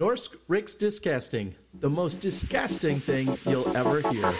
Norsk 0.00 0.34
Rick's 0.48 0.76
Discasting, 0.76 1.54
the 1.74 1.90
most 1.90 2.22
disgusting 2.22 3.00
thing 3.00 3.36
you'll 3.44 3.76
ever 3.76 4.00
hear. 4.10 4.32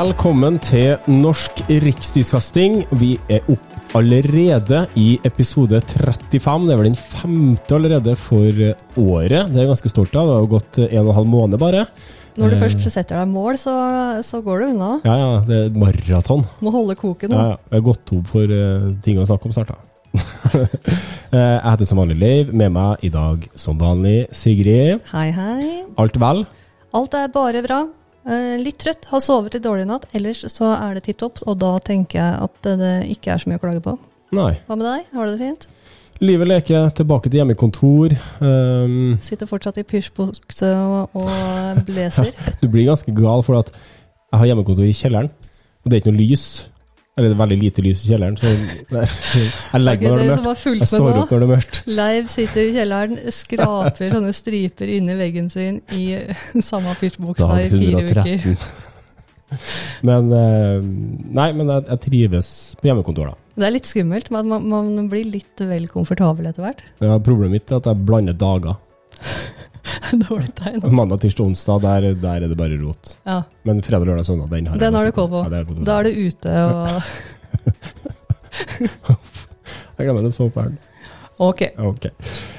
Velkommen 0.00 0.54
til 0.64 0.94
Norsk 1.12 1.58
riksdiskasting. 1.68 2.78
Vi 2.96 3.18
er 3.28 3.44
opp 3.52 3.96
allerede 3.98 4.86
i 4.96 5.18
episode 5.28 5.76
35. 5.90 6.30
Det 6.30 6.72
er 6.72 6.78
vel 6.78 6.88
den 6.88 6.96
femte 6.96 7.76
allerede 7.76 8.14
for 8.16 8.62
året. 9.02 9.50
Det 9.50 9.58
er 9.58 9.66
jeg 9.66 9.68
ganske 9.68 9.92
stolt 9.92 10.16
av. 10.16 10.30
Det 10.30 10.38
har 10.38 10.48
gått 10.54 10.80
en 10.86 11.02
og 11.02 11.10
en 11.10 11.18
halv 11.18 11.30
måned 11.34 11.60
bare. 11.60 11.84
Når 12.38 12.54
du 12.54 12.56
Eh, 12.56 12.62
først 12.62 12.88
setter 12.88 13.18
deg 13.18 13.28
mål, 13.34 13.60
så, 13.60 13.74
så 14.24 14.40
går 14.40 14.62
du 14.62 14.66
unna. 14.70 14.90
Ja, 15.04 15.18
ja, 15.20 15.44
det 15.44 15.60
er 15.66 15.78
maraton. 15.84 16.46
Må 16.64 16.72
holde 16.78 16.96
koken. 16.96 17.36
Ja, 17.36 17.44
ja. 17.50 17.60
Jeg 17.68 17.82
har 17.82 17.86
gått 17.90 18.06
tom 18.08 18.24
for 18.24 18.56
uh, 18.56 18.88
ting 19.04 19.20
å 19.20 19.28
snakke 19.28 19.50
om 19.50 19.56
snart, 19.58 19.74
da. 19.74 19.80
Eh, 21.30 21.38
jeg 21.38 21.62
heter 21.62 21.86
som 21.86 22.00
vanlig 22.00 22.16
Leiv. 22.18 22.48
Med 22.50 22.72
meg 22.74 23.04
i 23.06 23.12
dag 23.14 23.44
som 23.54 23.76
vanlig 23.78 24.24
Sigrid. 24.34 25.04
Hei, 25.12 25.28
hei. 25.30 25.84
Alt 25.94 26.16
vel? 26.18 26.46
Alt 26.90 27.14
er 27.14 27.28
bare 27.30 27.60
bra. 27.62 27.84
Eh, 28.28 28.56
litt 28.60 28.80
trøtt, 28.82 29.06
har 29.08 29.22
sovet 29.24 29.56
litt 29.56 29.64
dårlig 29.64 29.86
i 29.86 29.90
natt. 29.90 30.06
Ellers 30.16 30.44
så 30.52 30.74
er 30.76 30.96
det 30.96 31.06
tipp 31.08 31.20
topp, 31.22 31.40
og 31.48 31.58
da 31.62 31.74
tenker 31.84 32.20
jeg 32.20 32.40
at 32.46 32.56
det, 32.66 32.74
det 32.80 32.94
ikke 33.16 33.34
er 33.34 33.42
så 33.42 33.50
mye 33.50 33.60
å 33.60 33.62
klage 33.62 33.84
på. 33.84 33.96
Nei. 34.36 34.52
Hva 34.68 34.76
med 34.76 34.86
deg? 34.86 35.06
Har 35.16 35.26
du 35.26 35.34
det 35.34 35.40
fint? 35.40 35.68
Livet 36.20 36.50
leker. 36.50 36.90
Tilbake 36.98 37.30
til 37.30 37.40
hjemmekontor. 37.40 38.12
Um, 38.44 39.14
Sitter 39.24 39.48
fortsatt 39.48 39.80
i 39.80 39.86
pysjbukse 39.88 40.68
og, 40.76 41.16
og 41.16 41.80
blazer. 41.88 42.36
Du 42.60 42.68
blir 42.68 42.90
ganske 42.90 43.14
gal, 43.16 43.44
for 43.46 43.62
at 43.62 43.72
jeg 43.72 44.42
har 44.42 44.50
hjemmekontor 44.52 44.86
i 44.86 44.94
kjelleren, 44.94 45.32
og 45.80 45.88
det 45.88 45.96
er 45.96 46.04
ikke 46.04 46.12
noe 46.12 46.20
lys. 46.20 46.44
Eller 47.18 47.32
det 47.32 47.34
er 47.34 47.40
veldig 47.40 47.56
lite 47.58 47.82
lys 47.84 48.02
i 48.04 48.12
kjelleren, 48.12 48.36
så 48.38 48.50
jeg 49.74 49.80
legger 49.82 50.12
meg 50.14 50.20
når 50.20 50.28
det 50.30 50.36
er 50.36 50.44
mørkt. 50.44 50.68
Jeg 50.78 50.88
står 50.88 51.08
opp 51.10 51.32
når 51.34 51.42
det 51.42 51.46
er 51.46 51.50
mørkt. 51.50 51.80
Leiv 51.90 52.28
sitter 52.32 52.62
i 52.62 52.70
kjelleren, 52.76 53.18
skraper 53.34 54.14
sånne 54.14 54.30
striper 54.36 54.92
inni 54.94 55.16
veggen 55.18 55.50
sin 55.52 55.80
i 55.96 56.04
samme 56.70 56.94
pysjbuksa 57.00 57.50
i 57.64 57.66
fire 57.72 58.04
uker. 58.06 58.22
113. 58.22 58.88
Men 60.06 60.30
eh, 60.30 60.76
Nei, 61.34 61.48
men 61.58 61.66
jeg, 61.66 61.82
jeg 61.88 62.00
trives 62.04 62.50
på 62.78 62.86
hjemmekontor, 62.86 63.32
da. 63.32 63.38
Det 63.58 63.66
er 63.66 63.74
litt 63.74 63.88
skummelt, 63.90 64.30
men 64.32 64.46
man, 64.48 64.68
man 64.70 65.08
blir 65.10 65.26
litt 65.28 65.60
vel 65.66 65.88
komfortabel 65.90 66.46
etter 66.48 66.64
hvert. 66.64 66.84
Ja, 67.02 67.18
problemet 67.18 67.58
mitt 67.58 67.72
er 67.74 67.80
at 67.82 67.88
jeg 67.90 68.06
blander 68.06 68.36
dager. 68.38 68.78
Dårlig 70.28 70.50
tegn. 70.58 70.78
altså. 70.80 70.92
Mandag, 70.96 71.20
tirsdag, 71.22 71.44
onsdag, 71.46 71.80
der, 71.84 72.08
der 72.20 72.44
er 72.44 72.48
det 72.52 72.58
bare 72.58 72.76
rot. 72.82 73.14
Ja. 73.26 73.40
Men 73.68 73.82
fredag, 73.86 74.06
lørdag, 74.08 74.26
søndag, 74.28 74.50
den 74.52 74.66
har 74.70 74.76
jeg. 74.76 74.82
Den 74.84 74.98
har 74.98 75.04
du 75.08 75.12
koll 75.16 75.30
på. 75.32 75.42
Ja. 75.46 75.62
Da 75.86 75.98
er 75.98 76.02
du 76.08 76.12
ute 76.26 76.50
og 76.66 76.86
Jeg 80.00 80.06
glemmer 80.06 80.24
det 80.24 80.34
så 80.34 80.48
fælt. 80.52 80.78
Ok. 81.40 81.62
Ok. 81.80 82.06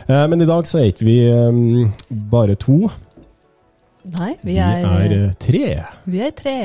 Uh, 0.09 0.25
men 0.31 0.41
i 0.41 0.49
dag 0.49 0.65
så 0.69 0.79
er 0.81 0.89
ikke 0.91 1.05
vi 1.05 1.17
um, 1.29 1.91
bare 2.31 2.55
to. 2.59 2.89
Nei, 4.01 4.31
vi 4.41 4.55
Vi 4.55 4.57
er, 4.57 4.81
er 4.81 5.11
eh, 5.13 5.33
tre. 5.37 5.83
vi 6.09 6.21
er 6.25 6.31
tre. 6.33 6.55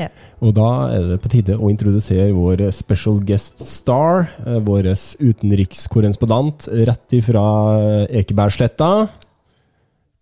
Og 0.41 0.55
da 0.57 0.69
er 0.89 1.03
det 1.11 1.17
på 1.21 1.29
tide 1.29 1.53
å 1.53 1.69
introdusere 1.69 2.31
vår 2.33 2.63
special 2.73 3.19
guest 3.21 3.61
star, 3.61 4.25
eh, 4.41 4.57
vår 4.65 4.89
utenrikskorrespondent 5.21 6.65
rett 6.89 7.13
ifra 7.13 7.45
eh, 7.77 8.21
Ekebergsletta, 8.23 8.89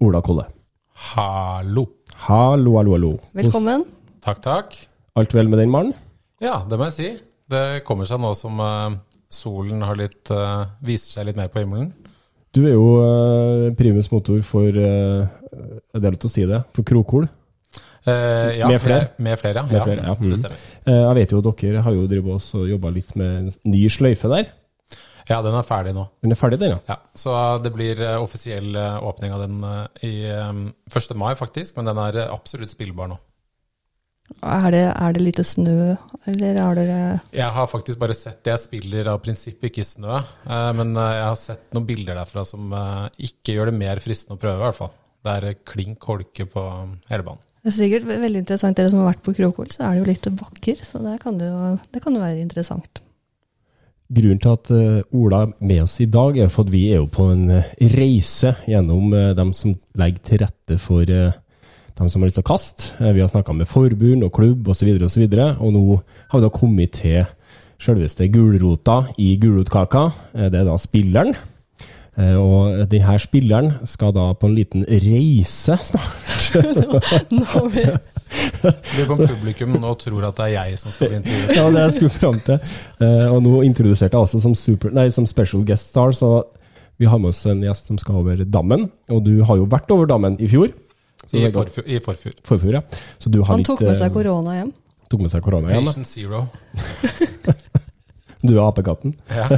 Ola 0.04 0.22
Kolle. 0.22 0.48
Hallo. 1.14 1.86
Hallo, 2.28 2.76
hallo, 2.78 2.96
hallo. 2.96 3.12
Velkommen. 3.36 3.86
Takk, 4.24 4.42
takk. 4.44 4.76
Alt 5.16 5.36
vel 5.36 5.48
med 5.48 5.62
den 5.64 5.72
mannen? 5.72 5.94
Ja, 6.44 6.64
det 6.68 6.80
må 6.80 6.90
jeg 6.90 6.96
si. 6.98 7.12
Det 7.52 7.84
kommer 7.88 8.08
seg 8.10 8.20
nå 8.20 8.34
som 8.36 8.60
uh, 8.60 8.98
solen 9.32 9.86
har 9.86 9.96
litt, 10.00 10.24
uh, 10.34 10.68
viser 10.84 11.20
seg 11.20 11.30
litt 11.30 11.40
mer 11.40 11.48
på 11.54 11.62
himmelen. 11.64 11.94
Du 12.56 12.66
er 12.66 12.76
jo 12.76 12.90
uh, 13.00 13.72
primus 13.78 14.12
motor 14.12 14.40
for 14.48 14.68
uh, 14.68 15.28
Det 15.52 16.02
er 16.02 16.12
lov 16.12 16.20
til 16.20 16.32
å 16.32 16.36
si 16.36 16.46
det. 16.50 16.62
For 16.76 16.88
Krokol. 16.88 17.30
Eh, 18.06 18.60
ja, 18.60 18.68
Med 18.70 18.82
flere? 18.82 19.08
Med 19.18 19.40
flere, 19.40 19.64
ja. 19.64 19.66
Med 19.66 19.80
ja, 19.80 19.84
flere, 19.84 20.04
ja. 20.04 20.14
Mm. 20.20 20.30
Det 20.30 20.38
stemmer. 20.38 20.66
Eh, 20.86 21.00
jeg 21.00 21.16
vet 21.18 21.32
jo 21.32 21.40
at 21.42 21.64
dere 21.64 21.82
har 21.82 21.96
jo 21.96 22.36
og 22.36 22.68
jobba 22.70 22.92
litt 22.94 23.16
med 23.18 23.32
en 23.40 23.50
ny 23.66 23.88
sløyfe 23.90 24.30
der. 24.30 24.52
Ja, 25.30 25.42
den 25.42 25.56
er 25.58 25.66
ferdig 25.66 25.96
nå. 25.98 26.08
Den 26.22 26.36
er 26.36 26.40
ferdig, 26.40 26.60
den, 26.62 26.76
ja? 26.76 26.82
Ja, 26.90 26.98
Så 27.18 27.36
det 27.64 27.72
blir 27.74 28.02
eh, 28.02 28.18
offisiell 28.22 28.76
eh, 28.78 28.98
åpning 29.06 29.34
av 29.34 29.46
den 29.46 29.64
eh, 29.66 30.10
i 30.10 30.16
eh, 30.30 30.52
1. 30.92 31.16
mai, 31.18 31.32
faktisk. 31.40 31.78
Men 31.78 31.90
den 31.90 32.02
er 32.02 32.26
absolutt 32.28 32.74
spillbar 32.74 33.10
nå. 33.14 33.18
Er 34.42 34.72
det, 34.74 34.84
er 34.90 35.14
det 35.14 35.22
lite 35.22 35.44
snø, 35.46 35.94
eller 36.26 36.58
er 36.58 36.78
det 36.80 36.86
Jeg 37.38 37.50
har 37.54 37.68
faktisk 37.70 38.00
bare 38.02 38.16
sett 38.18 38.40
det. 38.42 38.56
Jeg 38.56 38.64
spiller 38.64 39.12
av 39.12 39.20
prinsipp 39.22 39.62
ikke 39.70 39.86
snø. 39.86 40.18
Men 40.74 40.98
jeg 40.98 41.26
har 41.28 41.38
sett 41.38 41.68
noen 41.78 41.86
bilder 41.86 42.18
derfra 42.18 42.42
som 42.42 42.74
ikke 43.22 43.54
gjør 43.54 43.70
det 43.70 43.78
mer 43.78 44.02
fristende 44.02 44.40
å 44.40 44.42
prøve, 44.42 44.58
i 44.64 44.66
hvert 44.66 44.80
fall. 44.80 44.96
Det 45.26 45.34
er 45.34 45.58
klink 45.66 46.06
holke 46.06 46.46
på 46.50 46.64
eh, 46.70 46.96
hele 47.10 47.26
banen. 47.26 47.42
Det 47.66 47.72
er 47.72 47.78
sikkert 47.80 48.06
veldig 48.06 48.44
interessant. 48.44 48.78
Dere 48.78 48.92
som 48.92 49.02
har 49.02 49.10
vært 49.10 49.24
på 49.26 49.34
Krokol, 49.40 49.72
så 49.74 49.88
er 49.88 49.96
det 49.96 50.04
jo 50.04 50.10
litt 50.12 50.28
bakker, 50.42 50.84
så 50.86 51.02
det 51.02 51.16
kan 51.24 51.40
jo, 51.42 51.72
det 51.96 52.02
kan 52.04 52.14
jo 52.14 52.22
være 52.22 52.44
interessant. 52.44 53.02
Grunnen 54.06 54.42
til 54.42 54.54
at 54.54 54.70
eh, 54.76 55.16
Ola 55.18 55.46
er 55.46 55.56
med 55.66 55.82
oss 55.88 55.98
i 56.04 56.06
dag, 56.06 56.38
er 56.38 56.52
for 56.54 56.68
at 56.68 56.74
vi 56.74 56.84
er 56.92 57.02
jo 57.02 57.08
på 57.10 57.32
en 57.34 57.50
eh, 57.50 57.72
reise 57.96 58.54
gjennom 58.70 59.10
uh, 59.16 59.32
dem 59.34 59.50
som 59.58 59.74
legger 59.98 60.22
til 60.28 60.44
rette 60.44 60.78
for 60.78 61.10
dem 61.96 62.10
som 62.12 62.22
har 62.22 62.30
lyst 62.30 62.40
til 62.40 62.46
å 62.46 62.50
kaste. 62.50 62.92
Eh, 63.00 63.14
vi 63.16 63.24
har 63.24 63.32
snakka 63.32 63.56
med 63.56 63.70
forbund 63.72 64.26
og 64.28 64.34
klubb 64.36 64.68
osv., 64.72 64.92
og, 64.98 65.10
så 65.12 65.22
videre, 65.22 65.54
og 65.60 65.76
nå 65.76 65.84
har 66.32 66.40
vi 66.40 66.46
da 66.46 66.52
kommet 66.54 66.96
til 67.00 67.26
selveste 67.82 68.28
gulrota 68.32 69.02
i 69.22 69.36
gulrotkaka. 69.40 70.08
Eh, 70.36 70.50
det 70.52 70.62
er 70.62 70.70
da 70.70 70.78
spilleren. 70.82 71.36
Eh, 72.16 72.36
og 72.40 72.86
denne 72.92 73.16
spilleren 73.20 73.74
skal 73.88 74.14
da 74.16 74.30
på 74.40 74.48
en 74.48 74.56
liten 74.56 74.86
reise 74.88 75.76
snart. 75.84 76.46
Nå 77.36 77.66
vi 77.74 77.86
Lurer 78.36 79.08
på 79.08 79.16
om 79.16 79.22
publikum 79.22 79.76
nå 79.80 79.92
tror 80.02 80.26
at 80.28 80.40
det 80.40 80.46
er 80.48 80.54
jeg 80.56 80.80
som 80.82 80.92
skal 80.92 81.12
bli 81.12 81.20
intervjuet. 81.22 81.52
ja, 81.56 81.66
det 81.72 81.84
jeg 81.84 81.94
skulle 81.98 82.16
fram 82.16 82.40
til. 82.44 82.58
Eh, 83.04 83.28
og 83.32 83.44
nå 83.46 83.60
introduserte 83.68 84.18
jeg 84.18 84.28
også 84.28 84.42
som, 84.44 84.56
super, 84.58 84.92
nei, 84.96 85.06
som 85.14 85.28
special 85.30 85.64
guest 85.68 85.92
star, 85.94 86.16
så 86.16 86.32
vi 87.00 87.08
har 87.12 87.20
med 87.22 87.32
oss 87.32 87.44
en 87.52 87.64
gjest 87.64 87.92
som 87.92 88.00
skal 88.02 88.20
over 88.24 88.42
dammen. 88.44 88.90
Og 89.12 89.22
du 89.28 89.38
har 89.46 89.62
jo 89.62 89.70
vært 89.72 89.92
over 89.94 90.10
dammen 90.10 90.40
i 90.40 90.50
fjor. 90.52 90.74
Så 91.26 91.38
I 91.38 91.46
det 91.46 91.52
er 91.52 91.56
forfjor. 91.60 91.88
I 91.88 92.02
forfjor. 92.04 92.36
Forfjor, 92.48 92.80
ja. 92.80 92.84
Så 93.20 93.32
du 93.32 93.40
har 93.42 93.54
Han 93.54 93.64
litt, 93.64 93.70
tok 93.72 93.86
med 93.86 93.98
seg 94.00 94.10
eh, 94.10 94.16
korona 94.18 94.60
hjem. 94.60 94.76
tok 95.12 95.26
med 95.28 95.36
seg 95.36 95.46
korona 95.46 95.74
hjem. 95.76 95.92
Patient 95.92 96.12
Zero. 96.12 96.46
Du 98.50 98.56
er 98.58 98.66
apekatten. 98.68 99.18
Ja. 99.34 99.50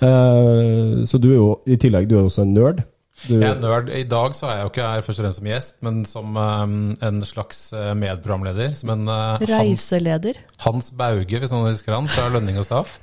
Eh, 0.00 1.02
så 1.04 1.18
du 1.20 1.26
er 1.28 1.34
jo 1.34 1.48
i 1.68 1.76
tillegg 1.76 2.06
du 2.08 2.14
er 2.16 2.22
også 2.24 2.46
en 2.46 2.54
nerd. 2.56 2.78
Du, 3.26 3.34
Jeg 3.34 3.50
er 3.50 3.58
nerd. 3.60 3.90
I 3.92 4.06
dag 4.08 4.32
så 4.36 4.48
er 4.48 4.54
jeg 4.54 4.64
jo 4.64 4.70
ikke 4.70 4.86
her 4.86 5.02
først 5.04 5.20
og 5.20 5.24
fremst 5.26 5.40
som 5.40 5.48
gjest, 5.50 5.74
men 5.84 5.98
som 6.08 6.38
um, 6.40 6.76
en 7.04 7.18
slags 7.28 7.58
eh, 7.76 7.90
medprogramleder. 8.00 8.72
Som 8.78 8.94
en 8.94 9.10
uh, 9.10 9.42
Reiseleder. 9.50 10.40
Hans 10.64 10.88
Bauge, 10.96 11.42
hvis 11.42 11.52
noen 11.52 11.68
husker 11.68 11.98
han, 11.98 12.08
fra 12.08 12.30
Lønning 12.32 12.56
og 12.62 12.64
Staff. 12.64 12.96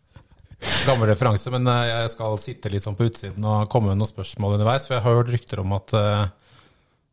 Gammel 0.88 1.08
referanse, 1.08 1.48
men 1.54 1.64
uh, 1.70 1.78
jeg 1.88 2.12
skal 2.12 2.36
sitte 2.42 2.72
litt 2.74 2.84
sånn 2.84 2.98
på 2.98 3.08
utsiden 3.08 3.46
og 3.48 3.70
komme 3.72 3.94
med 3.94 4.02
noen 4.02 4.12
spørsmål 4.12 4.58
underveis. 4.58 4.84
For 4.84 4.98
jeg 4.98 5.06
har 5.06 5.18
hørt 5.22 5.32
rykter 5.32 5.64
om 5.64 5.72
at 5.78 5.96
uh, 5.96 6.26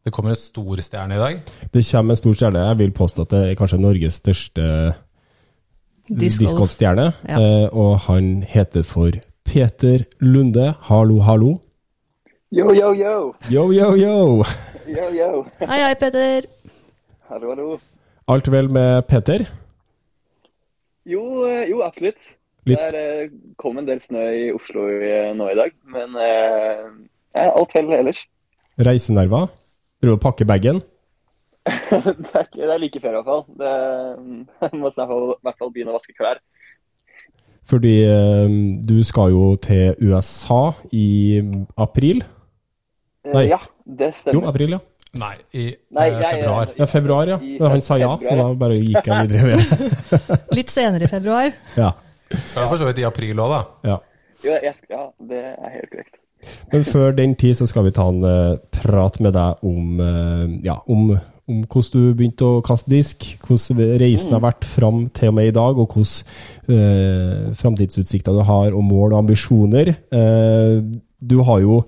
det 0.03 0.11
kommer 0.15 0.35
en 0.35 0.39
stor 0.39 0.83
stjerne 0.83 1.15
i 1.15 1.23
dag. 1.23 1.39
Det 1.71 1.87
kommer 1.87 2.15
en 2.15 2.19
stor 2.19 2.35
stjerne. 2.35 2.67
Jeg 2.73 2.81
vil 2.83 2.95
påstå 2.95 3.23
at 3.23 3.37
det 3.37 3.43
er 3.45 3.59
kanskje 3.59 3.79
Norges 3.79 4.19
største. 4.19 4.67
Discgolfstjerne. 6.09 7.13
Ja. 7.27 7.37
Eh, 7.39 7.69
og 7.75 7.99
han 8.07 8.43
heter 8.47 8.83
for 8.83 9.11
Peter 9.45 10.05
Lunde. 10.19 10.73
Hallo, 10.89 11.19
hallo. 11.19 11.57
Yo, 12.51 12.71
yo, 12.73 12.93
yo! 12.95 13.33
Yo, 13.51 13.71
yo, 13.75 13.93
yo! 13.99 14.43
Yo, 14.87 15.09
yo! 15.11 15.45
Hei, 15.59 15.79
hei, 15.83 15.95
Peter. 15.99 16.45
Hallo, 17.29 17.49
hallo. 17.51 17.79
Alt 18.27 18.47
vel 18.51 18.69
med 18.71 19.01
Peter? 19.07 19.43
Jo, 21.07 21.43
eh, 21.47 21.65
jo 21.69 21.81
absolutt. 21.83 22.19
Litt- 22.67 22.79
Det 22.79 22.95
er, 22.95 23.23
eh, 23.23 23.29
kom 23.57 23.77
en 23.79 23.85
del 23.87 23.99
snø 24.03 24.23
i 24.35 24.51
Oslo 24.51 24.81
nå 25.35 25.49
i 25.51 25.55
dag, 25.55 25.71
men 25.87 26.15
eh, 26.19 27.45
alt 27.47 27.71
vel 27.75 27.91
ellers. 27.99 28.17
Reisenerver? 28.79 29.47
Prøver 30.01 30.17
å 30.17 30.21
pakke 30.21 30.45
bagen? 30.45 30.81
Det, 31.67 32.31
er 32.33 32.45
ikke, 32.45 32.61
det 32.61 32.73
er 32.73 32.81
like 32.81 33.01
før 33.03 33.09
i 33.09 33.17
hvert 33.17 33.29
fall. 33.31 33.43
Det, 33.59 33.71
jeg 34.67 34.81
må 34.81 34.91
snart 34.93 35.13
i 35.15 35.19
hvert 35.47 35.59
fall 35.61 35.73
begynne 35.73 35.93
å 35.93 35.97
vaske 35.97 36.15
klær. 36.17 36.41
Fordi 37.67 37.95
eh, 38.07 38.53
du 38.87 38.97
skal 39.03 39.33
jo 39.33 39.47
til 39.59 39.97
USA 40.07 40.61
i 40.95 41.07
april. 41.75 42.21
Eh, 43.27 43.33
Nei. 43.33 43.47
Ja, 43.51 43.59
det 43.83 44.13
stemmer. 44.15 44.39
Jo, 44.39 44.45
april, 44.47 44.77
ja. 44.77 44.83
Nei, 45.17 45.33
i 45.55 45.65
Nei, 45.95 46.07
eh, 46.07 46.19
jeg- 46.21 46.37
februar. 46.37 46.71
Ja, 46.77 46.85
februar, 46.85 47.31
ja. 47.33 47.37
I 47.41 47.57
han 47.59 47.81
sa 47.81 47.97
ja, 47.99 48.13
så 48.23 48.35
da 48.39 48.47
bare 48.59 48.77
gikk 48.79 49.07
jeg 49.07 49.27
videre. 49.27 49.59
Litt 50.57 50.71
senere 50.71 51.07
i 51.07 51.11
februar. 51.11 51.51
Ja. 51.75 51.91
Skal 52.31 52.65
jo 52.65 52.69
for 52.69 52.79
så 52.79 52.87
vidt 52.89 53.01
i 53.03 53.07
april 53.07 53.39
òg, 53.39 53.51
da. 53.55 53.61
ja. 53.91 53.97
Jo, 54.45 54.53
jeg, 54.61 54.73
ja, 54.91 55.03
det 55.27 55.43
er 55.57 55.71
helt 55.73 55.91
korrekt. 55.91 56.17
Men 56.71 56.83
før 56.85 57.15
den 57.17 57.33
tid 57.35 57.57
så 57.57 57.65
skal 57.65 57.87
vi 57.87 57.93
ta 57.95 58.03
en 58.11 58.19
uh, 58.21 58.59
prat 58.75 59.15
med 59.25 59.33
deg 59.33 59.63
om, 59.65 59.97
uh, 59.97 60.45
ja, 60.63 60.75
om, 60.85 61.15
om 61.47 61.61
hvordan 61.63 61.93
du 61.93 62.15
begynte 62.17 62.47
å 62.47 62.63
kaste 62.65 62.91
disk, 62.91 63.23
hvordan 63.45 63.99
reisen 64.01 64.33
har 64.35 64.43
vært 64.43 64.65
fram 64.67 65.05
til 65.15 65.31
og 65.31 65.37
med 65.37 65.49
i 65.49 65.55
dag, 65.55 65.79
og 65.79 65.95
hvordan 65.95 66.75
eh, 66.75 67.53
framtidsutsikter 67.55 68.35
du 68.35 68.41
har, 68.47 68.75
og 68.75 68.83
mål 68.83 69.13
og 69.13 69.19
ambisjoner. 69.21 69.87
Eh, 70.11 70.75
du 71.17 71.37
har 71.47 71.59
jo 71.63 71.79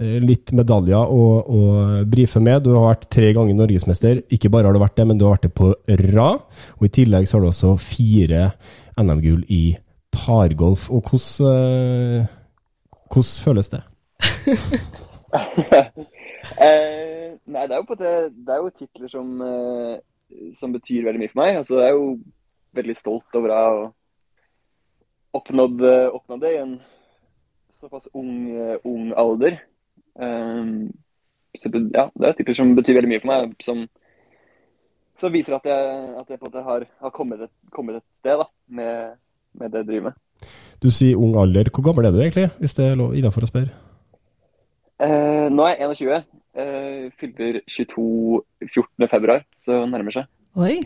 eh, 0.00 0.18
litt 0.22 0.52
medaljer 0.58 1.14
å, 1.14 1.22
å 1.46 1.60
brife 2.10 2.42
med. 2.42 2.64
Du 2.66 2.72
har 2.74 2.88
vært 2.88 3.06
tre 3.14 3.30
ganger 3.36 3.54
norgesmester. 3.60 4.14
Ikke 4.34 4.50
bare 4.50 4.66
har 4.68 4.74
du 4.74 4.82
vært 4.82 4.98
det, 4.98 5.06
men 5.06 5.18
du 5.20 5.26
har 5.28 5.36
vært 5.36 5.48
det 5.48 5.58
på 5.62 5.70
rad. 6.10 6.42
Og 6.80 6.88
i 6.88 6.94
tillegg 6.98 7.30
så 7.30 7.38
har 7.38 7.46
du 7.46 7.50
også 7.52 7.76
fire 7.78 8.40
NM-gull 8.98 9.46
i 9.54 9.64
pargolf. 10.16 10.90
Og 10.90 11.12
hvordan, 11.12 11.54
eh, 11.54 12.26
hvordan 13.06 13.42
føles 13.46 13.70
det? 13.76 13.82
Eh, 16.54 17.36
nei, 17.50 17.66
det 17.66 17.74
er 17.74 17.80
jo 17.80 17.88
på 17.88 17.98
det, 18.00 18.14
det 18.46 18.54
er 18.54 18.62
jo 18.62 18.74
titler 18.74 19.10
som, 19.12 19.30
eh, 19.42 19.94
som 20.58 20.74
betyr 20.74 21.06
veldig 21.06 21.22
mye 21.22 21.32
for 21.32 21.42
meg. 21.42 21.60
Altså, 21.60 21.80
jeg 21.80 21.90
er 21.90 21.96
jo 21.96 22.10
veldig 22.76 22.96
stolt 22.98 23.38
over 23.38 23.52
å 23.52 23.60
ha 23.60 23.86
oppnådd, 25.40 25.82
eh, 25.84 26.08
oppnådd 26.16 26.44
det 26.44 26.52
i 26.54 26.60
en 26.62 26.76
såpass 27.80 28.08
ung, 28.14 28.34
eh, 28.56 28.76
ung 28.84 29.12
alder. 29.16 29.60
Um, 30.16 30.92
så 31.56 31.68
ja, 31.72 32.08
det 32.16 32.28
er 32.28 32.36
titler 32.36 32.56
som 32.56 32.74
betyr 32.76 32.96
veldig 32.96 33.10
mye 33.10 33.20
for 33.20 33.32
meg, 33.32 33.56
som, 33.60 33.82
som 35.16 35.32
viser 35.32 35.56
at 35.56 35.68
jeg, 35.68 35.96
at 36.20 36.30
jeg 36.30 36.40
på 36.40 36.48
en 36.48 36.64
har, 36.64 36.86
har 37.00 37.12
kommet, 37.12 37.42
et, 37.48 37.52
kommet 37.72 37.98
et 38.00 38.06
sted 38.20 38.40
da, 38.40 38.48
med, 38.68 39.18
med 39.60 39.72
det 39.72 39.84
jeg 39.84 39.90
driver 39.90 40.08
med. 40.10 40.22
Du 40.82 40.90
sier 40.92 41.16
ung 41.16 41.36
alder. 41.40 41.70
Hvor 41.72 41.84
gammel 41.84 42.08
er 42.08 42.12
du 42.12 42.20
egentlig, 42.20 42.50
hvis 42.60 42.76
det 42.76 42.90
er 42.90 43.00
innafor 43.00 43.44
å 43.46 43.52
spørre? 43.52 43.85
Eh, 45.02 45.46
nå 45.52 45.66
er 45.68 45.76
jeg 45.80 45.96
21. 46.00 46.24
Uh, 46.56 47.08
fyller 47.20 47.58
22 47.68 48.40
14. 48.72 49.08
februar, 49.12 49.42
så 49.64 49.82
nærmer 49.90 50.14
seg. 50.14 50.28
Oi. 50.56 50.78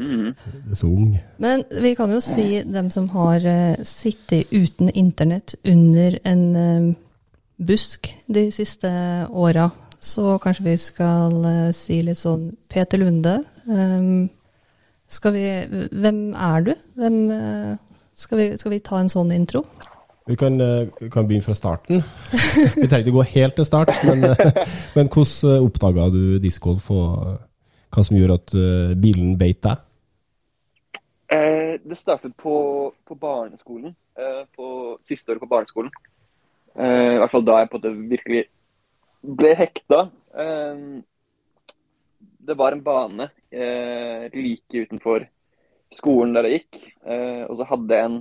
Mm. 0.00 0.32
Så 0.72 0.88
ung. 0.88 1.18
Men 1.36 1.64
vi 1.84 1.92
kan 1.94 2.10
jo 2.10 2.22
si 2.24 2.62
dem 2.64 2.88
som 2.90 3.10
har 3.12 3.44
uh, 3.44 3.84
sittet 3.84 4.48
uten 4.48 4.88
internett 4.96 5.54
under 5.68 6.16
en 6.24 6.44
uh, 6.56 6.94
busk 7.60 8.08
de 8.32 8.46
siste 8.50 8.88
åra. 9.28 9.68
Så 10.00 10.38
kanskje 10.42 10.70
vi 10.70 10.76
skal 10.80 11.36
uh, 11.44 11.72
si 11.76 12.00
litt 12.00 12.22
sånn 12.22 12.54
Peter 12.72 12.98
Lunde. 13.02 13.42
Um, 13.68 14.30
skal 15.12 15.34
vi 15.36 15.46
Hvem 15.92 16.20
er 16.32 16.64
du? 16.64 16.72
Hvem 16.96 17.16
eh, 17.30 17.72
skal, 18.14 18.38
vi, 18.38 18.46
skal 18.56 18.72
vi 18.72 18.78
ta 18.84 19.00
en 19.00 19.12
sånn 19.12 19.32
intro? 19.34 19.66
Vi 20.28 20.36
kan, 20.38 20.60
eh, 20.60 21.08
kan 21.10 21.26
begynne 21.26 21.42
fra 21.42 21.54
starten. 21.54 22.02
Vi 22.76 22.86
trenger 22.86 23.06
ikke 23.06 23.16
gå 23.16 23.24
helt 23.34 23.56
til 23.58 23.66
start, 23.66 23.90
men, 24.06 24.24
eh, 24.24 24.60
men 24.96 25.08
hvordan 25.10 25.64
oppdaga 25.66 26.10
du 26.14 26.38
discgolf, 26.42 26.90
og 26.94 27.26
eh, 27.26 27.40
hva 27.92 28.04
som 28.06 28.16
gjorde 28.16 28.38
at 28.38 28.54
eh, 28.54 28.94
bilen 29.02 29.34
beit 29.40 29.60
deg? 29.66 29.82
Eh, 31.32 31.74
det 31.82 31.98
startet 31.98 32.36
på, 32.38 32.54
på 33.08 33.18
barneskolen. 33.18 33.94
Eh, 34.18 34.42
på 34.54 34.98
siste 35.02 35.32
året 35.32 35.42
på 35.42 35.50
barneskolen. 35.50 35.90
Eh, 36.76 37.14
I 37.16 37.20
hvert 37.20 37.32
fall 37.32 37.46
da 37.46 37.58
jeg 37.60 37.70
på 37.72 37.78
en 37.78 37.82
måte 37.82 38.10
virkelig 38.12 38.42
ble 39.40 39.54
hekta. 39.56 40.02
Eh, 40.38 40.82
det 42.42 42.56
var 42.58 42.74
en 42.74 42.82
bane 42.84 43.28
eh, 43.50 44.26
like 44.34 44.84
utenfor 44.86 45.26
skolen 45.92 46.34
der 46.36 46.48
jeg 46.48 46.62
gikk. 46.62 46.80
Eh, 47.06 47.42
og 47.48 47.56
så 47.58 47.68
hadde 47.70 47.98
jeg 47.98 48.10
en 48.10 48.18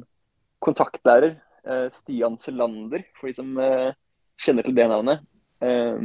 kontaktlærer, 0.62 1.36
eh, 1.36 1.50
Stian 1.93 2.37
Selander, 2.41 3.03
for 3.17 3.29
de 3.29 3.35
som 3.37 3.57
eh, 3.61 3.91
kjenner 4.41 4.65
til 4.65 4.77
det 4.77 4.87
navnet. 4.89 5.25
eh, 5.61 5.99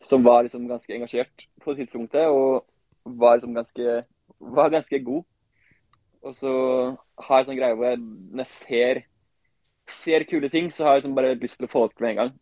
som 0.00 0.22
var 0.22 0.44
liksom 0.44 0.68
ganske 0.68 0.92
engasjert 0.94 1.46
på 1.62 1.72
det 1.72 1.84
tidspunktet, 1.84 2.28
og 2.28 2.66
var 3.04 3.36
liksom 3.36 3.54
ganske, 3.54 4.04
var 4.38 4.70
ganske 4.70 5.00
god. 5.02 5.24
Og 6.22 6.34
så 6.34 6.52
har 7.22 7.38
jeg 7.38 7.48
sånn 7.48 7.58
greie 7.58 7.76
hvor 7.76 7.88
jeg, 7.88 8.00
når 8.02 8.44
jeg 8.44 8.52
ser, 8.52 9.00
ser 9.88 10.26
kule 10.28 10.50
ting, 10.52 10.68
så 10.74 10.84
har 10.84 10.96
jeg 10.96 11.04
liksom 11.04 11.16
bare 11.16 11.34
lyst 11.40 11.58
til 11.60 11.68
å 11.68 11.72
få 11.72 11.86
det 11.86 11.96
til 11.96 12.06
med 12.06 12.14
en 12.14 12.20
gang. 12.22 12.32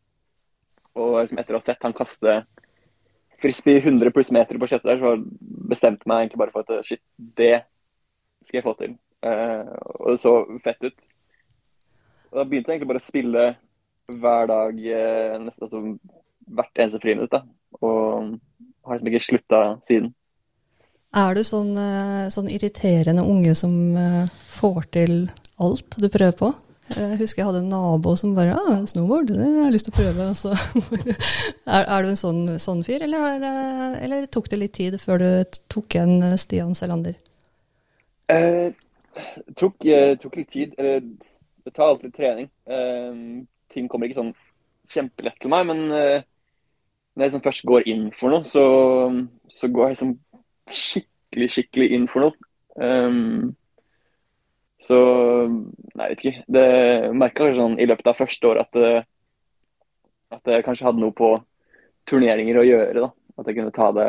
Og 0.95 1.17
liksom 1.21 1.41
etter 1.41 1.57
å 1.57 1.61
ha 1.61 1.67
sett 1.67 1.85
han 1.85 1.97
kaste 1.97 2.37
frisbee 3.43 3.83
100 3.83 4.13
pluss 4.15 4.31
meter 4.33 4.59
på 4.59 4.69
kjøttet 4.71 4.89
der, 4.89 5.01
så 5.03 5.17
bestemte 5.71 6.05
jeg 6.05 6.11
meg 6.11 6.25
egentlig 6.25 6.41
bare 6.41 6.55
for 6.55 6.65
at 6.65 6.87
shit, 6.87 7.03
det 7.19 7.55
skal 8.45 8.61
jeg 8.61 8.67
få 8.67 8.77
til. 8.79 8.97
Uh, 9.25 9.73
og 10.01 10.15
det 10.15 10.21
så 10.23 10.35
fett 10.65 10.85
ut. 10.85 11.07
Og 12.35 12.41
da 12.41 12.45
begynte 12.51 12.73
jeg 12.73 12.81
egentlig 12.81 12.91
bare 12.91 12.99
å 12.99 13.07
spille 13.07 13.43
hver 14.11 14.49
dag, 14.51 14.79
eh, 14.99 15.37
nesten 15.39 15.69
altså 15.69 15.83
hvert 16.51 16.81
eneste 16.83 17.01
friminutt. 17.01 17.31
da. 17.31 17.45
Og 17.79 18.35
har 18.85 18.99
liksom 18.99 19.11
ikke 19.13 19.27
slutta 19.29 19.61
siden. 19.87 20.11
Er 21.15 21.35
du 21.35 21.45
sånn, 21.47 21.71
eh, 21.79 22.27
sånn 22.35 22.51
irriterende 22.51 23.23
unge 23.23 23.55
som 23.55 23.97
eh, 23.97 24.27
får 24.51 24.91
til 24.91 25.31
alt 25.63 25.95
du 25.97 26.09
prøver 26.09 26.35
på? 26.35 26.51
Jeg 26.91 27.17
husker 27.23 27.41
jeg 27.41 27.47
hadde 27.47 27.61
en 27.63 27.71
nabo 27.71 28.17
som 28.19 28.35
bare 28.35 28.59
ah, 28.59 28.83
'Snowboard, 28.85 29.31
det 29.31 29.39
har 29.39 29.71
jeg 29.71 29.73
lyst 29.73 29.87
til 29.87 29.95
å 29.95 29.99
prøve.' 30.03 30.27
Altså. 30.29 30.51
er, 31.77 31.85
er 31.87 32.03
du 32.03 32.09
en 32.11 32.19
sånn, 32.19 32.43
sånn 32.59 32.83
fyr, 32.85 33.07
eller, 33.07 33.39
er 33.39 34.03
eller 34.05 34.27
tok 34.27 34.51
det 34.51 34.59
litt 34.59 34.75
tid 34.75 34.99
før 35.01 35.23
du 35.23 35.61
tok 35.73 35.95
igjen 35.95 36.37
Stian 36.37 36.75
Selander? 36.75 37.15
Eh, 38.29 38.75
tok, 39.57 39.87
eh, 39.87 40.19
tok 40.19 40.37
litt 40.37 40.51
tid. 40.51 40.75
Eller 40.77 41.01
det 41.65 41.73
tar 41.75 41.89
alltid 41.93 42.15
trening. 42.17 42.49
Uh, 42.69 43.45
ting 43.73 43.89
kommer 43.89 44.07
ikke 44.09 44.21
sånn 44.21 44.35
kjempelett 44.91 45.39
til 45.41 45.51
meg, 45.53 45.67
men 45.71 45.85
uh, 45.91 46.23
når 47.17 47.25
jeg 47.31 47.45
først 47.45 47.65
går 47.69 47.87
inn 47.89 48.09
for 48.19 48.35
noe, 48.35 48.45
så, 48.49 48.65
så 49.49 49.69
går 49.73 49.87
jeg 49.89 49.95
liksom 49.97 50.15
skikkelig, 50.81 51.49
skikkelig 51.57 51.89
inn 51.97 52.07
for 52.11 52.27
noe. 52.27 52.51
Um, 52.75 53.55
så 54.85 54.99
Nei, 55.49 56.09
jeg 56.09 56.11
vet 56.11 56.23
ikke. 56.25 56.45
Det 56.57 56.65
merka 57.17 57.47
sånn 57.57 57.77
i 57.81 57.87
løpet 57.89 58.09
av 58.11 58.19
første 58.19 58.49
år 58.51 58.61
at, 58.65 58.73
det- 58.75 59.05
at 60.35 60.51
jeg 60.51 60.65
kanskje 60.67 60.89
hadde 60.89 61.01
noe 61.01 61.15
på 61.15 61.31
turneringer 62.11 62.59
å 62.61 62.65
gjøre. 62.67 63.05
da. 63.07 63.11
At 63.39 63.47
jeg 63.49 63.57
kunne 63.61 63.73
ta 63.75 63.93
det, 63.95 64.09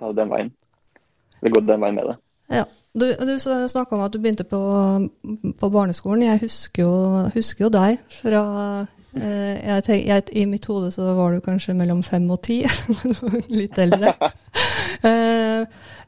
ta 0.00 0.08
det 0.10 0.16
den 0.22 0.32
veien. 0.32 0.50
Eller 1.42 1.52
gå 1.54 1.60
den 1.68 1.84
veien 1.84 1.94
med 2.00 2.08
det. 2.10 2.16
Ja. 2.56 2.64
Du, 2.96 3.04
du 3.28 3.32
snakka 3.38 3.96
om 3.96 4.04
at 4.06 4.12
du 4.14 4.20
begynte 4.22 4.46
på, 4.48 4.58
på 5.60 5.68
barneskolen. 5.72 6.24
Jeg 6.24 6.40
husker 6.46 6.82
jo, 6.82 6.94
husker 7.34 7.66
jo 7.66 7.72
deg 7.74 7.98
fra 8.22 8.44
eh, 9.16 9.58
jeg 9.60 9.84
tenk, 9.84 10.06
jeg, 10.08 10.24
I 10.32 10.46
mitt 10.48 10.64
hode 10.70 10.88
så 10.94 11.10
var 11.18 11.34
du 11.36 11.44
kanskje 11.44 11.76
mellom 11.76 12.00
fem 12.06 12.24
og 12.32 12.40
ti. 12.46 12.62
Litt 13.60 13.76
eldre. 13.82 14.16
Eh, 15.04 15.66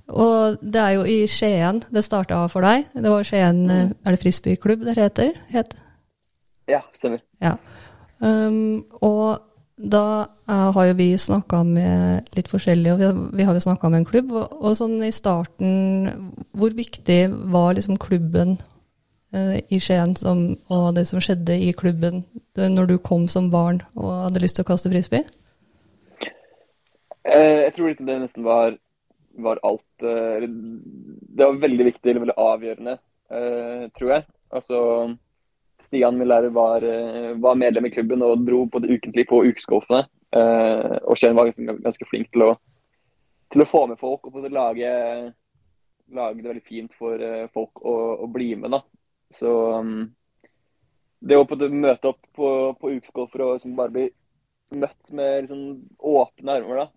og 0.08 0.62
det 0.64 0.80
er 0.80 0.94
jo 0.96 1.04
i 1.04 1.18
Skien 1.28 1.82
det 1.92 2.04
starta 2.06 2.40
for 2.48 2.64
deg. 2.64 2.88
Det 2.96 3.12
var 3.12 3.26
Skien 3.28 3.66
mm. 3.68 3.90
Er 4.06 4.14
det 4.14 4.22
frisbeeklubb 4.22 4.86
det 4.88 4.96
heter? 4.96 5.34
Het? 5.52 5.76
Ja, 6.68 6.80
stemmer. 6.96 7.20
Ja. 7.44 7.56
Um, 8.18 8.86
og 9.04 9.44
da 9.78 10.26
eh, 10.48 10.70
har 10.74 10.86
jo 10.88 10.94
vi 10.98 11.12
snakka 11.18 11.62
med 11.66 12.30
litt 12.34 12.48
forskjellige, 12.50 12.94
og 12.94 13.20
vi 13.36 13.46
har, 13.46 13.54
jo 13.54 13.62
snakka 13.62 13.90
med 13.90 14.02
en 14.02 14.08
klubb. 14.08 14.32
Og, 14.34 14.72
sånn 14.76 14.98
i 15.06 15.12
starten, 15.14 16.08
hvor 16.58 16.74
viktig 16.74 17.20
var 17.52 17.76
liksom 17.78 17.98
klubben 18.02 18.56
eh, 19.32 19.60
i 19.70 19.78
Skien 19.82 20.16
som, 20.18 20.58
og 20.66 20.90
det 20.98 21.06
som 21.10 21.22
skjedde 21.22 21.54
i 21.54 21.70
klubben 21.72 22.24
når 22.58 22.90
du 22.90 22.96
kom 22.98 23.28
som 23.30 23.52
barn 23.54 23.78
og 23.94 24.10
hadde 24.26 24.42
lyst 24.42 24.58
til 24.58 24.66
å 24.66 24.70
kaste 24.72 24.90
frisbee? 24.90 25.22
Eh, 27.28 27.68
jeg 27.68 27.76
tror 27.76 27.92
liksom 27.92 28.10
det 28.10 28.18
nesten 28.24 28.46
var, 28.46 28.74
var 29.38 29.62
alt 29.62 29.84
Det 30.02 31.44
var 31.44 31.62
veldig 31.62 31.86
viktig, 31.92 32.10
eller 32.10 32.26
veldig 32.26 32.40
avgjørende, 32.42 32.98
tror 33.94 34.12
jeg. 34.14 34.26
Altså, 34.54 34.78
Stian, 35.88 36.18
min 36.18 36.28
lærer, 36.28 36.52
var, 36.52 36.84
eh, 36.84 37.34
var 37.40 37.56
medlem 37.56 37.86
i 37.88 37.90
klubben 37.90 38.22
og 38.22 38.44
dro 38.44 38.66
på 38.68 38.80
det 38.84 38.92
ukentlig 38.92 39.24
på 39.28 39.40
ukesgolfene. 39.48 40.02
Eh, 40.36 40.96
og 41.08 41.16
Skien 41.16 41.36
var 41.36 41.48
ganske, 41.48 41.76
ganske 41.80 42.08
flink 42.10 42.28
til 42.34 42.44
å, 42.44 42.50
til 43.48 43.64
å 43.64 43.68
få 43.68 43.86
med 43.88 44.00
folk 44.00 44.28
og 44.28 44.36
til 44.36 44.50
å 44.50 44.52
lage, 44.52 44.90
lage 46.12 46.42
det 46.42 46.50
veldig 46.50 46.64
fint 46.68 46.98
for 46.98 47.24
eh, 47.24 47.48
folk 47.54 47.80
å, 47.80 47.94
å 48.20 48.28
bli 48.34 48.50
med. 48.60 48.76
da. 48.76 48.82
Så 49.32 49.54
um, 49.80 50.04
det 51.24 51.40
å 51.40 51.48
møte 51.72 52.12
opp 52.12 52.20
på, 52.36 52.52
på 52.76 52.92
ukesgolfer 52.98 53.46
og 53.46 53.56
liksom 53.56 53.74
bare 53.80 53.96
bli 53.96 54.06
møtt 54.76 55.10
med 55.16 55.46
liksom 55.46 55.64
åpne 56.04 56.60
armer, 56.60 56.84
da, 56.84 56.88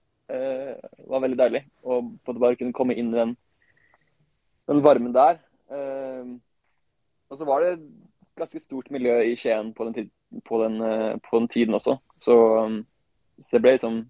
var 1.07 1.23
veldig 1.23 1.39
deilig. 1.39 1.63
Og 1.87 2.11
bare 2.27 2.57
kunne 2.59 2.75
komme 2.75 2.99
inn 2.99 3.15
i 3.15 3.19
den, 3.21 3.33
den 4.67 4.83
varmen 4.83 5.15
der. 5.15 5.39
Og 7.31 7.39
så 7.39 7.47
var 7.47 7.63
det 7.63 7.77
et 7.77 7.83
ganske 8.41 8.61
stort 8.63 8.89
miljø 8.93 9.17
i 9.23 9.35
Skien 9.39 9.71
på 9.77 9.87
den, 9.87 9.95
tid, 9.95 10.09
på 10.47 10.59
den, 10.63 10.79
eh, 10.85 11.13
på 11.23 11.39
den 11.39 11.47
tiden 11.51 11.77
også. 11.77 11.97
Så, 12.21 12.37
um, 12.65 12.81
så 13.39 13.55
det 13.55 13.61
ble 13.63 13.75
liksom 13.77 14.01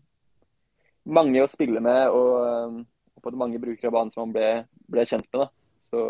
mange 1.12 1.42
å 1.42 1.50
spille 1.50 1.82
med 1.84 2.14
og, 2.14 2.82
og 3.16 3.24
på 3.26 3.34
mange 3.38 3.60
brukere 3.62 3.90
av 3.90 3.96
banen 3.98 4.14
som 4.14 4.24
man 4.26 4.36
ble, 4.36 4.50
ble 4.92 5.06
kjent 5.10 5.28
med. 5.34 5.44
da. 5.44 5.50
Så 5.92 6.06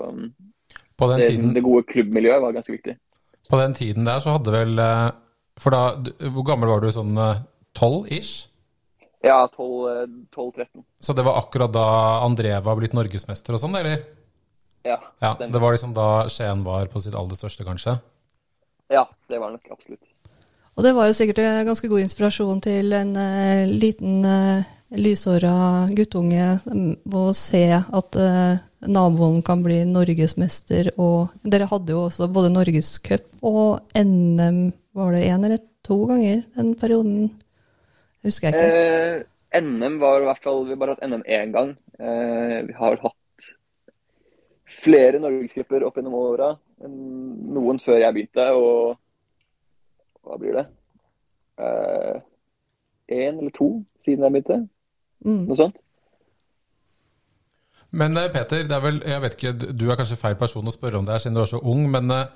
På 1.00 1.10
den, 1.12 1.24
det, 1.24 1.32
tiden, 1.32 1.56
det 1.56 1.66
gode 1.66 1.88
klubbmiljøet 1.90 2.44
var 2.44 2.56
ganske 2.56 2.76
viktig. 2.76 2.98
på 3.50 3.60
den 3.60 3.74
tiden 3.74 4.06
der 4.06 4.22
så 4.24 4.38
hadde 4.38 4.54
vel 4.54 4.80
eh, 4.80 5.10
For 5.60 5.74
da 5.74 5.82
Hvor 6.32 6.46
gammel 6.46 6.70
var 6.70 6.82
du? 6.82 6.92
Sånn 6.94 7.18
tolv 7.78 8.08
ish? 8.12 8.48
Ja, 9.22 9.46
12-13. 9.54 10.82
Så 11.00 11.14
det 11.14 11.24
var 11.26 11.38
akkurat 11.38 11.74
da 11.74 11.86
André 12.26 12.56
var 12.66 12.80
blitt 12.80 12.96
norgesmester 12.98 13.54
og 13.54 13.62
sånn, 13.62 13.76
eller? 13.78 14.02
Ja, 14.82 14.98
Ja. 15.22 15.36
Det 15.38 15.60
var 15.62 15.76
liksom 15.76 15.94
da 15.94 16.28
Skien 16.30 16.64
var 16.66 16.90
på 16.90 17.02
sitt 17.04 17.16
aller 17.16 17.38
største, 17.38 17.66
kanskje? 17.68 18.00
Ja, 18.92 19.06
det 19.32 19.40
var 19.40 19.52
det 19.52 19.60
nok 19.60 19.78
absolutt. 19.78 20.04
Og 20.80 20.86
det 20.86 20.94
var 20.96 21.10
jo 21.10 21.16
sikkert 21.16 21.42
en 21.44 21.68
ganske 21.68 21.90
god 21.92 22.04
inspirasjon 22.06 22.62
til 22.64 22.94
en 22.96 23.12
uh, 23.20 23.68
liten 23.68 24.22
uh, 24.24 24.70
lyshåra 24.96 25.88
guttunge 25.96 26.46
mm, 26.64 26.94
å 27.16 27.26
se 27.36 27.66
at 27.76 28.18
uh, 28.20 28.60
naboen 28.88 29.42
kan 29.46 29.64
bli 29.64 29.82
norgesmester. 29.88 30.94
Og 31.02 31.32
dere 31.44 31.70
hadde 31.72 31.96
jo 31.96 32.06
også 32.08 32.30
både 32.32 32.54
norgescup 32.54 33.28
og 33.46 33.82
NM, 33.98 34.72
var 34.98 35.16
det 35.16 35.28
én 35.28 35.46
eller 35.48 35.62
to 35.88 36.04
ganger 36.10 36.44
den 36.58 36.74
perioden? 36.80 37.30
Husker 38.26 38.52
jeg 38.52 38.58
ikke. 38.58 39.22
Eh, 39.58 39.62
NM 39.62 39.98
var 40.00 40.22
i 40.22 40.28
hvert 40.30 40.44
fall 40.44 40.62
Vi 40.68 40.76
har 40.76 40.80
bare 40.80 40.96
hatt 40.96 41.08
NM 41.08 41.24
én 41.26 41.54
gang. 41.56 41.74
Eh, 42.00 42.58
vi 42.68 42.76
har 42.78 43.00
hatt 43.02 43.18
flere 44.82 45.22
norgescuper 45.22 45.86
opp 45.88 46.00
gjennom 46.00 46.18
åra. 46.18 46.52
Noen 46.82 47.80
før 47.84 48.02
jeg 48.02 48.16
begynte, 48.16 48.48
og 48.58 48.98
hva 50.26 50.38
blir 50.42 50.58
det? 50.58 50.66
Én 53.12 53.38
eller 53.38 53.54
to 53.54 53.70
siden 54.06 54.26
jeg 54.26 54.36
begynte. 54.36 54.60
Mm. 55.26 55.46
Noe 55.50 55.60
sånt. 55.60 55.80
Men 57.92 58.16
eh, 58.18 58.32
Peter, 58.32 58.64
det 58.68 58.76
er 58.76 58.84
vel, 58.84 59.02
jeg 59.04 59.22
vet 59.22 59.38
ikke, 59.38 59.54
du 59.76 59.90
er 59.90 60.00
kanskje 60.00 60.20
feil 60.20 60.38
person 60.40 60.68
å 60.68 60.74
spørre 60.74 61.02
om 61.02 61.08
det 61.08 61.16
her 61.16 61.24
siden 61.24 61.36
du 61.36 61.44
er 61.44 61.52
så 61.52 61.60
ung, 61.60 61.84
men 61.92 62.12
eh, 62.16 62.30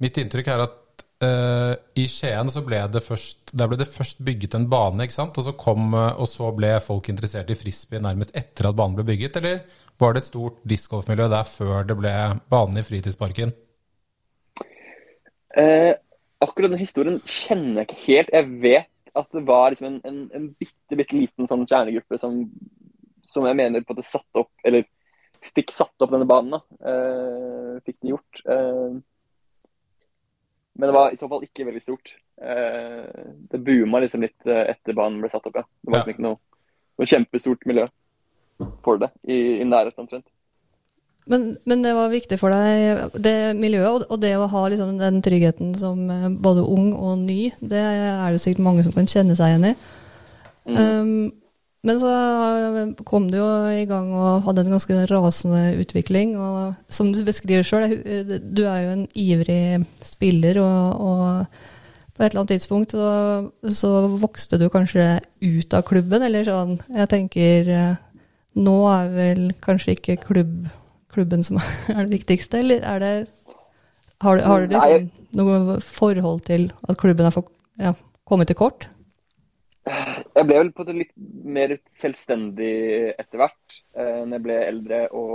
mitt 0.00 0.16
inntrykk 0.20 0.48
er 0.54 0.64
at 0.64 0.78
eh, 1.24 1.72
i 2.00 2.06
Skien 2.10 2.50
så 2.52 2.62
ble 2.66 2.80
det 2.92 3.02
først 3.04 3.52
der 3.56 3.70
ble 3.70 3.78
det 3.80 3.88
først 3.90 4.20
bygget 4.24 4.54
en 4.56 4.68
bane, 4.70 5.04
ikke 5.04 5.16
sant? 5.16 5.38
Og 5.38 5.46
så, 5.46 5.54
kom, 5.58 5.94
eh, 5.94 6.12
og 6.20 6.28
så 6.30 6.50
ble 6.56 6.74
folk 6.84 7.10
interessert 7.12 7.50
i 7.50 7.58
frisbee 7.58 8.02
nærmest 8.02 8.34
etter 8.36 8.70
at 8.70 8.78
banen 8.78 8.98
ble 8.98 9.06
bygget, 9.12 9.40
eller 9.40 9.64
var 10.00 10.14
det 10.14 10.22
et 10.22 10.30
stort 10.30 10.60
discgolfmiljø 10.68 11.26
der 11.32 11.48
før 11.48 11.88
det 11.88 11.98
ble 11.98 12.14
bane 12.52 12.80
i 12.80 12.86
fritidsparken? 12.86 13.52
Eh, 15.58 15.92
akkurat 16.40 16.70
den 16.70 16.80
historien 16.80 17.18
kjenner 17.26 17.82
jeg 17.82 17.90
ikke 17.90 18.04
helt. 18.06 18.32
Jeg 18.32 18.62
vet 18.62 19.16
at 19.18 19.34
det 19.34 19.42
var 19.48 19.72
liksom 19.72 19.88
en, 19.90 20.00
en, 20.06 20.22
en 20.38 20.48
bitte, 20.54 20.96
bitte 20.96 21.18
liten 21.18 21.50
sånn 21.50 21.66
kjernegruppe 21.66 22.18
som, 22.22 22.44
som 23.26 23.48
jeg 23.48 23.58
mener 23.58 23.82
på 23.82 23.96
at 23.96 24.00
det 24.00 24.06
satte 24.08 24.44
opp, 24.44 24.52
eller 24.64 24.86
fikk 25.50 25.72
satt 25.74 26.04
opp 26.04 26.12
denne 26.14 26.28
banen. 26.28 26.54
da. 26.54 26.60
Eh, 26.92 27.80
fikk 27.86 27.98
den 27.98 28.14
gjort. 28.14 28.42
Eh, 28.46 29.00
men 30.80 30.88
det 30.88 30.96
var 30.96 31.12
i 31.14 31.18
så 31.20 31.28
fall 31.28 31.44
ikke 31.44 31.66
veldig 31.68 31.82
stort. 31.84 32.14
Eh, 32.40 33.06
det 33.52 33.60
booma 33.66 34.00
liksom 34.02 34.24
litt 34.24 34.46
eh, 34.48 34.64
etter 34.72 34.96
banen 34.96 35.20
ble 35.22 35.30
satt 35.32 35.46
opp, 35.50 35.60
ja. 35.60 35.64
Det 35.84 35.92
var 35.92 35.98
Ja. 36.00 36.04
liksom 36.04 36.14
ikke 36.16 36.26
noe, 36.26 36.38
noe 37.00 37.10
kjempestort 37.12 37.66
miljø 37.68 37.86
for 38.84 39.00
det 39.00 39.10
i, 39.28 39.60
i 39.60 39.64
nærheten 39.68 40.04
omtrent. 40.06 40.26
Men, 41.30 41.44
men 41.68 41.82
det 41.84 41.92
var 41.94 42.08
viktig 42.10 42.38
for 42.40 42.50
deg, 42.50 43.12
det 43.22 43.34
miljøet, 43.60 44.06
og- 44.10 44.20
det 44.20 44.32
å 44.40 44.48
ha 44.50 44.62
liksom 44.72 44.96
den 44.98 45.20
tryggheten 45.22 45.74
som 45.78 46.00
eh, 46.10 46.28
både 46.32 46.64
ung 46.64 46.90
og 46.96 47.18
ny, 47.22 47.52
det 47.60 47.78
er 47.84 48.32
det 48.32 48.40
sikkert 48.42 48.64
mange 48.66 48.82
som 48.86 48.92
kan 48.96 49.06
kjenne 49.06 49.36
seg 49.38 49.52
igjen 49.52 49.68
i. 49.70 49.74
Um, 50.70 51.32
men 51.86 51.96
så 51.96 52.10
kom 53.08 53.30
du 53.32 53.38
jo 53.38 53.48
i 53.72 53.86
gang 53.88 54.10
og 54.12 54.44
hadde 54.44 54.66
en 54.66 54.74
ganske 54.74 54.98
rasende 55.08 55.62
utvikling. 55.80 56.34
Og 56.36 56.74
som 56.92 57.08
du 57.14 57.22
beskriver 57.24 57.64
sjøl, 57.64 57.94
du 58.44 58.66
er 58.68 58.82
jo 58.84 58.90
en 58.98 59.06
ivrig 59.16 59.86
spiller, 60.04 60.60
og, 60.60 61.00
og 61.00 62.12
på 62.12 62.26
et 62.26 62.34
eller 62.34 62.42
annet 62.42 62.52
tidspunkt 62.52 62.92
så, 62.92 63.08
så 63.64 63.94
vokste 64.20 64.58
du 64.60 64.66
kanskje 64.68 65.22
ut 65.40 65.76
av 65.76 65.86
klubben, 65.88 66.26
eller 66.26 66.44
sånn. 66.44 66.76
Jeg 66.92 67.08
tenker 67.14 67.72
eh, 67.72 67.98
nå 68.60 68.76
er 68.92 69.10
vel 69.14 69.42
kanskje 69.64 69.96
ikke 69.96 70.20
klubb, 70.26 70.68
klubben 71.14 71.46
som 71.46 71.62
er 71.94 72.04
det 72.04 72.18
viktigste, 72.18 72.60
eller 72.60 72.84
er 72.84 73.04
det 73.04 73.14
Har, 74.20 74.36
har 74.44 74.66
du 74.66 74.74
liksom 74.74 75.08
noe 75.32 75.78
forhold 75.80 76.42
til 76.44 76.66
at 76.84 76.98
klubben 77.00 77.24
har 77.24 77.32
fått, 77.32 77.48
ja, 77.80 77.94
kommet 78.28 78.50
til 78.52 78.58
kort? 78.58 78.84
Jeg 79.86 80.44
ble 80.46 80.58
vel 80.58 80.70
på 80.76 80.84
det 80.86 80.94
litt 80.96 81.12
mer 81.56 81.72
selvstendig 81.88 82.74
etter 83.14 83.40
hvert, 83.40 83.80
eh, 83.96 84.20
når 84.26 84.36
jeg 84.36 84.44
ble 84.44 84.58
eldre 84.66 85.00
og 85.16 85.34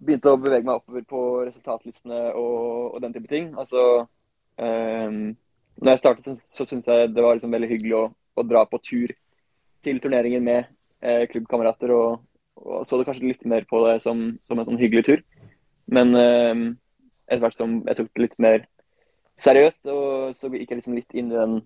begynte 0.00 0.32
å 0.32 0.40
bevege 0.40 0.64
meg 0.64 0.78
oppover 0.78 1.04
på 1.08 1.22
resultatlistene 1.48 2.20
og, 2.38 2.94
og 2.94 3.02
den 3.04 3.16
type 3.16 3.30
ting. 3.30 3.50
Altså, 3.58 4.06
eh, 4.62 5.10
når 5.80 5.92
jeg 5.92 6.02
startet, 6.02 6.28
så, 6.28 6.36
så 6.54 6.68
syntes 6.68 6.88
jeg 6.88 7.10
det 7.14 7.24
var 7.24 7.36
liksom 7.36 7.56
veldig 7.56 7.70
hyggelig 7.72 7.96
å, 7.98 8.04
å 8.10 8.46
dra 8.46 8.64
på 8.70 8.80
tur 8.84 9.14
til 9.84 10.00
turneringer 10.00 10.44
med 10.44 10.70
eh, 11.02 11.26
klubbkamerater, 11.32 11.92
og, 11.96 12.22
og 12.60 12.86
så 12.86 13.00
det 13.00 13.08
kanskje 13.08 13.32
litt 13.32 13.44
mer 13.48 13.66
på 13.68 13.82
det 13.88 13.98
som, 14.04 14.22
som 14.44 14.60
en 14.60 14.68
sånn 14.68 14.80
hyggelig 14.80 15.06
tur. 15.08 15.24
Men 15.90 16.14
eh, 16.14 16.64
etter 17.26 17.42
hvert 17.42 17.58
som 17.58 17.80
jeg 17.88 17.98
tok 17.98 18.14
det 18.14 18.24
litt 18.28 18.40
mer 18.42 18.64
seriøst, 19.40 19.82
og 19.90 20.34
så 20.36 20.50
gikk 20.52 20.72
jeg 20.72 20.82
liksom 20.82 20.96
litt 20.98 21.16
inn 21.16 21.30
i 21.32 21.38
den 21.38 21.60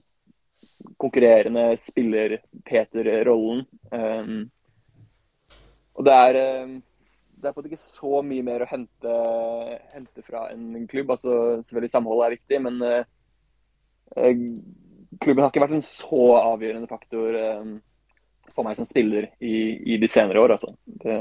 konkurrerende 1.01 1.77
spiller-Peter-rollen. 1.83 3.65
Um, 3.91 4.51
og 5.95 6.07
det 6.07 6.15
er, 6.15 6.39
um, 6.65 6.77
det 7.37 7.49
er 7.49 7.53
på 7.53 7.61
en 7.61 7.65
måte 7.65 7.73
ikke 7.73 7.83
så 7.83 8.23
mye 8.27 8.47
mer 8.47 8.65
å 8.65 8.71
hente, 8.71 9.19
hente 9.95 10.25
fra 10.27 10.49
en 10.53 10.87
klubb. 10.91 11.13
Altså, 11.15 11.35
selvfølgelig 11.63 11.93
samholdet 11.95 12.27
er 12.27 12.37
viktig, 12.37 12.63
men 12.67 12.81
uh, 12.83 13.03
uh, 14.19 14.47
klubben 15.21 15.45
har 15.45 15.53
ikke 15.53 15.65
vært 15.67 15.77
en 15.79 15.87
så 15.87 16.25
avgjørende 16.41 16.91
faktor 16.91 17.39
um, 17.61 17.77
for 18.55 18.67
meg 18.67 18.79
som 18.79 18.89
spiller 18.89 19.31
i, 19.43 19.55
i 19.95 20.01
de 20.01 20.11
senere 20.11 20.43
år. 20.43 20.57
Altså. 20.57 20.75
Det, 21.05 21.21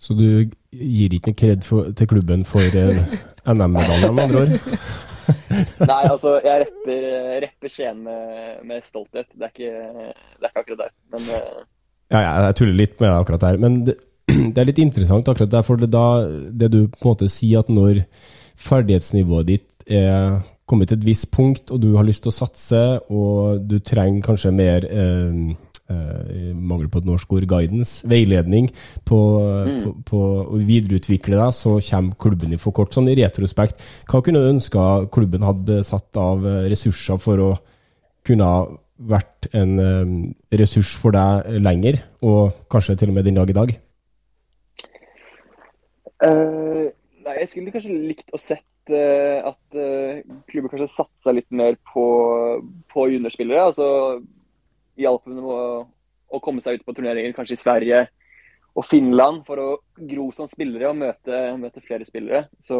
Så 0.00 0.16
du 0.16 0.26
gir 0.70 1.14
ikke 1.16 1.32
noe 1.32 1.40
kred 1.44 1.64
for, 1.66 1.94
til 1.96 2.10
klubben 2.10 2.44
for 2.48 2.66
NM-medaljen, 3.54 4.14
med 4.14 4.26
andre 4.26 4.44
ord? 4.44 5.08
nei, 5.90 6.02
altså, 6.04 6.36
jeg 6.44 6.64
rapper, 6.64 7.08
rapper 7.46 7.72
Skien 7.72 8.04
med, 8.04 8.60
med 8.68 8.86
stolthet. 8.86 9.28
Det 9.34 9.48
er, 9.48 9.52
ikke, 9.54 10.14
det 10.38 10.46
er 10.46 10.52
ikke 10.52 10.64
akkurat 10.64 10.84
der. 10.86 10.94
Men 11.14 11.32
uh, 11.34 11.66
Ja, 12.10 12.22
jeg 12.26 12.56
tuller 12.58 12.78
litt 12.80 12.96
med 12.98 13.08
det 13.08 13.16
akkurat 13.16 13.44
der. 13.46 13.58
Men 13.62 13.80
det, 13.86 13.96
det 14.54 14.62
er 14.62 14.68
litt 14.68 14.82
interessant 14.82 15.28
akkurat 15.30 15.52
der, 15.52 15.66
for 15.66 15.80
det, 15.80 15.90
da, 15.94 16.06
det 16.62 16.70
du 16.72 16.80
på 16.88 17.04
en 17.04 17.12
måte 17.12 17.30
sier 17.32 17.64
at 17.64 17.72
når 17.72 18.04
ferdighetsnivået 18.60 19.48
ditt 19.48 19.90
er 19.90 20.40
kommet 20.70 20.90
til 20.90 21.00
et 21.00 21.06
visst 21.06 21.30
punkt, 21.34 21.70
og 21.70 21.80
du 21.82 21.94
har 21.96 22.06
lyst 22.06 22.22
til 22.24 22.30
å 22.30 22.36
satse, 22.36 22.82
og 23.10 23.64
du 23.66 23.80
trenger 23.82 24.22
kanskje 24.22 24.52
mer 24.54 24.86
eh, 24.86 25.40
eh, 25.90 26.50
mangel 26.54 26.88
på 26.90 27.00
et 27.00 27.08
norsk 27.08 27.32
ord, 27.36 27.46
guidance, 27.50 28.06
veiledning, 28.08 28.68
på, 29.08 29.18
på, 29.84 29.94
på 30.06 30.20
å 30.44 30.60
videreutvikle 30.60 31.38
deg, 31.38 31.56
så 31.56 31.76
kommer 31.90 32.18
klubben 32.20 32.54
i 32.54 32.60
for 32.60 32.76
kort. 32.76 32.94
Sånn 32.94 33.10
i 33.10 33.16
retrospekt, 33.18 33.82
hva 34.10 34.22
kunne 34.24 34.42
du 34.42 34.52
ønska 34.52 34.86
klubben 35.12 35.46
hadde 35.46 35.82
satt 35.86 36.20
av 36.20 36.46
eh, 36.46 36.68
ressurser 36.72 37.20
for 37.22 37.44
å 37.44 37.50
kunne 38.26 38.46
ha 38.46 38.64
vært 39.10 39.48
en 39.56 39.78
ressurs 40.52 40.90
for 41.00 41.16
deg 41.16 41.54
lenger, 41.64 42.02
og 42.20 42.66
kanskje 42.68 42.98
til 43.00 43.08
og 43.08 43.16
med 43.16 43.24
den 43.24 43.38
dag 43.38 43.48
i 43.48 43.56
dag? 43.56 43.70
Uh, 46.20 46.90
nei, 47.24 47.36
jeg 47.38 47.48
skulle 47.48 47.72
kanskje 47.72 47.96
likt 47.96 48.36
å 48.36 48.40
sett 48.40 48.66
at 48.90 49.78
klubben 50.50 50.68
kanskje 50.72 50.90
satsa 50.90 51.32
litt 51.32 51.48
mer 51.54 51.76
på, 51.92 52.04
på 52.90 53.06
juniorspillere. 53.12 53.68
Altså 53.70 53.86
hjalp 55.00 55.26
dem 55.28 55.46
å, 55.46 55.60
å 56.30 56.40
komme 56.44 56.62
seg 56.64 56.78
ut 56.78 56.86
på 56.86 56.94
turneringer, 56.96 57.34
kanskje 57.36 57.58
i 57.58 57.60
Sverige 57.60 58.04
og 58.78 58.86
Finland, 58.86 59.42
for 59.48 59.60
å 59.60 59.70
gro 60.12 60.28
som 60.34 60.48
spillere 60.50 60.92
og 60.92 61.00
møte, 61.00 61.40
møte 61.58 61.82
flere 61.82 62.06
spillere. 62.06 62.44
Så, 62.62 62.78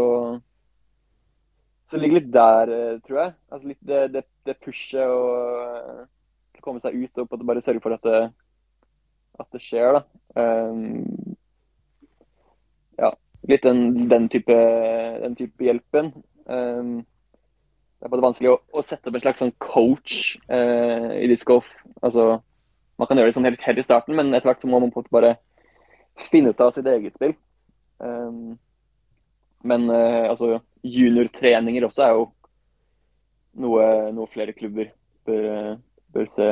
så 1.89 1.97
det 1.97 2.05
ligger 2.05 2.21
litt 2.21 2.31
der, 2.35 2.75
eh, 2.77 3.00
tror 3.07 3.23
jeg. 3.25 3.35
Altså 3.50 3.73
litt 3.73 3.83
det, 3.91 4.05
det, 4.15 4.25
det 4.47 4.59
pushet 4.62 5.03
og 5.03 6.07
å 6.61 6.65
komme 6.65 6.83
seg 6.83 6.97
ut 7.00 7.23
og 7.23 7.35
bare 7.43 7.65
sørge 7.65 7.83
for 7.83 7.97
at 7.97 8.07
det, 8.07 8.23
at 9.41 9.49
det 9.57 9.62
skjer. 9.65 9.99
da. 9.99 10.03
Um, 10.37 11.37
ja, 13.00 13.11
litt 13.49 13.65
den, 13.65 14.09
den, 14.11 14.29
type, 14.33 14.57
den 15.25 15.37
type 15.39 15.65
hjelpen. 15.65 16.12
Um, 16.47 17.00
det 18.00 18.09
er 18.09 18.12
både 18.14 18.25
vanskelig 18.25 18.49
å, 18.49 18.57
å, 18.73 18.80
sette 18.80 19.11
opp 19.11 19.16
en 19.19 19.23
slags 19.26 19.42
sånn 19.42 19.52
coach 19.61 20.14
eh, 20.49 21.11
i 21.21 21.26
discgolf. 21.28 21.69
Altså, 22.00 22.38
man 22.97 23.09
kan 23.09 23.21
gjøre 23.21 23.28
det 23.28 23.37
sånn 23.37 23.49
helt, 23.49 23.61
helt 23.66 23.83
i 23.83 23.85
starten, 23.85 24.16
men 24.16 24.33
etter 24.33 24.49
hvert 24.49 24.64
så 24.64 24.71
må 24.73 24.80
man 24.80 24.92
bare 25.12 25.35
finne 26.30 26.54
ut 26.54 26.62
av 26.64 26.73
sitt 26.73 26.88
eget 26.88 27.19
spill. 27.19 27.35
Um, 28.00 28.57
men 29.69 29.85
eh, 29.92 30.30
altså, 30.30 30.62
juniortreninger 30.80 31.85
også 31.85 32.07
er 32.07 32.16
jo 32.16 32.25
noe, 33.61 33.85
noe 34.16 34.33
flere 34.33 34.57
klubber 34.57 34.88
bør, 35.28 35.76
bør 36.16 36.33
se 36.33 36.50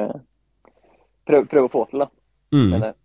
prøve, 1.25 1.49
prøve, 1.49 1.65
å 1.65 1.73
få 1.73 1.87
til. 1.89 2.05
da. 2.05 2.11
Mm. 2.53 2.75
jeg. 2.77 2.97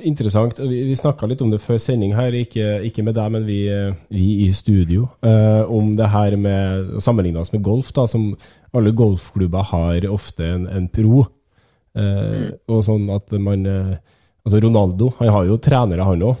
Interessant. 0.00 0.58
Vi, 0.58 0.84
vi 0.88 0.94
snakka 0.96 1.26
litt 1.28 1.42
om 1.44 1.50
det 1.50 1.60
før 1.60 1.76
sending 1.78 2.14
her, 2.16 2.32
ikke, 2.32 2.80
ikke 2.88 3.02
med 3.04 3.14
deg, 3.14 3.30
men 3.34 3.44
vi, 3.46 3.58
eh, 3.68 3.92
vi 4.10 4.46
i 4.46 4.52
studio. 4.52 5.08
eh, 5.22 5.62
om 5.70 5.96
det 5.96 6.08
her 6.08 6.36
med 6.36 7.00
Sammenligna 7.02 7.40
oss 7.40 7.52
med 7.52 7.62
golf, 7.62 7.92
da, 7.92 8.06
som 8.06 8.36
alle 8.72 8.90
golfklubber 8.96 9.62
har 9.64 10.06
ofte 10.08 10.44
en, 10.54 10.66
en 10.66 10.88
pro. 10.88 11.26
Eh, 11.94 12.52
Og 12.68 12.82
sånn 12.84 13.10
at 13.14 13.30
man 13.38 13.66
Altså 14.44 14.58
Ronaldo, 14.64 15.12
han 15.18 15.28
har 15.28 15.44
jo 15.46 15.56
trenere, 15.58 16.02
han 16.02 16.22
òg. 16.22 16.36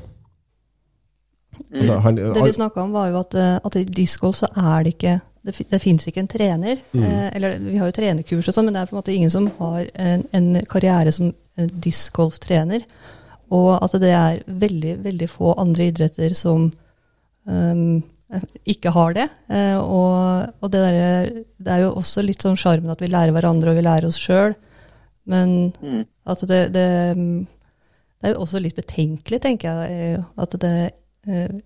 Altså, 1.74 1.98
han- 2.02 2.16
Det 2.16 2.42
vi 2.42 2.52
snakka 2.52 2.82
om, 2.82 2.92
var 2.92 3.10
jo 3.10 3.18
at, 3.20 3.34
at 3.64 3.76
i 3.76 3.84
discgolf 3.84 4.36
så 4.40 4.48
er 4.56 4.82
det 4.84 4.94
ikke 4.96 5.20
Det, 5.44 5.68
det 5.70 5.80
fins 5.82 6.06
ikke 6.06 6.20
en 6.22 6.28
trener. 6.28 6.76
Mm. 6.94 7.02
Eh, 7.02 7.30
eller 7.36 7.58
vi 7.58 7.76
har 7.76 7.88
jo 7.90 7.92
trenerkurs 7.92 8.46
og 8.48 8.54
sånn, 8.54 8.64
men 8.64 8.74
det 8.74 8.82
er 8.82 8.86
på 8.86 8.94
en 8.94 9.00
måte 9.02 9.12
ingen 9.14 9.30
som 9.30 9.48
har 9.58 9.88
en, 9.98 10.22
en 10.32 10.60
karriere 10.70 11.10
som 11.12 11.32
discgolftrener. 11.82 12.84
Og 13.52 13.74
at 13.84 13.94
det 14.00 14.12
er 14.16 14.40
veldig, 14.46 14.96
veldig 15.04 15.28
få 15.28 15.52
andre 15.60 15.90
idretter 15.90 16.32
som 16.36 16.70
um, 17.44 18.02
ikke 18.64 18.92
har 18.94 19.16
det. 19.18 19.26
Eh, 19.52 19.76
og 19.76 20.52
og 20.62 20.70
det, 20.72 20.80
der, 20.80 21.26
det 21.60 21.72
er 21.74 21.82
jo 21.84 21.90
også 22.00 22.24
litt 22.24 22.40
sånn 22.44 22.56
sjarmen 22.56 22.94
at 22.94 23.02
vi 23.02 23.10
lærer 23.12 23.34
hverandre 23.36 23.74
og 23.74 23.76
vi 23.76 23.84
lærer 23.84 24.08
oss 24.08 24.20
sjøl. 24.20 24.54
Men 25.28 25.72
Mm. 25.82 26.06
at 26.26 26.40
det, 26.48 26.62
det, 26.74 26.86
det 28.22 28.30
er 28.30 28.32
jo 28.34 28.40
også 28.46 28.58
litt 28.62 28.74
betenkelig, 28.78 29.40
tenker 29.44 29.82
jeg, 29.84 30.16
eh, 30.16 30.24
at 30.42 30.56
det 30.62 30.72
eh, 31.28 31.60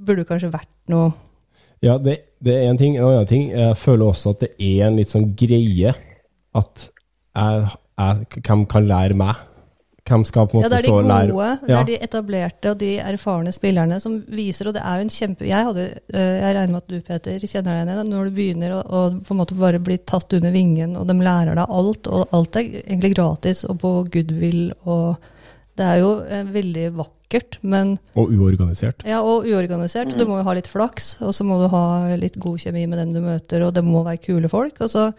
burde 0.00 0.24
kanskje 0.28 0.52
vært 0.54 0.70
noe 0.92 1.10
Ja, 1.82 1.96
det, 1.98 2.18
det 2.44 2.54
er 2.54 2.70
en 2.70 2.78
ting. 2.78 2.96
En 2.98 3.06
annen 3.08 3.26
ting, 3.28 3.50
jeg 3.50 3.76
føler 3.80 4.10
også 4.12 4.34
at 4.34 4.42
det 4.44 4.50
er 4.60 4.86
en 4.86 4.98
litt 5.00 5.12
sånn 5.12 5.30
greie 5.34 5.94
at 6.54 6.90
jeg, 7.34 7.70
jeg, 7.96 8.42
hvem 8.44 8.66
kan 8.68 8.88
lære 8.88 9.16
meg? 9.16 9.38
Hvem 10.10 10.24
skal 10.26 10.48
på 10.50 10.58
en 10.58 10.64
Ja, 10.64 10.66
måte 10.66 10.70
det 10.74 10.78
er 10.80 10.82
de 10.82 10.90
stå 10.90 10.98
og 10.98 11.06
lære? 11.06 11.30
gode, 11.30 11.50
det 11.62 11.68
Ja. 11.70 11.80
er 11.80 11.84
de 11.86 11.98
etablerte 12.02 12.70
og 12.72 12.78
de 12.80 12.88
erfarne 12.98 13.52
spillerne 13.54 14.00
som 14.02 14.16
viser, 14.26 14.66
og 14.68 14.74
det 14.74 14.82
er 14.82 14.96
jo 14.98 15.04
en 15.06 15.12
kjempe 15.14 15.46
Jeg, 15.46 15.64
hadde, 15.68 15.84
eh, 16.12 16.40
jeg 16.42 16.54
regner 16.56 16.72
med 16.74 16.82
at 16.82 16.88
du, 16.88 17.00
Peter, 17.00 17.38
kjenner 17.38 17.70
deg 17.70 17.78
igjen 17.78 17.92
i 17.94 17.98
det. 18.00 18.10
Når 18.10 18.24
du 18.24 18.30
begynner 18.40 18.70
å, 18.74 18.80
å 18.90 19.22
på 19.22 19.30
en 19.36 19.38
måte 19.38 19.54
bare 19.58 19.78
bli 19.78 19.98
tatt 19.98 20.34
under 20.34 20.50
vingen, 20.50 20.96
og 20.98 21.06
de 21.06 21.14
lærer 21.14 21.54
deg 21.54 21.66
alt, 21.70 22.08
og 22.10 22.28
alt 22.34 22.56
er 22.56 22.66
egentlig 22.82 23.14
gratis 23.14 23.64
og 23.64 23.78
på 23.78 23.92
goodwill, 24.10 24.72
og 24.84 25.16
det 25.78 25.86
er 25.86 25.98
jo 26.02 26.10
eh, 26.26 26.42
veldig 26.44 26.88
vakkert, 26.98 27.58
men 27.62 27.94
Og 28.18 28.32
uorganisert. 28.34 29.04
Ja, 29.06 29.22
og 29.22 29.46
uorganisert. 29.46 30.16
Du 30.18 30.26
må 30.26 30.40
jo 30.40 30.44
ha 30.44 30.52
litt 30.58 30.66
flaks, 30.68 31.22
og 31.22 31.30
så 31.32 31.44
må 31.46 31.60
du 31.62 31.68
ha 31.70 32.16
litt 32.18 32.34
god 32.42 32.58
kjemi 32.58 32.88
med 32.90 32.98
dem 32.98 33.12
du 33.14 33.20
møter, 33.22 33.62
og 33.64 33.72
det 33.78 33.84
må 33.86 34.02
være 34.04 34.18
kule 34.26 34.48
folk. 34.50 34.76
Så, 34.90 35.12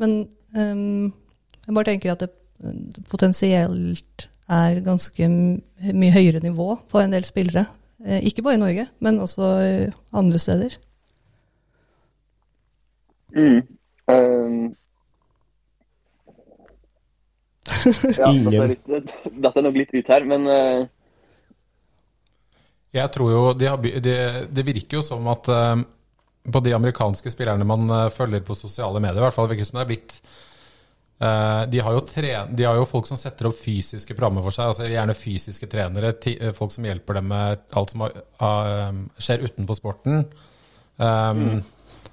men 0.00 0.22
um, 0.56 1.12
jeg 1.66 1.74
bare 1.76 1.84
tenker 1.92 2.12
at 2.16 2.24
det 2.24 2.30
potensielt 3.10 4.28
er 4.52 4.80
ganske 4.84 5.28
mye 5.28 6.14
høyere 6.14 6.42
nivå 6.44 6.74
på 6.90 7.00
en 7.00 7.14
del 7.14 7.24
spillere. 7.26 7.66
Eh, 8.04 8.24
ikke 8.28 8.42
bare 8.42 8.58
i 8.58 8.62
Norge, 8.62 8.86
men 9.00 9.20
også 9.22 9.50
eh, 9.62 9.92
andre 10.12 10.38
steder. 10.42 10.76
Mm. 13.32 13.60
Um, 14.12 14.74
ja, 18.18 18.26
Ingen- 18.28 18.50
Dette 18.50 18.64
er, 18.64 18.72
litt, 18.74 19.14
dette 19.30 19.54
er 19.54 19.64
nok 19.68 19.78
litt 19.78 19.94
ut 19.94 20.10
her, 20.12 20.26
men 20.28 20.50
uh. 20.50 20.82
Jeg 22.92 23.08
tror 23.14 23.30
jo 23.32 23.42
de 23.56 23.70
har, 23.70 23.78
de, 23.80 23.94
det, 24.04 24.16
det 24.52 24.66
virker 24.66 24.98
jo 24.98 25.04
som 25.06 25.24
at 25.32 25.48
uh, 25.48 25.78
på 26.52 26.60
de 26.66 26.74
amerikanske 26.76 27.30
spillerne 27.32 27.64
man 27.64 27.86
følger 28.12 28.42
på 28.44 28.58
sosiale 28.58 29.00
medier, 29.00 29.22
i 29.22 29.24
hvert 29.24 29.36
fall 29.38 29.48
virker 29.48 29.62
det 29.62 29.70
som 29.70 29.78
det 29.78 29.86
er 29.86 29.92
blitt 29.94 30.18
de, 31.70 31.80
har 31.84 31.98
tren, 32.08 32.54
de 32.56 32.64
har 32.66 32.78
jo 32.78 32.88
folk 32.88 33.06
som 33.06 33.18
setter 33.20 33.46
opp 33.46 33.58
fysiske 33.58 34.16
programmer 34.16 34.42
for 34.42 34.54
seg, 34.54 34.72
altså 34.72 34.88
gjerne 34.90 35.14
fysiske 35.14 35.68
trenere, 35.70 36.14
eh, 36.32 36.50
folk 36.56 36.74
som 36.74 36.88
hjelper 36.88 37.20
dem 37.20 37.28
med 37.30 37.62
alt 37.78 37.94
som 37.94 38.06
har, 38.06 38.98
skjer 39.22 39.46
utenfor 39.46 39.78
sporten. 39.78 40.26
Um, 40.98 41.62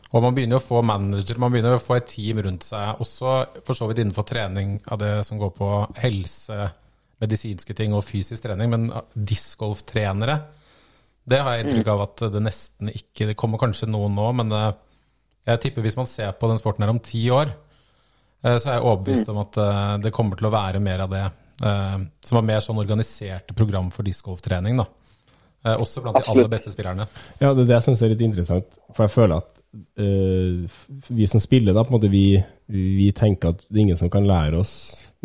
Og 0.10 0.24
man 0.26 0.34
begynner 0.34 0.58
å 0.58 0.64
få 0.64 0.80
manager, 0.82 1.38
man 1.38 1.54
begynner 1.54 1.76
å 1.78 1.82
få 1.82 2.00
et 2.00 2.08
team 2.10 2.40
rundt 2.42 2.66
seg, 2.66 2.98
også 3.04 3.34
for 3.62 3.78
så 3.78 3.86
vidt 3.90 4.00
innenfor 4.02 4.26
trening 4.26 4.80
av 4.90 4.98
det 5.02 5.12
som 5.28 5.38
går 5.38 5.52
på 5.54 5.68
helse, 6.02 6.72
medisinske 7.22 7.76
ting 7.78 7.94
og 7.94 8.02
fysisk 8.08 8.48
trening, 8.48 8.72
men 8.74 8.88
discgolftrenere 9.14 10.40
det 11.30 11.40
har 11.46 11.56
jeg 11.56 11.68
inntrykk 11.68 11.92
av 11.94 12.04
at 12.08 12.22
det 12.34 12.42
nesten 12.42 12.90
ikke 12.90 13.28
Det 13.30 13.38
kommer 13.38 13.62
kanskje 13.62 13.90
noen 13.92 14.16
nå, 14.18 14.30
men 14.40 14.54
eh, 14.56 14.72
jeg 15.52 15.62
tipper 15.66 15.86
hvis 15.86 15.98
man 16.00 16.08
ser 16.10 16.32
på 16.34 16.50
den 16.50 16.58
sporten 16.62 16.86
her 16.86 16.94
om 16.94 17.02
ti 17.04 17.22
år, 17.34 17.52
eh, 17.52 17.69
så 18.60 18.70
er 18.70 18.78
jeg 18.78 18.86
overbevist 18.86 19.30
om 19.34 19.42
at 19.42 19.58
eh, 19.60 19.98
det 20.06 20.14
kommer 20.16 20.40
til 20.40 20.48
å 20.48 20.54
være 20.54 20.80
mer 20.84 21.06
av 21.06 21.12
det. 21.12 21.26
eh, 21.66 21.98
Som 22.26 22.40
er 22.40 22.48
mer 22.54 22.64
sånn 22.64 22.80
organiserte 22.80 23.56
program 23.58 23.90
for 23.92 24.08
discgolftrening, 24.08 24.80
da. 24.80 24.86
Eh, 25.66 25.76
Også 25.76 26.02
blant 26.06 26.16
de 26.22 26.30
aller 26.32 26.48
beste 26.52 26.72
spillerne. 26.72 27.08
Ja, 27.42 27.54
det 27.54 27.66
er 27.66 27.72
det 27.74 27.76
jeg 27.80 27.88
syns 27.90 28.04
er 28.06 28.14
litt 28.14 28.24
interessant. 28.24 28.70
For 28.96 29.04
jeg 29.08 29.12
føler 29.12 29.42
at 29.42 29.50
uh, 30.00 30.80
vi 31.14 31.28
som 31.30 31.42
spiller, 31.44 31.76
da, 31.76 31.84
på 31.84 31.92
en 31.92 31.98
måte, 32.00 32.10
vi, 32.10 32.40
vi 32.72 33.10
tenker 33.14 33.52
at 33.52 33.66
det 33.68 33.76
er 33.76 33.84
ingen 33.90 34.00
som 34.00 34.10
kan 34.10 34.26
lære 34.26 34.58
oss 34.64 34.72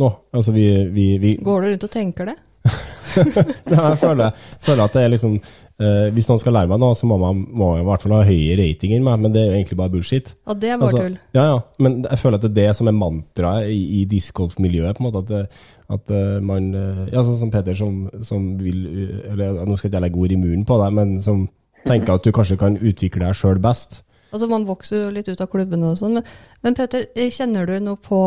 noe. 0.02 0.10
Altså, 0.34 0.52
vi, 0.52 0.66
vi, 0.92 1.06
vi 1.22 1.36
Går 1.38 1.62
du 1.62 1.68
rundt 1.70 1.86
og 1.86 1.94
tenker 1.94 2.32
det? 2.32 2.36
Ja, 3.14 3.92
jeg 3.92 3.98
føler, 4.00 4.34
føler 4.64 4.82
at 4.88 4.94
det 4.96 5.02
er 5.04 5.12
liksom 5.12 5.36
eh, 5.80 6.10
Hvis 6.14 6.28
noen 6.30 6.40
skal 6.42 6.54
lære 6.56 6.70
meg 6.70 6.80
noe, 6.82 6.96
så 6.98 7.08
må 7.10 7.18
man, 7.20 7.44
må 7.50 7.70
i 7.78 7.84
hvert 7.86 8.04
fall 8.04 8.16
ha 8.16 8.22
høye 8.26 8.56
ratinger 8.60 9.00
enn 9.00 9.06
meg, 9.06 9.18
men 9.24 9.34
det 9.34 9.42
er 9.42 9.48
jo 9.48 9.56
egentlig 9.58 9.78
bare 9.80 9.92
bullshit. 9.94 10.34
Ja, 10.46 10.54
det 10.54 10.70
er 10.70 10.78
bare 10.80 10.90
Altså, 10.90 11.02
tull. 11.02 11.18
Ja, 11.36 11.44
ja, 11.50 11.58
men 11.86 11.98
jeg 12.04 12.20
føler 12.22 12.38
at 12.38 12.46
det 12.46 12.52
er 12.52 12.60
det 12.60 12.76
som 12.78 12.90
er 12.90 12.96
mantraet 12.98 13.72
i, 13.72 13.80
i 14.00 14.04
discgolfmiljøet, 14.10 14.96
på 14.96 15.04
en 15.04 15.10
måte, 15.10 15.42
at, 15.42 15.66
at 15.98 16.14
eh, 16.14 16.38
man 16.44 16.70
eh, 16.78 17.04
Ja, 17.12 17.22
sånn 17.26 17.40
som 17.42 17.52
Peter, 17.54 17.76
som, 17.78 18.06
som 18.24 18.48
vil 18.60 18.86
eh, 18.88 19.28
Eller 19.32 19.60
nå 19.64 19.76
skal 19.76 19.90
ikke 19.90 20.00
jeg 20.00 20.06
legge 20.08 20.24
ord 20.24 20.34
i 20.34 20.40
munnen 20.40 20.66
på 20.68 20.80
deg, 20.84 20.96
men 21.00 21.18
som 21.24 21.46
tenker 21.84 22.16
at 22.16 22.24
du 22.24 22.32
kanskje 22.32 22.56
kan 22.60 22.78
utvikle 22.80 23.26
deg 23.26 23.36
sjøl 23.36 23.60
best. 23.62 24.02
Altså 24.34 24.48
Man 24.50 24.64
vokser 24.66 25.04
jo 25.04 25.12
litt 25.14 25.28
ut 25.30 25.40
av 25.40 25.50
klubbene 25.52 25.92
og 25.92 26.00
sånn. 26.00 26.18
Men, 26.18 26.24
men 26.64 26.76
Peter, 26.78 27.06
eh, 27.14 27.30
kjenner 27.30 27.68
du 27.68 27.76
noe 27.84 28.00
på 28.02 28.20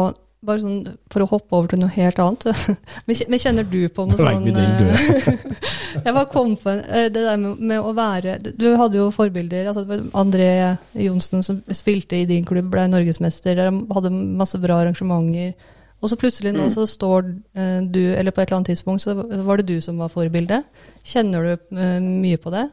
bare 0.46 0.62
sånn, 0.62 0.98
For 1.12 1.24
å 1.24 1.30
hoppe 1.32 1.56
over 1.58 1.72
til 1.72 1.82
noe 1.82 1.94
helt 1.96 2.20
annet. 2.22 2.46
men 3.08 3.42
kjenner 3.42 3.66
du 3.66 3.80
på 3.90 4.06
noe 4.06 4.20
sånn 4.20 4.46
eh, 4.52 5.00
Jeg 6.06 6.14
bare 6.14 6.28
kom 6.30 6.54
på 6.62 6.76
det 6.78 7.10
der 7.16 7.40
med, 7.42 7.58
med 7.58 7.82
å 7.82 7.94
være 7.98 8.38
Du 8.46 8.68
hadde 8.78 9.00
jo 9.00 9.08
forbilder. 9.14 9.72
altså 9.72 9.86
André 10.18 10.78
Johnsen 10.94 11.44
som 11.46 11.64
spilte 11.74 12.20
i 12.20 12.28
din 12.30 12.46
klubb, 12.46 12.70
ble 12.72 12.86
norgesmester. 12.92 13.58
Dere 13.58 13.74
hadde 13.96 14.14
masse 14.14 14.60
bra 14.62 14.84
arrangementer. 14.84 15.56
Og 15.98 16.12
så 16.12 16.18
plutselig 16.20 16.54
nå 16.54 16.68
så 16.70 16.86
står 16.86 17.32
eh, 17.58 17.80
du, 17.82 18.04
eller 18.14 18.32
på 18.32 18.44
et 18.44 18.50
eller 18.50 18.60
annet 18.60 18.76
tidspunkt 18.76 19.02
så 19.02 19.16
var 19.18 19.58
det 19.58 19.72
du 19.72 19.82
som 19.82 19.98
var 19.98 20.14
forbildet. 20.14 20.68
Kjenner 21.08 21.50
du 21.50 21.78
eh, 21.80 21.98
mye 22.04 22.38
på 22.38 22.54
det? 22.54 22.68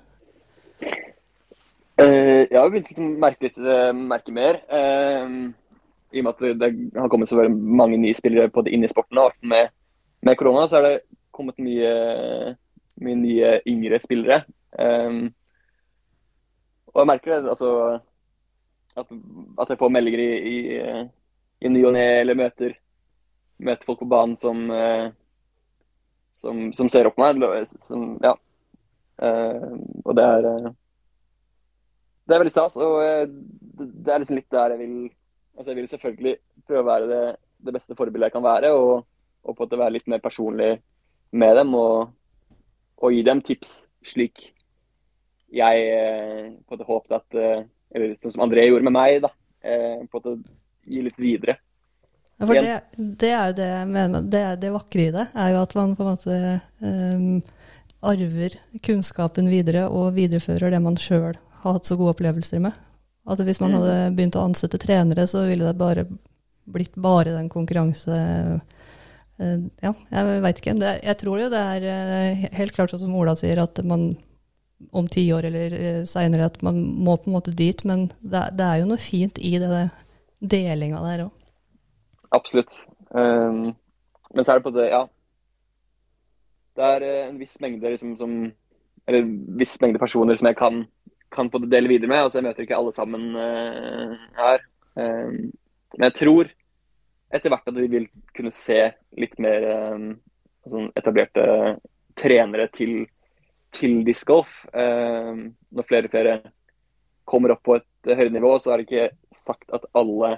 Uh, 1.95 2.43
jeg 2.51 2.59
har 2.59 2.73
begynt 2.73 2.99
å 2.99 3.09
merke 3.23 3.47
litt 3.47 3.59
merke 3.97 4.33
mer. 4.35 4.59
eh, 4.69 5.37
I 6.15 6.23
og 6.23 6.27
med 6.27 6.35
at 6.35 6.43
det, 6.45 6.53
det 6.61 7.01
har 7.01 7.11
kommet 7.11 7.31
så 7.31 7.49
mange 7.51 7.99
nye 7.99 8.15
spillere 8.15 8.53
på 8.53 8.63
det 8.65 8.75
inn 8.75 8.87
i 8.87 8.91
sporten. 8.91 9.19
Og 9.19 9.35
med, 9.43 9.73
med 10.23 10.39
korona 10.39 10.67
så 10.71 10.79
er 10.79 10.87
det 10.87 10.95
kommet 11.35 11.59
mye, 11.63 11.91
mye 13.03 13.19
nye 13.19 13.57
yngre 13.71 13.99
spillere. 14.03 14.45
Um, 14.79 15.27
og 16.95 17.03
jeg 17.03 17.11
merker 17.11 17.35
det, 17.35 17.51
altså 17.51 17.73
at, 18.95 19.11
at 19.59 19.73
jeg 19.73 19.81
får 19.81 19.91
meldinger 19.91 20.23
i, 20.23 20.31
i, 20.55 20.57
i 21.67 21.73
ny 21.75 21.83
og 21.89 21.97
ne, 21.97 22.07
eller 22.21 22.39
møter, 22.39 22.77
møter 23.59 23.89
folk 23.89 24.05
på 24.05 24.11
banen 24.11 24.37
som, 24.39 24.63
eh, 24.71 25.09
som, 26.39 26.69
som 26.77 26.91
ser 26.93 27.11
opp 27.11 27.19
på 27.19 27.25
meg. 27.27 27.67
Som, 27.83 28.15
ja. 28.23 28.37
Uh, 29.19 29.75
og 30.05 30.15
det 30.19 30.23
er 30.27 30.49
eh, 30.51 30.73
det 32.25 32.35
er 32.35 32.41
veldig 32.41 32.55
stas, 32.55 32.77
og 32.81 33.03
eh, 33.05 33.27
det 33.77 34.13
er 34.13 34.23
liksom 34.23 34.39
litt 34.39 34.55
der 34.55 34.75
jeg 34.75 34.81
vil 34.81 34.95
Altså, 35.55 35.71
jeg 35.71 35.79
vil 35.79 35.91
selvfølgelig 35.91 36.35
prøve 36.67 36.83
å 36.83 36.89
være 36.89 37.11
det, 37.11 37.23
det 37.67 37.75
beste 37.77 37.97
forbildet 37.99 38.31
jeg 38.31 38.37
kan 38.37 38.47
være, 38.47 38.73
og, 38.75 39.07
og 39.45 39.55
på 39.55 39.63
en 39.63 39.69
måte 39.69 39.81
være 39.81 39.97
litt 39.97 40.11
mer 40.11 40.23
personlig 40.25 40.73
med 41.35 41.57
dem 41.59 41.75
og, 41.79 42.11
og 43.03 43.15
gi 43.15 43.23
dem 43.27 43.43
tips 43.45 43.85
slik 44.05 44.51
jeg 45.55 45.87
eh, 45.87 46.51
på 46.67 46.75
en 46.75 46.79
måte 46.79 46.89
håpet 46.89 47.17
at 47.19 47.39
eh, 47.39 47.65
Eller 47.95 48.17
sånn 48.19 48.35
som 48.35 48.43
André 48.47 48.65
gjorde 48.67 48.89
med 48.89 48.97
meg, 48.97 49.21
da. 49.23 49.31
eh, 49.63 50.03
På 50.11 50.19
en 50.19 50.23
måte 50.25 50.33
gi 50.91 51.03
litt 51.07 51.21
videre. 51.21 51.57
Ja, 52.35 52.49
for 52.49 52.59
det, 52.59 52.73
det 53.23 53.31
er 53.31 53.53
jo 53.53 53.57
det 53.61 53.69
jeg 53.69 53.91
mener 53.93 54.25
det, 54.27 54.43
det 54.65 54.73
vakre 54.75 55.05
i 55.05 55.13
det, 55.15 55.29
er 55.39 55.53
jo 55.55 55.61
at 55.63 55.75
man 55.79 55.93
på 55.95 56.03
en 56.03 56.09
måte 56.11 56.39
um, 56.83 57.37
arver 58.05 58.57
kunnskapen 58.85 59.47
videre 59.53 59.85
og 59.87 60.17
viderefører 60.19 60.75
det 60.75 60.81
man 60.83 60.99
sjøl 60.99 61.39
har 61.63 61.77
hatt 61.79 61.87
så 61.87 61.97
gode 61.97 62.17
opplevelser 62.17 62.61
med. 62.67 62.75
At 63.25 63.41
hvis 63.41 63.61
man 63.63 63.73
hadde 63.79 63.97
begynt 64.17 64.37
å 64.37 64.45
ansette 64.45 64.81
trenere, 64.83 65.27
så 65.31 65.47
ville 65.49 65.65
det 65.71 65.79
bare 65.81 66.07
blitt 66.65 66.95
bare 66.97 67.33
den 67.33 67.49
konkurranse... 67.53 68.19
eh, 69.39 69.65
ja, 69.85 69.93
jeg 70.13 70.43
veit 70.45 70.61
ikke. 70.61 70.77
Jeg 70.83 71.17
tror 71.21 71.41
jo 71.41 71.51
det 71.53 71.63
er 71.73 71.89
eh, 71.89 72.45
helt 72.59 72.77
klart 72.77 72.93
sånn 72.93 73.07
som 73.07 73.17
Ola 73.17 73.37
sier, 73.39 73.63
at 73.65 73.81
man 73.85 74.13
om 74.93 75.07
ti 75.09 75.23
år 75.33 75.47
eller 75.49 75.75
uh, 75.79 76.03
seinere 76.09 76.49
at 76.49 76.61
man 76.63 76.77
må 77.05 77.17
på 77.17 77.31
en 77.31 77.37
måte 77.37 77.55
dit, 77.57 77.85
men 77.89 78.09
det, 78.21 78.43
er- 78.61 78.81
jo 78.83 78.89
noe 78.91 79.01
fint 79.01 79.39
i 79.39 79.55
det, 79.63 79.87
delinga 80.45 81.01
der 81.05 81.27
òg. 81.29 81.33
Absolutt. 82.35 82.75
Um, 83.15 83.71
men 84.35 84.45
så 84.45 84.53
er 84.53 84.59
det 84.61 84.67
på 84.67 84.75
det, 84.75 84.89
ja. 84.91 85.05
Det 86.75 86.87
er 86.97 87.07
eh, 87.07 87.29
en 87.29 87.39
viss 87.39 87.55
mengde 87.63 87.93
liksom 87.93 88.17
som 88.19 88.33
Eller 89.07 89.21
en 89.23 89.35
viss 89.61 89.77
mengde 89.83 90.01
personer 90.03 90.37
som 90.41 90.49
jeg 90.49 90.57
kan, 90.59 90.81
kan 91.35 91.51
på 91.51 91.61
det 91.63 91.71
dele 91.73 91.91
videre 91.91 92.11
med. 92.11 92.23
Altså 92.25 92.41
jeg 92.41 92.49
møter 92.49 92.67
ikke 92.67 92.79
alle 92.79 92.93
sammen 92.95 93.33
uh, 93.37 94.15
her. 94.39 94.63
Um, 94.95 95.51
men 95.97 96.07
jeg 96.09 96.17
tror 96.21 96.53
etter 97.35 97.51
hvert 97.51 97.71
at 97.71 97.81
vi 97.81 97.89
vil 97.91 98.07
kunne 98.37 98.55
se 98.55 98.79
litt 99.19 99.35
mer 99.43 99.67
um, 99.95 100.09
sånn 100.71 100.91
etablerte 100.95 101.47
trenere 102.21 102.69
til, 102.75 103.05
til 103.75 104.03
discgolf. 104.07 104.53
Um, 104.71 105.49
når 105.75 105.89
flere 105.89 106.11
og 106.11 106.15
flere 106.15 106.37
kommer 107.27 107.55
opp 107.55 107.65
på 107.67 107.79
et 107.81 108.13
høyere 108.13 108.35
nivå, 108.35 108.55
så 108.61 108.73
er 108.73 108.81
det 108.81 108.87
ikke 108.87 109.35
sagt 109.35 109.73
at 109.75 109.89
alle 109.97 110.37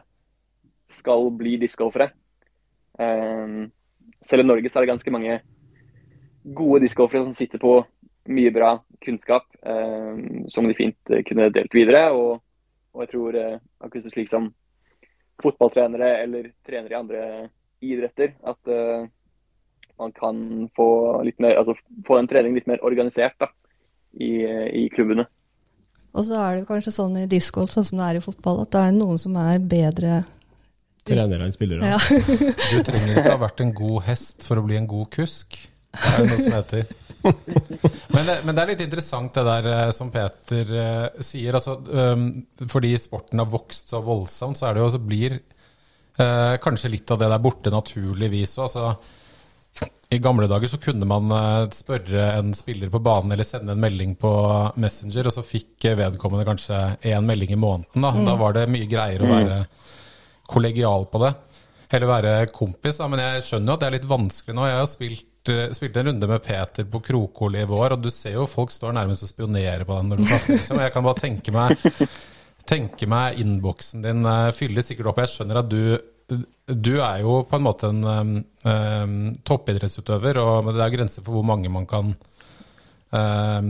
skal 0.86 1.32
bli 1.34 1.56
discgolfere. 1.58 2.12
Selv 4.22 4.44
i 4.44 4.46
Norge 4.46 4.70
så 4.70 4.78
er 4.78 4.84
det 4.84 4.92
ganske 4.92 5.10
mange 5.10 5.40
gode 6.54 6.84
discgolfere 6.84 7.24
som 7.26 7.34
sitter 7.34 7.58
på 7.58 7.72
mye 8.30 8.52
bra 8.54 8.70
kunnskap 9.02 9.46
eh, 9.62 10.22
som 10.52 10.68
de 10.68 10.76
fint 10.78 11.12
eh, 11.12 11.22
kunne 11.26 11.50
delt 11.54 11.74
videre. 11.74 12.08
Og, 12.16 12.40
og 12.94 13.04
jeg 13.04 13.12
tror 13.12 13.38
eh, 13.40 13.58
akkurat 13.84 14.14
slik 14.14 14.32
som 14.32 14.50
fotballtrenere 15.42 16.14
eller 16.22 16.50
trenere 16.66 16.94
i 16.94 16.98
andre 16.98 17.22
idretter, 17.84 18.36
at 18.46 18.72
eh, 18.72 19.08
man 20.00 20.12
kan 20.16 20.38
få, 20.76 20.88
litt 21.24 21.40
mer, 21.40 21.58
altså, 21.60 21.76
få 22.06 22.20
en 22.20 22.28
trening 22.28 22.56
litt 22.56 22.68
mer 22.68 22.82
organisert 22.84 23.36
da, 23.40 23.48
i, 24.12 24.44
i 24.44 24.86
klubbene. 24.92 25.26
Og 26.16 26.24
så 26.24 26.38
er 26.40 26.56
det 26.56 26.68
kanskje 26.68 26.94
sånn 26.94 27.18
i 27.20 27.26
diskgolf, 27.28 27.74
sånn 27.74 27.84
som 27.84 28.00
det 28.00 28.08
er 28.08 28.18
i 28.18 28.24
fotball, 28.24 28.62
at 28.64 28.72
det 28.72 28.82
er 28.86 28.96
noen 28.96 29.20
som 29.20 29.36
er 29.40 29.60
bedre 29.60 30.22
Trenere 31.06 31.46
enn 31.46 31.54
spillere. 31.54 31.86
Ja. 31.86 31.98
Du 32.02 32.80
trenger 32.82 33.12
ikke 33.12 33.30
ha 33.30 33.38
vært 33.38 33.60
en 33.62 33.70
god 33.76 34.00
hest 34.08 34.42
for 34.42 34.58
å 34.58 34.64
bli 34.66 34.74
en 34.74 34.88
god 34.90 35.06
kusk. 35.14 35.54
Det 35.94 36.14
er 36.16 36.24
noe 36.26 36.38
som 36.40 36.56
heter. 36.56 36.88
Men 38.14 38.28
det, 38.28 38.36
men 38.44 38.54
det 38.54 38.62
er 38.62 38.70
litt 38.72 38.84
interessant 38.86 39.34
det 39.36 39.44
der 39.46 39.68
eh, 39.72 39.90
som 39.94 40.10
Peter 40.14 40.72
uh, 40.72 41.20
sier. 41.24 41.58
Altså, 41.58 41.76
um, 41.82 42.28
fordi 42.70 42.94
sporten 43.00 43.42
har 43.42 43.50
vokst 43.50 43.92
så 43.92 44.00
voldsomt, 44.04 44.58
så 44.58 44.68
er 44.68 44.76
det 44.76 44.82
jo 44.82 44.88
også 44.88 45.02
blir 45.02 45.36
uh, 46.20 46.56
kanskje 46.62 46.92
litt 46.94 47.12
av 47.12 47.20
det 47.20 47.30
der 47.32 47.42
borte 47.42 47.72
naturligvis 47.74 48.56
òg. 48.58 48.66
Altså, 48.66 49.86
I 50.16 50.20
gamle 50.22 50.48
dager 50.48 50.70
så 50.70 50.80
kunne 50.82 51.08
man 51.08 51.32
uh, 51.34 51.66
spørre 51.74 52.30
en 52.38 52.54
spiller 52.56 52.92
på 52.92 53.02
banen 53.04 53.34
eller 53.34 53.48
sende 53.48 53.74
en 53.74 53.82
melding 53.82 54.16
på 54.20 54.32
Messenger, 54.80 55.28
og 55.28 55.36
så 55.36 55.44
fikk 55.46 55.90
vedkommende 55.98 56.48
kanskje 56.48 56.80
én 57.12 57.26
melding 57.26 57.52
i 57.56 57.60
måneden. 57.60 58.00
Da, 58.00 58.14
mm. 58.14 58.24
da 58.30 58.38
var 58.40 58.56
det 58.56 58.68
mye 58.72 58.88
greier 58.90 59.24
å 59.24 59.32
være 59.34 59.60
kollegial 60.46 61.08
på 61.10 61.26
det. 61.26 61.34
Eller 61.94 62.10
være 62.10 62.34
kompis, 62.54 62.98
da. 62.98 63.06
men 63.10 63.22
jeg 63.22 63.44
skjønner 63.46 63.70
jo 63.70 63.76
at 63.76 63.82
det 63.82 63.88
er 63.88 63.96
litt 64.00 64.10
vanskelig 64.10 64.56
nå. 64.56 64.64
Jeg 64.66 64.80
har 64.80 64.88
spilt 64.90 65.28
spilte, 65.76 66.00
en 66.02 66.10
runde 66.10 66.28
med 66.30 66.42
Peter 66.44 66.86
på 66.90 67.00
Krokoli 67.04 67.62
i 67.62 67.68
vår, 67.68 67.96
og 67.96 68.02
du 68.04 68.10
ser 68.14 68.36
jo 68.38 68.48
folk 68.50 68.72
står 68.74 68.96
nærmest 68.96 69.26
og 69.26 69.30
spionerer 69.30 69.86
på 69.86 69.98
deg 69.98 70.10
når 70.10 70.22
du 70.22 70.26
kaster, 70.30 70.56
liksom. 70.56 70.82
Jeg 70.82 70.94
kan 70.94 71.06
bare 71.06 71.22
tenke 71.22 71.54
meg 71.54 71.86
tenke 72.66 73.08
meg 73.10 73.40
innboksen 73.42 74.04
din 74.04 74.26
uh, 74.26 74.52
fyller 74.54 74.84
sikkert 74.84 75.12
opp. 75.12 75.22
Jeg 75.22 75.34
skjønner 75.34 75.62
at 75.62 75.72
du 75.72 75.82
du 76.66 76.96
er 76.98 77.20
jo 77.22 77.44
på 77.46 77.54
en 77.54 77.62
måte 77.62 77.86
en 77.92 78.00
um, 78.10 79.18
toppidrettsutøver, 79.46 80.40
og 80.42 80.72
det 80.74 80.82
er 80.82 80.96
grenser 80.96 81.22
for 81.22 81.36
hvor 81.36 81.44
mange 81.46 81.70
man 81.70 81.86
kan 81.86 82.08
um, 83.14 83.68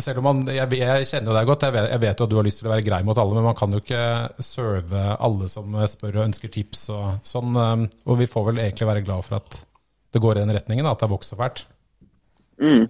Selv 0.00 0.22
om 0.22 0.24
man 0.30 0.40
jeg, 0.48 0.64
jeg, 0.80 1.10
kjenner 1.10 1.28
jo 1.28 1.36
deg 1.36 1.50
godt, 1.50 1.66
jeg 1.68 1.76
vet, 1.76 1.90
jeg 1.92 2.02
vet, 2.06 2.16
jo 2.16 2.24
at 2.24 2.32
du 2.32 2.38
har 2.38 2.48
lyst 2.48 2.62
til 2.62 2.70
å 2.70 2.72
være 2.72 2.86
grei 2.88 3.02
mot 3.04 3.20
alle, 3.20 3.36
men 3.36 3.44
man 3.50 3.58
kan 3.58 3.76
jo 3.76 3.82
ikke 3.84 4.06
serve 4.42 5.04
alle 5.28 5.50
som 5.52 5.76
spør 5.92 6.22
og 6.22 6.24
ønsker 6.24 6.54
tips 6.56 6.88
og 6.96 7.04
sånn. 7.34 7.60
og 7.60 8.18
vi 8.18 8.30
får 8.32 8.48
vel 8.48 8.64
egentlig 8.64 8.88
være 8.88 9.04
glad 9.04 9.28
for 9.28 9.42
at 9.42 9.60
det 10.14 10.22
går 10.22 10.38
i 10.38 10.44
den 10.44 10.54
retningen, 10.54 10.86
at 10.86 11.00
det 11.00 11.08
har 11.08 11.14
vokst 11.14 11.34
så 11.34 11.38
fælt? 11.38 11.64
Mm. 12.62 12.86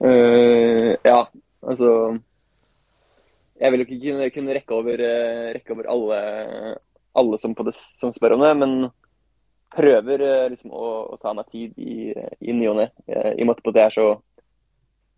Uh, 0.00 0.94
ja, 1.04 1.26
altså 1.60 2.18
Jeg 3.60 3.72
vil 3.72 3.82
jo 3.82 3.84
ikke 3.84 4.30
kunne, 4.32 4.54
rekke, 4.54 4.74
over, 4.74 5.02
uh, 5.02 5.50
rekke 5.52 5.74
over, 5.74 5.88
alle, 5.92 6.20
alle 7.12 7.38
som, 7.38 7.54
det, 7.54 7.74
som, 7.74 8.12
spør 8.14 8.38
om 8.38 8.44
det, 8.46 8.54
men 8.56 8.72
prøver 9.74 10.24
uh, 10.24 10.46
liksom 10.48 10.72
å, 10.72 10.86
å, 11.12 11.18
ta 11.20 11.34
meg 11.36 11.50
tid 11.52 11.76
i, 11.76 12.14
i 12.40 12.54
ny 12.56 12.70
og 12.70 12.78
ne. 12.80 12.88
I 13.36 13.44
måte 13.44 13.60
på 13.66 13.74
at 13.74 13.82
jeg 13.82 13.90
er 13.90 13.96
så 13.98 14.08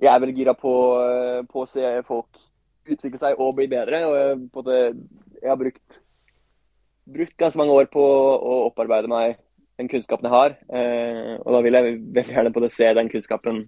Jeg 0.03 0.11
er 0.11 0.19
veldig 0.25 0.35
gira 0.35 0.57
på, 0.59 0.75
på, 1.53 1.63
å 1.63 1.71
se 1.71 1.95
folk 2.09 2.43
utvikle 2.91 3.21
seg 3.21 3.39
og 3.39 3.55
bli 3.55 3.69
bedre. 3.71 4.03
og 4.09 4.17
jeg, 4.19 4.41
det, 4.67 4.81
jeg 5.45 5.53
har 5.53 5.61
brukt, 5.61 6.01
brukt 7.07 7.37
ganske 7.39 7.61
mange 7.61 7.77
år 7.77 7.87
på 7.93 8.03
å 8.03 8.57
opparbeide 8.67 9.13
meg 9.13 9.39
den 9.83 9.91
kunnskapen 9.91 10.29
jeg 10.29 10.37
har. 10.37 10.57
Eh, 10.71 11.35
og 11.43 11.53
da 11.57 11.63
vil 11.67 11.79
jeg 11.79 11.99
veldig 12.15 12.37
gjerne 12.37 12.55
på 12.55 12.65
det 12.65 12.73
se 12.75 12.95
den 12.99 13.13
kunnskapen 13.13 13.63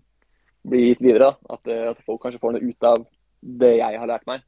bli 0.69 0.89
gitt 0.89 1.05
videre. 1.05 1.35
At, 1.51 1.63
eh, 1.69 1.91
at, 1.91 2.03
folk 2.07 2.23
kanskje 2.23 2.41
får 2.43 2.57
noe 2.57 2.71
ut 2.71 2.91
av 2.91 3.05
det 3.65 3.77
jeg 3.81 4.01
har 4.01 4.11
lært 4.11 4.27
meg. 4.31 4.43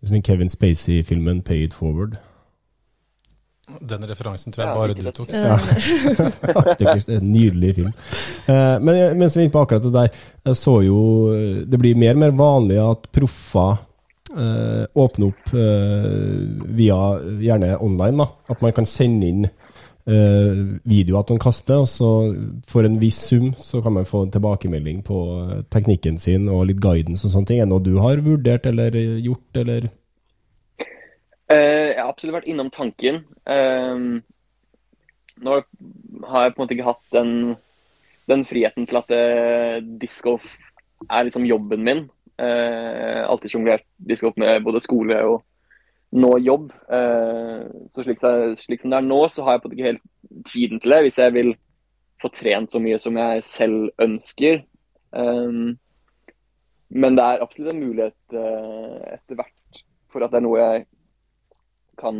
Det 0.00 0.08
er 0.08 0.10
Som 0.10 0.18
i 0.18 0.26
Kevin 0.26 0.50
Spacey-filmen 0.50 1.42
'Pay 1.42 1.64
It 1.68 1.74
Forward'. 1.74 2.18
Den 3.80 4.02
referansen 4.10 4.52
tror 4.52 4.66
jeg 4.66 4.74
bare 4.74 4.94
du 4.94 5.10
tok. 5.14 5.30
Ja. 5.32 5.56
en 7.16 7.32
nydelig 7.32 7.74
film. 7.74 7.92
Eh, 8.48 8.78
men 8.82 9.18
mens 9.18 9.36
vi 9.36 9.40
er 9.40 9.46
inne 9.46 9.54
på 9.54 9.62
akkurat 9.62 9.82
det 9.82 9.92
der, 9.94 10.08
jeg 10.44 10.56
så 10.56 10.80
jo 10.82 11.30
Det 11.64 11.78
blir 11.78 11.96
mer 11.96 12.14
og 12.14 12.18
mer 12.18 12.30
vanlig 12.30 12.80
at 12.82 13.06
proffer 13.12 13.76
eh, 14.34 14.84
åpner 14.94 15.26
opp 15.30 15.54
via 16.74 16.98
gjerne 17.40 17.78
online. 17.78 18.18
da, 18.18 18.26
At 18.50 18.62
man 18.62 18.72
kan 18.72 18.86
sende 18.86 19.26
inn 19.26 19.46
eh, 20.06 20.60
video 20.88 21.18
at 21.20 21.32
man 21.32 21.40
kaster, 21.42 21.82
og 21.82 21.88
så 21.90 22.10
for 22.70 22.86
en 22.86 23.00
viss 23.02 23.20
sum 23.30 23.52
så 23.58 23.82
kan 23.84 23.96
man 23.96 24.08
få 24.08 24.24
en 24.26 24.34
tilbakemelding 24.34 25.02
på 25.06 25.18
eh, 25.42 25.64
teknikken 25.72 26.18
sin 26.22 26.48
og 26.48 26.66
litt 26.70 26.82
guidance 26.82 27.26
og 27.26 27.34
sånne 27.34 27.50
ting. 27.50 27.62
Er 27.62 27.68
det 27.68 27.74
noe 27.74 27.86
du 27.86 27.96
har 28.02 28.22
vurdert 28.24 28.68
eller 28.70 28.98
gjort, 29.22 29.62
eller? 29.64 29.90
Eh, 31.52 31.92
jeg 31.92 32.00
har 32.00 32.08
absolutt 32.08 32.38
vært 32.40 32.50
innom 32.52 32.72
tanken. 32.72 33.22
Eh, 33.46 34.06
nå 35.42 35.60
har 36.28 36.44
jeg 36.44 36.54
på 36.54 36.60
en 36.60 36.64
måte 36.64 36.76
ikke 36.76 36.90
hatt 36.90 37.14
den, 37.14 37.32
den 38.30 38.44
friheten 38.46 38.86
til 38.86 39.00
at 39.00 39.10
uh, 39.10 39.78
discgolf 40.00 40.46
er 41.10 41.26
liksom 41.26 41.46
jobben 41.48 41.82
min. 41.86 42.04
Eh, 42.42 43.22
alltid 43.28 43.52
sjonglert 43.52 43.84
discgolf 44.08 44.38
med 44.40 44.62
både 44.64 44.82
skole 44.82 45.18
og 45.28 45.42
nå 46.12 46.38
jobb. 46.38 46.72
Eh, 46.92 47.60
så 47.92 48.04
slik, 48.04 48.20
slik, 48.60 48.80
som 48.80 48.92
det 48.92 48.98
er 48.98 49.06
nå, 49.06 49.20
så 49.32 49.44
har 49.44 49.56
jeg 49.56 49.62
på 49.62 49.72
ikke 49.72 49.90
helt 49.90 50.02
tiden 50.48 50.80
til 50.80 50.94
det. 50.94 51.02
Hvis 51.06 51.18
jeg 51.18 51.34
vil 51.34 51.54
få 52.22 52.30
trent 52.32 52.72
så 52.72 52.80
mye 52.82 52.98
som 53.02 53.16
jeg 53.18 53.44
selv 53.46 53.88
ønsker. 54.02 54.62
Um, 55.12 55.78
men 56.92 57.16
det 57.16 57.24
er 57.24 57.42
absolutt 57.42 57.72
en 57.72 57.82
mulighet 57.82 58.36
uh, 58.36 59.00
etter 59.12 59.36
hvert 59.36 59.80
for 60.12 60.24
at 60.24 60.32
det 60.32 60.38
er 60.38 60.44
noe 60.44 60.60
jeg 60.60 60.84
kan, 61.98 62.18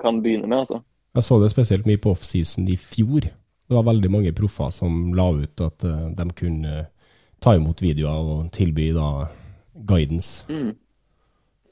kan 0.00 0.20
begynne 0.22 0.48
med. 0.48 0.58
altså. 0.58 0.80
Jeg 1.14 1.24
så 1.24 1.38
det 1.40 1.50
spesielt 1.52 1.86
mye 1.88 2.00
på 2.00 2.12
offseason 2.12 2.68
i 2.68 2.76
fjor. 2.76 3.24
Det 3.24 3.76
var 3.76 3.86
veldig 3.86 4.10
mange 4.12 4.32
proffer 4.36 4.68
som 4.74 5.14
la 5.16 5.30
ut 5.32 5.60
at 5.64 5.86
de 6.18 6.26
kunne 6.36 6.74
ta 7.40 7.54
imot 7.56 7.80
videoer 7.80 8.30
og 8.34 8.52
tilby 8.52 8.90
da 8.96 9.08
guidance. 9.88 10.44
Mm. 10.52 10.74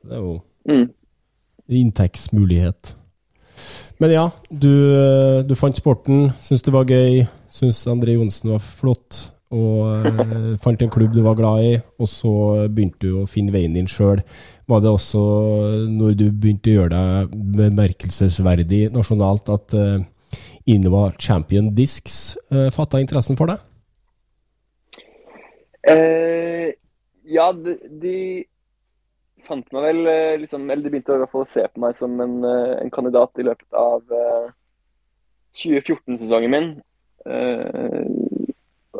Det 0.02 0.16
er 0.16 0.24
jo 0.24 0.34
mm 0.68 0.88
inntektsmulighet. 1.78 2.94
Men 4.02 4.11
ja, 4.11 4.24
du, 4.50 4.72
du 5.46 5.54
fant 5.58 5.76
sporten, 5.78 6.32
syntes 6.42 6.64
det 6.66 6.74
var 6.74 6.88
gøy, 6.90 7.22
syntes 7.52 7.85
André 7.90 8.16
Johnsen 8.16 8.50
var 8.50 8.64
flott, 8.64 9.20
og 9.52 10.08
eh, 10.08 10.54
fant 10.62 10.80
en 10.82 10.90
klubb 10.90 11.12
du 11.14 11.20
var 11.22 11.37
glad 11.38 11.66
i, 11.66 11.74
og 12.00 12.08
så 12.11 12.32
begynte 12.72 13.04
du 13.04 13.20
å 13.20 13.28
finne 13.30 13.52
veien 13.54 13.76
din 13.76 13.90
sjøl. 13.90 14.22
Var 14.70 14.82
det 14.82 14.90
også 14.90 15.22
når 15.92 16.16
du 16.18 16.24
begynte 16.30 16.72
å 16.72 16.78
gjøre 16.80 16.94
deg 16.96 17.37
bemerkelsesverdig 17.58 18.87
nasjonalt, 18.94 19.52
at 19.52 19.76
eh, 19.76 20.08
Innova 20.72 21.11
Champion 21.20 21.70
Discs 21.76 22.38
eh, 22.50 22.70
fatta 22.72 23.02
interessen 23.02 23.38
for 23.38 23.52
deg? 23.52 23.61
Eh, 25.92 26.72
ja, 27.28 27.50
de, 27.52 27.76
de 28.02 28.16
fant 29.46 29.68
meg 29.74 29.85
vel 29.87 30.09
eh, 30.11 30.38
liksom, 30.42 30.64
Eller 30.70 30.85
de 30.85 30.92
begynte 30.92 31.14
i 31.14 31.22
hvert 31.22 31.33
fall 31.33 31.44
å 31.46 31.52
se 31.52 31.64
på 31.68 31.83
meg 31.83 31.96
som 31.98 32.14
en, 32.24 32.37
eh, 32.48 32.74
en 32.83 32.92
kandidat 32.94 33.40
i 33.40 33.46
løpet 33.46 33.78
av 33.78 34.02
uh, 34.12 34.48
eh, 34.48 34.52
2014-sesongen 35.59 36.52
min. 36.52 36.68
Uh, 37.26 38.05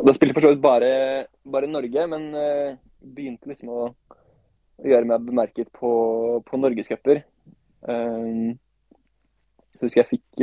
da 0.03 0.15
spilte 0.15 0.33
jeg 0.33 0.37
for 0.39 0.47
så 0.47 0.53
vidt 0.53 0.65
bare, 0.65 0.93
bare 1.55 1.71
Norge, 1.71 2.07
men 2.11 2.29
uh, 2.35 2.75
begynte 3.03 3.51
liksom 3.51 3.73
å, 3.73 3.87
gjøre 4.83 5.07
meg 5.07 5.27
bemerket 5.29 5.69
på, 5.79 5.91
på 6.47 6.59
norgescuper. 6.59 7.23
Uh, 7.87 8.55
så 9.77 9.87
husker 9.87 10.03
jeg 10.03 10.11
fikk, 10.13 10.43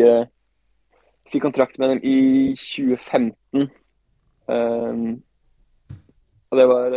fikk 1.32 1.44
kontrakt 1.46 1.80
med 1.80 1.94
dem 1.94 2.00
i 2.04 2.20
2015. 2.60 3.70
og 6.50 6.58
det 6.58 6.66
var 6.68 6.96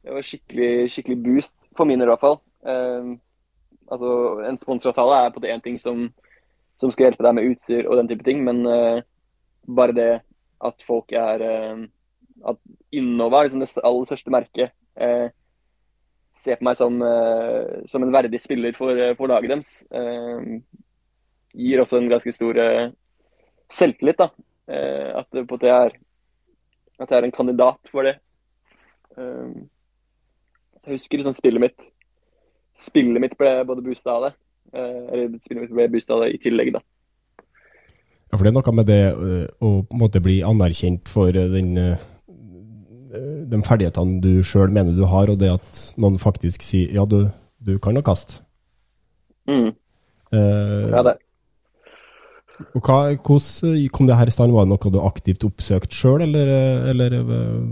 det 0.00 0.14
var 0.16 0.24
skikkelig, 0.24 0.90
skikkelig 0.92 1.18
boost 1.24 1.56
for 1.80 1.88
min 1.88 2.02
i 2.02 2.08
hvert 2.08 2.22
fall. 2.22 2.40
Uh, 2.66 3.16
altså, 3.90 4.10
en 4.48 4.58
sponsoravtale 4.60 5.22
er 5.24 5.32
på 5.34 5.42
det 5.44 5.54
én 5.54 5.62
ting 5.64 5.78
som, 5.80 6.08
som 6.80 6.92
skal 6.92 7.08
hjelpe 7.08 7.24
deg 7.26 7.38
med 7.38 7.48
utstyr 7.54 7.88
og 7.88 7.96
den 8.00 8.10
type 8.10 8.26
ting. 8.26 8.44
Men 8.44 8.62
uh, 8.68 9.00
bare 9.68 9.96
det 9.96 10.12
at 10.60 10.84
folk 10.84 11.12
er 11.16 11.40
eh, 11.40 11.84
At 12.50 12.58
Innova, 12.92 13.42
liksom 13.44 13.60
det 13.60 13.82
aller 13.84 14.08
største 14.08 14.32
merket, 14.32 14.72
eh, 14.96 15.28
ser 16.40 16.56
på 16.56 16.64
meg 16.64 16.76
som, 16.78 16.94
som 17.84 18.04
en 18.04 18.12
verdig 18.14 18.40
spiller 18.40 18.72
for, 18.72 18.96
for 19.18 19.28
laget 19.28 19.52
deres, 19.52 19.72
eh, 19.92 20.56
gir 21.52 21.82
også 21.82 21.98
en 21.98 22.08
ganske 22.08 22.32
stor 22.32 22.60
selvtillit. 23.76 24.22
da. 24.22 24.30
At, 25.20 25.28
det, 25.36 25.44
på 25.50 25.58
det 25.60 25.68
er, 25.68 25.96
at 26.96 27.10
jeg 27.10 27.18
er 27.18 27.28
en 27.28 27.36
kandidat 27.36 27.92
for 27.92 28.08
det. 28.08 28.16
Eh, 29.18 29.52
jeg 30.86 30.96
husker 30.96 31.20
liksom 31.20 31.36
spillet 31.36 31.60
mitt 31.68 31.88
Spillet 32.80 33.20
mitt 33.20 33.34
ble 33.36 33.50
både 33.68 33.82
boosta 33.84 34.14
av 34.14 34.22
det. 34.24 34.30
Eh, 34.72 35.00
eller 35.12 35.34
spillet 35.44 35.66
mitt 35.66 35.74
ble 35.76 35.88
boosta 35.92 36.14
av 36.16 36.22
det 36.24 36.30
i 36.32 36.38
tillegg, 36.40 36.70
da. 36.72 36.80
Ja, 38.30 38.38
for 38.38 38.46
det 38.46 38.52
er 38.52 38.54
noe 38.56 38.72
med 38.78 38.86
det 38.88 39.00
øh, 39.10 39.46
å 39.60 39.72
på 39.84 39.96
en 39.96 40.00
måte 40.00 40.22
bli 40.24 40.38
anerkjent 40.46 41.10
for 41.10 41.28
øh, 41.28 41.50
den, 41.52 41.74
de 43.50 43.60
ferdighetene 43.66 44.22
du 44.24 44.30
sjøl 44.46 44.72
mener 44.72 44.96
du 44.96 45.02
har, 45.10 45.28
og 45.28 45.40
det 45.42 45.50
at 45.58 45.80
noen 46.00 46.16
faktisk 46.22 46.64
sier 46.64 46.94
ja, 46.96 47.04
du, 47.04 47.26
du 47.60 47.74
kan 47.82 47.98
jo 47.98 48.04
kaste. 48.06 48.38
Mm. 49.50 49.74
Eh, 50.32 50.86
Ja, 50.94 51.02
det. 51.10 51.18
og 52.70 52.80
hva, 52.86 52.96
hvordan 53.18 53.90
kom 53.92 54.08
det 54.08 54.16
her 54.16 54.30
i 54.30 54.36
stand? 54.38 54.54
Var 54.54 54.64
det 54.64 54.72
noe 54.72 54.94
du 54.94 55.02
aktivt 55.02 55.44
oppsøkte 55.44 55.98
sjøl, 55.98 56.24
eller, 56.24 56.54
eller 56.94 57.18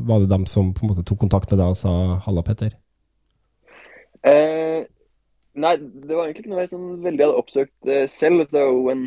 var 0.05 0.21
det 0.21 0.29
dem 0.35 0.45
som 0.45 0.75
på 0.75 0.85
en 0.85 0.93
måte 0.93 1.07
tok 1.09 1.23
kontakt 1.25 1.49
med 1.55 1.63
deg 1.63 1.73
og 1.73 1.81
sa 1.81 1.95
'halla, 2.27 2.45
Petter'? 2.45 2.77
Eh, 4.27 4.83
nei, 5.59 5.77
det 5.79 6.15
var 6.17 6.27
egentlig 6.27 6.45
ikke 6.45 6.53
noe 6.55 6.65
jeg 6.65 6.73
sånn 6.73 6.91
veldig 7.05 7.27
hadde 7.27 7.41
oppsøkt 7.43 7.91
eh, 7.93 8.07
selv. 8.11 8.47
Det 8.51 8.61
er 8.61 8.69
jo 8.69 8.89
en, 8.93 9.07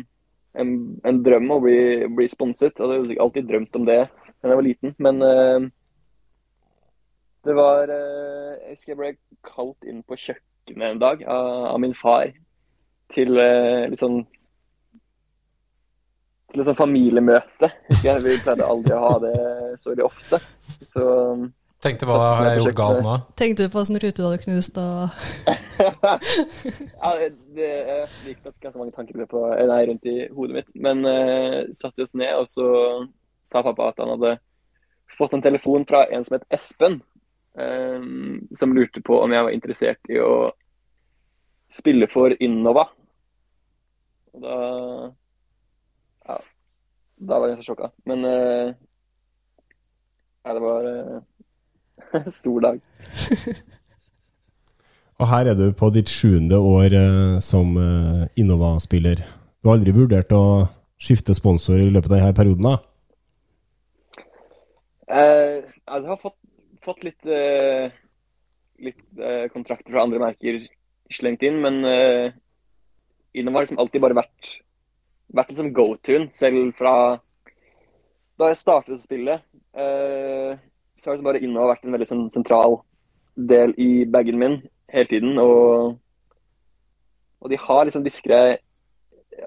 en, 0.58 0.74
en 1.08 1.22
drøm 1.26 1.54
å 1.56 1.60
bli, 1.64 1.78
bli 2.16 2.28
sponset. 2.30 2.76
Jeg 2.76 2.88
hadde 2.88 3.20
alltid 3.22 3.48
drømt 3.50 3.80
om 3.80 3.88
det 3.88 4.00
da 4.06 4.50
jeg 4.50 4.58
var 4.58 4.66
liten. 4.66 4.94
Men 5.02 5.22
eh, 5.26 5.70
det 7.46 7.56
var 7.58 7.90
eh, 7.90 8.52
Jeg 8.62 8.76
husker 8.76 8.94
jeg 8.94 9.00
ble 9.00 9.12
kalt 9.46 9.88
inn 9.88 10.04
på 10.06 10.18
kjøkkenet 10.18 10.94
en 10.94 11.02
dag 11.02 11.24
av, 11.26 11.50
av 11.72 11.82
min 11.82 11.96
far 11.98 12.30
til 13.12 13.36
eh, 13.42 13.88
litt 13.90 14.00
sånn 14.00 14.22
til 16.52 16.60
et 16.60 16.68
sånt 16.68 16.82
familiemøte. 16.82 17.70
Jeg, 18.04 18.20
Vi 18.24 18.36
pleide 18.44 18.68
aldri 18.68 18.92
å 18.92 19.02
ha 19.06 19.12
det 19.22 19.36
så 19.80 19.92
veldig 19.92 20.04
ofte. 20.04 20.38
Så 20.84 21.04
Tenkte 21.82 22.06
hva 22.06 22.16
har 22.22 22.44
jeg 22.46 22.60
gjort 22.60 22.76
galt 22.78 23.00
nå? 23.02 23.14
Tenkte 23.38 23.64
du 23.66 23.72
på 23.72 23.80
åssen 23.80 23.98
rute 23.98 24.14
du 24.14 24.26
hadde 24.28 24.42
knust 24.44 24.76
og 24.78 25.08
ja, 27.02 27.10
det, 27.56 27.70
eh, 27.94 28.12
gikk 28.28 28.44
nok 28.44 28.54
ganske 28.62 28.78
mange 28.78 28.94
tanker 28.94 29.26
på, 29.26 29.42
eh, 29.56 29.66
nei, 29.66 29.80
rundt 29.88 30.06
i 30.06 30.16
hodet 30.30 30.60
mitt. 30.60 30.70
Men 30.78 31.02
uh, 31.02 31.64
satte 31.74 32.06
oss 32.06 32.14
ned, 32.14 32.30
og 32.38 32.46
så 32.46 32.66
sa 33.50 33.64
pappa 33.66 33.90
at 33.90 33.98
han 33.98 34.12
hadde 34.14 34.36
fått 35.16 35.34
en 35.34 35.42
telefon 35.44 35.86
fra 35.88 36.04
en 36.06 36.24
som 36.24 36.38
het 36.38 36.46
Espen, 36.54 37.00
um, 37.58 38.38
som 38.56 38.76
lurte 38.76 39.02
på 39.04 39.18
om 39.18 39.34
jeg 39.34 39.48
var 39.48 39.56
interessert 39.56 40.12
i 40.12 40.20
å 40.22 40.52
spille 41.72 42.06
for 42.12 42.36
Innova. 42.38 42.86
Og 44.32 44.46
da 44.46 44.56
Ja, 46.22 46.38
da 47.18 47.42
var 47.42 47.50
jeg 47.50 47.58
så 47.58 47.72
sjokka. 47.72 47.90
Men 48.06 48.22
uh, 48.22 48.70
ja, 50.46 50.54
det 50.54 50.62
var 50.62 50.86
uh, 50.86 51.18
stor 52.40 52.58
dag. 52.66 52.82
Og 55.20 55.28
her 55.30 55.52
er 55.52 55.58
du 55.58 55.66
på 55.76 55.90
ditt 55.94 56.10
sjuende 56.10 56.58
år 56.58 56.94
eh, 56.98 57.36
som 57.44 57.76
eh, 57.78 58.24
Innova-spiller. 58.42 59.22
Du 59.62 59.68
har 59.68 59.78
aldri 59.78 59.92
vurdert 59.94 60.32
å 60.34 60.44
skifte 61.02 61.34
sponsor 61.36 61.78
i 61.78 61.90
løpet 61.90 62.10
av 62.10 62.18
denne 62.18 62.36
perioden? 62.36 62.66
da? 62.66 62.74
Eh, 65.12 65.58
altså, 65.86 66.06
jeg 66.06 66.14
har 66.14 66.22
fått, 66.22 66.38
fått 66.82 67.04
litt, 67.06 67.26
eh, 67.26 67.92
litt 68.82 69.02
eh, 69.20 69.46
kontrakter 69.52 69.92
fra 69.92 70.06
andre 70.06 70.22
merker 70.22 70.62
slengt 71.12 71.44
inn, 71.44 71.58
men 71.60 71.82
uh, 71.84 72.32
Innova 73.36 73.58
har 73.58 73.66
liksom 73.66 73.80
alltid 73.82 74.00
bare 74.00 74.16
vært, 74.16 74.52
vært 75.36 75.50
liksom 75.52 75.72
go-tune, 75.76 76.30
selv 76.36 76.72
fra 76.78 76.94
da 78.40 78.48
jeg 78.50 78.58
startet 78.58 79.04
spillet. 79.04 79.44
spille. 79.44 79.84
eh, 79.84 80.62
så 81.02 81.10
har 81.10 81.16
liksom 81.16 81.26
bare 81.26 81.42
Innova 81.42 81.72
vært 81.72 81.86
en 81.88 81.96
veldig 81.96 82.06
sånn, 82.06 82.26
sentral 82.30 82.76
del 83.34 83.72
i 83.80 84.04
bagen 84.06 84.38
min 84.38 84.60
hele 84.92 85.10
tiden. 85.10 85.34
Og, 85.42 85.96
og 87.42 87.50
de 87.50 87.58
har 87.58 87.88
liksom 87.88 88.04
disker 88.06 88.36
jeg 88.36 88.60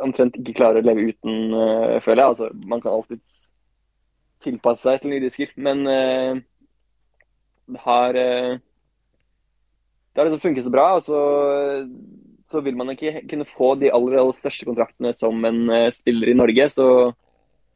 omtrent 0.03 0.35
ikke 0.35 0.57
klarer 0.57 0.81
å 0.81 0.85
leve 0.89 1.11
uten, 1.13 1.53
uh, 1.55 1.95
føler 2.03 2.23
jeg. 2.25 2.33
Altså, 2.33 2.49
man 2.67 2.81
kan 2.83 2.97
alltid 2.97 3.21
tilpasse 4.43 4.83
seg 4.83 4.99
til 4.99 5.13
nye 5.13 5.23
disker, 5.23 5.53
men 5.55 5.85
uh, 5.87 6.41
det 7.71 7.83
har 7.85 8.19
uh, 8.19 8.57
Det 10.11 10.21
har 10.21 10.29
liksom 10.29 10.43
funket 10.43 10.67
så 10.67 10.71
bra, 10.71 10.89
og 10.95 11.03
så, 11.03 11.21
så 12.47 12.61
vil 12.63 12.75
man 12.79 12.91
ikke 12.93 13.25
kunne 13.29 13.47
få 13.47 13.73
de 13.79 13.89
aller, 13.91 14.19
aller 14.19 14.35
største 14.37 14.67
kontraktene 14.67 15.11
som 15.15 15.43
en 15.43 15.91
spiller 15.91 16.31
i 16.31 16.35
Norge. 16.39 16.69
Så 16.71 16.85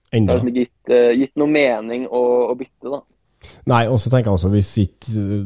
det 0.08 0.22
har 0.24 0.38
liksom 0.38 0.52
ikke 0.54 0.64
gitt, 0.64 0.94
gitt 1.20 1.36
noe 1.36 1.52
mening 1.52 2.06
å, 2.08 2.22
å 2.48 2.56
bytte, 2.56 2.88
da. 2.88 3.02
Nei, 3.70 3.84
og 3.88 4.00
så 4.02 4.12
tenker 4.12 4.30
jeg 4.30 4.38
også 4.40 4.52
hvis 4.54 4.72
ikke 4.84 5.14
eh, 5.16 5.44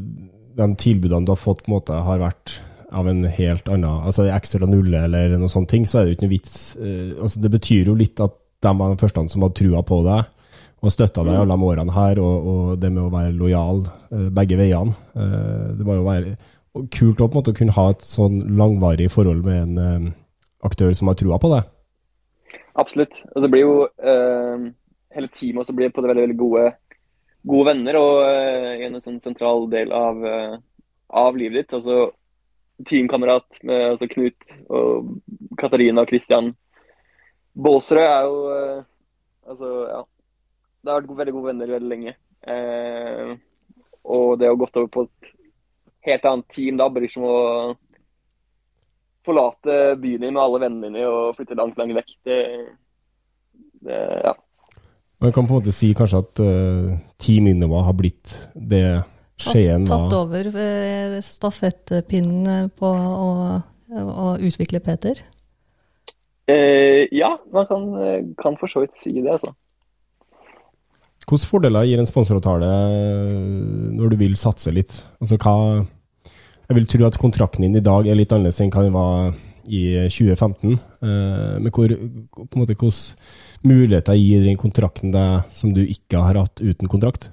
de 0.58 0.70
tilbudene 0.80 1.26
du 1.28 1.34
har 1.34 1.42
fått 1.42 1.64
på 1.66 1.72
en 1.72 1.76
måte 1.78 1.98
har 2.08 2.22
vært 2.22 2.60
av 2.94 3.08
en 3.10 3.24
helt 3.26 3.70
annen, 3.74 4.04
altså 4.06 4.28
ekstra 4.30 4.68
nulle 4.70 5.00
eller 5.08 5.34
noe 5.42 5.50
sånne 5.50 5.70
ting, 5.72 5.86
så 5.90 6.00
er 6.00 6.06
det 6.06 6.12
jo 6.12 6.18
ikke 6.18 6.28
noe 6.28 6.36
vits. 6.36 6.56
Eh, 6.78 7.12
altså 7.18 7.42
Det 7.42 7.54
betyr 7.56 7.92
jo 7.92 7.98
litt 7.98 8.22
at 8.24 8.38
de 8.64 8.74
var 8.80 8.94
de 8.94 9.02
første 9.02 9.28
som 9.34 9.46
hadde 9.46 9.60
trua 9.60 9.84
på 9.86 10.00
deg 10.06 10.30
og 10.84 10.92
støtta 10.92 11.24
deg 11.24 11.38
alle 11.40 11.56
de 11.56 11.68
årene 11.70 11.94
her, 11.96 12.20
og, 12.20 12.48
og 12.54 12.72
det 12.80 12.90
med 12.92 13.06
å 13.06 13.12
være 13.14 13.38
lojal 13.40 13.86
eh, 13.88 14.28
begge 14.36 14.60
veiene. 14.60 14.96
Det 15.78 15.88
må 15.88 15.96
jo 15.96 16.08
være 16.10 16.34
kult 16.92 17.22
å 17.22 17.30
på 17.30 17.38
en 17.38 17.40
måte 17.40 17.54
kunne 17.56 17.76
ha 17.76 17.86
et 17.94 18.04
sånn 18.04 18.42
langvarig 18.60 19.08
forhold 19.14 19.46
med 19.46 19.78
en 19.78 20.10
aktør 20.66 20.92
som 20.98 21.12
har 21.12 21.18
trua 21.20 21.40
på 21.40 21.52
deg. 21.54 21.70
Absolutt. 22.80 23.22
Og 23.36 23.44
så 23.44 23.50
blir 23.52 23.66
jo 23.66 23.76
uh, 23.86 24.72
Hele 25.14 25.30
teamet 25.30 25.62
også 25.62 25.76
blir 25.78 25.92
på 25.94 26.02
det 26.02 26.10
veldig, 26.10 26.24
veldig 26.26 26.38
gode, 26.40 26.70
gode 27.44 27.70
venner 27.72 28.00
og 28.00 28.24
eh, 28.26 28.84
en 28.88 29.00
sånn 29.04 29.20
sentral 29.24 29.68
del 29.72 29.92
av, 29.96 30.26
eh, 30.26 30.56
av 31.24 31.38
livet 31.40 31.64
ditt. 31.64 31.78
Altså 31.80 32.12
teamkamerat 32.88 33.62
med 33.68 33.94
altså 33.94 34.10
Knut 34.12 34.56
og 34.70 35.14
Katarina 35.60 36.04
og 36.04 36.10
Christian. 36.12 36.52
Båsrød 37.54 38.08
er 38.08 38.28
jo 38.30 38.42
eh, 38.56 38.82
Altså, 39.44 39.70
ja. 39.92 39.98
Det 40.80 40.92
har 40.92 41.02
vært 41.02 41.18
veldig 41.18 41.34
gode 41.36 41.50
venner 41.50 41.72
veldig 41.74 41.90
lenge. 41.92 42.14
Eh, 42.48 43.34
og 44.08 44.38
det 44.40 44.48
å 44.52 44.60
gått 44.60 44.78
over 44.80 44.88
på 44.92 45.04
et 45.04 45.34
helt 46.08 46.28
annet 46.30 46.48
team 46.52 46.80
da 46.80 46.88
blir 46.92 47.12
som 47.12 47.26
å 47.28 47.40
forlate 49.24 49.98
byen 50.00 50.26
din 50.26 50.36
med 50.36 50.42
alle 50.44 50.62
vennene 50.66 50.90
dine 50.90 51.04
og 51.08 51.36
flytte 51.38 51.56
langt, 51.60 51.76
langt 51.80 51.96
vekk. 52.00 52.16
Det, 52.28 52.40
det 53.88 54.00
ja. 54.28 54.34
Man 55.24 55.32
kan 55.32 55.48
på 55.48 55.54
en 55.56 55.62
måte 55.62 55.72
si 55.72 55.94
kanskje 55.96 56.20
at 56.20 56.44
uh, 56.44 56.96
Team 57.22 57.48
Innova 57.48 57.86
har 57.88 57.96
blitt 57.96 58.34
det 58.54 58.86
Skien 59.40 59.88
tatt 59.88 60.14
over 60.14 60.48
eh, 60.52 61.16
stafettpinnen 61.26 62.70
på 62.78 62.90
å, 62.92 63.30
å 63.98 64.28
utvikle 64.38 64.80
Peter? 64.84 65.18
Eh, 66.48 67.10
ja, 67.16 67.32
man 67.56 67.66
kan, 67.68 67.88
kan 68.40 68.60
for 68.60 68.72
så 68.72 68.84
vidt 68.84 69.00
si 69.00 69.16
det, 69.16 69.32
altså. 69.34 69.52
Hvilke 71.24 71.50
fordeler 71.50 71.88
gir 71.88 72.04
en 72.04 72.08
sponsoravtale 72.08 72.70
når 73.96 74.14
du 74.14 74.20
vil 74.20 74.36
satse 74.40 74.74
litt? 74.76 75.00
Altså 75.24 75.40
hva 75.40 75.56
Jeg 76.68 76.78
vil 76.78 76.88
tro 76.92 77.08
at 77.08 77.20
kontrakten 77.20 77.66
din 77.66 77.80
i 77.80 77.84
dag 77.84 78.08
er 78.08 78.20
litt 78.20 78.32
annerledes 78.36 78.62
enn 78.64 78.72
hva 78.74 78.84
den 78.86 78.96
var 78.96 79.34
i 79.64 79.84
2015. 80.12 80.74
Eh, 80.76 81.60
Men 81.64 81.72
hvor, 81.72 81.88
på 81.88 82.54
en 82.54 82.62
måte, 82.62 82.76
hvilke 82.76 82.92
muligheter 83.68 84.18
gir 84.18 84.44
den 84.46 84.60
kontrakten 84.60 85.14
deg 85.14 85.50
som 85.54 85.74
du 85.76 85.82
ikke 85.84 86.22
har 86.24 86.40
hatt 86.42 86.62
uten 86.64 86.90
kontrakt? 86.92 87.30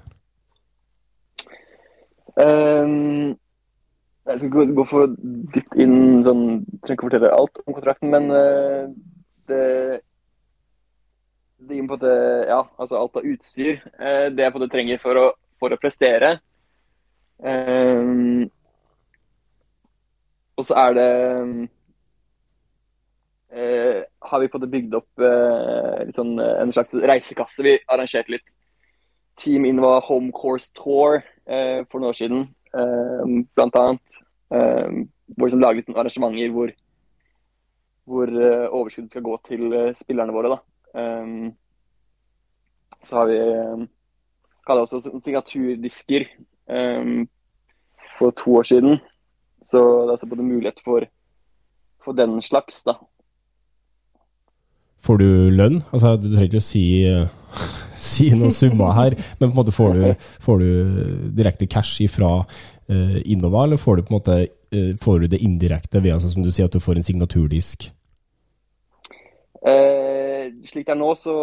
Um, 2.35 3.33
jeg 4.29 4.39
skal 4.39 4.47
ikke 4.47 4.77
gå 4.77 4.85
for 4.89 5.11
dypt 5.55 5.75
inn, 5.81 6.21
sånn, 6.25 6.45
trenger 6.81 6.97
ikke 6.97 7.09
fortelle 7.09 7.33
alt 7.35 7.59
om 7.65 7.75
kontrakten, 7.75 8.13
men 8.13 8.31
uh, 8.31 8.87
det 9.51 9.65
det 11.61 11.77
gir 11.77 11.85
på 11.85 11.97
at 11.99 12.07
ja, 12.49 12.63
altså 12.81 12.97
alt 12.97 13.19
av 13.19 13.27
utstyr. 13.27 13.83
uh, 14.01 14.31
det 14.33 14.47
jeg 14.47 14.53
på 14.55 14.63
det 14.63 14.71
trenger 14.73 15.03
for 15.03 15.19
å, 15.19 15.27
for 15.61 15.75
å 15.75 15.81
prestere. 15.81 16.39
Um, 17.41 18.49
og 20.57 20.67
så 20.67 20.77
er 20.77 20.97
det 20.97 21.11
eh, 23.51 24.03
Har 24.21 24.39
vi 24.39 24.49
måte 24.53 24.69
bygd 24.71 24.95
opp 24.95 25.23
eh, 25.23 26.09
sånn, 26.15 26.39
eh, 26.39 26.57
en 26.61 26.73
slags 26.73 26.93
reisekasse. 26.93 27.63
Vi 27.65 27.77
arrangerte 27.87 28.35
litt 28.35 28.47
Team 29.41 29.65
Innova 29.65 29.99
Home 30.07 30.31
Course 30.31 30.71
Tour 30.73 31.21
eh, 31.45 31.81
for 31.89 31.99
noen 31.99 32.11
år 32.11 32.17
siden, 32.17 32.43
eh, 32.73 33.35
blant 33.55 33.79
annet. 33.79 34.21
Eh, 34.51 34.89
hvor 35.31 35.47
vi 35.47 35.49
liksom 35.49 35.63
laget 35.63 35.87
litt 35.87 35.97
arrangementer 35.97 36.51
hvor, 36.51 36.73
hvor 38.05 38.27
overskuddet 38.27 39.13
skal 39.13 39.23
gå 39.23 39.37
til 39.47 39.75
spillerne 39.95 40.35
våre. 40.35 40.57
så 43.01 43.15
har 43.15 43.25
vi 43.29 43.37
hadde 44.67 44.81
også 44.81 45.21
signaturdisker 45.23 46.25
for 48.17 48.31
to 48.35 48.57
år 48.59 48.63
siden. 48.63 48.99
Så 49.63 49.79
det 49.79 50.07
er 50.07 50.11
altså 50.11 50.27
både 50.27 50.43
mulighet 50.43 50.81
for, 50.83 51.07
for 52.03 52.11
den 52.11 52.41
slags, 52.41 52.83
da. 52.83 52.97
Får 55.05 55.21
du 55.21 55.27
lønn? 55.55 55.79
Altså, 55.91 56.15
du 56.21 56.29
trenger 56.29 56.49
ikke 56.49 56.61
å 56.61 56.65
si, 56.65 56.83
uh, 57.09 57.63
si 58.11 58.29
noen 58.35 58.53
summer 58.55 58.93
her, 58.97 59.17
men 59.39 59.47
på 59.47 59.51
en 59.51 59.59
måte 59.61 59.75
får 59.75 59.97
du, 59.97 60.27
får 60.45 60.61
du 60.61 60.69
direkte 61.37 61.69
cash 61.69 62.03
ifra 62.05 62.33
uh, 62.43 63.17
Innova, 63.25 63.65
eller 63.65 63.81
får 63.81 63.97
du 63.97 64.05
på 64.05 64.13
en 64.13 64.19
måte 64.19 64.37
uh, 64.45 64.93
får 65.01 65.23
du 65.23 65.33
det 65.33 65.41
indirekte 65.41 66.03
ved 66.03 66.17
altså, 66.17 66.31
som 66.33 66.45
du 66.45 66.51
sier, 66.53 66.69
at 66.69 66.77
du 66.77 66.83
får 66.83 67.01
en 67.01 67.09
signaturdisk? 67.09 67.89
Uh, 69.61 70.49
slik 70.65 70.87
det 70.87 70.95
er 70.95 71.01
nå, 71.01 71.13
så, 71.17 71.35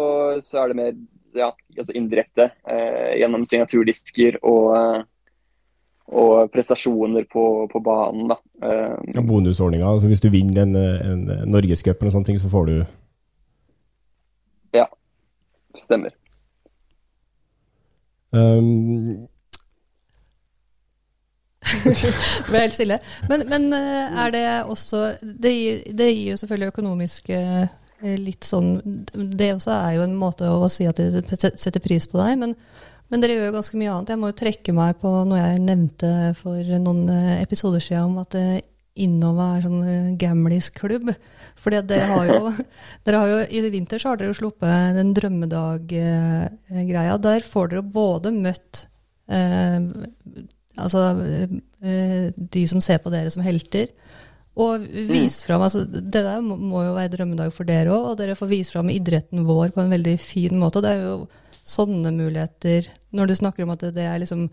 så 0.43 0.63
er 0.63 0.71
det 0.71 0.79
mer 0.79 0.93
ja, 1.33 1.55
altså 1.77 1.93
indirekte 1.93 2.49
eh, 2.69 3.17
gjennom 3.19 3.45
signaturdisker 3.45 4.39
og, 4.45 4.75
eh, 4.77 5.01
og 6.09 6.51
prestasjoner 6.53 7.27
på, 7.29 7.43
på 7.71 7.81
banen. 7.85 8.31
Da. 8.31 8.39
Uh, 8.63 8.95
ja, 9.13 9.21
Bonusordninga. 9.21 9.85
Altså 9.85 10.09
hvis 10.09 10.23
du 10.23 10.31
vinner 10.33 10.63
en, 10.63 10.75
en 10.75 11.51
norgescup 11.51 12.01
eller 12.01 12.15
sånne 12.15 12.31
ting, 12.31 12.39
så 12.41 12.49
får 12.49 12.65
du 12.65 12.75
Ja, 14.75 14.87
stemmer. 15.77 16.15
Um, 18.29 19.25
Ble 22.45 22.59
helt 22.61 22.75
stille. 22.75 22.99
Men, 23.25 23.41
men, 23.49 23.63
eh, 23.73 24.19
er 24.21 24.33
det 24.35 24.43
også 24.69 24.99
det 25.21 25.53
gir, 25.55 25.79
det 25.97 26.09
gir 26.11 26.35
jo 26.35 26.37
selvfølgelig 26.37 26.69
økonomiske 26.69 27.39
Eh, 27.99 28.15
litt 28.15 28.47
sånn 28.47 28.77
Det 29.11 29.49
også 29.57 29.73
er 29.75 29.97
jo 29.97 30.05
en 30.05 30.15
måte 30.15 30.47
å 30.47 30.67
si 30.71 30.87
at 30.87 30.99
de 30.99 31.09
setter 31.35 31.81
pris 31.83 32.05
på 32.07 32.19
deg, 32.21 32.37
men, 32.39 32.55
men 33.11 33.23
dere 33.23 33.35
gjør 33.35 33.49
jo 33.49 33.55
ganske 33.57 33.79
mye 33.79 33.91
annet. 33.93 34.13
Jeg 34.13 34.21
må 34.21 34.31
jo 34.31 34.39
trekke 34.39 34.75
meg 34.75 34.99
på 35.01 35.11
noe 35.27 35.39
jeg 35.41 35.63
nevnte 35.65 36.11
for 36.39 36.75
noen 36.79 37.09
eh, 37.11 37.33
episoder 37.43 37.83
siden 37.83 38.13
om 38.13 38.21
at 38.23 38.37
eh, 38.39 38.61
Innova 38.99 39.45
er 39.55 39.65
sånn 39.65 40.15
gamlisklubb. 40.19 41.11
For 41.59 41.75
dere 41.75 42.07
har 42.09 42.29
jo, 42.29 42.53
dere 43.07 43.21
har 43.21 43.33
jo 43.33 43.39
I 43.45 43.71
vinter 43.71 44.01
så 44.01 44.11
har 44.11 44.19
dere 44.19 44.33
jo 44.33 44.39
sluppet 44.41 44.97
den 44.97 45.13
drømmedag-greia. 45.17 47.19
Der 47.23 47.45
får 47.45 47.73
dere 47.73 47.85
både 47.85 48.33
møtt 48.35 48.85
eh, 49.31 49.79
altså 50.79 51.03
eh, 51.83 52.29
de 52.35 52.63
som 52.69 52.81
ser 52.83 53.01
på 53.03 53.11
dere 53.13 53.31
som 53.33 53.43
helter, 53.45 53.91
og 54.59 54.83
vise 55.07 55.45
fram 55.45 55.61
altså, 55.63 55.85
Det 55.87 56.23
der 56.25 56.41
må 56.41 56.81
jo 56.83 56.95
være 56.97 57.13
drømmedag 57.13 57.53
for 57.55 57.69
dere 57.69 57.93
òg, 57.93 58.07
og 58.09 58.17
dere 58.19 58.35
får 58.35 58.49
vise 58.49 58.73
fram 58.73 58.89
idretten 58.91 59.45
vår 59.47 59.69
på 59.75 59.83
en 59.83 59.93
veldig 59.93 60.15
fin 60.19 60.57
måte. 60.59 60.79
og 60.79 60.83
Det 60.83 60.91
er 60.91 61.05
jo 61.05 61.29
sånne 61.69 62.11
muligheter, 62.15 62.89
når 63.15 63.29
du 63.29 63.35
snakker 63.37 63.63
om 63.63 63.71
at 63.75 63.85
det 63.93 64.03
er 64.03 64.19
liksom 64.19 64.47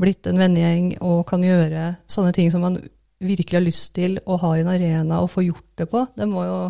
blitt 0.00 0.28
en 0.30 0.38
vennegjeng 0.38 0.94
og 1.02 1.26
kan 1.28 1.42
gjøre 1.44 1.96
sånne 2.08 2.32
ting 2.36 2.48
som 2.52 2.64
man 2.64 2.78
virkelig 3.20 3.58
har 3.58 3.64
lyst 3.64 3.94
til 3.96 4.18
og 4.24 4.40
har 4.44 4.60
en 4.60 4.72
arena 4.72 5.20
å 5.20 5.28
få 5.30 5.44
gjort 5.44 5.68
det 5.78 5.86
på. 5.92 6.04
Det, 6.16 6.26
jo, 6.26 6.60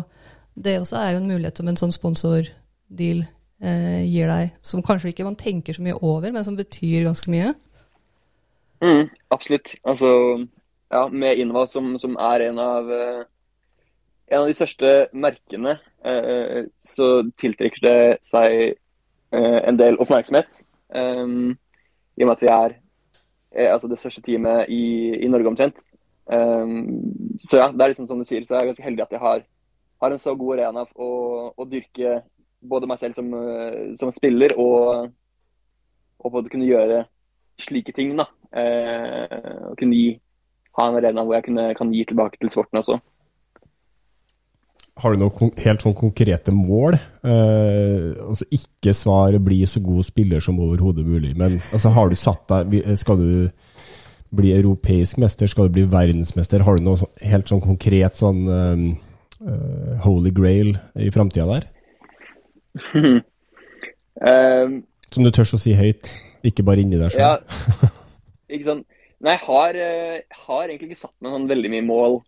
det 0.55 0.79
også 0.81 0.99
er 0.99 1.13
jo 1.13 1.21
en 1.21 1.29
mulighet 1.31 1.61
som 1.61 1.69
en 1.71 1.79
sånn 1.79 1.95
sponsordeal 1.95 3.23
eh, 3.23 4.01
gir 4.03 4.31
deg, 4.31 4.55
som 4.65 4.83
kanskje 4.85 5.13
ikke 5.13 5.27
man 5.27 5.39
tenker 5.39 5.77
så 5.77 5.85
mye 5.85 5.99
over, 5.99 6.31
men 6.31 6.45
som 6.47 6.57
betyr 6.59 7.07
ganske 7.07 7.31
mye. 7.31 7.53
Mm, 8.81 9.11
absolutt. 9.31 9.75
Altså, 9.87 10.11
ja, 10.91 11.05
med 11.07 11.39
Innova, 11.39 11.67
som, 11.69 11.93
som 12.01 12.17
er 12.19 12.47
en 12.49 12.59
av, 12.59 12.89
uh, 12.89 13.23
en 14.31 14.41
av 14.41 14.49
de 14.49 14.55
største 14.57 14.91
merkene, 15.13 15.77
eh, 16.07 16.65
så 16.79 17.07
tiltrekker 17.39 17.83
det 17.83 17.97
seg 18.25 18.55
eh, 18.71 19.59
en 19.59 19.79
del 19.79 19.99
oppmerksomhet. 19.99 20.61
Um, 20.91 21.53
I 22.15 22.23
og 22.23 22.29
med 22.29 22.35
at 22.37 22.43
vi 22.43 22.51
er 22.51 22.77
altså 23.71 23.89
det 23.91 23.99
største 23.99 24.23
teamet 24.23 24.71
i, 24.71 25.19
i 25.19 25.27
Norge 25.27 25.51
omtrent. 25.51 25.81
Um, 26.31 27.35
så 27.43 27.59
ja, 27.59 27.69
det 27.71 27.83
er 27.83 27.91
liksom 27.91 28.07
som 28.07 28.21
du 28.21 28.27
sier, 28.27 28.45
så 28.47 28.55
er 28.55 28.63
jeg 28.63 28.71
ganske 28.71 28.87
heldig 28.87 29.03
at 29.03 29.15
jeg 29.17 29.23
har, 29.23 29.45
har 30.03 30.15
en 30.15 30.21
så 30.21 30.35
god 30.39 30.59
arena 30.59 30.85
å, 30.95 31.09
å 31.51 31.67
dyrke 31.67 32.21
både 32.61 32.87
meg 32.87 33.01
selv 33.01 33.17
som, 33.17 33.31
som 33.99 34.11
spiller 34.15 34.53
og, 34.61 35.09
og 36.21 36.35
både 36.37 36.51
kunne 36.53 36.69
gjøre 36.69 37.03
slike 37.61 37.93
ting. 37.97 38.13
da, 38.19 38.27
og 39.67 39.79
kunne 39.79 39.97
gi 39.97 40.11
ha 40.77 40.87
en 40.87 40.99
arena 40.99 41.25
hvor 41.25 41.37
jeg 41.37 41.47
kunne, 41.49 41.71
kan 41.77 41.91
gi 41.93 42.05
tilbake 42.07 42.39
til 42.39 42.51
sporten 42.53 42.81
også. 42.81 42.99
Har 45.01 45.13
du 45.13 45.21
noen 45.21 45.53
helt 45.63 45.83
sånn 45.83 45.95
konkrete 45.97 46.53
mål? 46.53 46.97
Eh, 47.23 48.11
altså 48.27 48.45
ikke 48.53 48.93
svar 48.93 49.37
'bli 49.39 49.63
så 49.65 49.79
god 49.81 50.03
spiller 50.05 50.43
som 50.43 50.59
overhodet 50.59 51.05
mulig', 51.05 51.35
men 51.35 51.61
altså, 51.71 51.89
har 51.89 52.09
du 52.09 52.15
satt 52.15 52.43
deg 52.49 52.97
Skal 52.97 53.17
du 53.17 53.49
bli 54.35 54.53
europeisk 54.55 55.19
mester? 55.21 55.49
Skal 55.51 55.67
du 55.67 55.75
bli 55.75 55.85
verdensmester? 55.91 56.63
Har 56.65 56.79
du 56.79 56.85
noe 56.85 57.09
helt 57.27 57.51
sånn 57.51 57.63
konkret 57.63 58.19
sånn 58.19 58.41
um, 58.47 58.85
uh, 59.43 59.97
holy 60.05 60.31
grail 60.35 60.73
i 60.95 61.11
framtida 61.13 61.47
der? 61.51 61.67
um, 62.95 64.81
som 65.11 65.27
du 65.27 65.31
tør 65.35 65.55
å 65.57 65.61
si 65.61 65.75
høyt, 65.75 66.13
ikke 66.47 66.65
bare 66.67 66.83
inni 66.85 66.99
deg 67.01 67.13
sjøl? 67.13 67.21
Ja, 67.21 67.91
ikke 68.53 68.69
sant. 68.69 68.87
Nei, 69.21 69.35
jeg 69.35 69.45
har, 69.45 69.77
uh, 69.77 70.43
har, 70.47 70.63
egentlig 70.65 70.93
ikke 70.93 71.03
satt 71.03 71.15
meg 71.21 71.35
sånn 71.35 71.49
veldig 71.51 71.71
mye 71.75 71.85
mål 71.85 72.19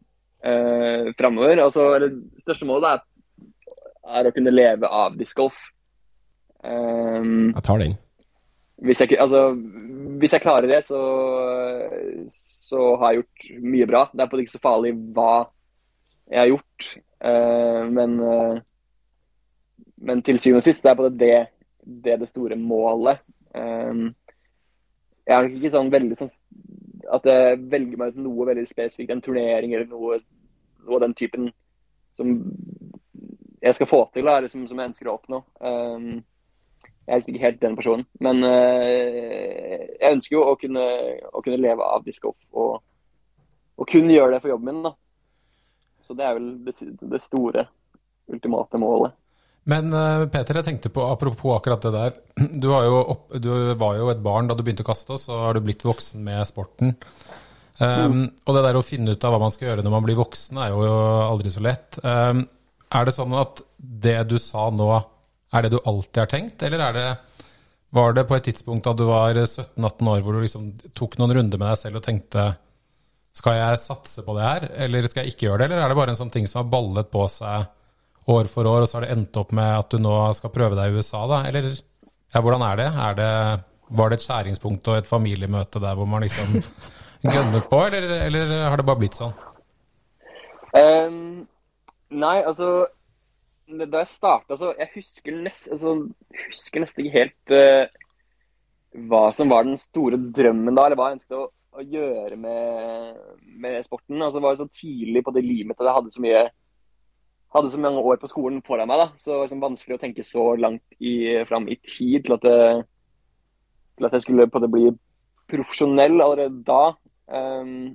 uh, 0.45 1.09
framover. 1.17 1.63
Altså, 1.63 1.87
det 2.03 2.11
største 2.43 2.67
målet 2.69 2.91
er, 2.91 3.05
er, 4.19 4.29
å 4.29 4.35
kunne 4.35 4.53
leve 4.53 4.91
av 4.91 5.15
discgolf. 5.17 5.57
Um, 6.63 7.49
jeg 7.55 7.65
tar 7.65 7.81
den. 7.81 7.95
Hvis 8.81 9.01
jeg, 9.03 9.17
altså, 9.21 9.53
hvis 10.19 10.33
jeg 10.33 10.41
klarer 10.41 10.67
det, 10.67 10.81
så, 10.85 10.99
så, 12.33 12.95
har 12.99 13.11
jeg 13.11 13.21
gjort 13.21 13.63
mye 13.63 13.87
bra. 13.87 14.03
Det 14.11 14.23
er 14.23 14.29
på 14.31 14.37
det 14.37 14.45
ikke 14.47 14.57
så 14.57 14.63
farlig 14.63 14.93
hva 15.15 15.33
jeg 16.31 16.39
har 16.39 16.49
gjort, 16.49 16.87
uh, 17.27 17.83
men, 17.91 18.15
uh, 18.23 18.57
men 20.07 20.23
til 20.25 20.39
syvende 20.39 20.63
og 20.63 20.67
sist 20.67 20.83
det 20.83 20.91
er 20.91 20.97
på 20.97 21.09
det 21.09 21.33
det, 21.83 22.19
det, 22.21 22.29
store 22.29 22.55
målet. 22.55 23.19
Um, 23.53 24.13
jeg 25.27 25.35
er 25.35 25.45
nok 25.45 25.57
ikke 25.59 25.73
sånn 25.75 25.91
veldig 25.93 26.17
sånn 26.19 26.31
at 27.13 27.27
jeg 27.27 27.59
velger 27.69 27.99
meg 27.99 28.13
ut 28.13 28.23
noe 28.23 28.47
veldig 28.47 28.63
spesifikt, 28.67 29.11
en 29.11 29.21
turnering 29.23 29.75
eller 29.75 29.89
noe, 29.91 30.17
noe 30.87 30.97
av 30.97 31.03
den 31.03 31.15
typen 31.19 31.49
som 32.17 32.31
jeg 33.63 33.75
skal 33.77 33.89
få 33.89 33.99
til, 34.13 34.27
da, 34.27 34.37
eller 34.37 34.51
som 34.51 34.63
jeg 34.65 34.89
ønsker 34.89 35.09
å 35.09 35.17
oppnå. 35.17 35.39
Um, 35.59 36.23
jeg 37.03 37.15
er 37.15 37.25
ikke 37.27 37.43
helt 37.43 37.61
den 37.61 37.75
personen, 37.75 38.05
men 38.23 38.43
uh, 38.47 38.83
jeg 39.99 40.13
ønsker 40.15 40.37
jo 40.37 40.43
å 40.47 40.57
kunne, 40.59 40.83
å 41.35 41.41
kunne 41.43 41.59
leve 41.59 41.87
av 41.95 42.05
discgolf 42.05 42.37
og, 42.55 42.77
og 43.75 43.89
kunne 43.89 44.15
gjøre 44.15 44.35
det 44.35 44.43
for 44.43 44.53
jobben 44.53 44.69
min. 44.71 44.85
da. 44.85 44.93
Så 46.03 46.15
det 46.15 46.27
er 46.27 46.37
vel 46.37 46.47
det, 46.63 46.75
det 47.11 47.21
store, 47.23 47.67
ultimate 48.31 48.79
målet. 48.79 49.15
Men 49.67 49.91
uh, 49.95 50.25
Peter, 50.31 50.59
jeg 50.59 50.67
tenkte 50.67 50.91
på, 50.91 51.03
apropos 51.07 51.57
akkurat 51.57 51.83
det 51.83 51.93
der. 51.95 52.17
Du, 52.63 52.69
opp, 52.71 53.29
du, 53.39 53.51
var 53.79 53.99
jo 53.99 54.09
et 54.11 54.23
barn 54.23 54.49
da 54.49 54.55
du 54.55 54.63
begynte 54.63 54.83
å 54.83 54.91
kaste, 54.91 55.19
så 55.19 55.45
har 55.45 55.55
du 55.55 55.63
blitt 55.63 55.85
voksen 55.87 56.23
med 56.23 56.43
sporten. 56.49 56.97
Um. 57.79 58.27
Og 58.45 58.55
det 58.55 58.63
der 58.67 58.77
å 58.77 58.85
finne 58.85 59.15
ut 59.15 59.23
av 59.25 59.33
hva 59.33 59.41
man 59.41 59.53
skal 59.53 59.71
gjøre 59.71 59.83
når 59.85 59.95
man 59.95 60.05
blir 60.05 60.19
voksen, 60.19 60.59
er 60.61 60.71
jo 60.71 60.83
aldri 61.27 61.51
så 61.51 61.63
lett. 61.63 61.97
Um, 62.03 62.45
er 62.93 63.07
det 63.07 63.15
sånn 63.15 63.33
at 63.35 63.63
det 63.77 64.19
du 64.29 64.37
sa 64.41 64.67
nå, 64.71 64.89
er 65.53 65.65
det 65.65 65.71
du 65.73 65.79
alltid 65.79 66.21
har 66.23 66.31
tenkt, 66.31 66.65
eller 66.65 66.81
er 66.87 66.97
det, 66.97 67.07
var 67.93 68.15
det 68.17 68.25
på 68.29 68.35
et 68.37 68.47
tidspunkt 68.49 68.87
da 68.87 68.95
du 68.97 69.05
var 69.05 69.37
17-18 69.37 70.09
år 70.09 70.25
hvor 70.25 70.33
du 70.33 70.41
liksom 70.41 70.71
tok 70.97 71.19
noen 71.19 71.35
runder 71.37 71.61
med 71.61 71.69
deg 71.69 71.81
selv 71.83 72.01
og 72.01 72.05
tenkte 72.07 72.49
skal 73.33 73.55
jeg 73.57 73.81
satse 73.81 74.21
på 74.25 74.33
det 74.37 74.43
her, 74.45 74.65
eller 74.85 75.07
skal 75.09 75.23
jeg 75.23 75.33
ikke 75.33 75.47
gjøre 75.47 75.63
det, 75.63 75.71
eller 75.71 75.85
er 75.85 75.89
det 75.89 75.97
bare 75.97 76.13
en 76.13 76.19
sånn 76.19 76.33
ting 76.33 76.45
som 76.49 76.61
har 76.61 76.73
ballet 76.73 77.09
på 77.13 77.23
seg? 77.33 77.71
år 78.31 78.47
for 78.51 78.67
år, 78.67 78.83
og 78.83 78.89
så 78.89 78.97
har 78.97 79.05
det 79.05 79.15
endt 79.17 79.37
opp 79.39 79.51
med 79.55 79.69
at 79.77 79.91
du 79.91 79.99
nå 80.01 80.15
skal 80.37 80.53
prøve 80.53 80.77
deg 80.79 80.91
i 80.91 80.99
USA, 80.99 81.23
da? 81.29 81.43
Eller 81.49 81.69
ja, 81.73 82.41
hvordan 82.41 82.63
er 82.65 82.79
det? 82.79 82.89
Er 83.05 83.17
det 83.19 83.31
var 83.93 84.09
det 84.09 84.19
et 84.19 84.25
skjæringspunkt 84.25 84.87
og 84.89 84.99
et 84.99 85.09
familiemøte 85.09 85.81
der 85.83 85.97
hvor 85.97 86.07
man 86.09 86.23
liksom 86.23 86.55
gønnet 87.35 87.67
på, 87.69 87.81
eller, 87.87 88.07
eller 88.27 88.53
har 88.69 88.79
det 88.79 88.87
bare 88.87 89.01
blitt 89.01 89.19
sånn? 89.19 89.35
Um, 90.73 91.43
nei, 92.09 92.37
altså 92.41 92.87
Da 93.63 94.01
jeg 94.01 94.09
starta, 94.11 94.57
så 94.59 94.73
Jeg 94.77 94.89
husker, 94.95 95.35
nest, 95.39 95.69
altså, 95.71 95.95
husker 96.49 96.83
nesten 96.83 97.05
ikke 97.05 97.19
helt 97.19 97.53
uh, 97.55 97.85
hva 99.07 99.29
som 99.33 99.49
var 99.49 99.63
den 99.65 99.77
store 99.81 100.19
drømmen 100.19 100.75
da, 100.75 100.85
eller 100.85 100.99
hva 100.99 101.09
jeg 101.09 101.19
ønsket 101.19 101.37
å, 101.39 101.45
å 101.79 101.85
gjøre 101.95 102.35
med, 102.37 103.21
med 103.63 103.79
sporten. 103.87 104.19
Altså, 104.19 104.37
det 104.37 104.45
var 104.45 104.59
så 104.59 104.67
tidlig 104.67 105.23
på 105.23 105.33
det 105.33 105.45
livet 105.47 105.79
at 105.79 105.87
jeg 105.87 105.97
hadde 105.97 106.13
så 106.13 106.25
mye 106.25 106.43
hadde 107.53 107.69
så 107.69 107.79
mange 107.79 108.01
år 108.01 108.17
på 108.17 108.27
skolen 108.31 108.61
foran 108.65 108.89
meg, 108.89 108.97
da, 108.97 109.07
så 109.13 109.29
det 109.29 109.35
var 109.35 109.43
liksom 109.45 109.63
vanskelig 109.63 109.95
å 109.95 110.01
tenke 110.01 110.23
så 110.25 110.45
langt 110.57 110.95
i, 110.97 111.13
fram 111.45 111.67
i 111.69 111.77
tid 111.85 112.23
til 112.25 112.33
at, 112.33 112.47
det, 112.47 112.85
til 113.99 114.07
at 114.07 114.15
jeg 114.17 114.25
skulle 114.25 114.47
på 114.49 114.61
det 114.63 114.69
bli 114.73 114.87
profesjonell 115.53 116.17
allerede 116.17 116.63
da. 116.65 116.95
Um, 117.29 117.93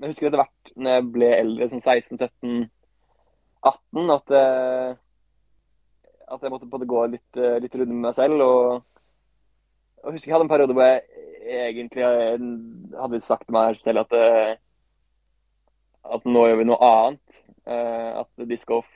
jeg 0.00 0.10
husker 0.10 0.30
etter 0.30 0.40
hvert 0.40 0.72
når 0.74 0.96
jeg 0.96 1.10
ble 1.14 1.28
eldre, 1.36 1.68
som 1.70 1.82
16-17, 1.82 2.64
18 3.64 4.14
at, 4.14 4.32
eh, 4.36 4.96
at 6.28 6.42
jeg 6.42 6.52
måtte 6.52 6.68
på 6.70 6.80
gå 6.88 7.06
litt, 7.12 7.36
eh, 7.36 7.60
litt 7.62 7.74
runde 7.76 7.92
med 7.92 8.08
meg 8.08 8.16
selv. 8.16 8.40
Og, 8.40 8.82
og 10.04 10.12
husker 10.12 10.30
jeg 10.30 10.36
hadde 10.36 10.46
en 10.48 10.52
periode 10.52 10.76
hvor 10.76 10.88
jeg 10.88 11.70
egentlig 11.70 12.04
hadde 12.04 13.20
sagt 13.24 13.46
til 13.46 13.56
meg 13.56 13.80
selv 13.80 14.04
at, 14.04 14.16
eh, 14.18 14.54
at 16.16 16.28
nå 16.28 16.46
gjør 16.48 16.60
vi 16.60 16.68
noe 16.68 16.90
annet. 16.90 17.42
Eh, 17.64 18.10
at 18.20 18.48
discgolf 18.48 18.90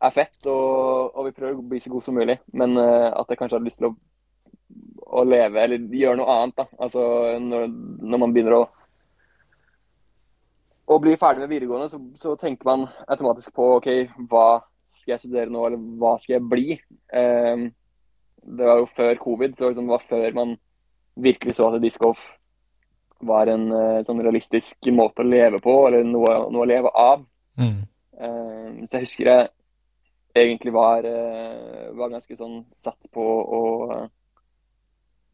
er 0.00 0.12
fett, 0.16 0.38
og, 0.48 1.12
og, 1.12 1.26
vi 1.26 1.36
prøver 1.36 1.58
å 1.60 1.68
bli 1.68 1.80
så 1.80 1.92
gode 1.92 2.06
som 2.06 2.16
mulig. 2.16 2.38
Men 2.56 2.78
at 2.80 3.28
jeg 3.28 3.36
kanskje 3.36 3.58
hadde 3.58 3.68
lyst 3.68 3.80
til 3.82 3.90
å, 3.90 3.94
å 5.20 5.24
leve, 5.28 5.60
eller 5.60 5.96
gjøre 6.00 6.20
noe 6.22 6.36
annet. 6.36 6.56
da. 6.62 6.68
Altså 6.80 7.02
når, 7.42 7.66
når 8.00 8.22
man 8.22 8.32
begynner 8.32 8.56
å 8.62 8.62
å 10.90 10.98
bli 10.98 11.14
ferdig 11.18 11.44
med 11.44 11.52
videregående, 11.52 11.86
så, 11.86 12.00
så, 12.18 12.32
tenker 12.38 12.66
man 12.66 12.88
automatisk 13.06 13.52
på 13.54 13.66
OK, 13.76 13.88
hva 14.30 14.62
skal 14.90 15.14
jeg 15.14 15.22
studere 15.24 15.52
nå, 15.52 15.62
eller 15.66 15.80
hva 16.00 16.16
skal 16.20 16.36
jeg 16.36 16.48
bli? 16.50 16.76
Um, 17.14 17.68
det 18.40 18.66
var 18.66 18.80
jo 18.80 18.90
før 18.90 19.14
covid, 19.20 19.56
så 19.56 19.70
liksom, 19.70 19.88
det 19.88 19.96
var 19.96 20.06
før 20.08 20.36
man 20.36 20.54
virkelig 21.20 21.56
så 21.58 21.68
at 21.68 21.82
discgolf 21.82 22.22
var 23.20 23.50
en 23.52 23.66
uh, 23.72 24.00
sånn 24.06 24.22
realistisk 24.24 24.90
måte 24.96 25.24
å 25.24 25.28
leve 25.28 25.60
på, 25.62 25.74
eller 25.88 26.06
noe, 26.08 26.36
noe 26.52 26.64
å 26.64 26.68
leve 26.68 26.92
av. 26.96 27.26
Mm. 27.60 27.80
Um, 28.20 28.80
så 28.86 28.98
jeg 28.98 29.08
husker 29.08 29.30
jeg 29.30 29.50
egentlig 30.40 30.72
var, 30.72 31.04
uh, 31.04 31.90
var 31.98 32.14
ganske 32.14 32.38
sånn 32.38 32.62
satt 32.80 33.10
på 33.12 33.26
å, 33.60 33.62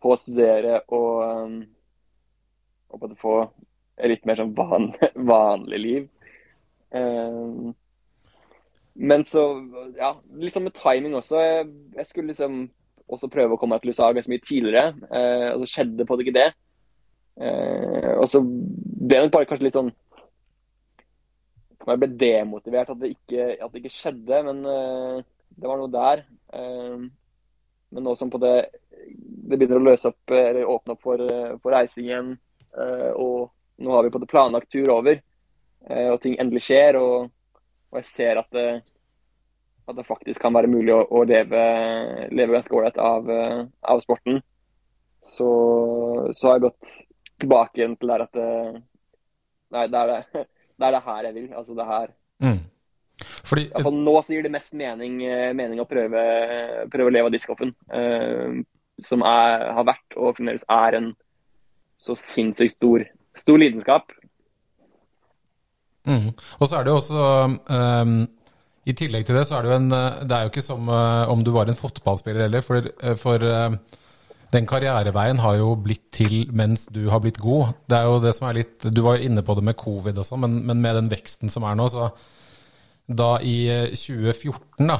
på 0.02 0.12
å 0.12 0.18
studere 0.18 0.80
og, 0.94 1.56
og 2.90 3.00
på 3.00 3.10
å 3.12 3.18
få 3.20 3.38
litt 4.10 4.26
mer 4.28 4.42
sånn 4.42 4.54
van, 4.56 4.90
vanlig 5.32 5.82
liv. 5.82 6.06
Um, 6.90 7.74
men 8.96 9.24
så, 9.28 9.42
ja, 9.98 10.14
litt 10.40 10.56
sånn 10.56 10.66
med 10.68 10.76
timing 10.76 11.16
også. 11.18 11.40
Jeg, 11.42 11.68
jeg, 11.98 12.08
skulle 12.08 12.32
liksom 12.32 12.62
også 13.12 13.30
prøve 13.32 13.56
å 13.56 13.60
komme 13.60 13.76
meg 13.76 13.84
til 13.84 13.92
USA 13.92 14.08
ganske 14.14 14.32
mye 14.32 14.44
tidligere, 14.44 14.94
eh, 15.10 15.50
og 15.52 15.62
så 15.62 15.68
skjedde 15.74 16.06
på 16.08 16.16
det 16.16 16.26
ikke 16.26 16.38
det. 16.38 16.48
Eh, 17.36 18.12
og 18.16 18.26
så 18.32 18.40
ble 18.42 19.20
det 19.26 19.32
bare 19.34 19.48
kanskje 19.48 19.66
litt 19.66 19.74
sånn 19.76 19.90
Jeg 21.84 22.00
ble 22.00 22.06
demotivert 22.18 22.88
at 22.94 22.98
det 23.02 23.10
ikke, 23.12 23.50
at 23.60 23.74
det 23.74 23.82
ikke 23.82 23.92
skjedde, 23.94 24.40
men 24.48 24.64
eh, 24.72 25.20
det 25.56 25.68
var 25.70 25.78
noe 25.80 25.92
der. 25.92 26.24
men 26.56 28.02
nå 28.04 28.14
som 28.18 28.30
på 28.32 28.40
det, 28.42 28.56
det 28.90 29.56
begynner 29.56 29.78
å 29.78 29.86
løse 29.86 30.10
opp, 30.10 30.32
eller 30.34 30.66
åpne 30.68 30.96
opp 30.96 31.04
for, 31.06 31.22
for 31.62 31.72
reising 31.72 32.08
igjen, 32.08 32.32
og 33.16 33.54
nå 33.76 33.92
har 33.92 34.02
vi 34.02 34.10
på 34.10 34.18
det 34.18 34.28
planlagt 34.30 34.70
tur 34.72 34.90
over, 34.90 35.20
eh, 35.90 36.08
og 36.10 36.20
ting 36.22 36.36
endelig 36.40 36.64
skjer. 36.66 36.98
Og, 37.00 37.30
og 37.92 38.00
jeg 38.00 38.08
ser 38.10 38.40
at 38.40 38.48
det, 38.54 38.68
at 39.86 39.96
det, 39.96 40.06
faktisk 40.06 40.42
kan 40.42 40.54
være 40.54 40.70
mulig 40.70 40.92
å, 40.94 41.02
å 41.06 41.22
leve, 41.26 41.62
leve, 42.34 42.54
ganske 42.56 42.74
ålreit 42.74 42.98
av, 43.00 43.30
eh, 43.30 43.64
av, 43.86 44.02
sporten. 44.02 44.40
Så, 45.22 45.48
så, 46.32 46.48
har 46.48 46.56
jeg 46.56 46.66
gått 46.68 46.96
tilbake 47.42 47.80
igjen 47.80 47.96
til 47.98 48.12
der 48.12 48.26
at 48.26 48.38
det, 48.38 48.52
Nei, 49.74 49.88
det 49.90 49.98
er 49.98 50.10
det, 50.12 50.46
det 50.78 50.88
er 50.88 50.94
det 50.94 51.04
her 51.06 51.26
jeg 51.26 51.34
vil. 51.34 51.46
Altså 51.58 51.74
det 51.74 51.86
her. 51.86 52.10
Mm. 52.42 52.58
Fordi, 53.46 53.64
nå 53.96 54.14
så 54.22 54.34
gir 54.34 54.46
det 54.46 54.52
mest 54.54 54.74
mening, 54.78 55.20
eh, 55.26 55.50
mening 55.56 55.82
å 55.82 55.88
prøve, 55.88 56.22
prøve, 56.92 57.10
å 57.10 57.14
leve 57.14 57.30
av 57.30 57.34
discgolfen. 57.34 57.74
uh, 57.92 58.62
som 59.04 59.20
er, 59.28 59.66
har 59.76 59.84
vært 59.84 60.14
og 60.16 60.38
fremdeles 60.38 60.62
er 60.72 60.94
en 60.96 61.10
så 62.00 62.14
sinnssykt 62.16 62.78
stor 62.78 63.02
stor 63.36 63.60
lidenskap. 63.60 64.12
Mm. 66.06 66.30
Og 66.60 66.68
så 66.68 66.78
er 66.78 66.86
det 66.86 66.92
jo 66.92 67.00
også 67.00 67.22
um, 67.66 68.16
I 68.86 68.94
tillegg 68.94 69.26
til 69.26 69.38
det, 69.38 69.44
så 69.48 69.58
er 69.58 69.64
det 69.64 69.72
jo 69.72 69.78
en 69.80 69.90
Det 69.90 70.36
er 70.36 70.46
jo 70.46 70.52
ikke 70.52 70.64
som 70.64 70.88
uh, 70.88 71.26
om 71.32 71.42
du 71.42 71.50
var 71.54 71.70
en 71.70 71.78
fotballspiller 71.78 72.46
heller, 72.46 72.62
for, 72.62 72.86
uh, 73.02 73.14
for 73.18 73.42
uh, 73.42 73.74
den 74.54 74.68
karriereveien 74.70 75.42
har 75.42 75.58
jo 75.58 75.74
blitt 75.82 76.06
til 76.14 76.46
mens 76.54 76.86
du 76.94 77.08
har 77.10 77.20
blitt 77.24 77.42
god. 77.42 77.74
Det 77.90 77.98
er 77.98 78.06
jo 78.06 78.22
det 78.22 78.32
som 78.36 78.46
er 78.48 78.60
litt 78.60 78.86
Du 78.94 79.02
var 79.02 79.18
jo 79.18 79.26
inne 79.26 79.42
på 79.42 79.58
det 79.58 79.66
med 79.66 79.78
covid 79.80 80.22
og 80.22 80.28
sånn, 80.28 80.44
men, 80.46 80.60
men, 80.68 80.80
med 80.84 81.00
den 81.00 81.10
veksten 81.12 81.50
som 81.52 81.66
er 81.66 81.78
nå, 81.78 81.90
så 81.90 82.08
da 83.06 83.36
i 83.38 83.68
2014, 83.94 84.88
da, 84.88 84.96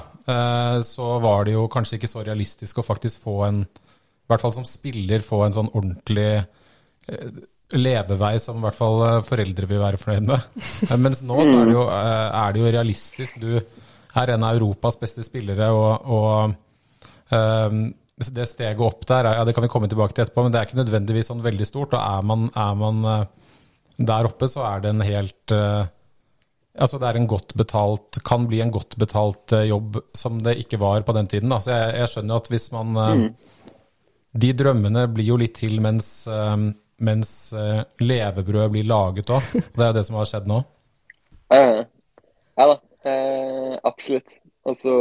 så 0.87 1.07
var 1.19 1.47
det 1.47 1.57
jo 1.57 1.65
kanskje 1.67 1.97
ikke 1.99 2.11
så 2.11 2.23
realistisk 2.23 2.79
å 2.79 2.85
faktisk 2.87 3.25
få 3.25 3.41
en 3.49 3.65
I 3.67 4.29
hvert 4.31 4.45
fall 4.45 4.55
som 4.55 4.67
spiller 4.67 5.25
få 5.27 5.41
en 5.43 5.57
sånn 5.57 5.73
ordentlig 5.73 6.29
levevei 7.75 8.37
som 8.39 8.61
i 8.61 8.65
hvert 8.65 8.79
fall 8.79 9.01
eh, 9.07 9.23
foreldre 9.27 9.69
vil 9.71 9.83
være 9.83 10.01
fornøyd 10.01 10.31
med. 10.31 10.49
Eh, 10.87 10.99
mens 11.01 11.23
nå 11.27 11.39
så 11.41 11.61
er 11.61 11.67
det, 11.67 11.75
jo, 11.75 11.85
eh, 11.91 12.27
er 12.39 12.55
det 12.55 12.63
jo 12.63 12.73
realistisk. 12.77 13.41
Du 13.43 13.57
er 13.57 14.33
en 14.33 14.47
av 14.47 14.59
Europas 14.59 14.99
beste 15.01 15.25
spillere, 15.27 15.69
og, 15.75 16.07
og 16.07 17.35
um, 17.35 17.81
det 18.17 18.47
steget 18.49 18.81
opp 18.81 19.03
der, 19.09 19.29
ja, 19.37 19.43
det 19.45 19.53
kan 19.57 19.67
vi 19.67 19.71
komme 19.73 19.91
tilbake 19.93 20.15
til 20.17 20.25
etterpå, 20.25 20.45
men 20.45 20.55
det 20.55 20.61
er 20.61 20.69
ikke 20.69 20.79
nødvendigvis 20.79 21.29
sånn 21.29 21.43
veldig 21.45 21.67
stort. 21.69 21.97
Og 21.97 22.01
er 22.01 22.25
man, 22.25 22.47
er 22.55 22.79
man 22.81 23.03
der 23.99 24.31
oppe, 24.31 24.49
så 24.49 24.65
er 24.71 24.87
det 24.87 24.95
en 24.95 25.05
helt 25.05 25.57
uh, 25.57 25.85
Altså 26.77 26.99
det 27.01 27.07
er 27.09 27.17
en 27.17 27.29
godt 27.29 27.55
betalt, 27.57 28.19
kan 28.21 28.43
bli 28.45 28.59
en 28.61 28.69
godt 28.69 28.99
betalt 29.01 29.55
jobb 29.65 29.95
som 30.13 30.43
det 30.45 30.59
ikke 30.61 30.77
var 30.77 31.07
på 31.09 31.15
den 31.17 31.29
tiden. 31.33 31.49
Da. 31.49 31.57
Så 31.65 31.71
jeg, 31.73 31.95
jeg 32.03 32.11
skjønner 32.13 32.43
at 32.43 32.51
hvis 32.53 32.67
man 32.75 32.99
uh, 33.01 33.23
De 34.37 34.51
drømmene 34.53 35.07
blir 35.09 35.31
jo 35.31 35.39
litt 35.41 35.57
til 35.57 35.81
mens 35.81 36.11
um, 36.29 36.67
mens 36.99 37.53
uh, 37.53 37.83
levebrød 38.01 38.71
blir 38.73 38.87
laget 38.89 39.31
òg. 39.33 39.49
Det 39.53 39.83
er 39.83 39.91
jo 39.91 39.97
det 39.99 40.05
som 40.07 40.19
har 40.21 40.31
skjedd 40.31 40.51
nå. 40.51 40.63
Ja 42.57 42.65
da, 42.71 42.77
uh, 43.05 43.75
absolutt. 43.85 44.31
Og 44.65 44.79
så 44.81 44.93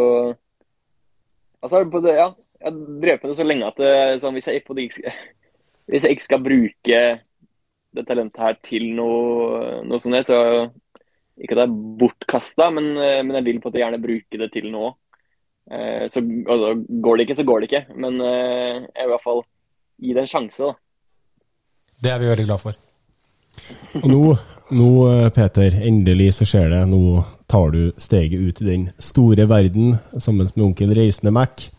altså, 1.63 1.85
det, 2.03 2.11
ja, 2.17 2.25
Jeg 2.59 2.67
har 2.67 2.73
drevet 2.75 3.23
med 3.23 3.31
det 3.31 3.37
så 3.37 3.45
lenge 3.47 3.69
at 3.69 3.79
det, 3.79 3.93
sånn, 4.19 4.35
hvis, 4.35 4.49
jeg 4.51 4.59
ikke, 4.59 4.75
hvis, 5.87 6.03
jeg 6.03 6.17
ikke, 6.17 6.25
skal 6.25 6.43
bruke 6.43 6.99
det 7.95 8.03
talentet 8.09 8.43
her 8.43 8.59
til 8.59 8.89
noe, 8.97 9.79
noe 9.87 10.01
sånt, 10.03 10.27
så 10.27 10.41
ikke 11.39 11.55
at 11.55 11.61
det 11.61 11.63
er 11.63 11.79
bortkasta, 12.03 12.67
men, 12.75 12.91
men, 12.99 13.33
jeg 13.39 13.47
vil 13.47 13.61
på 13.63 13.71
at 13.71 13.77
jeg 13.79 13.85
gjerne 13.85 14.03
bruke 14.03 14.39
det 14.41 14.49
til 14.51 14.67
noe. 14.71 14.91
Så 16.11 16.19
altså, 16.19 16.73
går 17.07 17.15
det 17.15 17.25
ikke, 17.25 17.37
så 17.39 17.47
går 17.47 17.63
det 17.63 17.69
ikke. 17.69 17.81
Men 18.03 18.19
jeg 18.19 18.83
vil 18.83 19.07
i 19.07 19.13
hvert 19.13 19.23
fall 19.23 19.41
gi 20.03 20.11
det 20.11 20.25
en 20.25 20.31
sjanse. 20.31 20.67
da. 20.67 20.84
Det 22.05 22.11
er 22.13 22.19
vi 22.21 22.27
veldig 22.29 22.43
glad 22.45 22.61
for. 22.61 22.75
Og 23.97 24.03
nå, 24.11 24.19
nå, 24.77 24.89
eh, 25.09 25.29
Peter, 25.33 25.77
endelig 25.87 26.35
så 26.37 26.45
skjer 26.45 26.67
det. 26.69 26.83
Nå 26.91 27.23
tar 27.49 27.71
du 27.73 27.95
steget 27.97 28.41
ut 28.41 28.61
i 28.61 28.67
den 28.67 28.83
store 29.01 29.47
verden 29.49 29.95
sammen 30.19 30.45
med 30.53 30.65
onkel 30.67 30.93
Reisende 30.93 31.33
Mac, 31.33 31.71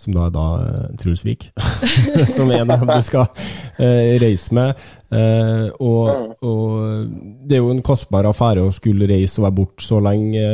som 0.00 0.16
da 0.16 0.26
er 0.30 0.32
da 0.32 0.46
uh, 0.56 0.96
Truls 0.96 1.26
Vik, 1.26 1.50
som 2.38 2.48
er 2.48 2.62
en 2.62 2.72
av 2.72 2.80
dem 2.86 2.94
du 2.94 3.04
skal 3.04 3.28
eh, 3.76 4.16
reise 4.22 4.56
med. 4.56 4.80
Eh, 5.12 5.68
og, 5.76 6.36
og, 6.40 7.12
det 7.44 7.58
er 7.58 7.64
jo 7.64 7.72
en 7.74 7.84
kostbar 7.84 8.28
affære 8.32 8.64
å 8.64 8.72
skulle 8.72 9.08
reise 9.12 9.42
og 9.42 9.50
være 9.50 9.58
borte 9.60 9.84
så 9.84 10.00
lenge 10.00 10.46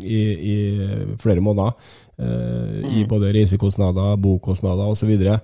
i, 0.00 0.20
i, 0.54 0.58
flere 1.20 1.44
måneder. 1.44 1.96
I 2.20 3.00
mm. 3.04 3.08
både 3.08 3.32
reisekostnader, 3.36 4.16
bokostnader 4.20 4.88
osv. 4.88 5.12
Og, 5.12 5.28
så 5.28 5.40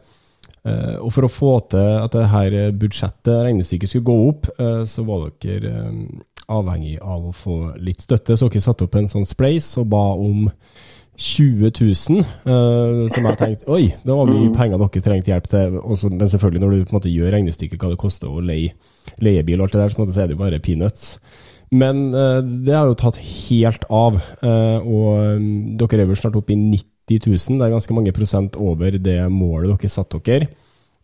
og 0.67 1.12
for 1.14 1.27
å 1.27 1.31
få 1.31 1.53
til 1.71 2.01
at 2.01 2.14
det 2.17 2.27
her 2.33 2.57
budsjettet, 2.75 3.33
regnestykket, 3.47 3.91
skulle 3.91 4.09
gå 4.09 4.17
opp, 4.31 4.51
uh, 4.59 4.83
så 4.89 5.05
var 5.07 5.31
dere 5.43 5.87
um, 5.87 6.03
avhengig 6.53 6.97
av 7.03 7.29
å 7.29 7.35
få 7.37 7.59
litt 7.83 8.03
støtte. 8.05 8.37
Så 8.37 8.51
dere 8.51 8.64
satte 8.64 8.87
opp 8.87 8.99
en 8.99 9.11
sånn 9.11 9.29
spleis 9.29 9.69
og 9.81 9.89
ba 9.93 10.05
om 10.14 10.49
20 11.17 11.71
000, 11.71 12.25
uh, 12.45 13.07
som 13.12 13.29
jeg 13.31 13.41
tenkte 13.41 13.71
Oi, 13.73 13.87
det 14.05 14.17
var 14.19 14.29
mye 14.29 14.51
mm. 14.51 14.57
penger 14.57 14.83
dere 14.83 15.05
trengte 15.07 15.33
hjelp 15.33 15.51
til. 15.53 15.79
Men 16.12 16.33
selvfølgelig, 16.35 16.64
når 16.64 16.75
du 16.75 16.81
på 16.81 16.95
en 16.95 16.99
måte 16.99 17.14
gjør 17.14 17.37
regnestykket 17.37 17.83
hva 17.83 17.93
det 17.93 18.01
koster 18.03 18.33
å 18.33 18.45
leie 18.45 18.75
leiebil 19.23 19.61
og 19.61 19.69
alt 19.69 19.77
det 19.79 19.85
der, 19.85 19.95
så, 19.95 20.21
er 20.21 20.27
det 20.27 20.37
jo 20.37 20.43
bare 20.43 20.62
peanuts. 20.64 21.14
Men 21.75 22.11
det 22.12 22.75
har 22.77 22.87
jo 22.87 22.99
tatt 22.99 23.17
helt 23.19 23.83
av, 23.91 24.21
og 24.47 25.47
dere 25.81 26.05
er 26.05 26.11
vel 26.12 26.19
snart 26.21 26.37
oppe 26.39 26.55
i 26.55 26.59
90 26.61 26.96
90 27.11 27.33
000. 27.33 27.59
Det 27.59 27.67
er 27.67 27.75
ganske 27.75 27.97
mange 27.97 28.15
prosent 28.15 28.57
over 28.61 28.99
det 28.99 29.19
målet 29.33 29.75
dere 29.75 29.93
satte 29.93 30.21
dere. 30.27 30.49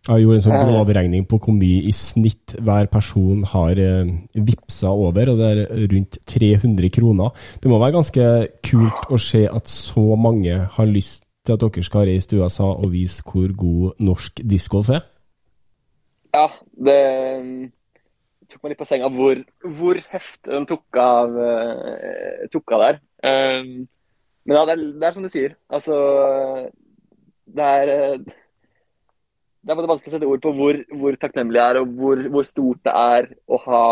Jeg 0.03 0.25
gjorde 0.25 0.41
en 0.41 0.43
sånn 0.43 0.65
grovregning 0.67 1.27
på 1.31 1.39
hvor 1.39 1.55
mye 1.55 1.85
i 1.87 1.93
snitt 1.95 2.57
hver 2.59 2.89
person 2.91 3.45
har 3.47 3.79
eh, 3.79 4.09
vippsa 4.35 4.91
over, 4.91 5.31
og 5.31 5.39
det 5.39 5.51
er 5.53 5.85
rundt 5.93 6.19
300 6.27 6.91
kroner. 6.97 7.31
Det 7.63 7.71
må 7.71 7.79
være 7.79 7.95
ganske 8.01 8.25
kult 8.67 9.07
å 9.15 9.21
se 9.23 9.45
at 9.47 9.71
så 9.71 10.17
mange 10.19 10.57
har 10.75 10.91
lyst 10.91 11.23
til 11.47 11.55
at 11.55 11.63
dere 11.63 11.87
skal 11.87 12.09
reise 12.11 12.33
til 12.33 12.43
USA 12.43 12.67
og 12.73 12.91
vise 12.91 13.23
hvor 13.23 13.55
god 13.59 14.03
norsk 14.03 14.43
discgolf 14.43 14.91
er? 14.91 15.07
Ja, 16.35 16.49
det 16.75 16.99
tok 18.51 18.63
meg 18.65 18.75
litt 18.75 18.83
på 18.83 18.89
senga 18.89 19.11
hvor, 19.13 19.39
hvor 19.79 20.03
heftig 20.13 20.51
den 20.51 20.67
tok 20.69 20.99
av, 20.99 21.35
uh, 21.39 22.45
tok 22.53 22.75
av 22.75 22.87
der. 22.89 23.03
Um, 23.23 23.85
men 24.45 24.57
ja, 24.57 24.63
det 24.67 24.75
er, 24.75 24.85
det 25.01 25.07
er, 25.07 25.17
som 25.17 25.27
du 25.27 25.31
sier. 25.33 25.53
Altså 25.71 25.97
Det 27.47 27.67
er 27.67 28.17
Det 28.23 29.71
er 29.71 29.83
vanskelig 29.87 30.11
å 30.11 30.15
sette 30.17 30.31
ord 30.31 30.43
på 30.43 30.55
hvor, 30.57 30.81
hvor 30.99 31.19
takknemlig 31.21 31.61
jeg 31.61 31.75
er, 31.75 31.83
og 31.83 31.93
hvor, 31.99 32.25
hvor, 32.35 32.49
stort 32.49 32.83
det 32.89 32.95
er 32.99 33.29
å 33.47 33.61
ha, 33.69 33.85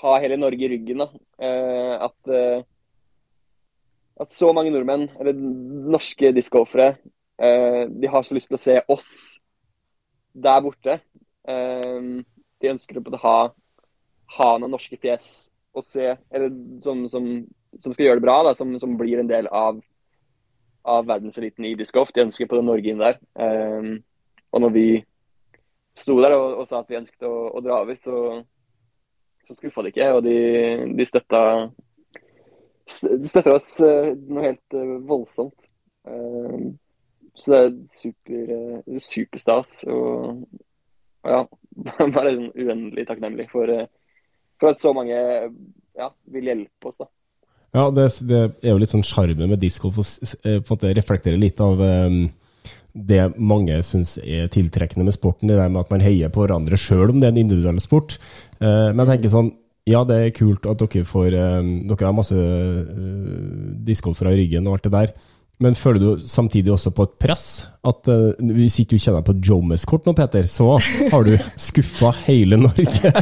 ha 0.00 0.14
hele 0.22 0.38
Norge 0.40 0.64
i 0.64 0.70
ryggen. 0.72 1.04
Uh, 1.36 2.06
at 2.08 2.32
uh, 2.32 2.64
at 4.20 4.32
så 4.32 4.52
mange 4.56 4.72
nordmenn, 4.72 5.10
eller 5.20 5.36
norske 5.92 6.32
discgolfere, 6.32 6.96
eh, 7.38 7.84
de 7.90 8.08
har 8.08 8.24
så 8.24 8.36
lyst 8.36 8.48
til 8.48 8.56
å 8.56 8.62
se 8.62 8.76
oss 8.88 9.10
der 10.32 10.62
borte. 10.64 10.98
Eh, 11.48 12.08
de 12.60 12.72
ønsker 12.72 13.00
å 13.00 13.20
ha, 13.24 13.36
ha 14.38 14.48
noen 14.56 14.72
norske 14.72 14.96
fjes 15.00 15.50
å 15.76 15.84
se, 15.84 16.14
eller 16.32 16.48
som, 16.80 17.04
som, 17.12 17.28
som 17.82 17.94
skal 17.94 18.08
gjøre 18.08 18.20
det 18.20 18.26
bra, 18.26 18.38
da, 18.46 18.54
som, 18.58 18.72
som 18.80 18.96
blir 18.98 19.20
en 19.20 19.30
del 19.30 19.48
av, 19.52 19.80
av 20.86 21.06
verdenseliten 21.08 21.66
i 21.68 21.74
discgolf. 21.78 22.12
De 22.14 22.24
ønsker 22.26 22.48
på 22.50 22.58
det 22.58 22.66
Norge 22.66 22.92
inn 22.92 23.02
der. 23.02 23.18
Um, 23.34 23.96
og 24.52 24.64
når 24.64 24.74
vi 24.76 24.86
sto 25.96 26.18
der 26.20 26.36
og, 26.36 26.60
og 26.62 26.68
sa 26.68 26.82
at 26.82 26.92
vi 26.92 27.00
ønsket 27.00 27.26
å, 27.28 27.34
å 27.56 27.62
dra 27.64 27.80
over, 27.84 27.98
så, 28.00 28.40
så 29.46 29.56
skuffa 29.56 29.84
de 29.84 29.92
ikke. 29.94 30.10
Og 30.16 30.24
de, 30.26 30.38
de 30.96 31.08
støtta 31.08 31.42
støtter 32.86 33.56
oss 33.56 33.72
uh, 33.82 34.12
noe 34.14 34.44
helt 34.46 34.76
uh, 34.78 34.98
voldsomt. 35.08 35.70
Um, 36.06 36.76
så 37.36 37.52
det 37.52 37.58
er 37.60 37.72
super, 37.92 39.00
superstas. 39.02 39.80
Og, 39.92 40.46
og 41.26 41.32
ja, 41.34 41.42
bare 42.16 42.36
uendelig 42.54 43.06
takknemlig 43.08 43.48
for, 43.50 43.72
for, 44.60 44.70
at 44.70 44.80
så 44.80 44.94
mange 44.96 45.16
ja, 45.16 46.08
vil 46.32 46.48
hjelpe 46.52 46.90
oss. 46.90 47.02
da. 47.02 47.10
Ja, 47.76 47.90
det, 47.92 48.08
det 48.24 48.40
er 48.64 48.72
jo 48.72 48.80
litt 48.80 48.94
sånn 48.94 49.04
sjarmen 49.04 49.50
med 49.52 49.60
discgolf 49.60 50.00
å 50.00 50.06
på 50.06 50.48
en 50.54 50.66
måte 50.70 50.94
reflektere 50.96 51.40
litt 51.40 51.60
av 51.60 51.82
um, 51.82 52.22
det 52.96 53.20
mange 53.36 53.76
syns 53.84 54.14
er 54.22 54.48
tiltrekkende 54.52 55.04
med 55.04 55.14
sporten. 55.14 55.50
Det 55.50 55.58
der 55.58 55.68
med 55.68 55.82
at 55.84 55.92
man 55.92 56.04
heier 56.04 56.32
på 56.32 56.46
hverandre 56.46 56.78
sjøl 56.80 57.12
om 57.12 57.20
det 57.20 57.28
er 57.28 57.34
en 57.34 57.42
individuell 57.42 57.80
sport. 57.84 58.16
men 58.58 59.02
jeg 59.02 59.10
tenker 59.10 59.34
sånn 59.34 59.50
ja, 59.86 60.00
det 60.02 60.16
er 60.18 60.34
kult 60.34 60.66
at 60.66 60.80
dere 60.82 61.06
får 61.06 61.34
um, 61.38 61.68
Dere 61.86 62.08
har 62.08 62.14
masse 62.16 62.34
uh, 62.34 62.86
discgolfere 63.86 64.32
i 64.34 64.40
ryggen 64.40 64.66
og 64.66 64.74
alt 64.76 64.88
det 64.88 64.94
der. 64.96 65.12
Men 65.62 65.78
føler 65.78 66.02
du 66.02 66.24
samtidig 66.26 66.72
også 66.74 66.90
på 66.92 67.06
et 67.06 67.14
press? 67.22 67.46
At 67.86 68.10
uh, 68.10 68.34
Hvis 68.56 68.80
ikke 68.82 68.96
du 68.96 69.04
kjenner 69.04 69.22
deg 69.22 69.28
på 69.30 69.36
Jomes-kort 69.46 70.08
nå, 70.08 70.16
Peter, 70.18 70.48
så 70.50 70.74
har 71.12 71.28
du 71.28 71.36
skuffa 71.68 72.10
hele 72.26 72.58
Norge? 72.58 73.14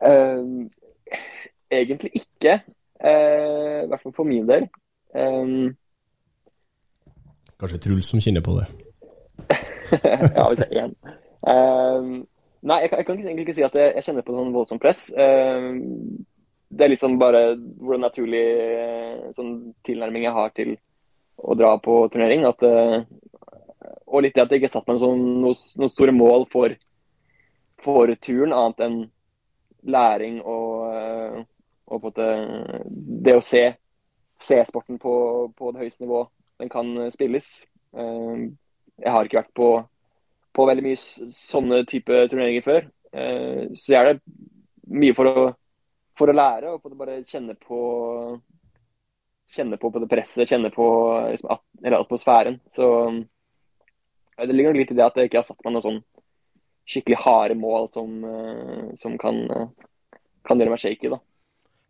um, 0.00 0.64
egentlig 1.70 2.10
ikke. 2.22 2.60
Uh, 2.98 3.84
I 3.84 3.88
hvert 3.90 4.02
fall 4.02 4.16
for 4.16 4.28
min 4.28 4.48
del. 4.48 4.66
Um, 5.14 5.76
Kanskje 7.58 7.78
Truls 7.82 8.10
som 8.10 8.22
kjenner 8.22 8.42
på 8.44 8.56
det? 8.58 8.66
ja, 10.36 10.48
hvis 10.48 10.60
det 10.60 10.68
er 10.68 10.84
én. 10.84 10.98
Um, 11.48 12.26
Nei, 12.66 12.80
jeg, 12.82 12.90
jeg, 12.90 13.06
kan 13.06 13.20
egentlig 13.20 13.44
ikke 13.46 13.54
si 13.54 13.62
at 13.62 13.76
jeg, 13.78 13.92
jeg 13.94 14.04
kjenner 14.08 14.24
på 14.26 14.34
sånn 14.34 14.50
voldsomt 14.54 14.82
press. 14.82 15.04
Um, 15.14 16.24
det 16.68 16.84
er 16.84 16.92
litt 16.92 17.02
sånn 17.02 17.18
bare 17.20 17.42
hvordan 17.54 18.02
naturlig 18.08 18.42
uh, 18.74 19.28
sånn 19.36 19.52
tilnærming 19.86 20.26
jeg 20.26 20.34
har 20.36 20.50
til 20.56 20.74
å 21.38 21.54
dra 21.58 21.76
på 21.82 22.00
turnering. 22.12 22.42
At, 22.48 22.64
uh, 22.66 23.94
og 24.10 24.24
litt 24.24 24.34
det 24.34 24.44
at 24.44 24.54
jeg 24.54 24.64
ikke 24.64 24.72
satt 24.74 24.90
meg 24.90 24.98
sånn, 25.02 25.22
noen, 25.44 25.62
noen 25.82 25.94
store 25.94 26.16
mål 26.16 26.48
for, 26.50 26.74
for, 27.84 28.14
turen, 28.18 28.56
annet 28.56 28.84
enn 28.88 28.98
læring 29.86 30.40
og, 30.42 31.46
og 31.88 32.02
på 32.02 32.12
at 32.12 32.18
det 33.24 33.36
å 33.36 33.44
se, 33.44 33.62
se 34.44 34.58
sporten 34.68 34.98
på, 35.00 35.12
på, 35.56 35.72
det 35.72 35.84
høyeste 35.84 36.04
nivå 36.04 36.24
den 36.58 36.70
kan 36.72 36.90
spilles. 37.14 37.46
jeg 37.94 39.12
har 39.14 39.24
ikke 39.24 39.38
vært 39.38 39.54
på 39.56 39.68
på 40.58 40.66
veldig 40.66 40.84
mye 40.84 40.98
sånne 41.34 41.82
type 41.88 42.24
turneringer 42.30 42.64
før. 42.66 42.86
Eh, 43.12 43.64
så 43.78 43.94
jeg 43.94 43.98
er 44.00 44.08
det 44.10 44.98
mye 44.98 45.14
for 45.16 45.30
å, 45.30 45.48
for 46.18 46.30
å 46.30 46.36
lære 46.36 46.74
og 46.74 46.94
bare 46.98 47.20
kjenne 47.28 47.54
på 47.62 47.80
kjenne 49.54 49.78
på, 49.80 49.88
på 49.88 50.00
det 50.02 50.10
presset, 50.10 50.48
kjenne 50.48 50.68
på 50.74 50.86
liksom, 51.30 51.54
atmosfæren. 51.86 52.58
Så 52.74 52.88
det 54.38 54.52
ligger 54.54 54.74
nok 54.74 54.82
litt 54.82 54.92
i 54.92 54.98
det 54.98 55.06
at 55.06 55.16
jeg 55.16 55.30
ikke 55.30 55.40
har 55.40 55.48
satt 55.48 55.62
meg 55.64 55.76
noen 55.76 55.86
sånn 55.86 56.02
skikkelig 56.88 57.20
harde 57.22 57.56
mål 57.60 57.88
som, 57.94 58.18
eh, 58.24 58.84
som 59.00 59.16
kan, 59.20 59.40
kan, 60.44 60.58
gjøre 60.58 60.74
meg 60.74 60.82
shaky. 60.82 61.12
da. 61.14 61.22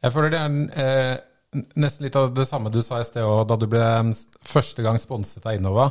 Jeg 0.05 0.15
føler 0.15 0.33
det 0.35 0.41
er 0.41 0.85
eh, 0.85 1.17
nesten 1.81 2.07
litt 2.07 2.17
av 2.19 2.31
det 2.37 2.47
samme 2.47 2.71
du 2.71 2.81
sa 2.85 3.01
i 3.01 3.07
sted 3.07 3.25
da 3.49 3.57
du 3.59 3.67
ble 3.71 3.83
første 4.47 4.85
gang 4.85 4.99
sponset 5.01 5.47
av 5.47 5.57
Innova. 5.59 5.89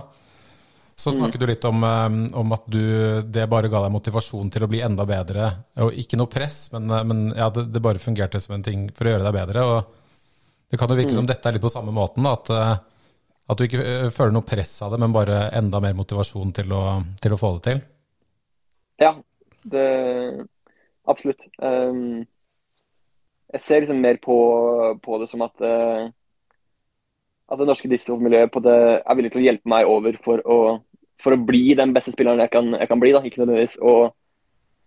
Så 0.98 1.12
mm. 1.12 1.18
snakket 1.18 1.42
du 1.42 1.46
litt 1.46 1.66
om, 1.70 1.84
um, 1.84 2.22
om, 2.34 2.54
at 2.56 2.64
du, 2.74 2.82
det 3.22 3.46
bare 3.52 3.70
ga 3.70 3.84
deg 3.84 3.94
motivasjon 3.94 4.48
til 4.50 4.64
å 4.66 4.70
bli 4.72 4.80
enda 4.82 5.06
bedre. 5.06 5.52
Og 5.86 5.94
ikke 5.94 6.18
noe 6.18 6.32
press, 6.32 6.72
men, 6.74 6.90
uh, 6.90 7.04
men 7.06 7.28
ja, 7.38 7.52
det, 7.54 7.68
det, 7.70 7.84
bare 7.86 8.02
fungerte 8.02 8.42
som 8.42 8.56
en 8.56 8.66
ting 8.66 8.88
for 8.98 9.06
å 9.06 9.14
gjøre 9.14 9.28
deg 9.28 9.36
bedre. 9.36 9.66
Og 9.66 10.72
det 10.74 10.80
kan 10.82 10.90
jo 10.90 10.98
virke 10.98 11.14
mm. 11.14 11.20
som 11.20 11.28
dette 11.30 11.46
er 11.46 11.58
litt 11.58 11.66
på 11.68 11.70
samme 11.70 11.94
måten. 11.94 12.26
Da, 12.26 12.34
at, 12.34 12.50
uh, 12.50 13.44
at, 13.46 13.60
du 13.60 13.68
ikke 13.68 14.10
føler 14.16 14.34
noe 14.34 14.50
press 14.50 14.74
av 14.88 14.96
det, 14.96 15.02
men 15.04 15.14
bare 15.14 15.44
enda 15.60 15.84
mer 15.86 15.94
motivasjon 16.00 16.56
til 16.58 16.74
å, 16.74 16.82
til 17.22 17.36
å 17.36 17.40
få 17.44 17.54
det 17.60 17.64
til. 17.70 17.84
Ja, 19.06 19.14
det 19.70 19.86
absolutt. 21.06 21.46
Um, 21.62 22.26
jeg 23.54 23.64
ser 23.64 23.84
liksom 23.84 24.00
mer 24.04 24.20
på, 24.22 24.38
på 25.04 25.20
det 25.22 25.30
som 25.32 25.44
at 25.46 25.64
uh, 25.64 26.08
at 27.48 27.62
det 27.62 27.68
norske 27.70 27.88
discgolfmiljøet 27.88 28.58
er 28.68 29.16
villig 29.16 29.30
til 29.32 29.40
å 29.40 29.46
hjelpe 29.46 29.72
meg 29.72 29.88
over 29.88 30.18
for 30.24 30.44
å 30.44 30.58
for 31.22 31.34
å 31.34 31.42
bli 31.42 31.74
den 31.78 31.94
beste 31.96 32.14
spilleren 32.14 32.44
jeg 32.46 32.54
kan, 32.54 32.72
jeg 32.78 32.90
kan 32.90 33.02
bli. 33.02 33.14
da, 33.16 33.24
Ikke 33.26 33.42
nødvendigvis 33.42 33.78
å, 33.82 33.94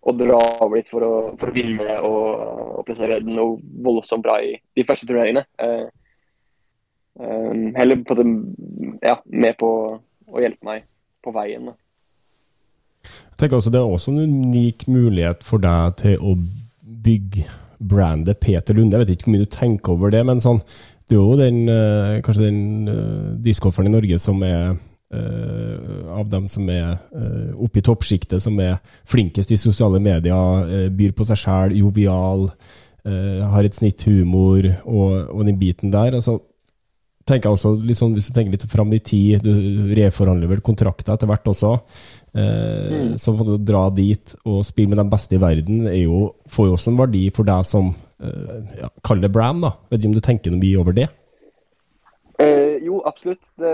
å 0.00 0.14
dra 0.16 0.40
over 0.62 0.80
dit 0.80 0.90
for 0.90 1.06
å, 1.06 1.14
for 1.40 1.50
å 1.50 1.54
vinne 1.54 1.96
og, 2.06 2.44
og 2.78 2.84
plassere 2.88 3.20
noe 3.26 3.58
voldsomt 3.84 4.24
bra 4.26 4.38
i 4.44 4.54
de 4.78 4.86
første 4.86 5.08
turneringene. 5.08 5.44
Uh, 5.61 5.88
um, 7.18 7.70
heller 7.76 8.02
på 8.06 8.18
det, 8.20 8.26
ja, 9.02 9.18
med 9.26 9.58
på 9.61 9.72
å 10.30 10.44
hjelpe 10.44 10.70
meg 10.70 10.86
på 11.24 11.34
veien. 11.34 11.72
Da. 11.72 11.76
Jeg 13.11 13.40
tenker 13.42 13.58
også 13.58 13.72
Det 13.72 13.80
er 13.80 13.94
også 13.96 14.12
en 14.12 14.22
unik 14.22 14.86
mulighet 14.88 15.44
for 15.46 15.62
deg 15.62 15.98
til 16.00 16.22
å 16.22 16.36
bygge 17.00 17.48
brandet 17.80 18.40
Peter 18.40 18.76
Lunde. 18.76 18.96
Jeg 18.96 19.06
vet 19.06 19.14
ikke 19.16 19.28
hvor 19.28 19.36
mye 19.36 19.46
du 19.46 19.54
tenker 19.54 19.94
over 19.94 20.12
det, 20.12 20.22
men 20.26 20.42
sånn, 20.42 20.60
du 21.10 21.16
er 21.16 21.22
jo 21.24 21.38
den, 21.40 21.64
eh, 21.68 22.20
kanskje 22.22 22.46
den 22.46 22.88
uh, 22.88 23.32
discgolferen 23.42 23.90
i 23.90 23.96
Norge 23.96 24.20
som 24.22 24.42
er 24.46 24.78
Uh, 25.10 26.06
av 26.14 26.28
dem 26.30 26.44
som 26.46 26.68
er 26.70 26.92
uh, 27.10 27.50
oppe 27.58 27.80
i 27.80 27.82
toppsjiktet, 27.82 28.38
som 28.44 28.54
er 28.62 28.76
flinkest 29.10 29.50
i 29.50 29.56
sosiale 29.58 29.98
medier, 29.98 30.68
uh, 30.70 30.84
byr 30.86 31.16
på 31.18 31.26
seg 31.26 31.40
sjæl, 31.40 31.74
jovial, 31.80 32.46
har 33.00 33.64
et 33.64 33.74
snitt 33.74 34.04
humor 34.04 34.60
og, 34.84 35.12
og, 35.32 35.40
den 35.48 35.56
biten 35.58 35.90
der. 35.90 36.12
Altså, 36.14 36.36
tenker 37.30 37.48
jeg 37.48 37.56
også, 37.56 37.72
sånn, 37.98 38.16
Hvis 38.18 38.28
du 38.28 38.34
tenker 38.36 38.56
litt 38.56 38.66
fram 38.70 38.92
i 38.96 39.00
tid, 39.00 39.46
du 39.46 39.92
reforhandler 39.96 40.50
vel 40.50 40.62
kontrakter 40.66 41.14
etter 41.14 41.30
hvert 41.30 41.50
også. 41.50 41.76
Mm. 42.34 43.16
Så 43.18 43.32
å 43.34 43.56
dra 43.58 43.88
dit 43.90 44.34
og 44.44 44.60
spille 44.66 44.92
med 44.92 45.00
de 45.00 45.06
beste 45.10 45.34
i 45.34 45.40
verden 45.42 45.88
er 45.90 46.04
jo, 46.04 46.28
får 46.50 46.68
jo 46.68 46.76
også 46.76 46.92
en 46.92 47.00
verdi 47.00 47.24
for 47.34 47.48
deg 47.48 47.66
som 47.66 47.88
ja, 48.20 48.90
Kall 49.02 49.22
det 49.24 49.32
brand, 49.32 49.64
da. 49.64 49.72
Vet 49.88 50.02
ikke 50.02 50.10
om 50.10 50.18
du 50.18 50.24
tenker 50.26 50.52
noe 50.52 50.62
mye 50.62 50.82
over 50.82 50.96
det? 50.98 51.08
jo, 52.84 53.00
absolutt. 53.08 53.42
Det 53.60 53.72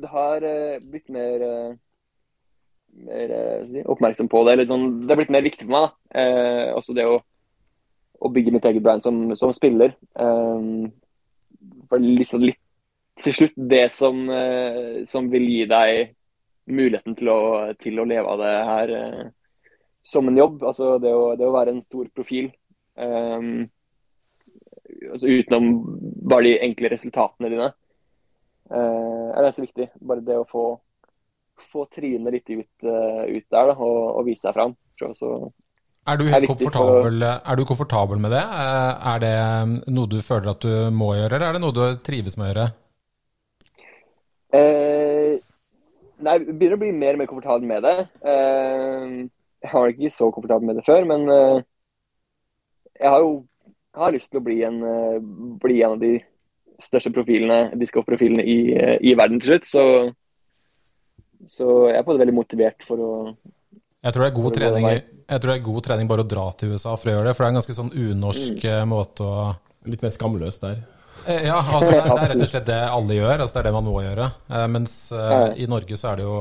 det 0.00 0.08
har 0.12 0.44
uh, 0.44 0.82
blitt 0.90 1.08
mer, 1.08 1.40
uh, 1.40 1.76
mer 3.06 3.32
uh, 3.32 3.80
oppmerksom 3.92 4.28
på 4.28 4.42
det. 4.48 4.66
Sånn, 4.68 4.86
det 5.04 5.14
har 5.14 5.20
blitt 5.22 5.32
mer 5.32 5.46
viktig 5.46 5.64
for 5.64 5.74
meg. 5.76 5.88
da. 5.88 6.76
også 6.76 6.96
det 6.96 7.06
å, 7.08 7.16
å, 8.20 8.32
bygge 8.32 8.54
mitt 8.54 8.68
eget 8.68 8.84
brand 8.84 9.04
som, 9.04 9.30
som 9.38 9.54
spiller. 9.56 9.96
for 10.16 10.92
liksom 11.90 12.44
litt 12.44 12.62
til 13.24 13.32
slutt 13.32 13.54
det 13.56 13.86
som, 13.94 14.18
som, 15.08 15.28
vil 15.32 15.46
gi 15.48 15.62
deg 15.70 16.10
muligheten 16.68 17.14
til 17.16 17.30
å, 17.32 17.38
til 17.80 18.02
å 18.02 18.04
leve 18.04 18.28
av 18.28 18.42
det 18.42 18.50
her 18.68 18.92
som 20.06 20.28
en 20.28 20.36
jobb. 20.36 20.62
Altså 20.62 20.98
det 21.02 21.14
å, 21.14 21.34
det 21.38 21.46
å 21.46 21.54
være 21.54 21.74
en 21.74 21.82
stor 21.82 22.08
profil. 22.14 22.50
Um, 22.94 23.66
altså 25.10 25.28
utenom 25.28 25.68
bare 26.30 26.48
de 26.48 26.56
enkle 26.68 26.92
resultatene 26.94 27.50
dine. 27.52 27.70
Uh, 28.70 29.32
er 29.34 29.46
det 29.46 29.54
så 29.56 29.64
viktig. 29.64 29.90
Bare 30.00 30.24
det 30.26 30.38
å 30.38 30.48
få, 30.50 30.66
få 31.72 31.86
trynet 31.92 32.38
litt 32.38 32.52
ut, 32.54 32.72
uh, 32.86 33.24
ut 33.26 33.46
der 33.50 33.72
da, 33.72 33.76
og, 33.76 34.00
og, 34.12 34.22
vise 34.28 34.46
seg 34.46 34.56
fram. 34.56 34.76
Så, 34.96 35.32
er 36.06 36.20
du, 36.20 36.26
helt 36.30 36.48
komfortabel, 36.50 37.20
for... 37.20 37.40
er 37.50 37.58
du 37.58 37.64
komfortabel 37.68 38.20
med 38.22 38.34
det? 38.34 38.42
Eh, 38.42 39.08
er 39.12 39.22
det 39.24 39.36
noe 39.94 40.10
du 40.10 40.18
føler 40.24 40.52
at 40.52 40.62
du 40.62 40.90
må 40.94 41.12
gjøre, 41.18 41.34
eller 41.34 41.48
er 41.48 41.56
det 41.56 41.62
noe 41.64 41.76
du 41.76 42.04
trives 42.06 42.36
med 42.38 42.46
å 42.46 42.50
gjøre? 42.50 42.66
Eh, 44.56 45.32
nei, 46.22 46.36
jeg 46.36 46.46
begynner 46.52 46.78
å 46.78 46.82
bli 46.84 46.92
mer 46.94 47.16
og 47.16 47.22
mer 47.22 47.30
komfortabel 47.32 47.66
med 47.72 47.86
det. 47.86 47.96
jeg 49.66 49.72
var 49.72 49.92
ikke 49.92 50.14
så 50.14 50.30
komfortabel 50.30 50.70
med 50.70 50.78
det 50.80 50.86
før, 50.86 51.08
men 51.10 51.26
jeg 52.96 53.10
har 53.10 53.20
jo 53.24 53.34
jeg 53.96 54.02
har 54.04 54.12
lyst 54.12 54.28
til 54.28 54.42
å 54.42 54.44
bli 54.44 54.58
en, 54.66 54.80
bli 55.56 55.78
en 55.80 55.94
av 55.94 56.00
de 56.02 56.18
største 56.82 57.08
profilene, 57.16 57.70
discgolf-profilene 57.80 58.44
i, 58.44 58.58
i, 59.00 59.14
verden 59.16 59.40
til 59.40 59.54
slutt. 59.54 59.68
Så, 59.70 59.84
så 61.48 61.68
jeg 61.88 61.96
er 62.00 62.04
på 62.04 62.12
det 62.12 62.20
veldig 62.26 62.36
motivert 62.36 62.84
for 62.84 63.00
å 63.00 63.12
jeg 64.06 64.14
tror, 64.14 64.22
det 64.22 64.28
er 64.30 64.36
god 64.38 64.56
trening, 64.56 64.84
jeg 65.26 65.42
tror 65.42 65.50
det 65.50 65.56
er 65.58 65.64
god 65.66 65.86
trening 65.86 66.10
bare 66.10 66.22
å 66.22 66.28
dra 66.30 66.44
til 66.58 66.74
USA 66.76 66.92
for 66.94 67.10
å 67.10 67.14
gjøre 67.16 67.28
det, 67.28 67.32
for 67.34 67.42
det 67.42 67.48
er 67.48 67.54
en 67.54 67.58
ganske 67.60 67.76
sånn 67.80 67.90
unorsk 67.92 68.66
mm. 68.66 68.92
Måte 68.92 69.26
å 69.26 69.46
Litt 69.86 70.02
mer 70.02 70.10
skamløst 70.14 70.62
der? 70.64 70.80
Eh, 71.26 71.44
Ja, 71.46 71.56
altså 71.60 71.80
det, 71.90 71.98
er- 71.98 72.06
det 72.10 72.22
er 72.22 72.30
rett 72.34 72.44
og 72.46 72.50
slett 72.50 72.66
det 72.66 72.78
alle 72.90 73.18
gjør. 73.18 73.42
Altså 73.42 73.54
det 73.54 73.60
er 73.60 73.66
det 73.68 73.74
man 73.76 73.86
må 73.86 74.00
gjøre. 74.02 74.28
Eh, 74.50 74.64
mens 74.74 74.94
eh, 75.14 75.48
i 75.62 75.66
Norge 75.70 75.98
så 75.98 76.08
er 76.10 76.16
det 76.20 76.24
jo 76.26 76.38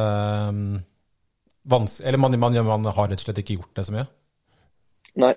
eh, 0.00 0.52
vanskelig 1.74 2.08
Eller 2.08 2.22
man, 2.24 2.38
man, 2.40 2.60
man 2.70 2.88
har 2.88 3.10
rett 3.10 3.20
og 3.20 3.26
slett 3.26 3.42
ikke 3.42 3.58
gjort 3.58 3.74
det 3.76 3.84
så 3.88 3.96
mye. 3.96 4.06
Nei. 5.20 5.34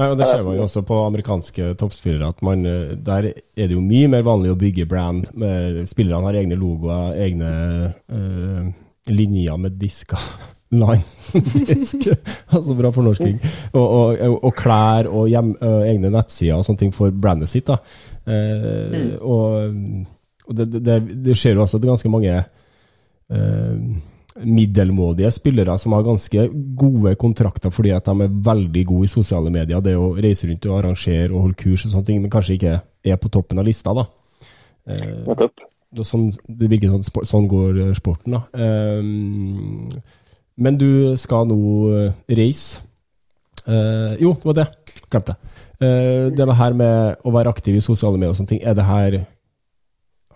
Nei, 0.00 0.06
og 0.08 0.16
Det 0.16 0.24
er 0.24 0.38
ser 0.38 0.46
man 0.46 0.56
jo 0.56 0.64
også 0.64 0.82
på 0.86 0.96
amerikanske 1.04 1.72
toppspillere, 1.80 2.30
at 2.32 2.40
man, 2.46 2.64
eh, 2.64 2.94
der 2.96 3.30
er 3.34 3.66
det 3.68 3.74
jo 3.76 3.82
mye 3.84 4.08
mer 4.12 4.24
vanlig 4.24 4.52
å 4.54 4.58
bygge 4.60 4.86
brand. 4.88 5.28
Med, 5.36 5.82
spillerne 5.90 6.30
har 6.30 6.38
egne 6.40 6.56
logoer, 6.60 7.18
egne 7.20 7.50
eh, 8.08 8.70
linjer 9.12 9.60
med 9.60 9.76
disker. 9.80 10.24
Line 10.70 11.02
disk. 11.66 12.04
altså 12.54 12.74
bra 12.78 12.90
fornorsking. 12.94 13.40
Og, 13.74 13.86
og, 13.86 14.36
og 14.46 14.52
klær 14.54 15.08
og 15.10 15.26
hjem, 15.32 15.54
og 15.66 15.82
egne 15.88 16.12
nettsider 16.14 16.54
og 16.60 16.66
sånne 16.68 16.78
ting 16.84 16.92
for 16.94 17.10
brandet 17.10 17.50
sitt. 17.50 17.66
da. 17.66 17.80
Eh, 18.30 19.16
Og, 19.18 19.74
og 20.46 20.54
det, 20.60 20.68
det, 20.82 21.00
det 21.26 21.34
skjer 21.38 21.58
jo 21.58 21.64
også 21.64 21.78
at 21.78 21.82
det 21.82 21.88
er 21.88 21.94
ganske 21.96 22.12
mange 22.14 22.36
eh, 23.34 23.74
middelmådige 24.46 25.30
spillere 25.34 25.74
som 25.78 25.92
har 25.96 26.06
ganske 26.06 26.44
gode 26.78 27.12
kontrakter 27.20 27.70
fordi 27.74 27.90
at 27.94 28.06
de 28.06 28.24
er 28.28 28.38
veldig 28.46 28.84
gode 28.88 29.08
i 29.08 29.12
sosiale 29.12 29.50
medier. 29.52 29.82
Det 29.84 29.96
å 29.98 30.12
reise 30.16 30.48
rundt 30.48 30.70
og 30.70 30.78
arrangere 30.78 31.32
og 31.34 31.48
holde 31.48 31.58
kurs 31.60 31.84
og 31.86 31.92
sånne 31.96 32.08
ting, 32.12 32.22
men 32.22 32.30
kanskje 32.32 32.56
ikke 32.60 32.76
er 33.10 33.18
på 33.20 33.30
toppen 33.32 33.58
av 33.58 33.66
lista. 33.66 33.94
da. 33.96 34.06
Eh, 34.86 35.26
Nettopp. 35.26 35.66
det, 35.98 36.06
sånn, 36.06 36.30
det 36.46 36.70
virker 36.72 36.94
sånn, 36.94 37.26
sånn 37.34 37.50
går 37.50 37.82
eh, 37.88 37.92
sporten, 37.98 38.38
da. 38.38 38.42
Ehm, 38.54 39.90
men 40.60 40.76
du 40.80 41.16
skal 41.20 41.48
nå 41.48 41.60
eh, 41.96 42.12
reise. 42.38 42.84
Uh, 43.64 44.16
jo, 44.20 44.34
det 44.40 44.48
var 44.48 44.56
det. 44.56 44.66
Glemte 45.12 45.34
det. 45.34 45.56
Uh, 45.80 46.28
det 46.36 46.46
her 46.56 46.76
med 46.76 47.24
å 47.24 47.32
være 47.32 47.52
aktiv 47.52 47.76
i 47.76 47.82
sosiale 47.84 48.18
medier 48.18 48.32
og 48.32 48.38
sånne 48.38 48.54
ting, 48.54 48.62
er 48.64 48.76
det 48.76 48.86
her 48.88 49.18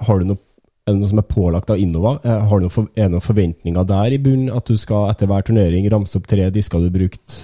Har 0.05 0.21
du 0.21 0.29
noe 0.29 0.41
er 0.85 0.93
det 0.93 1.01
noe 1.01 1.09
som 1.09 1.21
er 1.23 1.25
pålagt 1.25 1.71
av 1.73 1.81
Innova? 1.81 2.19
Eh, 2.21 2.43
Har 2.45 2.61
du 2.61 2.67
noen, 2.67 2.89
er 2.93 3.07
det 3.07 3.13
noen 3.15 3.25
forventninger 3.25 3.87
der 3.89 4.13
i 4.13 4.21
bunnen? 4.21 4.51
At 4.53 4.69
du 4.69 4.77
skal 4.77 5.09
etter 5.09 5.31
hver 5.31 5.47
turnering 5.47 5.87
ramse 5.89 6.19
opp 6.19 6.27
tre 6.29 6.51
disker 6.53 6.83
du 6.85 6.91
brukt? 6.93 7.37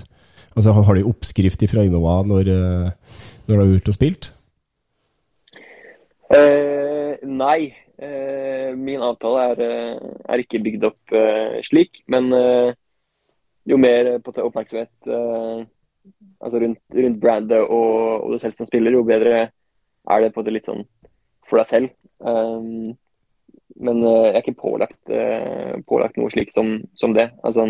Altså, 0.52 0.74
har 0.76 0.98
du 0.98 1.08
oppskrift 1.08 1.64
fra 1.70 1.86
Innova 1.86 2.20
når, 2.26 2.50
eh, 2.52 2.90
når 3.48 3.54
du 3.54 3.62
har 3.62 3.70
vært 3.70 3.88
og 3.88 3.96
spilt? 3.96 4.32
Uh, 6.30 7.16
nei. 7.24 7.72
Eh, 8.00 8.72
min 8.76 9.02
avtale 9.04 9.40
er, 9.50 9.58
eh, 9.60 10.12
er 10.32 10.40
ikke 10.40 10.62
bygd 10.64 10.86
opp 10.88 11.12
eh, 11.12 11.58
slik. 11.66 12.00
Men 12.08 12.32
jo 13.68 13.76
mer 13.76 14.14
oppmerksomhet 14.16 15.10
altså 16.40 16.60
rundt, 16.62 16.80
rundt 16.96 17.20
brandet 17.20 17.60
og, 17.60 18.24
og 18.24 18.32
du 18.32 18.38
selv 18.40 18.56
som 18.56 18.66
spiller, 18.66 18.96
jo 18.96 19.04
bedre 19.04 19.50
er 20.10 20.24
det 20.24 20.32
på 20.32 20.42
det 20.42 20.54
litt 20.54 20.70
sånn 20.70 20.80
for 21.44 21.60
deg 21.60 21.68
selv. 21.68 21.90
Men 23.80 24.00
jeg 24.00 24.32
er 24.32 24.40
ikke 24.40 24.56
pålagt, 24.62 25.12
pålagt 25.86 26.16
noe 26.16 26.32
slikt 26.32 26.56
som, 26.56 26.72
som 26.96 27.12
det. 27.14 27.28
Altså, 27.44 27.66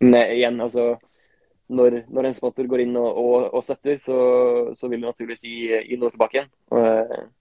men 0.00 0.16
igjen, 0.22 0.62
altså 0.62 0.92
når, 1.74 2.04
når 2.14 2.30
en 2.30 2.36
sponsor 2.38 2.70
går 2.70 2.84
inn 2.86 2.94
og, 3.00 3.18
og, 3.18 3.48
og 3.50 3.66
støtter, 3.66 3.98
så, 4.04 4.18
så 4.78 4.88
vil 4.88 5.02
det 5.02 5.10
naturligvis 5.10 5.44
gi, 5.48 5.56
gi 5.90 5.98
noe 5.98 6.14
tilbake 6.14 6.38
igjen. 6.38 6.52
Og, 6.70 7.34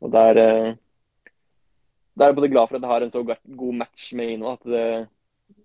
og 0.00 0.12
der, 0.12 0.40
eh, 0.40 0.72
der 2.16 2.24
er 2.24 2.32
jeg 2.32 2.36
både 2.40 2.48
glad 2.52 2.68
for 2.68 2.76
at 2.76 2.82
jeg 2.82 2.90
har 2.90 3.02
en 3.06 3.10
så 3.12 3.22
god 3.56 3.74
match 3.74 4.14
med 4.16 4.32
Ino, 4.34 4.52
at 4.52 4.64
det, 4.64 4.86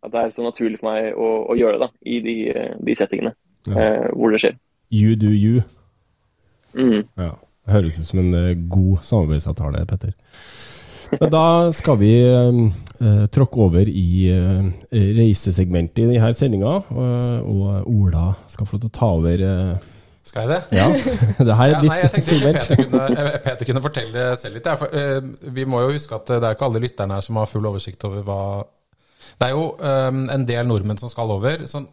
at 0.03 0.11
det 0.11 0.19
er 0.21 0.35
så 0.35 0.43
naturlig 0.45 0.79
for 0.81 0.91
meg 0.91 1.13
å, 1.15 1.31
å 1.51 1.57
gjøre 1.57 1.79
det 1.79 1.87
da, 1.87 1.89
i 2.05 2.19
de, 2.25 2.35
eh, 2.51 2.75
de 2.85 2.95
settingene 2.95 3.33
Ja. 3.67 3.79
eh, 3.81 4.09
hvor 4.13 4.29
det 4.35 4.43
skjer. 4.43 4.59
You 4.93 5.15
do 5.15 5.31
you. 5.33 5.63
Mm. 6.75 7.07
Ja. 7.17 7.31
Høres 7.65 7.95
ut 7.97 8.05
som 8.05 8.19
en 8.21 8.33
eh, 8.37 8.53
god 8.69 9.01
samarbeidsavtale, 9.07 9.85
Petter. 9.89 10.11
Men 11.15 11.31
da 11.33 11.71
skal 11.73 11.97
vi 12.01 12.11
eh, 12.21 12.59
eh, 13.01 13.25
tråkke 13.33 13.61
over 13.65 13.89
i 13.89 14.05
eh, 14.33 14.67
reisesegmentet 14.93 16.03
i 16.03 16.07
denne 16.13 16.31
sendinga, 16.37 16.75
og, 16.93 17.49
og 17.49 17.89
Ola 17.89 18.27
skal 18.51 18.67
få 18.69 18.77
lov 18.77 18.85
til 18.85 18.91
å 18.91 18.97
ta 18.99 19.09
over. 19.17 19.45
Eh, 19.49 19.91
Skal 20.25 20.47
jeg 20.47 20.55
det? 20.55 20.77
ja, 20.79 20.85
det 21.47 21.55
her 21.55 21.67
er 21.69 21.75
Ja, 21.75 21.81
nei, 21.85 21.97
jeg 22.01 22.11
ditt 22.15 22.25
tenkte. 22.25 22.53
Peter 22.55 22.79
kunne, 22.79 23.01
eh, 23.13 23.35
Peter 23.43 23.67
kunne 23.69 23.81
fortelle 23.83 24.23
selv 24.39 24.57
litt. 24.57 24.65
ja, 24.65 24.77
For, 24.79 24.89
uh, 24.89 25.51
vi 25.53 25.65
må 25.69 25.83
jo 25.83 25.91
huske 25.93 26.17
at 26.17 26.31
det 26.31 26.39
er 26.41 26.57
ikke 26.57 26.65
alle 26.65 26.81
lytterne 26.81 27.19
her 27.19 27.25
som 27.25 27.37
har 27.37 27.51
full 27.51 27.67
oversikt 27.69 28.07
over 28.09 28.25
hva 28.25 28.39
Det 29.35 29.49
er 29.49 29.53
jo 29.53 29.67
um, 29.77 30.23
en 30.31 30.45
del 30.47 30.65
nordmenn 30.65 30.97
som 30.97 31.11
skal 31.11 31.29
over. 31.33 31.65
Sånn, 31.69 31.85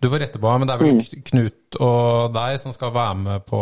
du 0.00 0.08
får 0.10 0.24
rette 0.24 0.40
på 0.40 0.48
meg, 0.48 0.62
men 0.62 0.70
det 0.70 0.74
er 0.74 0.82
vel 0.82 0.98
Mm. 0.98 1.22
Knut 1.30 1.78
og 1.84 2.32
deg 2.34 2.58
som 2.62 2.74
skal 2.74 2.90
være 2.94 3.14
med 3.20 3.46
på 3.46 3.60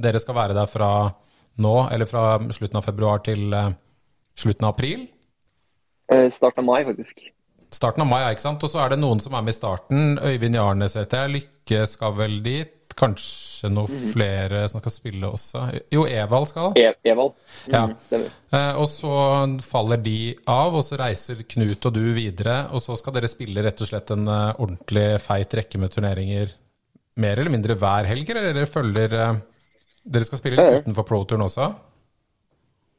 Dere 0.00 0.20
skal 0.22 0.36
være 0.38 0.56
der 0.56 0.70
fra 0.70 0.90
nå, 1.60 1.74
eller 1.92 2.08
fra 2.08 2.38
slutten 2.54 2.80
av 2.80 2.86
februar 2.86 3.20
til 3.26 3.52
uh, 3.52 3.74
slutten 4.38 4.64
av 4.64 4.72
april? 4.72 5.04
Uh, 6.08 6.30
starten 6.32 6.64
av 6.64 6.68
mai, 6.70 6.80
faktisk. 6.88 7.20
Starten 7.70 8.02
av 8.02 8.08
mai, 8.08 8.22
ja, 8.22 8.32
ikke 8.32 8.46
sant? 8.46 8.64
Og 8.64 8.72
så 8.72 8.80
er 8.82 8.94
det 8.94 9.02
noen 9.02 9.20
som 9.20 9.36
er 9.36 9.44
med 9.44 9.52
i 9.52 9.58
starten. 9.58 10.16
Øyvind 10.18 10.56
Jarnes, 10.56 10.96
vet 10.96 11.12
jeg. 11.14 11.34
Lykke 11.36 11.84
skal 11.86 12.16
vel 12.16 12.40
dit. 12.42 12.76
Kanskje 12.98 13.49
noen 13.68 14.04
flere 14.14 14.62
som 14.70 14.80
skal 14.80 14.92
spille 14.94 15.28
også. 15.28 15.66
Jo, 15.92 16.06
Evald 16.08 16.48
skal. 16.48 16.72
E 16.78 16.92
Evald. 17.04 17.34
Mm, 17.66 17.74
Ja. 17.74 18.20
Eh, 18.50 18.72
og 18.80 18.88
så 18.88 19.12
faller 19.62 20.00
de 20.00 20.34
av, 20.48 20.74
og 20.74 20.82
så 20.86 20.98
reiser 20.98 21.44
Knut 21.44 21.86
og 21.86 21.94
du 21.94 22.02
videre. 22.16 22.70
Og 22.72 22.82
så 22.82 22.96
skal 22.98 23.14
dere 23.18 23.30
spille 23.30 23.62
rett 23.62 23.80
og 23.80 23.90
slett 23.90 24.10
en 24.14 24.26
eh, 24.26 24.56
ordentlig 24.56 25.20
feit 25.20 25.54
rekke 25.60 25.78
med 25.78 25.92
turneringer 25.92 26.56
mer 27.20 27.38
eller 27.38 27.52
mindre 27.52 27.76
hver 27.76 28.08
helg, 28.08 28.30
eller 28.30 28.54
dere 28.54 28.70
følger 28.70 29.16
eh, 29.18 29.38
Dere 30.00 30.24
skal 30.24 30.40
spille 30.40 30.62
ja. 30.64 30.78
utenfor 30.80 31.04
pro-turen 31.04 31.44
også? 31.44 31.66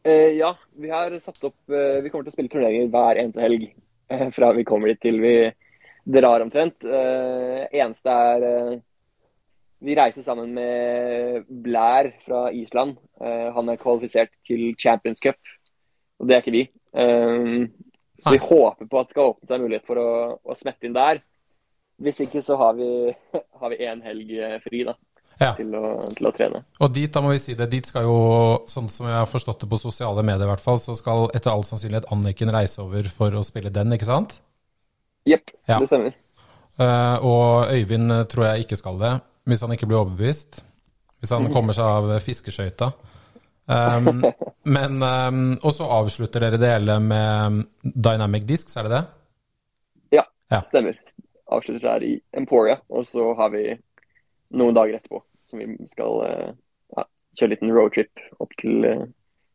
Ja, 0.06 0.52
vi 0.78 0.90
har 0.90 1.14
satt 1.22 1.44
opp 1.46 1.70
Vi 1.70 2.10
kommer 2.10 2.26
til 2.26 2.32
å 2.32 2.34
spille 2.34 2.50
turneringer 2.50 2.88
hver 2.94 3.18
eneste 3.22 3.42
helg 3.42 3.68
fra 4.36 4.52
vi 4.54 4.64
kommer 4.66 4.92
dit 4.92 5.00
til 5.02 5.18
vi 5.22 5.34
drar 6.04 6.42
omtrent. 6.42 6.84
Uh, 6.84 7.66
eneste 7.72 8.10
er 8.10 8.46
eh, 8.48 8.80
Vi 9.82 9.96
reiser 9.98 10.22
sammen 10.22 10.52
med 10.54 11.46
Blair 11.66 12.12
fra 12.26 12.52
Island. 12.54 12.98
Eh, 13.22 13.48
han 13.56 13.70
er 13.74 13.80
kvalifisert 13.82 14.30
til 14.46 14.76
Champions 14.78 15.20
Cup, 15.24 15.40
og 16.22 16.28
det 16.30 16.36
er 16.38 16.44
ikke 16.44 16.54
vi. 16.54 16.66
Eh, 16.94 17.64
så 18.22 18.36
vi 18.36 18.42
håper 18.44 18.86
på 18.86 19.00
at 19.02 19.10
det 19.10 19.16
skal 19.16 19.32
åpne 19.32 19.50
seg 19.50 19.64
mulighet 19.64 19.88
for 19.88 19.98
å, 19.98 20.10
å 20.46 20.58
smette 20.58 20.86
inn 20.86 20.94
der. 20.98 21.24
Hvis 22.02 22.22
ikke 22.26 22.44
så 22.46 22.58
har 22.62 22.76
vi, 22.78 22.90
har 23.62 23.74
vi 23.74 23.80
én 23.88 24.04
helg 24.06 24.36
eh, 24.38 24.60
fri 24.62 24.84
da, 24.86 24.94
Ja. 25.42 25.56
til, 25.58 25.74
å, 25.74 25.96
til 26.14 26.30
å 26.30 26.34
trene. 26.38 26.62
Og 26.86 26.94
dit, 26.94 27.10
da 27.10 27.22
må 27.26 27.32
vi 27.34 27.42
si 27.42 27.56
det, 27.58 27.66
dit 27.72 27.88
skal 27.90 28.06
jo, 28.06 28.20
sånn 28.70 28.90
som 28.94 29.08
jeg 29.10 29.18
har 29.18 29.30
forstått 29.30 29.64
det 29.66 29.70
på 29.72 29.80
sosiale 29.82 30.22
medier 30.28 30.46
i 30.46 30.52
hvert 30.52 30.62
fall, 30.62 30.78
så 30.84 30.94
skal 31.00 31.26
etter 31.34 31.50
all 31.56 31.66
sannsynlighet 31.66 32.06
Anniken 32.14 32.54
reise 32.54 32.84
over 32.86 33.10
for 33.10 33.34
å 33.34 33.42
spille 33.46 33.74
den, 33.74 33.98
ikke 33.98 34.10
sant? 34.12 34.38
Jepp, 35.26 35.50
Ja. 35.70 35.80
det 35.82 35.90
stemmer. 35.90 36.14
Uh, 36.78 37.18
og 37.26 37.74
Øyvind 37.74 38.14
tror 38.30 38.46
jeg 38.52 38.64
ikke 38.68 38.78
skal 38.80 39.02
det, 39.02 39.16
hvis 39.50 39.64
han 39.66 39.74
ikke 39.76 39.88
blir 39.90 40.02
overbevist. 40.02 40.62
Hvis 41.22 41.34
han 41.36 41.48
kommer 41.56 41.78
seg 41.78 41.86
av 41.86 42.12
fiskeskøyta. 42.24 42.92
Um, 43.72 44.24
men 44.76 44.98
um, 45.06 45.42
Og 45.62 45.74
så 45.78 45.86
avslutter 45.86 46.42
dere 46.44 46.60
det 46.60 46.72
hele 46.74 46.98
med 47.04 47.62
Dynamic 47.84 48.48
Discs, 48.50 48.76
er 48.78 48.88
det 48.90 48.96
det? 48.98 49.04
Ja, 50.18 50.26
Ja. 50.52 50.62
stemmer. 50.66 50.98
Avslutter 51.52 51.84
der 51.84 52.04
i 52.08 52.14
Emporia, 52.38 52.80
og 52.90 53.06
så 53.06 53.34
har 53.36 53.52
vi 53.54 53.66
noen 54.56 54.76
dager 54.76 54.98
etterpå 54.98 55.22
som 55.52 55.60
vi 55.60 55.68
skal 55.92 56.22
eh, 56.28 56.52
ja, 56.96 57.04
kjøre 57.36 57.48
en 57.50 57.54
liten 57.54 57.74
roadtrip 57.76 58.22
opp 58.40 58.54
til 58.60 58.86
eh, 58.88 59.02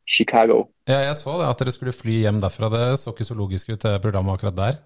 Chicago. 0.07 0.67
Ja, 0.89 1.01
jeg 1.09 1.17
så 1.19 1.39
det, 1.41 1.49
at 1.49 1.63
dere 1.63 1.73
skulle 1.75 1.95
fly 1.97 2.19
hjem 2.27 2.41
derfra. 2.43 2.69
Det 2.73 2.85
så 3.01 3.15
ikke 3.15 3.27
så 3.27 3.37
logisk 3.39 3.73
ut, 3.73 3.81
det 3.83 3.95
programmet 4.05 4.37
akkurat 4.37 4.59
der. 4.59 4.79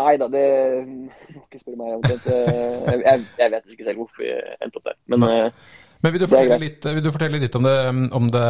Eh, 0.00 0.06
nei 0.06 0.16
da, 0.20 0.26
det 0.32 0.46
må 0.88 1.44
ikke 1.44 1.60
spørre 1.60 1.78
meg. 1.78 2.10
Eh, 2.10 2.98
jeg, 3.04 3.22
jeg 3.38 3.52
vet 3.54 3.74
ikke 3.76 3.86
selv 3.86 4.02
hvorfor 4.02 4.24
vi 4.24 4.32
endte 4.64 4.80
opp 4.80 4.88
der. 4.90 4.96
Men 5.12 5.26
eh, 5.28 5.50
Men 6.00 6.14
vil 6.14 6.22
du 6.24 6.56
litt, 6.62 6.86
vil 6.88 7.04
du 7.04 7.10
fortelle 7.12 7.38
litt 7.42 7.56
om, 7.58 7.66
det, 7.68 7.74
om 8.16 8.28
det 8.32 8.44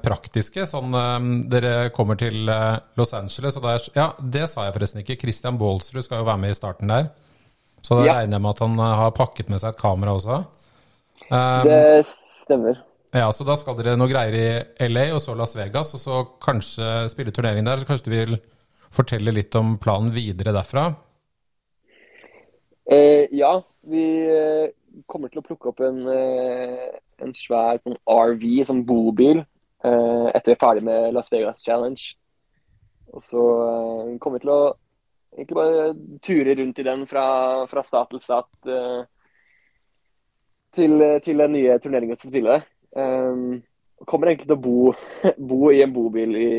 praktiske? 0.00 0.64
Sånn, 0.64 0.94
um, 0.96 1.26
dere 1.52 1.90
kommer 1.92 2.16
til 2.16 2.48
uh, 2.48 2.78
Los 2.96 3.12
Angeles, 3.12 3.58
og 3.60 3.66
der, 3.66 3.84
ja, 3.98 4.06
det 4.16 4.46
sa 4.48 4.64
jeg 4.64 4.72
forresten 4.78 5.02
ikke. 5.02 5.18
Christian 5.20 5.58
Baalsrud 5.60 6.00
skal 6.06 6.22
jo 6.22 6.28
være 6.30 6.40
med 6.46 6.54
i 6.54 6.56
starten 6.56 6.88
der. 6.88 7.10
Så 7.84 7.98
da 8.00 8.06
Ja. 8.06 8.14
regner 8.22 8.38
jeg 8.38 8.42
med 8.46 8.54
at 8.54 8.64
han 8.64 8.78
har 8.80 9.12
pakket 9.12 9.52
med 9.52 9.60
seg 9.60 9.74
et 9.74 9.82
kamera 9.82 10.16
også. 10.16 10.40
Um, 11.28 11.68
det 11.68 12.06
stemmer. 12.08 12.80
Ja, 13.12 13.28
så 13.32 13.44
da 13.44 13.54
skal 13.60 13.76
dere 13.76 13.98
noe 14.00 14.08
greier 14.10 14.34
i 14.80 14.88
LA, 14.88 15.10
og 15.14 15.20
så 15.20 15.36
Las 15.36 15.52
Vegas, 15.56 15.92
og 15.96 16.00
så 16.00 16.22
kanskje 16.42 17.10
spille 17.12 17.32
turnering 17.32 17.64
der. 17.68 17.76
Så 17.84 17.86
kanskje 17.88 18.08
du 18.08 18.14
vil 18.16 18.38
fortelle 18.94 19.34
litt 19.34 19.54
om 19.58 19.76
planen 19.82 20.12
videre 20.14 20.54
derfra? 20.56 20.88
Eh, 22.86 23.26
ja, 23.34 23.52
vi 23.90 24.04
eh, 24.30 24.68
kommer 25.10 25.32
til 25.32 25.42
å 25.42 25.46
plukke 25.46 25.72
opp 25.72 25.82
en, 25.86 26.02
eh, 26.12 26.86
en 27.24 27.34
svær 27.34 27.80
en 27.84 27.98
RV, 28.06 28.46
som 28.68 28.84
bobil, 28.86 29.42
eh, 29.84 30.26
etter 30.32 30.52
vi 30.52 30.56
er 30.56 30.62
ferdig 30.62 30.86
med 30.86 31.12
Las 31.16 31.32
Vegas 31.32 31.64
Challenge. 31.64 32.14
Og 33.14 33.24
så 33.24 33.44
eh, 33.66 34.14
kommer 34.22 34.38
vi 34.38 34.46
til 34.46 34.54
å 34.54 34.62
egentlig 35.36 35.58
bare 35.58 35.90
ture 36.24 36.56
rundt 36.60 36.80
i 36.80 36.86
den 36.86 37.04
fra, 37.10 37.26
fra 37.68 37.82
stat 37.84 38.14
til 38.14 38.22
stat 38.24 38.70
eh, 38.70 39.04
til, 40.76 41.00
til 41.24 41.42
den 41.42 41.56
nye 41.56 41.78
turneringen 41.82 42.18
som 42.18 42.30
spiller. 42.30 42.62
spille. 42.62 42.72
Um, 42.96 43.62
kommer 44.08 44.30
egentlig 44.30 44.48
til 44.48 44.56
å 44.56 44.62
bo, 44.62 44.92
bo 45.50 45.70
i 45.72 45.82
en 45.84 45.92
bobil 45.92 46.36
i, 46.38 46.50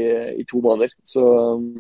i, 0.42 0.46
to 0.50 0.62
måneder. 0.64 0.94
Så 1.06 1.24
um, 1.58 1.72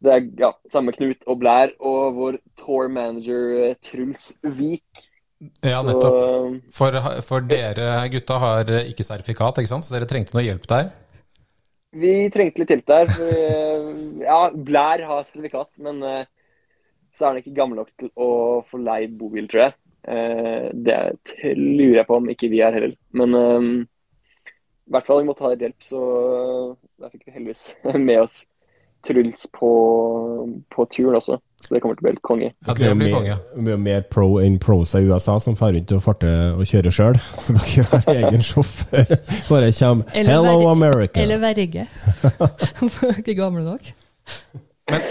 det 0.00 0.12
er 0.14 0.26
ja, 0.40 0.50
samme 0.70 0.94
Knut 0.96 1.26
og 1.28 1.38
Blær 1.42 1.72
og 1.76 2.16
vår 2.16 2.40
tour 2.58 2.88
manager 2.92 3.52
eh, 3.66 3.76
Truls 3.84 4.30
Vik. 4.42 5.04
Ja, 5.64 5.80
nettopp. 5.84 6.16
For, 6.76 6.96
for, 7.24 7.44
dere 7.48 7.92
gutta 8.12 8.38
har 8.40 8.72
ikke 8.82 9.06
sertifikat, 9.06 9.60
ikke 9.60 9.72
sant? 9.72 9.86
så 9.86 9.96
dere 9.96 10.08
trengte 10.08 10.36
noe 10.36 10.44
hjelp 10.44 10.66
der? 10.68 10.90
Vi 12.00 12.14
trengte 12.32 12.62
litt 12.62 12.72
hjelp 12.74 12.88
der. 12.88 13.12
For, 13.12 13.44
eh, 13.44 14.02
ja, 14.24 14.40
Blær 14.52 15.04
har 15.08 15.24
sertifikat, 15.28 15.72
men 15.84 16.00
så 17.10 17.24
er 17.24 17.32
han 17.32 17.40
ikke 17.40 17.56
gammel 17.56 17.82
nok 17.82 17.94
til 18.00 18.12
å 18.20 18.30
få 18.68 18.80
leid 18.80 19.16
bobil, 19.20 19.48
tror 19.50 19.66
jeg. 19.66 19.78
Det 20.00 20.98
lurer 21.58 21.98
jeg 21.98 22.08
på 22.08 22.16
om 22.16 22.28
ikke 22.32 22.48
vi 22.52 22.62
er 22.64 22.76
heller. 22.76 22.94
Men 23.18 23.34
i 24.90 24.94
hvert 24.94 25.08
fall 25.08 25.20
vi 25.20 25.28
måtte 25.28 25.44
ha 25.44 25.50
litt 25.52 25.66
hjelp, 25.66 25.84
så 25.84 26.00
da 27.00 27.10
fikk 27.10 27.26
vi 27.26 27.34
heldigvis 27.34 27.66
med 28.08 28.22
oss 28.22 28.40
Truls 29.06 29.46
på, 29.56 29.70
på 30.74 30.84
turen 30.92 31.16
også. 31.16 31.38
Så 31.60 31.74
det 31.74 31.80
kommer 31.82 31.96
til 31.96 32.02
å 32.02 32.06
bli 32.06 32.12
helt 32.14 32.22
konge. 32.24 32.48
Ja, 32.66 32.74
det 32.76 32.90
blir 32.96 33.12
konge. 33.14 33.36
Mye 33.60 33.76
mer 33.80 34.04
pro 34.12 34.28
enn 34.40 34.56
pros 34.60 34.94
i 34.96 35.02
USA 35.04 35.36
som 35.42 35.56
drar 35.58 35.74
rundt 35.76 35.92
og 35.96 36.02
farter 36.04 36.56
og 36.56 36.64
kjører 36.68 36.94
sjøl. 36.96 37.18
Så 37.44 37.56
dere 37.56 37.84
har 37.90 38.08
egen 38.14 38.44
sjåfør. 38.44 39.12
Bare 39.48 39.70
kommer 39.76 40.16
eller 40.16 40.32
'Hello, 40.32 40.70
America'. 40.72 41.20
Eller 41.20 41.40
verge. 41.42 41.86
Ikke 43.18 43.36
gamle 43.42 43.64
nok. 43.66 43.92
Men, 44.90 45.02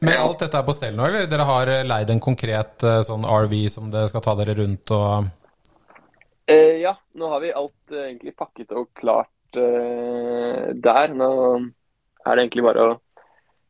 med 0.00 0.14
alt 0.16 0.40
dette 0.40 0.56
er 0.56 0.64
på 0.64 0.74
stell 0.76 0.94
nå, 0.96 1.04
eller? 1.04 1.26
Dere 1.28 1.44
har 1.48 1.72
leid 1.84 2.10
en 2.14 2.22
konkret 2.22 2.84
eh, 2.86 3.00
sånn 3.04 3.26
RV 3.28 3.56
som 3.68 3.90
det 3.92 4.06
skal 4.08 4.24
ta 4.24 4.34
dere 4.38 4.54
rundt 4.56 4.92
og 4.96 5.28
eh, 6.48 6.78
Ja, 6.80 6.94
nå 7.18 7.28
har 7.34 7.42
vi 7.44 7.52
alt 7.52 7.92
eh, 7.92 8.06
egentlig 8.06 8.32
pakket 8.38 8.72
og 8.72 8.88
klart 8.96 9.58
eh, 9.58 10.70
der. 10.72 11.12
Nå 11.12 11.30
er 12.24 12.36
det 12.36 12.46
egentlig 12.46 12.64
bare 12.70 12.86
å 12.86 12.96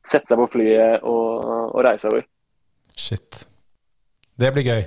sette 0.08 0.32
seg 0.32 0.40
på 0.40 0.48
flyet 0.56 1.04
og, 1.06 1.52
og 1.74 1.84
reise 1.86 2.10
over. 2.10 2.24
Shit. 2.98 3.44
Det 4.38 4.50
blir 4.54 4.66
gøy. 4.66 4.82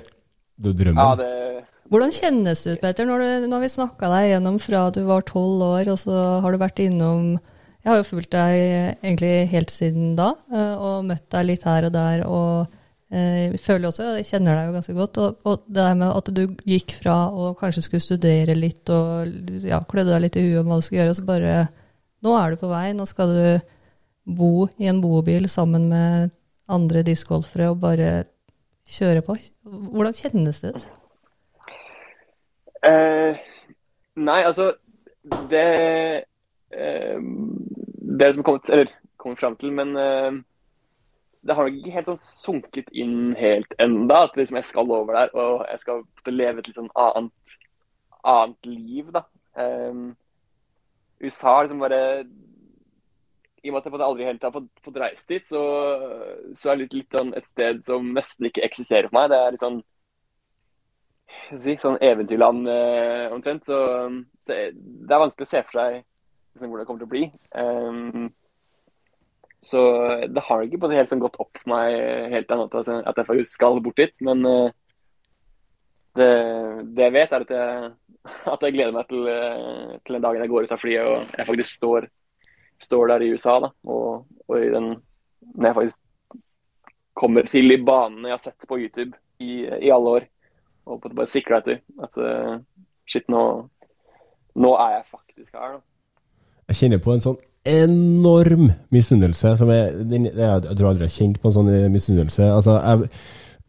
Du 0.62 0.72
drømmer? 0.76 1.02
Ja, 1.02 1.14
det... 1.20 1.64
Hvordan 1.92 2.12
kjennes 2.14 2.62
det 2.64 2.76
ut, 2.76 2.80
Peter, 2.80 3.08
når, 3.08 3.22
du, 3.22 3.48
når 3.52 3.64
vi 3.66 3.72
snakka 3.74 4.08
deg 4.14 4.28
gjennom 4.30 4.60
fra 4.62 4.86
du 4.94 5.02
var 5.04 5.24
tolv 5.28 5.64
år, 5.66 5.90
og 5.92 5.98
så 6.00 6.20
har 6.40 6.54
du 6.54 6.60
vært 6.62 6.80
innom 6.80 7.34
Jeg 7.82 7.90
har 7.90 7.98
jo 7.98 8.06
fulgt 8.06 8.30
deg 8.32 9.02
egentlig 9.02 9.32
helt 9.50 9.72
siden 9.74 10.14
da, 10.16 10.30
eh, 10.54 10.76
og 10.78 11.04
møtt 11.08 11.26
deg 11.34 11.48
litt 11.50 11.66
her 11.68 11.88
og 11.88 11.92
der. 11.96 12.22
og 12.24 12.78
jeg 13.12 13.50
eh, 13.50 13.58
føler 13.60 13.90
også, 13.90 14.06
jeg 14.16 14.28
kjenner 14.30 14.56
deg 14.56 14.70
jo 14.70 14.74
ganske 14.78 14.94
godt. 14.96 15.18
Og, 15.20 15.40
og, 15.44 15.64
det 15.68 15.82
der 15.82 15.98
med 16.00 16.14
at 16.14 16.30
du 16.32 16.42
gikk 16.64 16.94
fra 17.02 17.16
å 17.28 17.50
kanskje 17.58 17.84
skulle 17.84 18.04
studere 18.04 18.56
litt 18.56 18.88
og 18.94 19.60
ja, 19.68 19.82
klødde 19.84 20.14
deg 20.14 20.22
litt 20.24 20.38
i 20.40 20.46
huet 20.46 20.62
om 20.62 20.72
hva 20.72 20.78
du 20.80 20.86
skulle 20.86 21.02
gjøre, 21.02 21.12
og 21.12 21.20
så 21.20 21.28
bare 21.28 21.54
Nå 22.22 22.36
er 22.38 22.52
du 22.52 22.60
på 22.60 22.68
vei, 22.70 22.92
nå 22.94 23.02
skal 23.10 23.32
du 23.34 23.72
bo 24.24 24.68
i 24.78 24.88
en 24.90 25.00
bobil 25.02 25.48
sammen 25.50 25.88
med 25.90 26.30
andre 26.70 27.02
discgolfere 27.06 27.70
og 27.72 27.80
bare 27.82 28.10
kjøre 28.88 29.22
på. 29.26 29.36
Hvordan 29.62 30.16
kjennes 30.16 30.60
det 30.62 30.74
ut? 30.76 30.86
Uh, 32.82 33.38
nei, 34.18 34.40
altså 34.42 34.72
Det 35.22 35.66
uh, 36.74 37.20
Det 38.18 38.30
som 38.34 38.42
kommet, 38.42 38.70
eller 38.70 38.90
kommer 39.16 39.36
fram 39.38 39.56
til, 39.56 39.72
men 39.72 39.94
uh, 39.96 40.40
det 41.46 41.54
har 41.54 41.66
nok 41.66 41.78
ikke 41.78 41.94
helt 41.94 42.08
sånn 42.10 42.22
sunket 42.22 42.90
inn 42.94 43.34
helt 43.38 43.74
enda, 43.82 44.24
at 44.26 44.36
liksom 44.38 44.58
jeg 44.60 44.66
skal 44.68 44.90
over 44.94 45.16
der 45.16 45.32
og 45.34 45.64
jeg 45.70 45.80
skal 45.82 46.02
leve 46.30 46.62
et 46.62 46.68
litt 46.70 46.78
sånn 46.78 46.90
annet, 46.98 47.54
annet 48.22 48.68
liv. 48.68 49.08
da. 49.14 49.24
Um, 49.58 50.12
USA 51.22 51.56
er 51.56 51.66
liksom 51.66 51.82
bare 51.82 52.02
i 53.62 53.70
og 53.70 53.76
med 53.76 53.86
at 53.86 53.92
jeg 53.92 54.02
aldri 54.02 54.26
helt 54.26 54.44
har 54.44 54.54
fått, 54.54 54.68
fått 54.82 54.98
reist 54.98 55.28
dit, 55.30 55.44
så, 55.46 55.62
så 56.58 56.72
er 56.72 56.80
det 56.80 56.94
litt, 56.96 57.10
sånn 57.14 57.32
et 57.38 57.46
sted 57.46 57.82
som 57.86 58.08
nesten 58.16 58.48
ikke 58.48 58.64
eksisterer 58.66 59.06
for 59.10 59.20
meg. 59.20 59.30
Det 59.30 59.38
er 59.38 59.54
litt 59.54 59.62
sånn 59.62 59.80
si, 61.62 61.76
sånn 61.78 62.00
eventyrland 62.02 62.70
eh, 62.72 63.26
omtrent. 63.34 63.66
Så, 63.68 63.80
så, 64.42 64.60
det 64.74 65.14
er 65.14 65.22
vanskelig 65.22 65.46
å 65.46 65.52
se 65.52 65.62
for 65.68 65.78
seg 65.78 65.98
liksom, 66.00 66.68
hvor 66.68 66.80
det 66.80 66.86
kommer 66.88 67.04
til 67.04 67.10
å 67.10 67.12
bli. 67.12 67.24
Um, 67.54 68.30
så 69.62 69.82
det 70.26 70.42
har 70.42 70.64
ikke 70.64 70.80
på 70.82 70.90
det 70.90 70.98
helt 70.98 71.12
sånn 71.12 71.22
gått 71.22 71.38
opp 71.42 71.60
for 71.60 71.70
meg 71.70 72.32
helt 72.32 72.50
ennå 72.50 72.66
at, 72.66 72.88
at 73.12 73.20
jeg 73.20 73.28
faktisk 73.28 73.54
skal 73.54 73.78
bort 73.84 74.00
dit. 74.02 74.14
Men 74.26 74.42
uh, 74.42 74.72
det, 76.18 76.32
det, 76.96 77.06
jeg 77.06 77.14
vet, 77.14 77.36
er 77.36 77.46
at 77.46 77.54
jeg, 77.54 77.92
at 78.56 78.66
jeg 78.66 78.74
gleder 78.74 78.98
meg 78.98 79.06
til, 79.12 79.22
uh, 79.30 79.94
til 80.02 80.18
den 80.18 80.26
dagen 80.26 80.42
jeg 80.42 80.52
går 80.56 80.66
ut 80.66 80.74
av 80.74 80.82
flyet 80.82 81.12
og 81.12 81.38
jeg 81.38 81.48
faktisk 81.52 81.78
står 81.78 82.10
står 82.82 83.12
der 83.12 83.24
i 83.24 83.32
USA, 83.34 83.58
da, 83.62 83.72
og, 83.88 84.26
og 84.48 84.58
i 84.58 84.70
den 84.72 84.94
Når 85.54 85.66
jeg 85.66 85.74
faktisk 85.74 86.00
kommer 87.18 87.46
til 87.50 87.68
de 87.68 87.76
banene 87.84 88.30
jeg 88.30 88.38
har 88.38 88.42
sett 88.42 88.68
på 88.68 88.78
YouTube 88.78 89.12
i, 89.42 89.66
i 89.66 89.90
alle 89.92 90.16
år, 90.16 90.26
og 90.86 91.00
på 91.02 91.10
bare 91.12 91.28
sikre 91.28 91.58
etter 91.60 91.80
at 92.02 92.16
uh, 92.18 92.54
shit, 93.10 93.26
nå, 93.28 93.42
nå 94.54 94.70
er 94.80 94.94
jeg 94.96 95.08
faktisk 95.10 95.58
her, 95.58 95.76
da. 95.76 95.82
Jeg 96.70 96.78
kjenner 96.78 97.02
på 97.02 97.12
en 97.12 97.24
sånn 97.24 97.40
enorm 97.68 98.70
misunnelse. 98.94 99.56
som 99.58 99.70
jeg, 99.70 99.92
jeg, 100.10 100.32
jeg 100.32 100.76
tror 100.78 100.88
aldri 100.88 101.06
jeg 101.06 101.10
har 101.10 101.18
kjent 101.18 101.40
på 101.42 101.50
en 101.50 101.56
sånn 101.58 101.70
misunnelse. 101.92 102.48
Altså, 102.48 102.78
jeg 102.80 103.10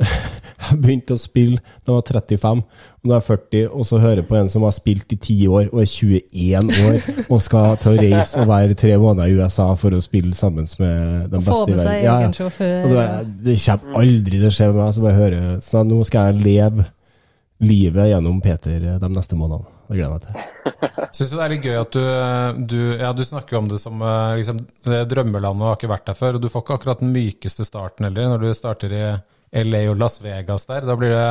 jeg 0.64 0.80
begynte 0.80 1.16
å 1.16 1.20
spille 1.20 1.60
da 1.84 1.92
jeg 1.92 1.98
var 1.98 2.06
35, 2.08 2.64
og 2.64 3.10
nå 3.10 3.14
er 3.14 3.20
jeg 3.20 3.28
40, 3.28 3.66
og 3.74 3.88
så 3.90 4.00
hører 4.04 4.22
jeg 4.22 4.28
på 4.30 4.38
en 4.40 4.50
som 4.52 4.66
har 4.68 4.76
spilt 4.76 5.16
i 5.16 5.20
10 5.20 5.52
år 5.52 5.68
og 5.68 5.82
er 5.84 5.92
21 5.92 6.72
år, 6.88 7.12
og 7.28 7.44
skal 7.44 7.78
til 7.84 7.92
å 7.92 8.00
reise 8.00 8.42
og 8.42 8.50
være 8.52 8.80
tre 8.80 8.96
måneder 9.02 9.32
i 9.32 9.38
USA 9.40 9.68
for 9.80 9.96
å 9.96 10.02
spille 10.04 10.34
sammen 10.38 10.68
med 10.80 11.34
Og 11.34 11.38
beste 11.40 11.62
i 11.68 11.78
verden. 11.78 12.04
Ja, 12.04 12.18
ja. 12.24 12.32
Det, 12.32 13.38
det 13.48 13.60
kommer 13.66 14.04
aldri 14.04 14.40
til 14.40 14.50
å 14.50 14.56
skje 14.58 14.70
med 14.72 14.80
meg. 14.80 14.94
Så 14.96 15.04
bare 15.04 15.20
hører 15.20 15.48
Så 15.64 15.84
nå 15.88 16.00
skal 16.08 16.32
jeg 16.32 16.46
leve 16.48 16.88
livet 17.64 18.10
gjennom 18.10 18.42
Peter 18.44 18.88
de 19.00 19.10
neste 19.12 19.38
månedene. 19.40 19.70
Det 19.88 19.98
gleder 19.98 20.08
jeg 20.08 20.14
meg 20.14 20.24
til. 20.24 21.04
Syns 21.14 21.30
du 21.30 21.36
det 21.36 21.44
er 21.44 21.52
litt 21.52 21.68
gøy 21.68 21.78
at 21.80 21.96
du, 21.96 22.04
du, 22.72 22.80
ja, 23.02 23.12
du 23.16 23.24
snakker 23.28 23.60
om 23.60 23.68
det 23.72 23.80
som 23.82 24.00
eh, 24.00 24.38
liksom, 24.40 24.62
drømmelandet 24.84 25.64
og 25.64 25.70
har 25.70 25.78
ikke 25.78 25.92
vært 25.92 26.08
der 26.10 26.18
før. 26.18 26.38
og 26.38 26.44
Du 26.44 26.50
får 26.52 26.64
ikke 26.64 26.78
akkurat 26.80 27.04
den 27.04 27.14
mykeste 27.16 27.68
starten 27.68 28.08
heller, 28.08 28.32
når 28.32 28.46
du 28.46 28.58
starter 28.58 28.96
i 28.96 29.06
LA 29.54 29.86
og 29.92 30.00
Las 30.02 30.20
Vegas 30.24 30.66
der. 30.70 30.88
Da 30.88 30.96
blir 30.98 31.14
det, 31.14 31.26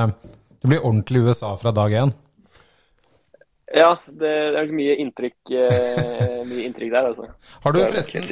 det 0.62 0.70
blir 0.70 0.84
ordentlig 0.84 1.24
USA 1.26 1.54
fra 1.60 1.72
dag 1.74 1.94
én. 2.02 2.12
Ja, 3.72 3.94
det, 4.06 4.32
er 4.58 4.74
mye 4.74 4.98
inntrykk, 5.00 5.38
eh, 5.56 6.42
mye 6.44 6.66
inntrykk 6.66 6.92
der, 6.92 7.08
altså. 7.08 7.28
Har 7.64 7.72
du 7.72 7.80
forresten 7.80 8.26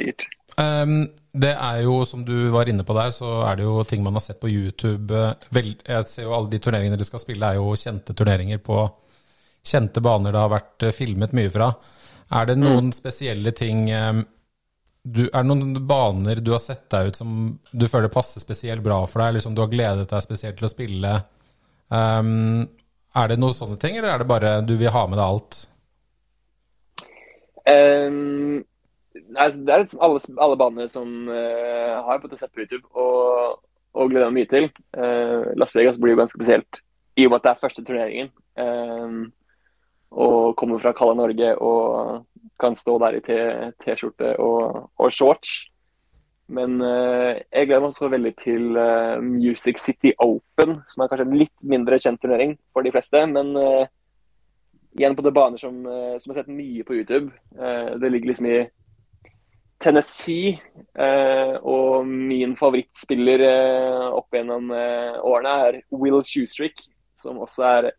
um, 0.61 1.07
Det 1.33 1.53
er 1.55 1.79
jo, 1.81 1.95
som 2.05 2.21
du 2.27 2.51
var 2.53 2.69
inne 2.69 2.85
på 2.85 2.93
der, 2.93 3.09
så 3.15 3.39
er 3.49 3.57
det 3.57 3.65
jo 3.65 3.81
ting 3.87 4.03
man 4.05 4.19
har 4.19 4.25
sett 4.25 4.41
på 4.41 4.51
YouTube. 4.51 5.23
Vel, 5.49 5.73
jeg 5.81 6.11
ser 6.11 6.27
jo 6.27 6.35
alle 6.37 6.51
de 6.51 6.61
turneringene 6.61 6.99
dere 6.99 7.09
skal 7.09 7.23
spille, 7.23 7.47
er 7.47 7.57
jo 7.57 7.73
kjente 7.73 8.13
turneringer 8.13 8.61
på 8.61 8.83
kjente 9.65 10.01
baner 10.01 10.33
det 10.33 10.41
har 10.41 10.53
vært 10.53 10.85
filmet 10.97 11.33
mye 11.37 11.49
fra. 11.53 11.71
Er 12.31 12.47
det 12.47 12.59
noen 12.61 12.91
mm. 12.91 12.95
spesielle 12.95 13.53
ting 13.57 13.89
um, 13.91 14.21
du, 15.03 15.23
er 15.25 15.41
det 15.41 15.47
noen 15.49 15.79
baner 15.87 16.41
du 16.43 16.51
har 16.53 16.61
sett 16.61 16.85
deg 16.93 17.11
ut 17.11 17.17
som 17.17 17.37
du 17.71 17.87
føler 17.89 18.11
passer 18.13 18.43
spesielt 18.43 18.83
bra 18.85 18.99
for 19.09 19.21
deg, 19.21 19.31
eller 19.31 19.43
som 19.43 19.55
du 19.57 19.63
har 19.63 19.71
gledet 19.71 20.09
deg 20.11 20.25
spesielt 20.25 20.59
til 20.59 20.67
å 20.67 20.71
spille? 20.71 21.13
Um, 21.89 22.67
er 23.17 23.31
det 23.31 23.39
noen 23.41 23.57
sånne 23.57 23.79
ting, 23.81 23.97
eller 23.97 24.13
er 24.13 24.21
det 24.21 24.29
bare 24.29 24.53
du 24.63 24.75
vil 24.79 24.93
ha 24.93 25.05
med 25.09 25.19
deg 25.19 25.25
alt? 25.25 25.57
Um, 27.65 28.61
altså, 29.35 29.59
det 29.65 29.73
er 29.73 29.83
liksom 29.83 30.05
alle, 30.05 30.23
alle 30.45 30.61
baner 30.61 30.87
som 30.91 31.11
uh, 31.29 31.97
har 32.05 32.21
fått 32.21 32.37
sett 32.39 32.53
på 32.53 32.63
YouTube 32.63 32.85
og, 32.93 33.59
og 33.97 34.13
gleder 34.13 34.29
meg 34.29 34.43
mye 34.43 34.51
til. 34.53 34.69
Uh, 34.95 35.51
Las 35.59 35.75
Vegas 35.77 35.99
blir 36.01 36.15
jo 36.15 36.21
ganske 36.21 36.37
spesielt 36.37 36.83
i 37.19 37.25
og 37.25 37.33
med 37.33 37.41
at 37.41 37.47
det 37.47 37.55
er 37.55 37.63
første 37.65 37.83
turneringen. 37.85 38.31
Um, 38.55 39.31
og 40.11 40.55
kommer 40.59 40.79
fra 40.83 40.93
kalde 40.95 41.17
Norge 41.17 41.55
og 41.63 42.21
kan 42.61 42.77
stå 42.77 42.97
der 43.01 43.17
i 43.17 43.21
T-skjorte 43.25 44.35
og, 44.41 44.87
og, 44.97 45.11
shorts. 45.13 45.61
Men 46.51 46.81
uh, 46.83 47.37
jeg 47.47 47.67
gleder 47.67 47.83
meg 47.83 47.93
også 47.93 48.09
veldig 48.11 48.33
til 48.41 48.75
uh, 48.75 49.23
Music 49.23 49.79
City 49.79 50.11
Open, 50.19 50.81
som 50.91 51.03
er 51.03 51.11
kanskje 51.11 51.27
en 51.29 51.39
litt 51.39 51.55
mindre 51.63 51.99
kjent 52.01 52.19
turnering 52.21 52.57
for 52.73 52.83
de 52.83 52.91
fleste. 52.91 53.23
Men 53.31 53.53
uh, 53.55 53.87
igjen 54.99 55.15
på 55.15 55.23
det 55.23 55.33
baner 55.35 55.61
som, 55.61 55.77
som 56.19 56.33
har 56.33 56.41
sett 56.41 56.51
mye 56.51 56.83
på 56.83 56.97
YouTube. 56.97 57.31
det 58.01 58.09
ligger 58.11 58.27
liksom 58.27 58.47
i 58.51 58.57
Tennessee, 59.79 60.57
og 61.63 62.09
min 62.11 62.57
favorittspiller 62.59 63.45
opp 64.11 64.35
gjennom 64.35 64.67
årene 64.75 65.53
er 65.69 65.77
Will 65.95 66.19
Shoestrick, 66.27 66.83
som 67.15 67.39
også 67.39 67.63
er 67.69 67.89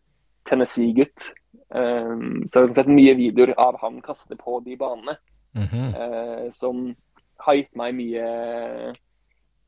Tennessee-gutt. 0.45 1.33
Um, 1.73 2.43
så 2.47 2.59
jeg 2.59 2.67
har 2.67 2.75
sett 2.75 2.91
mye 2.93 3.15
videoer 3.17 3.55
av 3.57 3.79
han 3.81 4.01
kaste 4.05 4.37
på 4.37 4.59
de 4.65 4.77
banene, 4.77 5.15
mm 5.55 5.63
-hmm. 5.63 5.89
uh, 5.97 6.51
som 6.51 6.95
har 7.37 7.53
gitt 7.53 7.75
meg 7.75 7.95
mye 7.95 8.93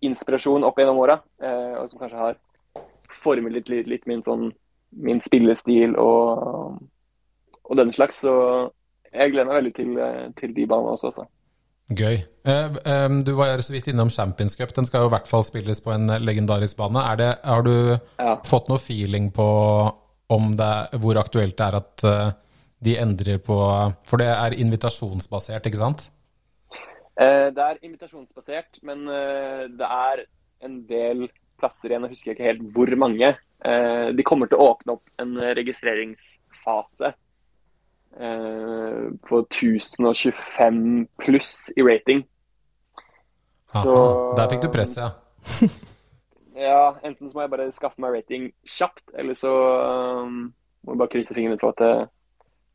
inspirasjon 0.01 0.63
opp 0.63 0.77
gjennom 0.79 0.97
åra, 0.97 1.19
uh, 1.43 1.81
og 1.81 1.89
som 1.89 1.99
kanskje 1.99 2.17
har 2.17 2.35
formet 3.23 3.53
litt, 3.53 3.69
litt, 3.69 3.87
litt 3.87 4.05
min, 4.05 4.23
sånn, 4.25 4.51
min, 4.91 5.21
spillestil 5.21 5.95
og, 6.01 6.77
og 7.63 7.79
den 7.79 7.93
slags. 7.93 8.21
Så 8.25 8.35
jeg 9.15 9.33
gleder 9.33 9.49
meg 9.49 9.59
veldig 9.61 9.73
til, 9.75 9.97
eh, 10.01 10.27
til 10.39 10.55
de 10.55 10.67
banene 10.69 10.95
også. 10.95 11.11
også. 11.13 11.27
Gøy. 11.95 12.15
Eh, 12.49 12.77
eh, 12.91 13.09
du 13.25 13.35
var 13.37 13.61
så 13.61 13.73
vidt 13.73 13.87
innom 13.91 14.09
Champions 14.09 14.55
Cup. 14.55 14.73
Den 14.75 14.85
skal 14.85 15.05
jo 15.05 15.11
i 15.11 15.15
hvert 15.15 15.29
fall 15.29 15.45
spilles 15.45 15.81
på 15.81 15.93
en 15.93 16.07
legendarisk 16.07 16.77
bane. 16.77 17.03
Det, 17.17 17.35
har 17.43 17.61
du 17.61 17.99
Ja. 18.19 18.35
fått 18.43 18.69
noe 18.69 18.79
feeling 18.79 19.31
på 19.31 19.93
om 20.27 20.51
det, 20.57 20.73
hvor 21.01 21.19
aktuelt 21.21 21.55
det 21.57 21.65
er 21.65 21.77
at 21.79 22.05
eh, 22.09 22.33
de 22.85 22.97
endrer 23.01 23.39
på 23.41 23.57
For 24.07 24.21
det 24.21 24.29
er 24.31 24.57
invitasjonsbasert, 24.61 25.65
ikke 25.67 25.81
sant? 25.81 26.07
Eh, 27.15 27.49
det 27.55 27.65
er 27.65 27.81
invitasjonsbasert, 27.85 28.81
men 28.83 29.05
eh, 29.07 29.65
det 29.71 29.89
er 29.89 30.25
en 30.65 30.79
del 30.89 31.27
plasser 31.59 31.91
igjen. 31.91 32.07
Jeg 32.07 32.17
husker 32.17 32.33
ikke 32.33 32.49
helt 32.49 32.63
hvor 32.75 32.91
mange. 32.99 33.35
De 33.65 34.23
kommer 34.27 34.49
til 34.51 34.59
å 34.59 34.65
åpne 34.73 34.97
opp 34.97 35.21
en 35.23 35.31
registreringsfase 35.57 37.13
på 38.11 39.39
1025 39.47 40.81
pluss 41.23 41.53
i 41.73 41.85
rating. 41.87 42.21
Så 43.71 43.95
Der 44.37 44.51
fikk 44.51 44.67
du 44.67 44.69
press, 44.75 44.97
ja. 44.99 45.13
Ja, 46.55 46.95
enten 47.03 47.27
så 47.27 47.35
må 47.35 47.43
jeg 47.43 47.51
bare 47.51 47.71
skaffe 47.75 47.99
meg 48.01 48.15
rating 48.15 48.47
kjapt, 48.77 49.03
eller 49.19 49.35
så 49.37 49.51
um, 50.23 50.37
må 50.85 50.95
jeg 50.95 51.01
bare 51.01 51.11
krysse 51.11 51.35
fingrene 51.35 51.59
for 51.59 51.75
at 51.75 51.81
det, 51.83 51.91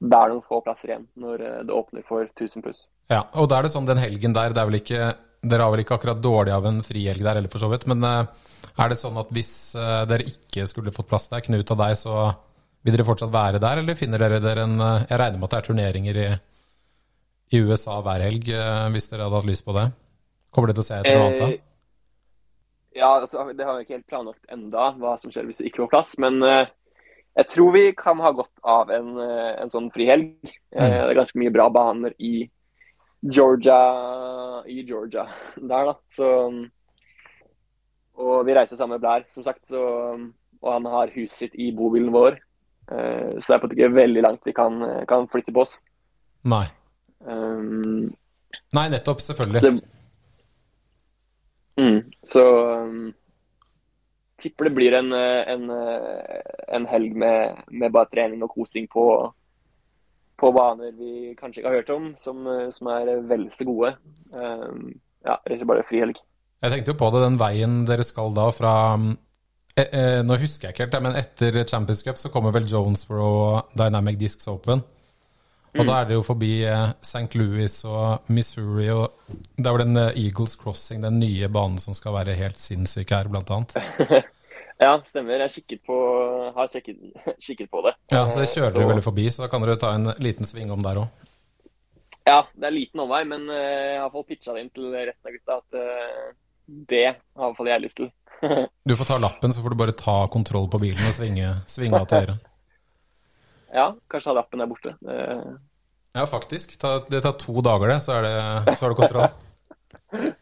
det 0.04 0.18
er 0.18 0.32
noen 0.32 0.44
få 0.44 0.60
plasser 0.64 0.92
igjen 0.92 1.06
når 1.20 1.44
eh, 1.46 1.62
det 1.68 1.76
åpner 1.76 2.04
for 2.08 2.26
1000 2.26 2.64
pluss. 2.66 2.84
Ja, 3.10 3.24
og 3.40 3.48
da 3.50 3.58
er 3.58 3.66
det 3.66 3.72
sånn 3.72 3.88
den 3.88 4.02
helgen 4.02 4.36
der, 4.36 4.52
det 4.52 4.60
er 4.60 4.68
vel 4.68 4.80
ikke, 4.82 5.08
dere 5.40 5.64
har 5.64 5.74
vel 5.74 5.84
ikke 5.84 5.96
akkurat 5.96 6.20
dårlig 6.20 6.52
av 6.56 6.68
en 6.68 6.82
frihelg 6.84 7.24
der 7.24 7.40
heller, 7.40 7.52
for 7.52 7.62
så 7.62 7.70
vidt. 7.72 7.88
Men 7.90 8.04
eh, 8.04 8.52
er 8.84 8.92
det 8.92 9.00
sånn 9.00 9.16
at 9.22 9.32
hvis 9.32 9.54
eh, 9.80 10.02
dere 10.12 10.28
ikke 10.28 10.68
skulle 10.68 10.94
fått 10.96 11.08
plass 11.08 11.30
der, 11.32 11.44
Knut 11.48 11.72
og 11.72 11.80
deg, 11.80 11.96
så 12.00 12.28
vil 12.84 12.96
dere 12.96 13.08
fortsatt 13.08 13.32
være 13.32 13.64
der, 13.64 13.80
eller 13.80 13.96
finner 13.96 14.20
dere 14.20 14.40
dere 14.40 14.62
en 14.64 14.78
Jeg 14.80 15.18
regner 15.20 15.36
med 15.36 15.48
at 15.48 15.56
det 15.56 15.58
er 15.58 15.66
turneringer 15.66 16.20
i, 16.20 16.28
i 17.56 17.64
USA 17.64 17.98
hver 18.04 18.24
helg, 18.24 18.52
hvis 18.92 19.10
dere 19.12 19.26
hadde 19.26 19.40
hatt 19.40 19.48
lyst 19.48 19.66
på 19.66 19.76
det. 19.76 19.90
Kommer 20.52 20.70
dere 20.70 20.80
til 20.80 20.86
å 20.86 20.88
se 20.88 21.00
etter 21.00 21.18
noe 21.18 21.26
annet? 21.28 21.42
da? 21.44 21.69
Ja, 23.00 23.14
altså, 23.22 23.46
det 23.56 23.64
har 23.64 23.78
vi 23.78 23.86
ikke 23.86 23.96
helt 23.96 24.10
planlagt 24.10 24.44
enda, 24.52 24.90
hva 25.00 25.14
som 25.20 25.32
skjer 25.32 25.46
hvis 25.48 25.62
vi 25.62 25.70
ikke 25.70 25.84
får 25.86 25.92
plass. 25.94 26.14
Men 26.20 26.36
eh, 26.44 26.66
jeg 27.40 27.48
tror 27.54 27.70
vi 27.72 27.84
kan 27.96 28.20
ha 28.20 28.32
godt 28.36 28.60
av 28.68 28.90
en, 28.92 29.14
eh, 29.24 29.52
en 29.62 29.72
sånn 29.72 29.90
frihelg. 29.94 30.34
Eh, 30.44 30.82
Mm. 30.84 30.90
det 30.90 31.10
er 31.10 31.18
ganske 31.22 31.40
mye 31.40 31.54
bra 31.54 31.68
baner 31.72 32.12
i 32.18 32.44
Georgia, 33.24 33.78
i 34.68 34.82
Georgia 34.86 35.24
der, 35.56 35.90
da. 35.90 35.94
Så 36.08 36.28
Og 38.20 38.44
vi 38.44 38.52
reiser 38.52 38.76
sammen 38.76 38.98
med 38.98 39.04
Blær, 39.04 39.24
som 39.32 39.44
sagt. 39.46 39.64
Så, 39.70 39.80
og 40.60 40.72
han 40.74 40.84
har 40.92 41.12
huset 41.14 41.38
sitt 41.38 41.54
i 41.56 41.70
bobilen 41.72 42.12
vår. 42.12 42.36
Så 42.90 43.46
det 43.46 43.54
er 43.54 43.60
på 43.62 43.64
en 43.64 43.70
måte 43.70 43.76
ikke 43.78 43.94
veldig 43.96 44.22
langt 44.26 44.44
vi 44.44 44.52
kan, 44.52 44.76
kan 45.08 45.28
flytte 45.32 45.54
på 45.56 45.62
oss. 45.62 45.78
Nei. 46.44 46.66
Um, 47.24 48.10
Nei, 48.76 48.88
nettopp. 48.92 49.22
Selvfølgelig. 49.24 49.62
så, 49.62 49.72
mm, 51.78 51.98
så 52.26 52.44
um, 52.82 53.10
tipper 54.40 54.70
det 54.70 54.74
blir 54.74 54.96
en, 54.98 55.12
eh, 55.12 55.42
en, 55.54 55.68
eh, 55.70 56.40
en 56.76 56.86
helg 56.90 57.14
med, 57.16 57.62
med 57.70 57.92
bare 57.92 58.10
trening 58.12 58.42
og 58.46 58.54
kosing 58.54 58.88
på, 58.90 59.04
på 60.40 60.52
baner 60.56 60.94
vi 60.96 61.34
kanskje 61.38 61.60
ikke 61.60 61.70
har 61.70 61.80
hørt 61.82 61.94
om, 61.94 62.10
som, 62.20 62.46
eh, 62.48 62.68
som 62.74 62.90
er 62.94 63.14
vel 63.28 63.48
så 63.54 63.66
gode. 63.68 63.94
Um, 64.32 64.94
ja, 65.26 65.36
rett 65.36 65.58
og 65.58 65.58
slett 65.58 65.72
bare 65.72 65.88
frihelg. 65.88 66.20
Jeg 66.60 66.72
tenkte 66.74 66.92
jo 66.92 67.00
på 67.00 67.10
det, 67.14 67.24
den 67.24 67.40
veien 67.40 67.82
dere 67.88 68.04
skal 68.04 68.32
da 68.36 68.50
fra 68.52 68.74
eh, 69.76 69.86
eh, 69.86 70.20
Nå 70.26 70.36
husker 70.40 70.68
jeg 70.68 70.76
ikke 70.76 70.86
helt, 70.86 71.04
men 71.06 71.18
etter 71.20 71.62
Champions 71.64 72.02
Cup 72.04 72.20
så 72.20 72.32
kommer 72.32 72.52
vel 72.56 72.68
Jonesboro 72.68 73.60
Dynamic 73.76 74.18
Discs 74.20 74.48
Open. 74.52 74.84
Og 75.78 75.86
da 75.86 76.00
er 76.00 76.08
det 76.08 76.16
jo 76.16 76.24
forbi 76.26 76.50
eh, 76.66 76.88
St. 77.04 77.28
Louis 77.38 77.76
og 77.86 78.26
Missouri, 78.34 78.88
og 78.90 79.12
det 79.54 79.68
er 79.70 79.76
vel 79.76 79.84
den 79.84 80.00
eh, 80.02 80.18
Eagles 80.24 80.56
Crossing, 80.58 81.02
den 81.04 81.20
nye 81.22 81.48
banen 81.52 81.78
som 81.78 81.94
skal 81.94 82.16
være 82.16 82.34
helt 82.38 82.58
sinnssyk 82.58 83.12
her, 83.14 83.30
blant 83.32 83.50
annet. 83.54 83.76
Ja, 84.80 84.94
stemmer. 85.04 85.42
Jeg 85.44 85.76
på, 85.84 85.94
har 86.56 86.68
kikket, 86.72 86.96
kikket 87.44 87.68
på 87.68 87.82
det. 87.84 87.90
Ja, 88.08 88.22
så 88.32 88.40
det 88.40 88.46
kjører 88.48 88.70
Så- 88.72 88.78
dere 88.78 88.88
vel 88.88 89.02
forbi, 89.04 89.26
så 89.28 89.42
da 89.44 89.48
kan 89.52 89.60
dere 89.60 89.76
ta 89.76 89.90
en 89.92 90.08
liten 90.24 90.48
sving 90.48 90.70
om 90.72 90.80
der 90.80 91.02
òg. 91.02 91.26
Ja, 92.24 92.38
det 92.56 92.64
er 92.64 92.72
liten 92.72 93.02
omvei, 93.04 93.20
men 93.28 93.44
eh, 93.52 93.90
jeg 93.90 93.98
har 94.00 94.14
fått 94.14 94.30
pitcha 94.32 94.54
det 94.56 94.62
inn 94.64 94.72
til 94.72 94.88
resten 94.96 95.28
av 95.28 95.36
gutta 95.36 95.58
at 95.60 95.76
det 96.88 97.02
har 97.10 97.12
i 97.12 97.44
hvert 97.44 97.58
fall 97.60 97.70
jeg 97.74 97.84
lyst 97.84 98.00
til. 98.00 98.08
Du 98.88 98.96
får 98.96 99.10
ta 99.12 99.18
lappen, 99.20 99.52
så 99.52 99.60
får 99.60 99.74
du 99.76 99.80
bare 99.84 99.96
ta 100.00 100.16
kontroll 100.32 100.70
på 100.72 100.80
bilen 100.80 101.04
og 101.10 101.12
svinge, 101.12 101.52
svinge 101.68 102.00
av 102.00 102.08
til 102.08 102.24
høyre. 102.24 102.38
Ja, 103.70 103.90
kanskje 104.10 104.30
ta 104.30 104.36
lappen 104.36 104.62
der 104.62 104.70
borte. 104.70 104.96
Det, 105.04 105.18
Ja, 106.14 106.26
faktisk. 106.26 106.74
Ta, 106.80 106.98
det 107.10 107.22
tar 107.22 107.36
to 107.38 107.60
dager, 107.62 107.92
det, 107.92 108.00
så, 108.02 108.18
er 108.18 108.26
det, 108.26 108.74
så 108.74 108.84
har 108.84 108.90
du 108.90 108.98
kontroll. 108.98 109.28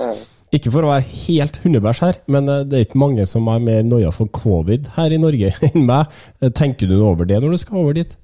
eh, 0.00 0.22
Ikke 0.56 0.72
for 0.72 0.86
å 0.86 0.92
være 0.94 1.04
helt 1.04 1.58
hundebæsj 1.64 2.00
her, 2.06 2.20
men 2.32 2.48
eh, 2.48 2.64
det 2.68 2.78
er 2.78 2.86
ikke 2.86 3.02
mange 3.02 3.26
som 3.28 3.48
er 3.52 3.64
mer 3.64 3.82
noia 3.84 4.12
for 4.14 4.30
covid 4.32 4.88
her 4.96 5.12
i 5.12 5.20
Norge 5.20 5.52
enn 5.68 5.84
meg. 5.88 6.14
Eh, 6.40 6.52
Tenker 6.56 6.88
du 6.88 6.96
noe 6.96 7.12
over 7.12 7.28
det 7.28 7.42
når 7.44 7.56
du 7.56 7.60
skal 7.60 7.82
over 7.82 7.98
dit? 8.00 8.16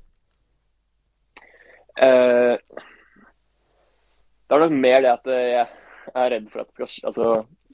Eh, 2.01 2.57
det 4.49 4.57
er 4.57 4.65
nok 4.65 4.79
mer 4.81 5.05
det 5.05 5.13
at 5.13 5.35
jeg 5.37 5.67
er 6.17 6.33
redd 6.33 6.47
for 6.51 6.65
at 6.65 6.71
det 6.73 6.89
skal 6.89 7.11
altså, 7.13 7.27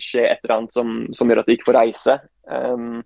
skje 0.03 0.27
et 0.27 0.43
eller 0.43 0.57
annet 0.57 0.75
som, 0.75 0.97
som 1.15 1.31
gjør 1.31 1.45
at 1.45 1.53
jeg 1.53 1.61
ikke 1.61 1.71
får 1.71 1.79
reise. 1.79 2.19
Um, 2.51 2.99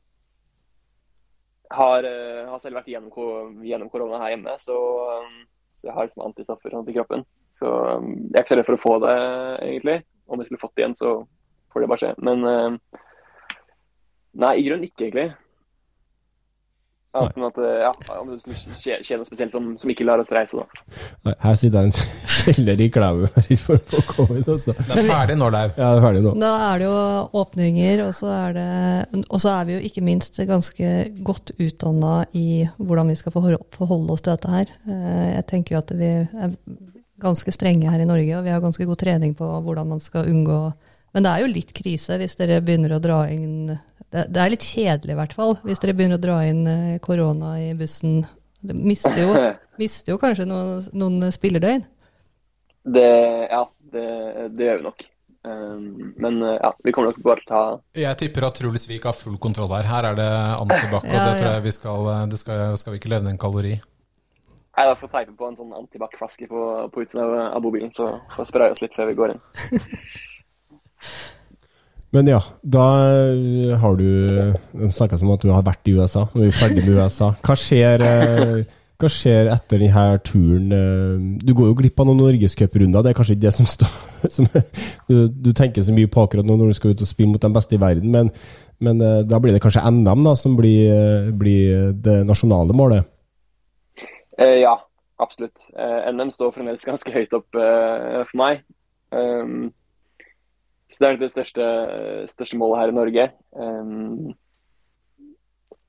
har, 1.71 2.05
eh, 2.05 2.47
har 2.51 2.59
selv 2.59 2.81
vært 2.81 2.91
gjennom, 2.91 3.61
gjennom 3.65 3.91
korona 3.91 4.21
her 4.23 4.35
hjemme, 4.35 4.57
så, 4.59 4.77
um, 5.21 5.45
så 5.73 5.89
jeg 5.89 5.95
har 5.97 6.09
liksom 6.09 6.25
antistoffer 6.27 6.75
sånn, 6.75 6.89
i 6.91 6.97
kroppen. 6.97 7.25
Så 7.55 7.71
um, 7.71 8.09
jeg 8.31 8.35
er 8.35 8.43
ikke 8.43 8.53
så 8.55 8.59
redd 8.59 8.69
for 8.69 8.79
å 8.79 8.85
få 8.85 8.97
det, 9.05 9.15
egentlig. 9.67 10.01
Om 10.31 10.43
jeg 10.43 10.51
skulle 10.51 10.63
fått 10.63 10.75
det 10.77 10.85
igjen, 10.85 10.99
så 10.99 11.15
får 11.71 11.85
det 11.85 11.91
bare 11.93 12.03
skje. 12.03 12.13
Men 12.27 12.45
eh, 12.51 12.99
nei, 14.43 14.53
i 14.59 14.67
grunnen 14.67 14.87
ikke, 14.89 15.07
egentlig. 15.07 15.29
Enn 17.11 17.43
at 17.43 17.57
eh, 17.59 17.81
ja, 17.83 17.89
om 18.21 18.29
det 18.31 18.37
skjer, 18.45 18.75
skje, 18.79 18.97
skje 19.03 19.17
noe 19.19 19.27
spesielt 19.27 19.51
som, 19.57 19.65
som 19.81 19.91
ikke 19.91 20.05
lar 20.07 20.21
oss 20.23 20.29
reise, 20.31 20.55
da. 20.61 20.85
Nei, 21.27 21.33
Her 21.43 21.57
sitter 21.59 21.83
jeg 21.83 21.91
en 21.91 21.97
kjeller 22.37 22.83
i 22.85 22.87
Klæbu 22.95 23.25
for 23.65 23.75
å 23.75 23.81
få 23.91 24.03
covid, 24.13 24.51
altså. 24.55 24.75
Det 24.79 24.99
er 25.01 25.09
ferdig 25.09 25.37
nå, 25.41 25.49
Leiv. 25.51 25.73
det 25.75 25.87
er 25.89 26.05
ferdig 26.05 26.23
nå. 26.29 26.35
Da 26.39 26.53
er 26.69 26.79
det 26.79 26.87
jo 26.87 27.01
åpninger, 27.43 28.05
og 28.07 28.13
så 28.15 28.31
er, 28.37 28.55
det, 28.61 29.25
og 29.27 29.43
så 29.43 29.57
er 29.57 29.67
vi 29.67 29.75
jo 29.79 29.83
ikke 29.91 30.05
minst 30.07 30.39
ganske 30.53 30.93
godt 31.27 31.51
utdanna 31.59 32.15
i 32.39 32.47
hvordan 32.79 33.11
vi 33.11 33.19
skal 33.19 33.35
forholde 33.35 33.59
forholde 33.75 34.15
oss 34.15 34.23
til 34.23 34.37
dette 34.37 34.55
her. 34.55 34.71
Eh, 34.87 35.27
Jeg 35.41 35.49
tenker 35.51 35.81
at 35.83 35.91
vi 35.99 36.13
er 36.23 36.55
ganske 37.21 37.53
strenge 37.53 37.91
her 37.91 38.01
i 38.01 38.07
Norge, 38.09 38.39
og 38.39 38.47
vi 38.47 38.55
har 38.55 38.63
ganske 38.63 38.87
god 38.89 39.03
trening 39.03 39.35
på 39.37 39.51
hvordan 39.67 39.91
man 39.97 40.01
skal 40.01 40.31
unngå 40.31 40.61
Men 41.13 41.25
det 41.27 41.31
er 41.35 41.43
jo 41.43 41.51
litt 41.51 41.73
krise 41.75 42.17
hvis 42.23 42.37
dere 42.39 42.61
begynner 42.63 42.95
å 42.95 43.01
dra 43.03 43.25
inn 43.35 43.75
Det, 44.11 44.27
det 44.35 44.43
er 44.43 44.53
litt 44.53 44.67
kjedelig 44.67 45.15
i 45.15 45.19
hvert 45.21 45.35
fall, 45.39 45.55
hvis 45.67 45.83
dere 45.83 45.95
begynner 45.99 46.19
å 46.19 46.23
dra 46.23 46.41
inn 46.49 46.65
eh, 46.67 46.99
korona 47.03 47.55
i 47.63 47.71
bussen. 47.79 48.25
Det 48.61 48.75
mister 48.75 49.15
jo, 49.21 49.31
mister 49.83 50.15
jo 50.15 50.19
kanskje 50.21 50.49
noen, 50.51 50.83
noen 50.99 51.31
spillerdøgn. 51.35 51.87
Det, 52.91 53.07
ja, 53.53 53.63
det, 53.93 54.09
det 54.57 54.67
gjør 54.67 54.81
vi 54.81 54.87
nok. 54.89 55.07
Um, 55.41 56.11
men 56.21 56.43
uh, 56.45 56.57
ja, 56.59 56.75
vi 56.85 56.93
kommer 56.93 57.15
nok 57.15 57.23
bare 57.25 57.41
til 57.41 57.49
å 57.49 57.53
ta 57.55 57.61
Jeg 57.97 58.19
tipper 58.21 58.45
at 58.45 58.59
Truls 58.61 58.83
Vik 58.91 59.07
har 59.09 59.17
full 59.17 59.39
kontroll 59.41 59.71
her. 59.73 59.89
Her 59.89 60.11
er 60.11 60.19
det 60.19 60.29
antibac, 60.59 61.07
og 61.07 61.15
Ja, 61.15 61.23
det 61.31 61.39
tror 61.39 61.49
ja. 61.49 61.55
jeg 61.55 61.65
vi 61.65 61.73
skal 61.73 62.11
Det 62.29 62.41
skal, 62.43 62.77
skal 62.77 62.93
vi 62.93 63.01
ikke 63.01 63.13
levne 63.15 63.33
en 63.33 63.41
kalori. 63.41 63.79
Nei, 64.77 64.85
da 64.87 64.97
får 64.99 65.13
teipe 65.15 65.33
på 65.37 65.49
en 65.49 65.57
sånn 65.57 65.73
antibac-flaske 65.77 66.47
på, 66.51 66.65
på 66.93 67.05
utsiden 67.05 67.25
av, 67.25 67.33
av 67.57 67.65
bobilen, 67.65 67.91
så 67.93 68.15
får 68.35 68.45
jeg 68.45 68.51
spraye 68.53 68.75
oss 68.75 68.83
litt 68.85 68.95
før 68.97 69.09
vi 69.11 69.17
går 69.19 69.35
inn. 69.35 69.43
Men 72.11 72.27
ja, 72.27 72.41
da 72.67 72.85
eh, 73.31 73.77
har 73.79 73.97
du 73.99 74.91
snakka 74.91 75.21
om 75.23 75.35
at 75.37 75.45
du 75.47 75.53
har 75.55 75.67
vært 75.67 75.87
i 75.87 75.95
USA. 75.95 76.27
Nå 76.35 76.43
er 76.43 76.51
vi 76.51 76.59
ferdig 76.59 76.85
med 76.87 76.97
USA. 76.99 77.31
Hva 77.47 77.55
skjer, 77.59 78.03
eh, 78.03 78.81
hva 78.99 79.11
skjer 79.15 79.51
etter 79.55 79.79
denne 79.79 80.07
turen? 80.27 80.73
eh? 80.75 81.45
Du 81.47 81.55
går 81.55 81.71
jo 81.71 81.77
glipp 81.79 82.03
av 82.03 82.11
noen 82.11 82.25
norgescuprunder. 82.25 83.07
Det 83.07 83.13
er 83.13 83.19
kanskje 83.21 83.37
ikke 83.39 83.47
det 83.47 83.55
som 83.61 83.71
står 83.71 83.95
som 84.35 84.51
du, 84.51 85.29
du 85.31 85.53
tenker 85.55 85.87
så 85.87 85.95
mye 85.95 86.11
på 86.11 86.27
akkurat 86.27 86.47
nå 86.47 86.59
når 86.59 86.73
du 86.73 86.81
skal 86.81 86.97
ut 86.97 87.07
og 87.07 87.13
spille 87.13 87.31
mot 87.31 87.47
de 87.47 87.55
beste 87.55 87.79
i 87.79 87.81
verden, 87.81 88.11
men, 88.11 88.35
men 88.83 89.01
eh, 89.07 89.23
da 89.31 89.39
blir 89.39 89.55
det 89.55 89.63
kanskje 89.63 89.87
NM 89.87 90.27
da, 90.27 90.35
som 90.37 90.59
blir, 90.59 90.91
eh, 90.91 91.31
blir 91.31 91.95
det 91.95 92.21
nasjonale 92.27 92.75
målet? 92.77 93.07
Eh, 94.41 94.59
ja, 94.65 94.75
absolutt. 95.23 95.69
Eh, 95.79 96.11
NM 96.11 96.35
står 96.35 96.55
fremdeles 96.57 96.87
ganske 96.87 97.13
høyt 97.15 97.39
opp 97.39 97.55
eh, 97.55 98.23
for 98.25 98.41
meg. 98.41 98.65
Um, 99.11 99.71
så 101.01 101.07
det 101.07 101.11
er 101.15 101.17
det 101.17 101.31
største, 101.33 101.67
største 102.29 102.57
målet 102.61 102.79
her 102.83 102.91
i 102.91 102.93
Norge. 102.93 103.23
Um, 103.57 104.35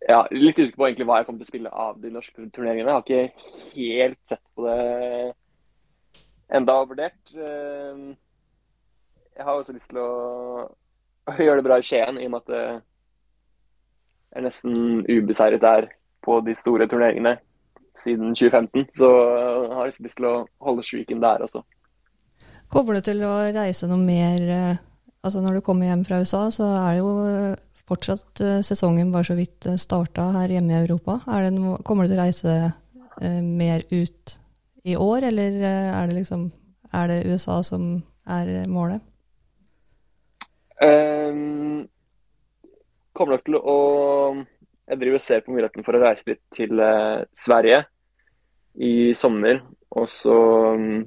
ja, 0.07 0.22
litt 0.32 0.55
usikker 0.55 0.78
på 0.80 0.86
egentlig 0.88 1.07
hva 1.09 1.18
jeg 1.20 1.26
kommer 1.28 1.41
til 1.41 1.49
å 1.49 1.51
spille 1.51 1.72
av 1.84 1.97
de 1.99 2.12
norske 2.14 2.45
turneringene. 2.55 2.93
Jeg 2.93 2.95
har 2.95 3.03
ikke 3.03 3.74
helt 3.74 4.20
sett 4.30 4.43
på 4.55 4.64
det 4.70 5.34
enda 6.55 6.76
og 6.80 6.93
vurdert. 6.93 7.20
Um, 7.36 8.14
jeg 9.36 9.47
har 9.49 9.59
også 9.59 9.76
lyst 9.76 9.91
til 9.91 9.99
å, 9.99 10.14
å 11.28 11.36
gjøre 11.36 11.59
det 11.59 11.66
bra 11.68 11.80
i 11.82 11.84
Skien, 11.84 12.16
i 12.16 12.30
og 12.30 12.32
med 12.32 12.45
at 12.45 12.53
det 12.53 12.62
er 14.32 14.45
nesten 14.45 15.01
ubeseiret 15.12 15.66
der 15.66 15.89
på 16.24 16.38
de 16.45 16.55
store 16.55 16.88
turneringene. 16.88 17.36
siden 17.99 18.32
2015. 18.32 18.88
Så 18.95 19.09
jeg 19.12 19.76
har 19.76 19.89
liksom 19.89 20.05
lyst 20.07 20.16
til 20.22 20.30
å 20.30 20.36
holde 20.64 20.88
streaken 20.88 21.20
der 21.20 21.43
også. 21.43 21.66
Kommer 22.72 22.95
du 22.95 23.03
til 23.03 23.20
å 23.28 23.34
reise 23.51 23.89
noe 23.91 23.99
mer 23.99 24.45
eh, 24.47 24.80
Altså 25.22 25.41
når 25.41 25.59
du 25.59 25.65
kommer 25.65 25.86
hjem 25.86 26.01
fra 26.05 26.17
USA, 26.24 26.47
så 26.53 26.67
er 26.80 26.95
det 26.95 27.01
jo 27.03 27.11
eh, 27.30 27.84
fortsatt 27.86 28.41
eh, 28.41 28.61
sesongen 28.65 29.11
bare 29.13 29.28
så 29.30 29.36
vidt 29.38 29.67
starta 29.78 30.32
her 30.34 30.55
hjemme 30.55 30.74
i 30.74 30.80
Europa. 30.82 31.19
Noe, 31.53 31.78
kommer 31.86 32.07
du 32.07 32.13
til 32.13 32.17
å 32.17 32.24
reise 32.24 32.55
eh, 33.22 33.41
mer 33.45 33.86
ut 33.91 34.38
i 34.82 34.95
år, 34.97 35.28
eller 35.30 35.61
er 35.61 36.09
det 36.09 36.17
liksom 36.24 36.49
Er 36.91 37.07
det 37.07 37.30
USA 37.30 37.61
som 37.63 38.01
er 38.28 38.65
målet? 38.67 38.99
Um, 40.84 41.86
kommer 43.13 43.38
nok 43.38 43.45
til 43.45 43.55
å 43.55 43.78
Jeg 44.89 44.99
driver 44.99 45.19
og 45.19 45.24
ser 45.24 45.43
på 45.45 45.53
muligheten 45.53 45.86
for 45.86 45.95
å 45.95 46.01
reise 46.01 46.26
litt 46.28 46.41
til 46.57 46.82
uh, 46.82 47.22
Sverige 47.38 47.86
i 48.76 49.13
sommer. 49.15 49.61
Og 49.95 50.09
så 50.09 50.36
um, 50.76 51.05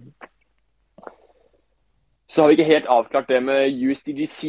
så 2.27 2.43
har 2.43 2.49
vi 2.49 2.57
ikke 2.57 2.70
helt 2.70 2.87
avklart 2.89 3.29
det 3.29 3.41
med 3.45 3.83
USDGC, 3.85 4.41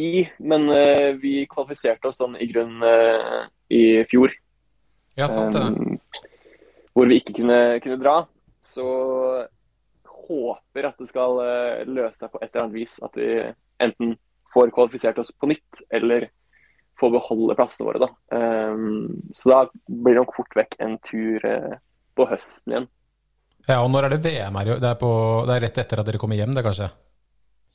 men 0.48 0.70
uh, 0.72 1.12
vi 1.20 1.44
kvalifiserte 1.50 2.08
oss 2.08 2.22
sånn 2.22 2.38
i 2.40 2.48
grunn 2.48 2.80
uh, 2.80 3.44
i 3.68 4.00
fjor. 4.08 4.32
Ja, 5.16 5.28
sant 5.28 5.56
det. 5.56 5.60
Um, 5.60 5.98
hvor 6.96 7.10
vi 7.10 7.20
ikke 7.20 7.36
kunne, 7.36 7.60
kunne, 7.84 8.00
dra. 8.00 8.16
Så 8.64 8.86
håper 10.26 10.88
at 10.88 10.96
det 11.02 11.10
skal 11.10 11.42
uh, 11.42 11.84
løse 11.84 12.16
seg 12.16 12.32
på 12.32 12.40
et 12.40 12.48
eller 12.48 12.64
annet 12.64 12.78
vis. 12.78 12.96
At 13.04 13.20
vi 13.20 13.30
enten 13.84 14.16
får 14.56 14.72
kvalifisert 14.72 15.20
oss 15.20 15.34
på 15.36 15.52
nytt, 15.52 15.84
eller 15.92 16.30
får 16.96 17.12
beholde 17.12 17.60
plassene 17.60 17.90
våre. 17.90 18.06
Da. 18.06 18.12
Um, 18.72 19.32
så 19.36 19.52
da 19.52 19.62
blir 19.84 20.16
det 20.16 20.22
nok 20.22 20.36
fort 20.38 20.56
vekk 20.56 20.78
en 20.80 20.96
tur 21.04 21.44
på 22.16 22.24
høsten 22.32 22.72
igjen. 22.72 22.92
Ja, 23.66 23.82
og 23.82 23.90
når 23.92 24.06
er 24.06 24.14
det 24.14 24.24
VM 24.24 24.56
her? 24.56 24.78
Det 24.80 24.94
er, 24.94 24.96
på, 24.96 25.10
det 25.44 25.58
er 25.58 25.66
rett 25.68 25.82
etter 25.82 26.00
at 26.00 26.08
dere 26.08 26.20
kommer 26.22 26.38
hjem, 26.38 26.54
det 26.56 26.64
kanskje? 26.64 26.88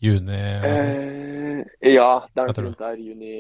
Juni? 0.02 0.38
Eh, 0.41 1.93
ja, 1.93 2.12
det 2.34 2.45
er 2.45 2.66
nok 2.66 2.78
der. 2.80 3.02
Juni, 3.02 3.34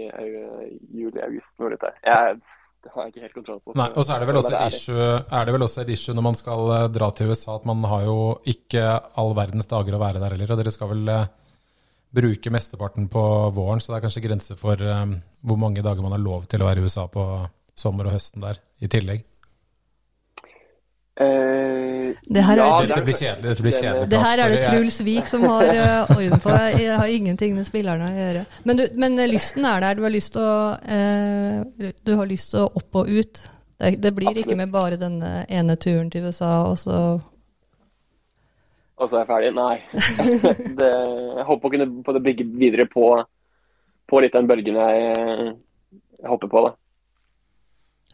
juli, 0.93 1.21
august. 1.25 1.55
Noe 1.59 1.71
litt 1.73 1.81
der. 1.81 1.95
Jeg, 2.05 2.41
det 2.81 2.91
har 2.93 3.05
jeg 3.05 3.13
ikke 3.13 3.23
helt 3.25 3.37
kontroll 3.37 3.61
på. 3.61 3.75
Nei, 3.77 3.87
og 3.93 4.05
så 4.05 4.15
er 4.15 4.23
det, 4.23 4.27
vel 4.29 4.39
også 4.41 4.53
et 4.57 4.75
issue, 4.75 5.07
er 5.21 5.47
det 5.47 5.55
vel 5.55 5.65
også 5.67 5.83
et 5.83 5.93
issue 5.93 6.17
når 6.17 6.25
man 6.25 6.37
skal 6.37 6.73
eh, 6.75 6.87
dra 6.93 7.09
til 7.17 7.31
USA, 7.33 7.57
at 7.57 7.65
man 7.69 7.85
har 7.89 8.05
jo 8.07 8.17
ikke 8.53 8.85
all 9.21 9.33
verdens 9.37 9.69
dager 9.69 9.97
å 9.97 10.01
være 10.01 10.21
der 10.21 10.35
heller. 10.35 10.53
Og 10.53 10.61
dere 10.61 10.73
skal 10.73 10.93
vel 10.93 11.09
uh, 11.09 11.25
bruke 12.21 12.53
mesteparten 12.53 13.09
på 13.11 13.25
våren, 13.57 13.81
så 13.81 13.93
det 13.93 13.99
er 13.99 14.05
kanskje 14.07 14.25
grenser 14.27 14.59
for 14.59 14.81
um, 14.85 15.17
hvor 15.45 15.59
mange 15.61 15.85
dager 15.85 16.05
man 16.05 16.13
har 16.17 16.21
lov 16.21 16.45
til 16.51 16.61
å 16.61 16.69
være 16.69 16.83
i 16.83 16.89
USA 16.89 17.07
på 17.09 17.25
sommer 17.77 18.09
og 18.09 18.17
høsten 18.17 18.45
der, 18.45 18.61
i 18.81 18.89
tillegg. 18.91 19.25
Eh, 21.21 22.15
det 22.25 22.43
her 22.45 22.57
ja, 22.57 22.67
er, 22.81 22.87
dette 22.89 23.05
blir 23.05 23.17
kjedelig. 23.17 23.47
Dette 23.49 23.65
blir 23.65 23.75
kjedelig 23.75 24.09
det 24.11 24.19
her 24.21 24.41
er 24.41 24.53
det 24.53 24.59
Truls 24.65 24.99
Vik 25.05 25.27
som 25.29 25.43
har 25.45 25.69
uh, 25.69 26.13
orden 26.15 26.41
på. 26.41 26.53
Jeg 26.79 26.97
har 26.97 27.13
ingenting 27.13 27.55
med 27.57 27.67
spillerne 27.67 28.07
å 28.07 28.15
gjøre. 28.15 28.43
Men, 28.67 28.79
du, 28.79 28.85
men 29.01 29.17
lysten 29.29 29.67
er 29.67 29.83
der. 29.83 29.97
Du 29.99 30.05
har 30.05 30.13
lyst 30.13 30.33
til 30.35 30.45
å, 30.45 30.77
uh, 30.81 31.91
å 32.15 32.69
opp 32.69 33.01
og 33.01 33.11
ut. 33.11 33.43
Det, 33.81 33.95
det 34.01 34.13
blir 34.15 34.31
Absolutt. 34.31 34.47
ikke 34.47 34.57
med 34.61 34.73
bare 34.73 34.99
denne 35.01 35.43
ene 35.49 35.75
turen 35.81 36.09
til 36.13 36.29
USA, 36.29 36.51
og 36.69 36.77
så 36.79 36.97
Og 39.01 39.09
så 39.09 39.17
er 39.17 39.23
jeg 39.23 39.31
ferdig? 39.31 39.53
Nei. 39.57 39.77
det, 40.79 40.91
jeg 41.41 41.47
håper 41.49 41.67
å 41.67 41.73
kunne 41.73 41.89
på 42.05 42.15
det 42.15 42.23
bygge 42.29 42.45
videre 42.53 42.85
på, 42.89 43.09
på 44.09 44.21
litt 44.21 44.37
den 44.37 44.49
bølgen 44.49 44.77
jeg, 44.77 45.57
jeg 46.21 46.29
hopper 46.29 46.53
på. 46.53 46.69
da. 46.69 46.77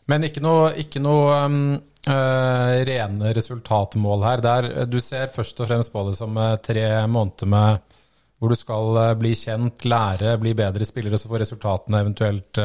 Men 0.08 0.24
ikke 0.24 0.44
noe, 0.44 0.72
ikke 0.80 1.04
noe 1.04 1.44
um 1.46 1.62
uh, 2.08 2.86
rene 2.88 3.34
resultatmål 3.36 4.26
her. 4.26 4.44
Der 4.44 4.68
du 4.90 5.00
ser 5.04 5.32
først 5.34 5.60
og 5.62 5.70
fremst 5.70 5.94
på 5.94 6.04
det 6.10 6.18
som 6.20 6.38
uh, 6.38 6.56
tre 6.64 6.86
måneder 7.08 7.52
med 7.52 7.96
hvor 8.38 8.54
du 8.54 8.58
skal 8.60 8.98
uh, 8.98 9.14
bli 9.18 9.34
kjent, 9.38 9.86
lære, 9.86 10.38
bli 10.42 10.54
bedre 10.58 10.86
spillere, 10.86 11.20
så 11.20 11.30
får 11.32 11.46
resultatene 11.46 12.04
eventuelt 12.06 12.62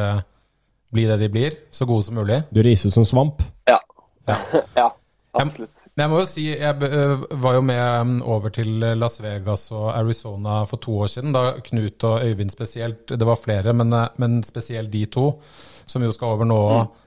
bli 0.93 1.07
det 1.09 1.17
de 1.23 1.29
blir. 1.33 1.55
Så 1.73 1.87
gode 1.89 2.05
som 2.05 2.19
mulig. 2.19 2.43
Du 2.53 2.61
riser 2.63 2.93
som 2.93 3.05
svamp? 3.05 3.41
Ja. 3.69 3.79
Ja, 4.29 4.37
ja 4.77 4.89
absolutt. 5.33 5.71
Jeg, 5.93 6.01
jeg, 6.01 6.09
må 6.09 6.19
jo 6.21 6.27
si, 6.29 6.43
jeg 6.49 6.91
var 7.41 7.57
jo 7.57 7.63
med 7.65 8.21
over 8.25 8.53
til 8.53 8.85
Las 8.97 9.19
Vegas 9.21 9.67
og 9.73 9.91
Arizona 9.93 10.63
for 10.69 10.81
to 10.81 10.95
år 11.05 11.11
siden, 11.11 11.33
da 11.33 11.57
Knut 11.65 12.05
og 12.09 12.25
Øyvind 12.25 12.53
spesielt, 12.53 13.09
det 13.09 13.27
var 13.29 13.41
flere, 13.41 13.73
men, 13.77 13.93
men 14.21 14.39
spesielt 14.45 14.93
de 14.93 15.03
to, 15.05 15.27
som 15.85 16.05
jo 16.05 16.13
skal 16.13 16.37
over 16.37 16.49
nå. 16.49 16.61
Mm 16.73 17.02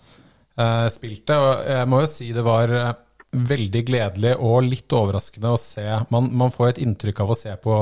uh, 0.61 0.87
spilte. 0.93 1.37
Og 1.37 1.67
jeg 1.71 1.91
må 1.91 2.03
jo 2.03 2.11
si 2.11 2.31
det 2.35 2.45
var 2.47 2.73
eh, 2.73 2.93
veldig 3.37 3.83
gledelig 3.89 4.37
og 4.39 4.67
litt 4.67 4.93
overraskende 4.97 5.53
å 5.53 5.61
se. 5.61 5.87
Man, 6.15 6.31
man 6.37 6.53
får 6.55 6.75
et 6.75 6.85
inntrykk 6.85 7.25
av 7.25 7.33
å 7.33 7.39
se 7.39 7.57
på 7.63 7.81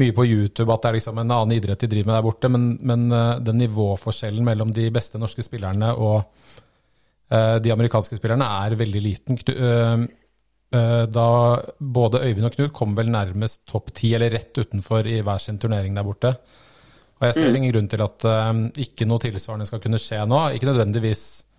mye 0.00 0.14
på 0.16 0.24
YouTube 0.24 0.72
at 0.72 0.84
det 0.84 0.88
er 0.88 0.96
liksom 0.96 1.18
en 1.20 1.34
annen 1.34 1.52
idrett 1.58 1.82
de 1.84 1.90
driver 1.92 2.08
med 2.08 2.16
der 2.16 2.24
borte, 2.24 2.48
men, 2.48 2.66
men 2.80 3.06
uh, 3.12 3.36
den 3.44 3.60
nivåforskjellen 3.60 4.44
mellom 4.46 4.72
de 4.72 4.88
beste 4.92 5.20
norske 5.20 5.44
spillerne 5.44 5.90
og 5.92 6.22
uh, 6.22 7.56
de 7.60 7.72
amerikanske 7.74 8.16
spillerne 8.16 8.48
er 8.64 8.78
veldig 8.80 9.02
liten. 9.04 9.40
Uh, 9.52 10.08
da 10.72 11.28
både 11.76 12.22
Øyvind 12.24 12.48
og 12.48 12.54
Knut 12.54 12.70
kom 12.72 12.94
vel 12.96 13.10
nærmest 13.12 13.66
topp 13.68 13.90
ti, 13.92 14.14
eller 14.16 14.32
rett 14.32 14.56
utenfor 14.56 15.04
i 15.04 15.18
hver 15.20 15.42
sin 15.44 15.58
turnering 15.60 15.92
der 15.98 16.06
borte. 16.06 16.30
Og 17.18 17.26
jeg 17.28 17.36
ser 17.36 17.50
mm. 17.50 17.56
ingen 17.58 17.74
grunn 17.74 17.90
til 17.92 18.00
at 18.00 18.24
ikke 18.80 19.04
noe 19.04 19.20
tilsvarende 19.20 19.68
skal 19.68 19.82
kunne 19.84 20.00
skje 20.00 20.22
nå. 20.24 20.38
Ikke 20.56 20.70
nødvendigvis 20.70 21.26
Eh, 21.42 21.51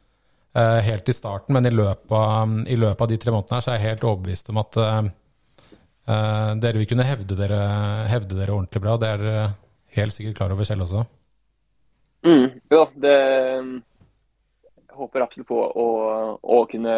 helt 0.54 1.08
i 1.10 1.16
starten, 1.16 1.56
men 1.56 1.66
i 1.66 1.74
løpet, 1.74 2.12
av, 2.14 2.52
i 2.70 2.76
løpet, 2.78 3.02
av, 3.02 3.10
de 3.10 3.18
tre 3.18 3.32
månedene 3.34 3.58
her 3.58 3.64
så 3.66 3.72
er 3.74 3.80
jeg 3.80 3.88
helt 3.88 4.04
overbevist 4.06 4.52
om 4.54 4.60
at 4.62 4.78
uh, 4.78 5.08
dere 6.62 6.78
vil 6.78 6.90
kunne 6.92 7.08
hevde 7.08 7.38
dere, 7.40 7.60
hevde 8.12 8.38
dere, 8.38 8.54
ordentlig 8.54 8.84
bra. 8.84 8.94
Det 9.02 9.10
er 9.10 9.24
dere 9.24 9.48
helt 9.98 10.14
sikkert 10.14 10.38
klar 10.38 10.54
over 10.54 10.68
selv 10.70 10.86
også. 10.86 11.06
Mm, 12.24 12.46
ja, 12.72 12.86
det 13.02 13.18
jeg 14.94 15.00
håper 15.00 15.24
absolutt 15.26 15.50
på 15.50 15.58
å, 15.58 15.88
å, 16.38 16.58
kunne 16.70 16.96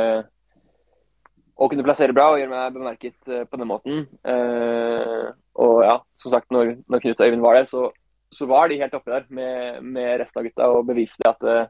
å 1.56 1.68
kunne 1.72 1.86
plassere 1.88 2.14
bra 2.16 2.28
og 2.34 2.42
gjøre 2.42 2.52
meg 2.52 2.74
bemerket 2.76 3.30
på 3.48 3.60
den 3.62 3.70
måten. 3.70 4.02
Uh, 4.28 5.32
og 5.64 5.78
ja, 5.86 5.96
som 6.20 6.34
sagt, 6.34 6.52
når, 6.52 6.76
når 6.92 7.04
Knut 7.06 7.22
og 7.22 7.30
Øyvind 7.30 7.46
var 7.46 7.56
der, 7.56 7.70
så, 7.72 7.88
så, 8.36 8.48
var 8.52 8.68
de 8.68 8.82
helt 8.82 8.98
oppe 8.98 9.14
der 9.14 9.28
med, 9.30 9.80
med 9.96 10.20
resten 10.20 10.42
av 10.42 10.50
gutta 10.50 10.68
og 10.74 10.90
beviste 10.90 11.30
at 11.32 11.48
uh, 11.48 11.64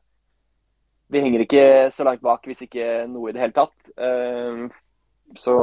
vi 1.12 1.22
henger 1.22 1.46
ikke 1.46 1.66
så 1.94 2.06
langt 2.08 2.24
bak 2.26 2.48
hvis 2.50 2.66
ikke 2.66 3.06
noe 3.12 3.30
i 3.30 3.36
det 3.36 3.44
hele 3.44 3.56
tatt. 3.56 3.76
Ehm, 4.02 4.68
så, 5.38 5.56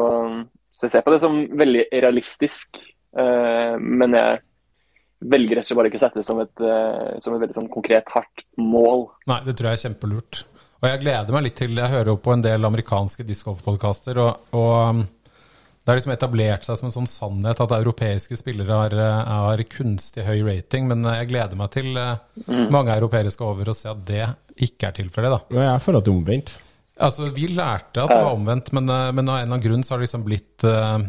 så 0.70 0.86
jeg 0.86 0.95
ser 0.95 1.05
på 1.07 1.14
det 1.14 1.20
som 1.24 1.38
veldig 1.59 1.86
realistisk. 2.05 2.78
Ehm, 3.18 3.82
men 4.03 4.16
jeg 4.18 4.40
velger 5.32 5.59
rett 5.59 5.66
og 5.66 5.70
slett 5.70 5.80
bare 5.80 5.90
ikke 5.90 6.01
å 6.01 6.05
sette 6.05 6.20
det 6.20 6.26
som 6.26 6.40
et, 6.43 6.55
eh, 6.66 7.18
som 7.22 7.34
et 7.34 7.43
veldig 7.45 7.59
sånn 7.59 7.72
konkret, 7.72 8.09
hardt 8.14 8.47
mål. 8.59 9.07
Nei, 9.30 9.43
det 9.47 9.57
tror 9.59 9.70
jeg 9.70 9.80
er 9.80 9.84
kjempelurt. 9.88 10.45
Og 10.82 10.88
jeg 10.90 11.03
gleder 11.05 11.34
meg 11.34 11.45
litt 11.47 11.61
til 11.61 11.76
Jeg 11.78 11.93
hører 11.93 12.09
jo 12.11 12.18
på 12.18 12.32
en 12.34 12.43
del 12.43 12.66
amerikanske 12.66 13.26
discgolf-podkaster, 13.26 14.18
og, 14.18 14.55
og 14.59 15.05
det 15.82 15.90
har 15.90 15.99
liksom 15.99 16.12
etablert 16.14 16.66
seg 16.66 16.78
som 16.78 16.88
en 16.88 16.95
sånn 16.95 17.09
sannhet 17.11 17.61
at 17.62 17.72
europeiske 17.74 18.36
spillere 18.38 18.76
har, 18.76 18.93
eh, 18.95 19.30
har 19.34 19.62
kunstig 19.66 20.22
høy 20.22 20.45
rating, 20.47 20.86
men 20.90 21.03
eh, 21.03 21.16
jeg 21.18 21.32
gleder 21.32 21.59
meg 21.59 21.72
til 21.74 21.97
eh, 21.99 22.20
mm. 22.47 22.68
mange 22.70 22.95
europeere 22.95 23.32
skal 23.34 23.51
over 23.51 23.72
og 23.72 23.78
se 23.78 23.90
at 23.90 24.05
det 24.07 24.28
ikke 24.57 24.91
er 24.91 24.99
tilfellet. 25.01 25.33
da. 25.33 25.57
Ja, 25.57 25.73
jeg 25.73 25.83
føler 25.85 26.03
at 26.03 26.07
det 26.07 26.13
er 26.13 26.21
omvendt. 26.21 26.55
Altså, 27.03 27.31
Vi 27.35 27.49
lærte 27.49 28.05
at 28.05 28.13
det 28.13 28.21
var 28.21 28.37
omvendt, 28.37 28.73
men, 28.77 28.87
men 28.87 29.29
av 29.29 29.39
en 29.39 29.43
eller 29.43 29.49
annen 29.49 29.65
grunn 29.65 29.85
så 29.85 29.95
har 29.95 30.03
det 30.03 30.09
liksom 30.11 30.25
blitt 30.27 30.67
uh, 30.69 31.01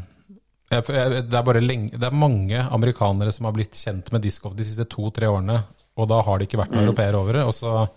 det, 0.81 1.37
er 1.37 1.59
lenge, 1.61 1.97
det 1.99 2.07
er 2.07 2.15
mange 2.15 2.61
amerikanere 2.73 3.33
som 3.33 3.45
har 3.45 3.55
blitt 3.55 3.77
kjent 3.77 4.09
med 4.13 4.23
discgolf 4.23 4.55
de 4.57 4.65
siste 4.65 4.87
to-tre 4.89 5.29
årene, 5.29 5.59
og 5.99 6.09
da 6.09 6.21
har 6.25 6.39
det 6.39 6.47
ikke 6.47 6.61
vært 6.63 6.73
noen 6.73 6.81
mm. 6.81 6.87
europeere 6.87 7.19
over 7.19 7.37
det. 7.37 7.43
Og 7.45 7.53
så, 7.53 7.87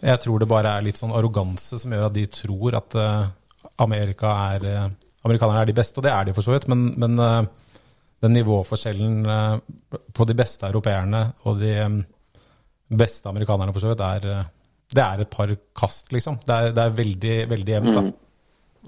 Jeg 0.00 0.20
tror 0.22 0.38
det 0.38 0.48
bare 0.48 0.76
er 0.78 0.86
litt 0.86 1.00
sånn 1.00 1.12
arroganse 1.12 1.78
som 1.80 1.92
gjør 1.92 2.06
at 2.08 2.14
de 2.14 2.26
tror 2.32 2.78
at 2.78 2.96
uh, 2.96 3.28
Amerika 3.84 4.34
er 4.54 4.68
uh, 4.68 4.90
amerikanerne 5.26 5.64
er 5.64 5.72
de 5.72 5.76
beste, 5.76 5.98
og 5.98 6.06
det 6.06 6.14
er 6.14 6.28
de 6.28 6.36
for 6.36 6.46
så 6.46 6.54
vidt, 6.54 6.68
men, 6.70 6.92
men 6.96 7.18
uh, 7.18 7.42
den 8.22 8.34
nivåforskjellen 8.34 9.26
på 10.14 10.24
de 10.26 10.34
beste 10.34 10.66
europeerne 10.66 11.20
og 11.46 11.60
de 11.60 11.74
um, 11.86 12.00
beste 12.88 13.28
amerikanerne 13.30 13.74
for 13.74 13.84
så 13.84 13.92
vidt, 13.92 14.02
er, 14.02 14.48
det 14.94 15.04
er 15.04 15.20
et 15.22 15.30
par 15.30 15.52
kast, 15.76 16.08
liksom. 16.14 16.38
Det 16.46 16.54
er, 16.54 16.72
det 16.76 16.84
er 16.84 16.96
veldig, 16.96 17.36
veldig 17.50 17.74
jevnt. 17.76 17.94
da. 17.94 18.06
Mm. 18.08 18.16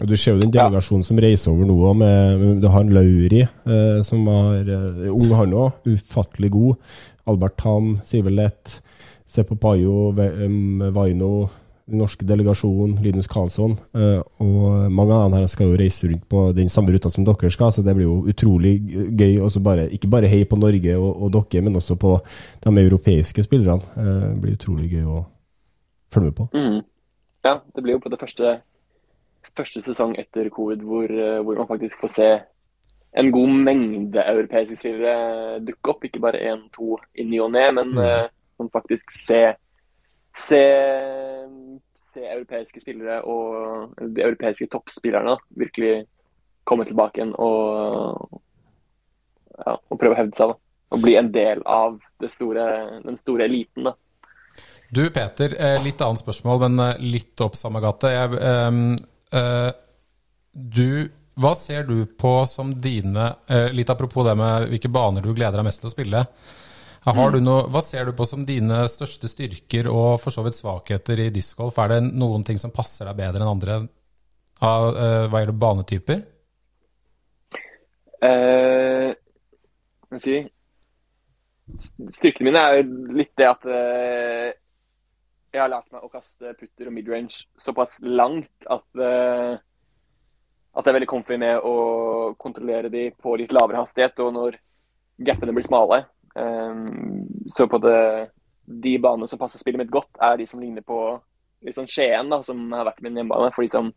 Du 0.01 0.17
ser 0.17 0.37
jo 0.37 0.41
den 0.41 0.53
delegasjonen 0.55 1.05
som 1.05 1.19
reiser 1.21 1.53
over 1.53 1.69
nå. 1.69 1.79
Med, 2.01 2.45
du 2.63 2.69
har 2.73 2.85
en 2.85 2.93
Lauri, 2.95 3.43
eh, 3.45 3.99
som 4.07 4.23
var 4.29 4.65
eh, 4.65 5.09
ung, 5.13 5.33
han 5.37 5.57
òg. 5.57 5.83
Ufattelig 5.91 6.53
god. 6.55 6.95
Albert 7.29 7.59
Tam, 7.61 7.99
Sivel 8.07 8.39
Lett, 8.41 8.79
Pajo, 9.61 10.11
Vaino, 10.17 11.33
den 11.91 12.01
norske 12.01 12.25
delegasjonen, 12.27 12.97
Linus 13.03 13.29
Karlsson. 13.31 13.77
Uh, 13.95 14.23
og 14.43 14.91
mange 14.95 15.15
av 15.15 15.27
dem 15.27 15.37
her 15.37 15.47
skal 15.51 15.71
jo 15.71 15.79
reise 15.79 16.09
rundt 16.09 16.25
på 16.31 16.45
den 16.57 16.71
samme 16.71 16.95
ruta 16.95 17.11
som 17.11 17.27
dere 17.27 17.51
skal, 17.53 17.73
så 17.75 17.85
det 17.87 17.95
blir 17.99 18.07
jo 18.07 18.17
utrolig 18.31 18.75
gøy. 19.19 19.41
Også 19.47 19.63
bare, 19.63 19.89
ikke 19.95 20.11
bare 20.11 20.31
hei 20.31 20.45
på 20.49 20.59
Norge 20.59 20.97
og, 20.97 21.11
og 21.27 21.35
dere, 21.37 21.65
men 21.67 21.79
også 21.79 21.99
på 22.01 22.17
de 22.65 22.75
europeiske 22.87 23.45
spillerne. 23.47 23.83
Uh, 23.99 24.31
det 24.31 24.41
blir 24.43 24.59
utrolig 24.59 24.91
gøy 24.95 25.07
å 25.07 25.25
følge 26.13 26.31
med 26.31 26.37
på. 26.37 26.49
Mm. 26.55 26.81
Ja, 27.45 27.61
det 27.75 27.83
blir 27.83 27.97
jo 27.97 28.03
på 28.05 28.11
det 28.13 28.21
første, 28.21 28.61
første 29.57 29.83
sesong 29.83 30.17
etter 30.19 30.51
covid 30.51 30.83
hvor, 30.87 31.11
eh, 31.11 31.41
hvor 31.43 31.57
man 31.57 31.69
faktisk 31.71 32.01
får 32.01 32.13
se 32.15 32.31
en 33.21 33.33
god 33.33 33.49
mengde 33.49 34.23
europeiske 34.23 34.77
spillere 34.77 35.61
dukke 35.67 35.91
opp. 35.91 36.05
Ikke 36.05 36.21
bare 36.23 36.43
én, 36.53 36.69
to 36.75 36.99
i 37.15 37.25
ny 37.25 37.41
og 37.41 37.51
ne, 37.53 37.73
men 37.73 37.89
Mm. 37.95 37.99
eh, 37.99 38.29
man 38.59 38.71
faktisk 38.71 39.11
se, 39.11 39.55
se, 40.37 40.63
se 41.97 42.21
europeiske 42.21 42.81
spillere 42.81 43.23
og 43.25 43.95
de 43.99 44.23
europeiske 44.23 44.67
toppspillerne 44.67 45.37
virkelig 45.51 46.07
komme 46.65 46.85
tilbake 46.85 47.19
igjen 47.19 47.35
og, 47.39 48.41
ja, 49.67 49.75
og 49.75 49.99
prøve 49.99 50.15
å 50.15 50.21
hevde 50.21 50.37
seg. 50.37 50.49
da. 50.49 50.55
Og 50.91 51.03
bli 51.03 51.15
en 51.17 51.33
del 51.33 51.63
av 51.67 52.01
det 52.21 52.31
store, 52.31 53.01
den 53.05 53.17
store 53.17 53.45
eliten. 53.45 53.85
da. 53.85 53.93
Du 54.91 55.05
Peter, 55.15 55.55
eh, 55.55 55.79
litt 55.85 56.01
annet 56.03 56.21
spørsmål, 56.21 56.65
men 56.67 56.83
eh, 56.83 57.03
litt 57.15 57.41
opp 57.45 57.55
samme 57.59 57.83
gate. 57.83 58.11
Jeg, 58.11 58.39
ehm, 58.43 58.97
eh, 59.39 59.71
du, 60.51 61.07
hva 61.39 61.53
ser 61.55 61.87
du 61.87 62.03
på 62.19 62.33
som 62.51 62.73
dine 62.75 63.29
eh, 63.47 63.69
Litt 63.71 63.93
apropos 63.93 64.27
det 64.27 64.35
med 64.37 64.67
hvilke 64.73 64.91
baner 64.91 65.23
du 65.23 65.31
gleder 65.31 65.61
deg 65.61 65.69
mest 65.69 65.85
til 65.85 65.93
å 65.93 65.95
spille. 65.95 66.25
Har 67.07 67.31
du 67.33 67.39
noe, 67.41 67.65
hva 67.73 67.81
ser 67.81 68.11
du 68.11 68.13
på 68.13 68.27
som 68.29 68.43
dine 68.45 68.83
største 68.93 69.31
styrker 69.31 69.87
og 69.89 70.19
for 70.21 70.35
så 70.35 70.43
vidt 70.45 70.59
svakheter 70.59 71.23
i 71.23 71.31
discgolf? 71.33 71.79
Er 71.81 71.95
det 71.95 72.01
noen 72.11 72.45
ting 72.45 72.59
som 72.61 72.75
passer 72.75 73.09
deg 73.09 73.17
bedre 73.23 73.41
enn 73.41 73.53
andre 73.55 73.79
av, 74.61 74.91
eh, 74.91 75.25
hva 75.31 75.41
gjelder 75.41 75.61
banetyper? 75.63 76.21
Uh, 78.21 79.15
si 80.21 80.43
Styrkene 82.13 82.51
mine 82.51 82.61
er 82.61 82.81
jo 82.83 83.15
litt 83.17 83.31
det 83.39 83.47
at 83.49 83.63
eh, 83.65 84.51
jeg 85.51 85.63
har 85.63 85.73
lært 85.73 85.91
meg 85.93 86.05
å 86.05 86.13
kaste 86.13 86.55
putter 86.59 86.89
og 86.91 86.95
midrange 86.95 87.43
såpass 87.59 87.97
langt 88.05 88.71
at 88.71 88.87
uh, 89.01 89.59
at 90.71 90.87
jeg 90.87 90.93
er 90.93 90.99
veldig 91.01 91.11
comfy 91.11 91.39
med 91.41 91.65
å 91.67 91.77
kontrollere 92.39 92.91
de 92.93 93.09
på 93.19 93.35
litt 93.41 93.53
lavere 93.55 93.81
hastighet, 93.83 94.21
og 94.23 94.35
når 94.37 94.59
gapene 95.27 95.55
blir 95.57 95.67
smale. 95.67 96.05
Um, 96.39 97.27
så 97.51 97.67
på 97.71 97.81
det, 97.83 98.31
de 98.65 98.95
banene 99.03 99.27
som 99.31 99.41
passer 99.41 99.59
spillet 99.59 99.83
mitt 99.83 99.91
godt, 99.91 100.13
er 100.23 100.39
de 100.39 100.47
som 100.47 100.63
ligner 100.63 100.87
på 100.87 101.01
litt 101.67 101.77
sånn 101.77 101.91
Skien, 101.91 102.31
da, 102.31 102.39
som 102.47 102.63
har 102.73 102.87
vært 102.87 103.03
min 103.03 103.19
hjemmebane, 103.19 103.51
for 103.57 103.67
de 103.67 103.73
som 103.73 103.91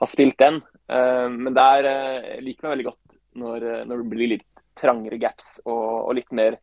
har 0.00 0.10
spilt 0.10 0.38
den. 0.40 0.62
Um, 0.88 1.42
men 1.44 1.60
der 1.60 1.90
uh, 1.90 2.32
liker 2.40 2.66
meg 2.66 2.78
veldig 2.78 2.88
godt 2.88 3.18
når, 3.42 3.68
når 3.88 4.00
det 4.00 4.10
blir 4.14 4.32
litt 4.34 4.48
trangere 4.80 5.20
gaps 5.20 5.58
og, 5.66 6.08
og 6.08 6.16
litt 6.16 6.32
mer 6.32 6.56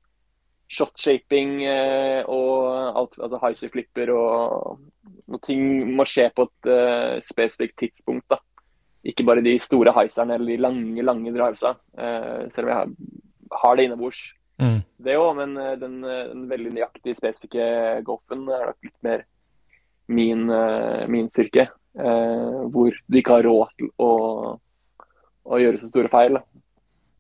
shot-shaping 0.70 1.64
eh, 1.66 2.22
og 2.30 2.98
alt, 3.00 3.18
altså 3.18 3.40
highsea-flipper 3.42 4.14
og 4.14 4.80
og 5.30 5.42
ting 5.46 5.62
må 5.94 6.06
skje 6.10 6.30
på 6.34 6.48
et 6.48 6.70
uh, 6.70 7.20
spesifikt 7.22 7.76
tidspunkt. 7.78 8.26
da. 8.32 8.40
Ikke 9.06 9.24
bare 9.28 9.44
de 9.46 9.56
store 9.62 9.94
heiserne 9.96 10.36
eller 10.36 10.56
de 10.56 10.62
lange, 10.62 11.04
lange 11.06 11.34
drivesa, 11.36 11.76
uh, 11.78 12.46
selv 12.54 12.66
om 12.66 12.72
jeg 12.72 12.78
har, 12.80 12.94
har 13.64 13.76
det 13.78 13.86
innebords. 13.86 14.22
Mm. 14.60 14.80
Det 15.00 15.16
òg, 15.16 15.30
men 15.38 15.54
eh, 15.56 15.76
den, 15.80 16.02
eh, 16.04 16.26
den 16.34 16.48
veldig 16.50 16.74
nøyaktige, 16.76 17.16
spesifikke 17.16 17.66
golfen 18.04 18.42
er 18.52 18.66
nok 18.68 18.90
litt 18.90 18.98
mer 19.08 19.22
min, 20.12 20.50
uh, 20.52 21.06
min 21.08 21.30
styrke. 21.32 21.70
Eh, 21.96 22.58
hvor 22.74 22.92
du 22.92 23.18
ikke 23.18 23.38
har 23.38 23.48
råd 23.48 23.72
til 23.80 23.88
å, 24.04 24.10
å 25.48 25.62
gjøre 25.62 25.80
så 25.80 25.88
store 25.94 26.12
feil. 26.12 26.36
da. 26.36 26.44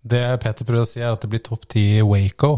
Det 0.03 0.21
Peter 0.43 0.67
prøver 0.67 0.83
å 0.83 0.89
si, 0.89 0.99
er 0.99 1.15
at 1.15 1.23
det 1.23 1.31
blir 1.31 1.43
topp 1.47 1.63
ti 1.71 1.85
i 2.01 2.03
Waco. 2.03 2.51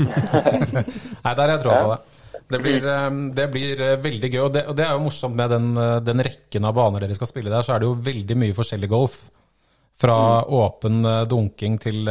Nei, 1.24 1.34
der 1.34 1.42
har 1.44 1.54
jeg 1.54 1.62
troa 1.64 1.82
på 1.84 1.92
det. 1.92 2.20
Det 2.50 2.58
blir, 2.58 2.86
eh, 2.86 3.10
det 3.34 3.48
blir 3.52 3.80
eh, 3.80 3.96
veldig 4.02 4.30
gøy. 4.32 4.40
Og 4.42 4.52
det, 4.54 4.64
og 4.70 4.76
det 4.78 4.86
er 4.86 4.96
jo 4.96 5.04
morsomt 5.04 5.36
med 5.38 5.52
den, 5.54 5.70
eh, 5.78 5.98
den 6.02 6.22
rekken 6.26 6.66
av 6.66 6.74
baner 6.74 7.04
dere 7.04 7.14
skal 7.18 7.30
spille 7.30 7.52
der, 7.52 7.62
så 7.66 7.76
er 7.76 7.82
det 7.82 7.86
jo 7.86 7.98
veldig 8.10 8.36
mye 8.42 8.56
forskjellig 8.56 8.90
golf. 8.90 9.20
Fra 10.00 10.16
åpen 10.42 11.04
eh, 11.04 11.24
dunking 11.30 11.78
til 11.78 12.10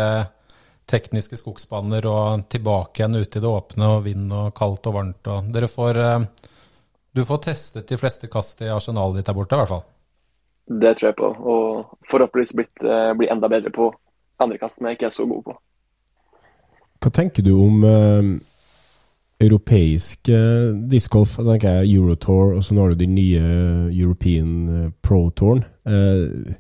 tekniske 0.90 1.38
skogsbaner 1.38 2.06
og 2.10 2.48
tilbake 2.50 3.02
igjen 3.02 3.20
ut 3.20 3.36
i 3.36 3.42
det 3.44 3.50
åpne 3.50 3.92
og 3.98 4.06
vind 4.08 4.32
og 4.34 4.54
kaldt 4.58 4.88
og 4.90 4.96
varmt. 4.96 5.28
Og 5.30 5.52
dere 5.54 5.70
får 5.70 6.00
Du 7.14 7.26
får 7.26 7.40
testet 7.44 7.90
de 7.90 7.98
fleste 7.98 8.30
kast 8.32 8.62
i 8.62 8.70
arsenalet 8.70 9.20
ditt 9.20 9.28
der 9.28 9.36
borte, 9.38 9.58
i 9.58 9.60
hvert 9.60 9.74
fall. 9.74 9.86
Det 10.82 10.96
tror 10.98 11.10
jeg 11.10 11.18
på. 11.18 11.30
Og 11.52 12.10
forhåpentligvis 12.10 12.56
blitt, 12.56 12.86
bli 13.18 13.30
enda 13.30 13.50
bedre 13.50 13.74
på 13.74 13.92
andre 14.40 14.58
kast 14.62 14.78
som 14.78 14.88
jeg 14.88 14.98
ikke 14.98 15.10
er 15.10 15.18
så 15.18 15.26
god 15.30 15.44
på. 15.50 15.58
Hva 17.00 17.12
tenker 17.16 17.45
du 17.45 17.54
om 17.56 17.84
eh, 17.88 18.30
europeisk 19.39 20.30
eh, 20.34 20.72
discgolf? 20.91 21.38
Da 21.39 21.54
tenker 21.54 21.80
jeg 21.80 21.95
Eurotour, 21.95 22.58
og 22.58 22.64
så 22.64 22.76
nå 22.76 22.84
har 22.84 22.93
du 22.93 23.04
den 23.04 23.16
nye 23.16 23.43
European 23.93 24.52
eh, 24.76 24.89
Pro 25.06 25.30
Touren. 25.30 25.64
Eh, 25.88 26.58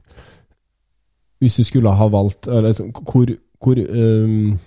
hvis 1.39 1.55
du 1.55 1.63
skulle 1.63 1.91
ha 1.95 2.07
valgt 2.11 2.47
eller, 2.47 2.75
Hvor, 2.91 3.29
hvor 3.63 3.79
ehm, 3.79 4.57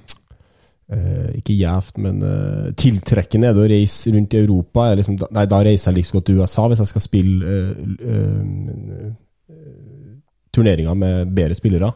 eh, 0.93 1.31
Ikke 1.37 1.57
gjevt, 1.57 1.99
men 1.99 2.23
eh, 2.23 2.73
tiltrekkende 2.77 3.49
er 3.49 3.57
det 3.57 3.65
å 3.65 3.73
reise 3.73 4.13
rundt 4.13 4.35
i 4.35 4.41
Europa? 4.41 4.95
Liksom, 4.95 5.19
nei, 5.31 5.47
da 5.47 5.61
reiser 5.65 5.91
jeg 5.91 5.97
like 5.97 6.07
liksom 6.07 6.19
godt 6.19 6.27
til 6.31 6.41
USA 6.41 6.69
hvis 6.69 6.85
jeg 6.85 6.93
skal 6.93 7.05
spille 7.05 7.57
eh, 7.57 7.83
eh, 8.13 9.11
eh, 9.53 10.15
turneringer 10.53 10.95
med 10.95 11.35
bedre 11.37 11.57
spillere. 11.57 11.93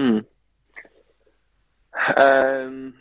Mm. 0.00 0.20
Ehm, 1.94 2.94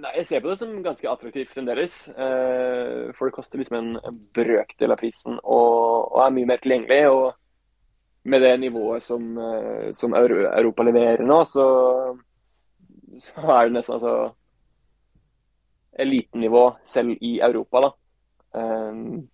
nei, 0.00 0.12
jeg 0.18 0.26
ser 0.26 0.42
på 0.42 0.50
det 0.50 0.58
som 0.60 0.72
ganske 0.84 1.10
attraktivt 1.10 1.52
fremdeles. 1.54 2.02
Uh, 2.16 3.10
for 3.16 3.28
det 3.28 3.36
koster 3.36 3.60
liksom 3.60 3.78
en, 3.80 4.24
brøkdel 4.36 4.94
av 4.94 5.00
prisen 5.00 5.38
og, 5.42 6.10
og 6.10 6.24
er 6.24 6.34
mye 6.38 6.50
mer 6.50 6.62
tilgjengelig. 6.62 7.02
Og 7.12 8.28
med 8.30 8.44
det 8.44 8.54
nivået 8.60 9.04
som, 9.04 9.30
uh, 9.38 9.90
som 9.96 10.16
Europa 10.16 10.86
leverer 10.86 11.24
nå, 11.26 11.42
så, 11.48 11.66
så 13.20 13.46
er 13.46 13.68
det 13.68 13.78
nesten 13.78 13.98
altså 13.98 14.14
elitenivå 16.00 16.70
selv 16.88 17.16
i 17.20 17.38
Europa, 17.44 17.84
da. 17.84 17.90
Um, 18.50 19.28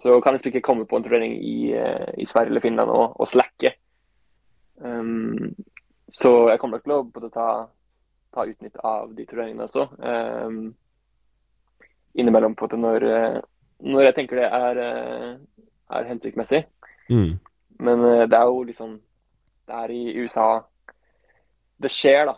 så 0.00 0.16
kan 0.20 0.34
jeg 0.34 0.46
ikke 0.50 0.64
komme 0.64 0.86
på 0.86 0.96
en 0.96 1.04
turnering 1.04 1.36
i, 1.38 1.72
eh, 1.72 2.14
i 2.18 2.24
Sverige 2.26 2.50
eller 2.50 2.60
Finland 2.60 2.90
og, 2.90 3.20
og 3.20 3.28
slacke. 3.28 3.76
Så 6.12 6.48
jeg 6.50 6.60
kommer 6.60 6.78
nok 6.78 6.84
til 6.84 6.96
å 6.96 7.04
både 7.14 7.30
ta, 7.32 7.48
ta 8.34 8.44
utnytt 8.46 8.76
av 8.84 9.14
de 9.16 9.24
turneringene 9.26 9.68
også. 9.68 9.86
Um, 9.98 10.74
innimellom 12.14 12.54
på 12.54 12.68
det 12.70 12.78
når, 12.78 13.08
eh, 13.08 13.40
når 13.80 14.08
jeg 14.08 14.14
tenker 14.14 14.40
det 14.40 14.46
er, 14.46 14.78
eh, 14.84 15.34
er 15.98 16.08
hensiktsmessig. 16.08 16.64
Mm. 17.10 17.38
Men 17.80 18.04
eh, 18.04 18.26
det 18.28 18.38
er 18.38 18.44
jo 18.44 18.62
liksom 18.62 19.00
Det 19.64 19.74
er 19.74 19.90
i 19.90 20.20
USA 20.20 20.60
det 21.80 21.88
skjer, 21.90 22.26
da. 22.28 22.34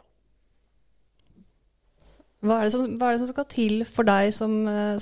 Hva 2.47 2.61
er, 2.61 2.63
det 2.63 2.73
som, 2.73 2.85
hva 2.95 3.09
er 3.09 3.17
det 3.17 3.21
som 3.25 3.31
skal 3.33 3.47
til 3.51 3.83
for 3.85 4.07
deg 4.07 4.31
som, 4.35 4.53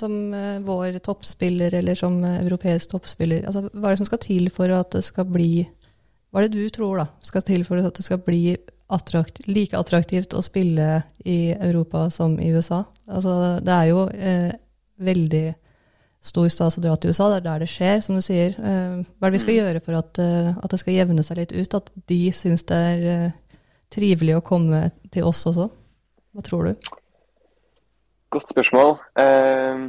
som 0.01 0.15
vår 0.65 0.97
toppspiller, 1.05 1.77
eller 1.77 1.95
som 1.95 2.17
europeisk 2.25 2.95
toppspiller? 2.95 3.45
Altså, 3.45 3.69
hva 3.75 3.91
er 3.91 3.93
det 3.93 4.01
som 4.01 4.09
skal 4.09 4.23
til 4.25 4.49
for 4.51 4.73
at 4.73 4.97
det 4.97 5.05
skal 5.05 5.29
bli 5.29 5.67
Hva 6.35 6.43
er 6.43 6.51
det 6.51 6.65
du 6.65 6.71
tror 6.75 6.99
da, 6.99 7.05
skal 7.23 7.45
til 7.47 7.63
for 7.63 7.79
at 7.79 7.95
det 7.95 8.03
skal 8.03 8.19
bli 8.19 8.57
attrakt, 8.91 9.45
like 9.47 9.79
attraktivt 9.79 10.35
å 10.35 10.41
spille 10.43 11.05
i 11.23 11.53
Europa 11.55 12.09
som 12.11 12.35
i 12.43 12.49
USA? 12.51 12.81
Altså, 13.07 13.35
det 13.63 13.77
er 13.77 13.91
jo 13.93 14.01
eh, 14.11 14.49
veldig 14.99 15.45
stor 16.27 16.49
stas 16.51 16.81
å 16.81 16.83
dra 16.83 16.97
til 16.99 17.13
USA, 17.15 17.29
det 17.31 17.37
er 17.39 17.47
der 17.47 17.63
det 17.63 17.69
skjer, 17.71 18.03
som 18.03 18.19
du 18.19 18.25
sier. 18.27 18.57
Eh, 18.59 18.97
hva 19.07 19.29
er 19.29 19.31
det 19.31 19.39
vi 19.39 19.43
skal 19.45 19.59
gjøre 19.61 19.83
for 19.87 20.01
at, 20.01 20.19
eh, 20.25 20.51
at 20.59 20.75
det 20.75 20.81
skal 20.83 20.97
jevne 20.97 21.23
seg 21.23 21.39
litt 21.39 21.55
ut? 21.55 21.77
At 21.79 21.93
de 22.11 22.21
syns 22.35 22.67
det 22.67 22.81
er 22.91 23.07
eh, 23.13 23.61
trivelig 23.95 24.35
å 24.41 24.45
komme 24.45 24.89
til 25.15 25.29
oss 25.31 25.45
også? 25.53 25.69
Hva 26.35 26.45
tror 26.49 26.67
du? 26.67 26.89
Godt 28.35 28.51
spørsmål. 28.51 28.97
Eh, 29.23 29.87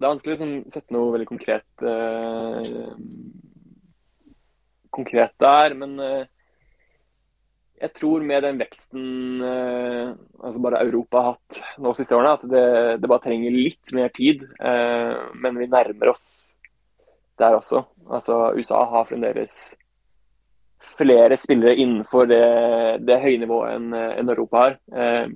det 0.00 0.08
er 0.08 0.14
vanskelig 0.16 0.34
å 0.34 0.34
liksom, 0.34 0.58
sette 0.74 0.98
noe 0.98 1.14
veldig 1.14 1.30
konkret 1.30 1.86
eh, 1.86 2.74
konkret 4.90 5.34
der, 5.40 5.74
men 5.78 5.96
eh, 6.04 6.28
jeg 7.80 7.94
tror 7.96 8.24
med 8.26 8.44
den 8.44 8.60
veksten 8.60 9.42
eh, 9.46 10.12
altså 10.42 10.62
bare 10.62 10.82
Europa 10.84 11.24
har 11.24 11.36
hatt 11.38 11.80
nå 11.80 11.94
siste 11.96 12.16
årene, 12.16 12.36
at 12.36 12.46
det, 12.52 12.64
det 13.00 13.10
bare 13.10 13.24
trenger 13.24 13.56
litt 13.56 13.94
mer 13.96 14.12
tid. 14.12 14.44
eh, 14.60 15.14
men 15.40 15.60
vi 15.60 15.70
nærmer 15.70 16.12
oss 16.12 16.34
der 17.40 17.56
også. 17.56 17.84
Altså 18.10 18.50
USA 18.58 18.84
har 18.84 19.08
fremdeles 19.08 19.60
flere 21.00 21.36
spillere 21.40 21.76
innenfor 21.80 22.28
det, 22.28 22.44
det 23.08 23.20
høye 23.22 23.40
nivået 23.40 23.78
enn 23.78 23.94
en 23.96 24.32
Europa 24.34 24.64
har. 24.64 24.76
Eh, 24.92 25.32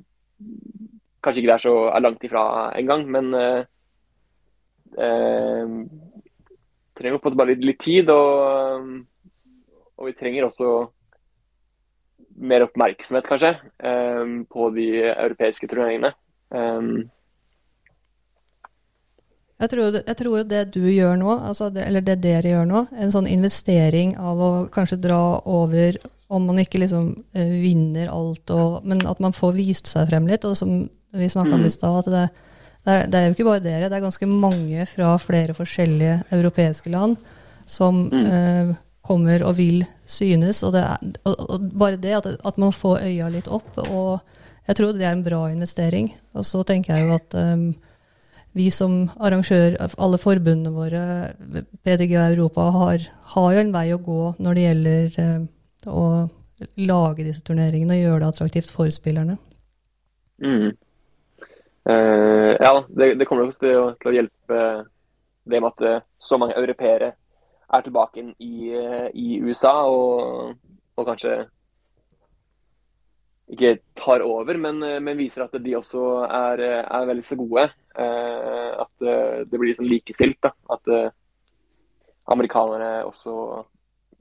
kanskje 1.24 1.40
ikke 1.40 1.52
det 1.52 1.56
er 1.56 1.64
så 1.64 1.76
langt 2.04 2.26
ifra 2.28 2.44
engang, 2.76 3.06
men 3.08 3.32
eh, 3.38 3.64
eh, 5.00 5.74
trenger 6.94 7.18
på 7.18 7.28
en 7.28 7.30
måte 7.30 7.40
bare 7.40 7.54
litt, 7.54 7.64
litt 7.70 7.80
tid. 7.80 8.12
Og, 8.12 8.92
og 9.98 10.10
vi 10.10 10.16
trenger 10.18 10.48
også 10.48 10.70
mer 12.34 12.64
oppmerksomhet, 12.66 13.26
kanskje, 13.28 13.52
um, 13.84 14.40
på 14.50 14.70
de 14.74 14.88
europeiske 15.12 15.68
turneringene. 15.70 16.14
Um. 16.50 17.10
Jeg 19.62 19.70
tror, 19.70 20.00
jeg 20.00 20.16
tror 20.18 20.42
det 20.50 20.64
du 20.74 20.82
gjør 20.90 21.14
nå, 21.20 21.36
altså 21.48 21.70
det, 21.72 21.86
eller 21.86 22.02
det 22.04 22.18
dere 22.24 22.50
gjør 22.56 22.66
nå, 22.68 22.80
en 22.90 23.12
sånn 23.14 23.30
investering 23.30 24.16
av 24.18 24.42
å 24.42 24.50
kanskje 24.74 24.98
dra 25.04 25.20
over 25.46 26.00
om 26.34 26.48
man 26.48 26.58
ikke 26.58 26.80
liksom 26.82 27.12
eh, 27.36 27.54
vinner 27.62 28.10
alt, 28.10 28.50
og, 28.50 28.82
men 28.88 29.04
at 29.06 29.20
man 29.22 29.36
får 29.36 29.54
vist 29.54 29.88
seg 29.90 30.08
frem 30.10 30.26
litt. 30.28 30.44
Og 30.48 30.56
som 30.58 30.82
vi 31.14 31.30
snakka 31.30 31.54
om 31.54 31.64
i 31.64 31.70
stad, 31.70 32.00
at 32.02 32.10
det, 32.10 32.24
det, 32.82 32.96
er, 32.96 33.06
det 33.06 33.20
er 33.20 33.28
jo 33.28 33.36
ikke 33.36 33.46
bare 33.46 33.64
dere, 33.64 33.90
det 33.92 33.98
er 33.98 34.06
ganske 34.08 34.28
mange 34.28 34.88
fra 34.90 35.14
flere 35.22 35.54
forskjellige 35.56 36.18
europeiske 36.34 36.90
land 36.92 37.14
som 37.70 38.02
eh, 38.12 38.74
kommer 39.04 39.44
og 39.44 39.58
vil 39.58 39.84
synes. 40.08 40.62
Og, 40.66 40.76
er, 40.80 41.00
og, 41.24 41.34
og 41.48 41.66
bare 41.78 42.00
det 42.00 42.16
at, 42.18 42.28
at 42.40 42.60
man 42.60 42.72
får 42.72 43.04
øya 43.04 43.30
litt 43.32 43.50
opp. 43.52 43.76
og 43.88 44.20
jeg 44.64 44.78
tror 44.78 44.94
det 44.96 45.04
er 45.04 45.12
en 45.12 45.24
bra 45.24 45.42
investering. 45.52 46.12
Og 46.32 46.46
så 46.48 46.62
tenker 46.64 46.94
jeg 46.94 47.06
jo 47.06 47.16
at 47.18 47.36
um, 47.36 47.66
vi 48.56 48.70
som 48.72 49.10
arrangør, 49.18 49.76
alle 49.98 50.20
forbundene 50.20 50.72
våre, 50.72 51.02
PDG 51.84 52.14
Europa, 52.20 52.70
har, 52.78 53.04
har, 53.34 53.50
jo 53.52 53.64
en 53.64 53.74
vei 53.74 53.88
å 53.92 54.00
gå 54.00 54.22
når 54.38 54.56
det 54.56 54.64
gjelder 54.68 55.18
um, 55.26 55.48
å 55.90 56.06
lage 56.80 57.26
disse 57.26 57.44
turneringene 57.44 57.98
og 57.98 58.04
gjøre 58.06 58.22
det 58.22 58.30
attraktivt 58.30 58.72
for 58.72 58.92
spillerne. 58.94 59.36
Mm. 60.40 60.72
Uh, 61.84 62.54
ja, 62.56 62.72
det, 62.88 63.10
det 63.20 63.28
kommer 63.28 63.44
nok 63.44 63.60
til 63.60 63.74
å, 63.76 63.90
til 64.00 64.10
å, 64.10 64.14
hjelpe 64.16 64.60
det 65.44 65.60
med 65.60 65.68
at 65.74 65.84
uh, 65.84 66.06
så 66.16 66.38
mange 66.40 66.56
europeere 66.56 67.12
er 67.72 67.84
tilbake 67.84 68.26
i, 68.38 68.54
i 69.14 69.40
USA, 69.42 69.74
og, 69.88 70.54
og 70.96 71.08
kanskje 71.08 71.44
ikke 73.54 73.78
tar 73.96 74.24
over, 74.24 74.56
men, 74.56 74.82
eh, 74.82 75.00
men, 75.00 75.18
viser 75.18 75.44
at 75.44 75.56
de 75.60 75.76
også 75.76 76.24
er, 76.24 76.62
er 76.84 77.10
veldig 77.10 77.24
så 77.26 77.36
gode. 77.36 77.68
Eh, 77.94 78.70
at 78.84 79.04
eh, 79.04 79.44
det 79.44 79.58
blir 79.58 79.70
liksom 79.70 79.88
likestilt. 79.88 80.40
Da. 80.42 80.54
At 80.72 80.88
eh, 80.88 81.10
amerikanere 82.32 83.04
også 83.04 83.36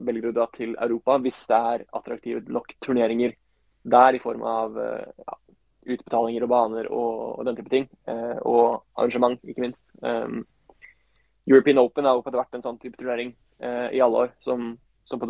velger 0.04 0.30
å 0.30 0.36
dra 0.36 0.48
til 0.52 0.74
Europa 0.74 1.16
hvis 1.22 1.38
det 1.48 1.56
er 1.56 1.84
attraktive 1.96 2.42
nok 2.52 2.74
turneringer 2.82 3.32
der 3.84 4.16
i 4.16 4.20
form 4.20 4.42
av 4.48 4.78
eh, 4.80 5.06
ja, 5.24 5.38
utbetalinger 5.94 6.44
og 6.44 6.52
baner 6.52 6.90
og, 6.90 7.38
og, 7.38 7.44
den 7.48 7.56
type 7.60 7.72
ting. 7.72 7.88
Eh, 8.08 8.36
og 8.44 8.84
arrangement, 8.96 9.40
ikke 9.44 9.68
minst. 9.68 9.84
European 11.50 11.82
Open 11.82 12.08
har 12.08 12.16
jo 12.16 12.24
vært 12.34 12.56
en 12.56 12.64
sånn 12.64 12.80
type 12.80 12.96
turnering 12.96 13.34
i 13.64 14.00
alle 14.02 14.24
år 14.24 14.30
som, 14.44 14.74
som 15.08 15.20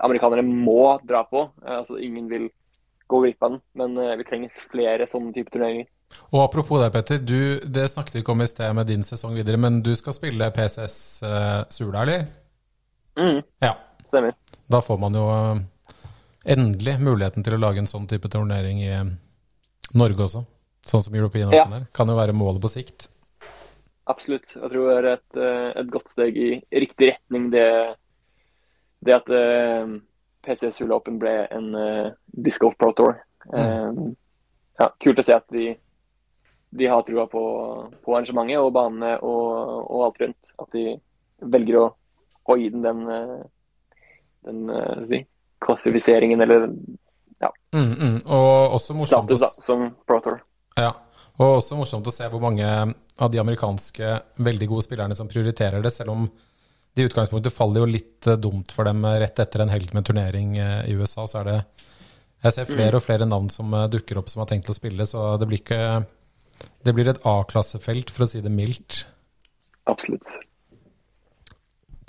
amerikanere 0.00 0.42
må 0.44 0.98
dra 1.06 1.22
på. 1.28 1.44
altså 1.62 1.98
Ingen 2.02 2.26
vil 2.28 2.48
gå 3.10 3.20
glipp 3.20 3.42
av 3.42 3.50
den. 3.50 3.60
Men 3.72 3.98
eh, 3.98 4.16
vi 4.16 4.26
trenger 4.28 4.62
flere 4.70 5.08
sånne 5.10 5.34
type 5.36 5.52
turneringer. 5.52 5.88
Og 6.30 6.42
Apropos 6.44 6.80
deg, 6.82 6.92
Petter. 6.94 7.20
Du, 7.22 7.60
det 7.64 7.88
snakket 7.92 8.16
vi 8.16 8.22
ikke 8.24 8.34
om 8.34 8.44
i 8.44 8.50
sted 8.50 8.74
med 8.76 8.88
din 8.90 9.04
sesong 9.06 9.36
videre, 9.38 9.60
men 9.60 9.80
du 9.86 9.92
skal 9.98 10.16
spille 10.16 10.50
PCS 10.54 10.96
eh, 11.26 11.58
Sula, 11.74 12.04
eller? 12.04 12.24
Mm. 13.18 13.42
Ja. 13.62 13.74
Stemmer. 14.06 14.34
Da 14.70 14.80
får 14.82 14.98
man 14.98 15.14
jo 15.14 15.22
uh, 15.30 15.58
endelig 16.50 16.96
muligheten 17.02 17.44
til 17.46 17.54
å 17.54 17.60
lage 17.62 17.82
en 17.82 17.90
sånn 17.90 18.08
type 18.10 18.30
turnering 18.30 18.80
i 18.82 18.94
Norge 19.94 20.26
også. 20.26 20.42
Sånn 20.86 21.04
som 21.06 21.14
European 21.14 21.52
ja. 21.54 21.62
Open 21.62 21.76
er. 21.78 21.86
Kan 21.94 22.10
jo 22.10 22.16
være 22.18 22.34
målet 22.34 22.62
på 22.62 22.70
sikt. 22.72 23.06
Absolutt. 24.10 24.56
Jeg 24.56 24.72
tror 24.72 24.90
det 24.90 24.98
er 24.98 25.08
et, 25.14 25.40
et 25.80 25.90
godt 25.92 26.10
steg 26.10 26.38
i 26.40 26.50
riktig 26.82 27.12
retning, 27.12 27.50
det, 27.52 27.66
det 29.06 29.14
at 29.20 29.28
PCS 30.42 30.80
Sula 30.80 30.96
Open 30.96 31.18
ble 31.20 31.34
en 31.52 31.70
uh, 31.76 32.08
Disc 32.26 32.60
Golf 32.62 32.76
Pro 32.78 32.92
Tour. 32.96 33.18
Um, 33.52 34.14
ja, 34.80 34.88
kult 35.02 35.20
å 35.20 35.24
se 35.24 35.36
at 35.36 35.46
de, 35.52 35.74
de 36.76 36.88
har 36.88 37.04
trua 37.04 37.26
på, 37.30 37.42
på, 38.00 38.14
arrangementet 38.14 38.60
og 38.60 38.72
banene 38.76 39.16
og, 39.18 39.48
og, 39.84 40.04
alt 40.08 40.22
rundt. 40.24 40.54
At 40.60 40.76
de 40.76 40.86
velger 41.40 41.80
å, 41.80 41.86
å 42.48 42.56
gi 42.60 42.70
den 42.72 42.84
den, 42.84 43.04
eh, 43.12 43.36
den 44.48 44.64
uh, 44.72 45.04
si, 45.10 45.22
klassifiseringen 45.60 46.40
eller 46.44 46.68
ja. 47.40 47.52
Mm, 47.76 47.92
mm. 47.92 48.16
Og 48.28 48.76
også 48.76 48.96
morsomt 48.96 49.30
status 49.30 49.44
da, 49.44 49.50
som 49.64 49.86
Pro 50.08 50.20
Tour. 50.24 50.40
Ja, 50.80 50.94
og 51.40 51.56
også 51.56 51.78
morsomt 51.78 52.06
å 52.06 52.12
se 52.12 52.26
hvor 52.28 52.42
mange 52.42 52.66
av 52.68 53.30
de 53.32 53.40
amerikanske 53.40 54.12
veldig 54.44 54.68
gode 54.68 54.84
spillerne 54.84 55.16
som 55.16 55.28
prioriterer 55.30 55.80
det, 55.84 55.92
selv 55.94 56.12
om 56.12 56.26
det 56.92 57.04
i 57.04 57.06
utgangspunktet 57.08 57.54
faller 57.54 57.84
jo 57.84 57.88
litt 57.88 58.28
uh, 58.28 58.36
dumt 58.36 58.72
for 58.74 58.84
dem 58.88 59.04
rett 59.22 59.38
etter 59.40 59.62
en 59.62 59.72
helg 59.72 59.94
med 59.96 60.04
turnering 60.08 60.58
uh, 60.58 60.82
i 60.84 60.96
USA. 60.98 61.24
Så 61.30 61.40
er 61.40 61.48
det 61.48 61.58
Jeg 62.42 62.56
ser 62.56 62.68
flere 62.68 62.96
og 62.98 63.04
flere 63.04 63.28
navn 63.28 63.48
som 63.52 63.72
dukker 63.92 64.18
opp 64.20 64.28
som 64.32 64.40
har 64.42 64.48
tenkt 64.50 64.70
å 64.72 64.76
spille, 64.76 65.06
så 65.06 65.36
det 65.40 65.46
blir 65.48 65.60
ikke 65.60 66.04
Det 66.84 66.94
blir 66.96 67.08
et 67.08 67.20
A-klassefelt, 67.24 68.10
for 68.10 68.24
å 68.24 68.28
si 68.28 68.40
det 68.40 68.52
mildt. 68.52 69.06
Absolutt. 69.88 70.28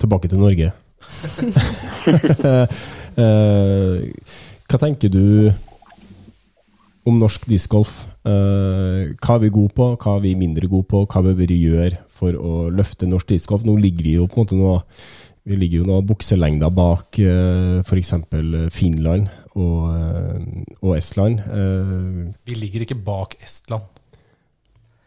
Tilbake 0.00 0.28
til 0.28 0.40
Norge. 0.40 0.72
hva 4.68 4.80
tenker 4.80 5.08
du 5.12 5.52
om 7.04 7.18
norsk 7.20 7.46
discgolf? 7.48 8.11
Hva 8.22 9.34
er 9.34 9.40
vi 9.42 9.48
gode 9.50 9.74
på, 9.74 9.88
hva 9.98 10.16
er 10.16 10.20
vi 10.22 10.36
mindre 10.38 10.68
gode 10.70 10.86
på, 10.90 11.00
hva 11.10 11.22
bør 11.26 11.34
vi 11.40 11.56
gjøre 11.58 11.98
for 12.22 12.38
å 12.38 12.68
løfte 12.70 13.08
norsk 13.10 13.32
discgolf. 13.34 13.66
Nå 13.66 13.74
ligger 13.82 14.06
vi 14.06 14.16
jo 14.20 14.28
på 14.30 14.38
en 14.38 14.44
måte 14.44 14.58
noe, 14.58 14.80
vi 15.48 15.58
ligger 15.58 15.82
jo 15.82 15.88
noen 15.88 16.06
bukselengder 16.06 16.70
bak 16.70 17.18
uh, 17.18 17.80
eh, 17.80 17.82
f.eks. 17.82 18.12
Finland 18.70 19.26
og, 19.58 19.80
uh, 19.90 20.36
og 20.84 20.94
Estland. 20.94 21.42
Uh, 21.42 22.30
vi 22.46 22.58
ligger 22.60 22.86
ikke 22.86 23.00
bak 23.02 23.34
Estland. 23.42 24.01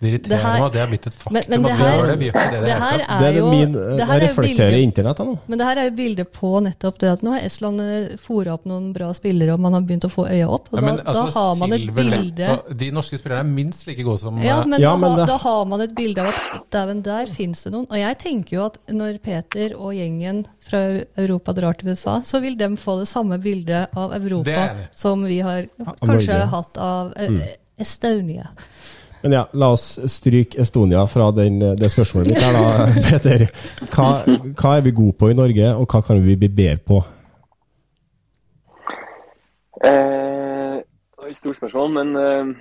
Det 0.05 0.11
irriterer 0.11 0.43
meg 0.45 0.65
at 0.67 0.75
det 0.75 0.81
er 0.83 0.89
blitt 0.91 1.07
et 1.09 1.15
faktum. 1.17 1.35
Men, 1.35 1.47
men 1.49 1.65
det, 1.65 1.75
her, 1.79 2.03
det, 2.05 2.15
vi 2.21 2.27
det, 2.29 2.59
det, 2.65 2.75
her 2.83 3.01
er 3.01 3.21
det 3.21 3.29
er 3.29 3.37
jo, 3.39 3.45
min, 3.49 3.73
det 3.73 4.07
her 4.09 4.21
reflekterer 4.21 4.77
internett 4.77 5.21
nå. 5.25 5.35
Men 5.49 5.61
det 5.61 5.69
her 5.69 5.81
er 5.81 5.87
jo 5.89 5.93
bildet 5.97 6.31
på 6.35 6.51
nettopp 6.65 6.99
det 7.01 7.11
at 7.15 7.23
nå 7.25 7.33
har 7.33 7.47
Estland 7.47 7.81
eh, 7.81 8.13
fora 8.21 8.53
opp 8.55 8.67
noen 8.69 8.91
bra 8.95 9.09
spillere, 9.17 9.55
og 9.55 9.63
man 9.65 9.77
har 9.77 9.85
begynt 9.87 10.05
å 10.05 10.11
få 10.13 10.27
øya 10.29 10.49
opp. 10.51 10.69
og 10.71 10.79
ja, 10.79 10.85
men, 10.85 10.99
da, 10.99 11.07
altså, 11.09 11.25
da, 11.25 11.33
har 11.39 11.59
man 11.61 11.75
et 11.77 11.87
bilde 11.97 12.51
De 12.83 12.91
norske 12.95 13.19
spillerne 13.21 13.41
er 13.47 13.57
minst 13.57 13.89
like 13.89 14.05
gode 14.05 14.21
som 14.21 14.39
Ja, 14.43 14.61
men, 14.67 14.77
ja, 14.81 14.93
da, 14.93 15.01
men 15.01 15.25
da, 15.25 15.39
har 15.41 15.65
man 15.71 15.85
et 15.87 15.97
bilde 15.97 16.25
av 16.25 16.31
at 16.59 16.69
dæven, 16.75 17.01
der 17.05 17.33
finnes 17.33 17.65
det 17.65 17.73
noen. 17.73 17.89
Og 17.89 17.99
jeg 17.99 18.19
tenker 18.21 18.59
jo 18.59 18.63
at 18.67 18.79
når 18.91 19.19
Peter 19.25 19.75
og 19.79 19.95
gjengen 19.97 20.45
fra 20.65 20.83
Europa 21.17 21.55
drar 21.57 21.79
til 21.79 21.95
USA, 21.95 22.19
så 22.25 22.41
vil 22.43 22.59
de 22.59 22.71
få 22.79 22.99
det 23.01 23.09
samme 23.09 23.39
bildet 23.41 23.95
av 23.97 24.13
Europa 24.15 24.69
som 24.95 25.25
vi 25.25 25.41
har 25.45 25.67
kanskje 26.03 26.41
hatt 26.51 26.81
av 26.81 27.13
eh, 27.17 27.31
mm. 27.31 27.43
Estonia. 27.81 28.49
Men 29.25 29.31
ja, 29.31 29.47
la 29.51 29.67
oss 29.73 29.99
stryke 30.13 30.61
Estonia 30.61 31.07
fra 31.07 31.31
den, 31.31 31.55
det 31.59 31.87
spørsmålet 31.89 32.29
mitt 32.29 32.43
her, 32.43 32.53
da, 32.53 32.83
Peter. 33.07 33.47
Hva, 33.89 34.09
hva, 34.53 34.73
er 34.75 34.83
vi 34.85 34.91
gode 34.93 35.15
på 35.17 35.31
i 35.33 35.37
Norge, 35.39 35.71
og 35.73 35.87
hva 35.89 36.03
kan 36.05 36.21
vi 36.21 36.35
bli 36.37 36.49
bedre 36.59 36.77
på? 36.85 36.99
Eh, 39.81 40.77
stort 41.33 41.57
spørsmål, 41.57 41.89
men 41.97 42.13
eh, 42.21 42.53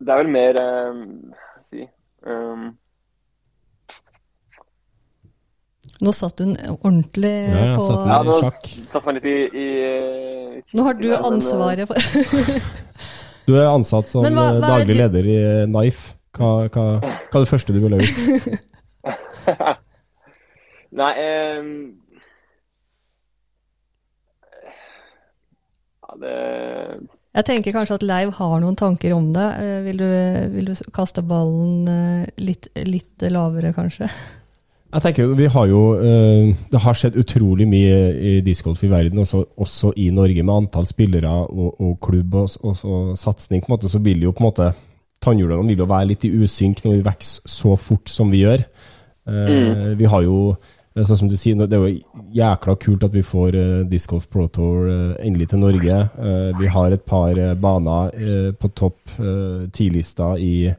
det 0.00 0.16
er 0.16 0.22
vel 0.22 0.32
mer 0.38 0.62
eh, 0.64 1.04
si 1.68 1.84
um, 2.24 2.66
Nå 6.00 6.16
satt 6.16 6.40
hun 6.40 6.56
ordentlig 6.78 7.36
ja, 7.52 7.70
på 7.76 7.84
satt 7.84 8.08
Ja, 8.08 8.18
nå 8.24 8.40
satt 8.88 9.04
man 9.04 9.20
litt 9.20 9.28
i, 9.28 9.38
i, 9.52 9.70
i 10.64 10.78
Nå 10.78 10.88
har 10.88 10.96
du 10.96 11.10
ansvaret 11.12 11.90
for 11.92 11.98
Du 13.48 13.54
er 13.56 13.70
ansatt 13.70 14.10
som 14.10 14.26
hva, 14.26 14.50
hva 14.58 14.60
daglig 14.60 14.92
du... 14.92 15.00
leder 15.00 15.28
i 15.32 15.38
Knife. 15.70 16.14
Hva, 16.36 16.68
hva, 16.68 16.82
hva, 17.00 17.12
er 17.16 17.38
det 17.40 17.48
første 17.48 17.72
du 17.72 17.80
ville 17.80 18.00
gjort? 18.02 18.58
Nei 20.98 21.12
um... 21.24 21.70
Ja, 26.04 26.18
det 26.20 26.34
Jeg 27.38 27.46
tenker 27.48 27.76
kanskje 27.76 27.98
at 27.98 28.04
Leiv 28.04 28.34
har 28.36 28.54
noen 28.60 28.76
tanker 28.76 29.14
om 29.16 29.30
det. 29.32 29.48
Eh, 29.62 29.80
vil 29.86 30.00
du, 30.00 30.08
vil 30.52 30.68
du 30.68 30.84
kaste 30.96 31.24
ballen 31.24 31.88
eh, 31.88 32.28
litt, 32.42 32.68
litt 32.84 33.28
lavere, 33.32 33.72
kanskje? 33.76 34.10
Jeg 34.88 35.04
tenker 35.04 35.34
vi 35.36 35.46
har 35.52 35.66
jo 35.68 35.80
uh, 36.00 36.48
Det 36.72 36.80
har 36.80 36.96
skjedd 36.96 37.18
utrolig 37.20 37.66
mye 37.68 37.96
i 38.14 38.34
discgolf 38.44 38.80
i 38.86 38.90
verden, 38.90 39.20
også, 39.20 39.42
også, 39.56 39.92
i 40.00 40.08
Norge, 40.14 40.42
med 40.42 40.54
antall 40.54 40.88
spillere 40.88 41.28
og, 41.28 41.76
og 41.80 41.98
klubb 42.00 42.34
og, 42.34 42.56
og, 42.62 42.78
og, 42.84 43.18
satsing. 43.18 43.60
på 43.62 43.68
en 43.68 43.76
måte, 43.76 43.88
Så 43.88 44.00
vil 44.00 44.22
jo 44.22 44.32
på 44.32 44.44
en 44.44 44.48
måte 44.48 44.72
Tannhjulene 45.20 45.66
vil 45.66 45.82
jo 45.82 45.90
være 45.90 46.12
litt 46.12 46.24
i 46.24 46.30
usynk 46.30 46.84
når 46.84 46.92
vi 46.94 47.04
vokser 47.08 47.50
så 47.50 47.72
fort 47.74 48.06
som 48.08 48.28
vi 48.30 48.44
gjør. 48.44 48.62
Uh, 49.26 49.48
mm. 49.50 49.96
Vi 49.98 50.06
har 50.08 50.22
jo 50.22 50.54
sånn 51.04 51.18
som 51.20 51.30
du 51.30 51.36
sier, 51.38 51.58
Det 51.58 51.76
er 51.76 51.84
jo 51.84 52.00
jækla 52.34 52.76
kult 52.80 53.04
at 53.06 53.14
vi 53.14 53.22
får 53.22 53.56
uh, 53.56 53.86
Disc 53.88 54.10
Golf 54.10 54.28
Pro 54.30 54.46
Tour 54.48 54.88
uh, 54.88 55.16
endelig 55.22 55.50
til 55.52 55.62
Norge. 55.62 55.98
Uh, 56.18 56.50
vi 56.58 56.70
har 56.70 56.92
et 56.92 57.02
par 57.02 57.34
baner 57.60 58.54
på 58.58 58.70
topp 58.74 59.18
ti-lista 59.74 60.36
i, 60.38 60.70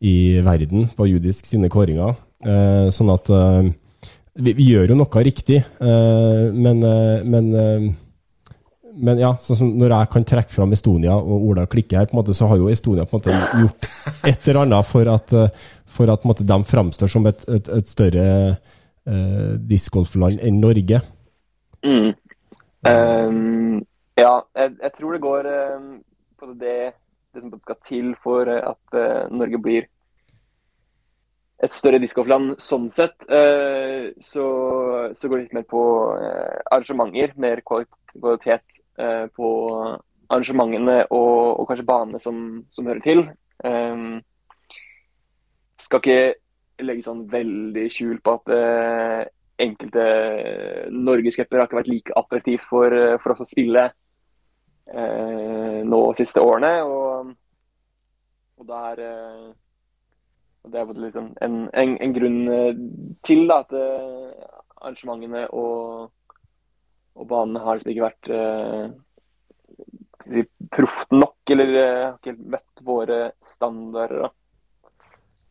i 0.00 0.16
verden 0.44 0.88
på 0.96 1.06
judisk 1.08 1.46
sine 1.46 1.68
kåringer. 1.68 2.16
Uh, 2.46 2.86
sånn 2.94 3.10
at 3.10 3.30
uh, 3.34 3.64
vi, 4.38 4.52
vi, 4.52 4.68
gjør 4.70 4.92
jo 4.92 4.98
noe 5.00 5.22
riktig, 5.26 5.62
uh, 5.82 6.54
men, 6.54 6.84
men, 7.26 7.48
men 8.98 9.20
ja, 9.20 9.32
sånn 9.40 9.58
som 9.58 9.72
når 9.78 9.94
jeg 9.94 10.10
kan 10.12 10.26
trekke 10.26 10.54
fram 10.54 10.72
Estonia 10.74 11.16
og 11.18 11.48
Ola 11.50 11.66
klikker 11.70 12.00
her, 12.00 12.08
på 12.10 12.16
en 12.16 12.20
måte, 12.20 12.34
så 12.36 12.48
har 12.50 12.60
jo 12.60 12.70
Estonia 12.72 13.06
på 13.08 13.18
en 13.18 13.20
måte 13.20 13.60
gjort 13.62 13.88
et 14.26 14.48
eller 14.48 14.62
annet 14.64 14.88
for 14.88 15.10
at, 15.12 15.34
eh, 15.34 15.68
for 15.98 16.12
at 16.12 16.26
måte, 16.28 16.46
de 16.46 16.58
framstår 16.66 17.10
som 17.10 17.26
et, 17.30 17.44
et, 17.48 17.70
et 17.78 17.90
større 17.90 18.24
uh, 19.08 19.52
discgolfland 19.70 20.42
enn 20.44 20.58
Norge. 20.62 21.00
Mm. 21.86 22.10
Um, 22.88 23.78
ja, 24.18 24.34
jeg, 24.58 24.74
jeg, 24.82 24.92
tror 24.98 25.14
det 25.14 25.22
går 25.22 25.48
um, 25.50 25.86
på 26.38 26.50
det, 26.58 26.78
det 27.34 27.42
som 27.42 27.54
skal 27.62 27.78
til 27.86 28.12
for 28.22 28.50
at 28.50 28.98
uh, 28.98 29.30
Norge 29.34 29.62
blir 29.62 29.88
et 31.64 31.74
større 31.74 32.00
discgolfland 32.02 32.56
sånn 32.62 32.88
sett. 32.94 33.16
Uh, 33.26 34.14
så, 34.22 34.44
så, 35.18 35.28
går 35.28 35.36
det 35.36 35.44
litt 35.46 35.56
mer 35.58 35.68
på 35.70 35.84
arrangementer, 36.70 37.34
mer 37.36 37.62
kvalitet 37.66 38.64
på 39.34 39.48
arrangementene 40.26 41.04
og, 41.14 41.60
og 41.60 41.68
kanskje 41.68 41.86
banene 41.86 42.18
som, 42.18 42.38
som, 42.74 42.88
hører 42.90 43.02
til. 43.04 43.20
Skal 45.84 46.02
ikke 46.02 46.82
legge 46.82 47.06
sånn 47.06 47.20
veldig 47.30 47.84
skjul 47.94 48.18
på 48.26 48.34
at 48.40 48.50
enkelte 49.58 50.04
norgescuper 50.94 51.58
har 51.58 51.68
ikke 51.68 51.80
vært 51.80 51.90
like 51.90 52.16
attraktivt 52.18 52.66
for, 52.68 52.94
eh, 52.94 53.16
for 53.22 53.34
oss 53.34 53.46
å 53.46 53.50
spille 53.50 53.88
nå 54.88 55.98
de 56.06 56.16
siste 56.16 56.40
årene. 56.40 56.70
Og, 56.88 57.32
og 58.58 58.70
er, 58.78 59.02
uh, 59.04 59.50
det 60.66 60.80
er 60.80 60.92
liksom 61.00 61.28
en, 61.44 61.58
en, 61.72 61.96
en, 62.02 62.14
grunn 62.16 62.40
til 63.26 63.44
da, 63.48 63.60
at 63.62 63.72
arrangementene 64.78 65.46
og, 65.56 66.08
og 67.16 67.28
banene 67.30 67.62
har 67.62 67.78
liksom 67.78 67.92
ikke 67.94 68.08
vært 68.08 68.26
proft 70.74 71.14
nok, 71.14 71.38
eller 71.54 71.72
har 71.78 72.18
ikke 72.18 72.36
møtt 72.52 72.84
våre 72.84 73.20
standarder. 73.44 74.26
da. 74.26 74.30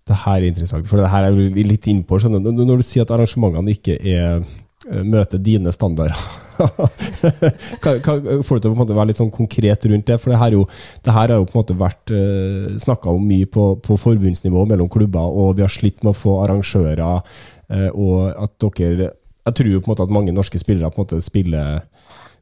Det 0.07 0.15
her 0.23 0.37
er 0.39 0.47
interessant, 0.47 0.87
for 0.87 1.01
det 1.01 1.11
her 1.11 1.27
er 1.27 1.35
vi 1.35 1.63
litt 1.67 1.87
innpå. 1.91 2.19
Når 2.31 2.79
du 2.79 2.85
sier 2.85 3.03
at 3.03 3.11
arrangementene 3.15 3.73
ikke 3.75 3.97
er, 3.99 4.43
eh, 4.87 5.03
møter 5.03 5.41
dine 5.43 5.73
standarder, 5.75 6.15
får 8.47 8.59
du 8.59 8.65
til 8.65 8.71
å 8.73 8.85
være 8.87 9.09
litt 9.11 9.21
sånn 9.21 9.33
konkret 9.33 9.85
rundt 9.89 10.07
det? 10.09 10.17
For 10.21 10.33
det 10.33 10.39
her, 10.41 10.57
jo, 10.57 10.65
det 11.05 11.15
her 11.15 11.33
har 11.33 11.41
jo 11.41 11.47
på 11.47 11.55
en 11.55 11.61
måte 11.61 11.77
vært 11.77 12.13
uh, 12.13 12.17
eh, 12.17 12.77
snakka 12.81 13.13
om 13.13 13.23
mye 13.27 13.47
på, 13.51 13.69
på, 13.83 13.99
forbundsnivå 14.01 14.65
mellom 14.69 14.89
klubber, 14.91 15.27
og 15.27 15.57
vi 15.57 15.65
har 15.65 15.73
slitt 15.73 16.03
med 16.03 16.13
å 16.13 16.17
få 16.17 16.39
arrangører, 16.45 17.03
uh, 17.03 17.89
og 17.93 18.17
at 18.35 18.69
dere 18.77 19.13
Jeg 19.47 19.55
tror 19.55 19.69
jo 19.71 19.79
på 19.79 19.87
en 19.87 19.93
måte 19.93 20.03
at 20.03 20.11
mange 20.11 20.33
norske 20.35 20.59
spillere 20.59 20.91
på 20.91 20.99
en 20.99 21.05
måte 21.05 21.23
spiller 21.23 21.85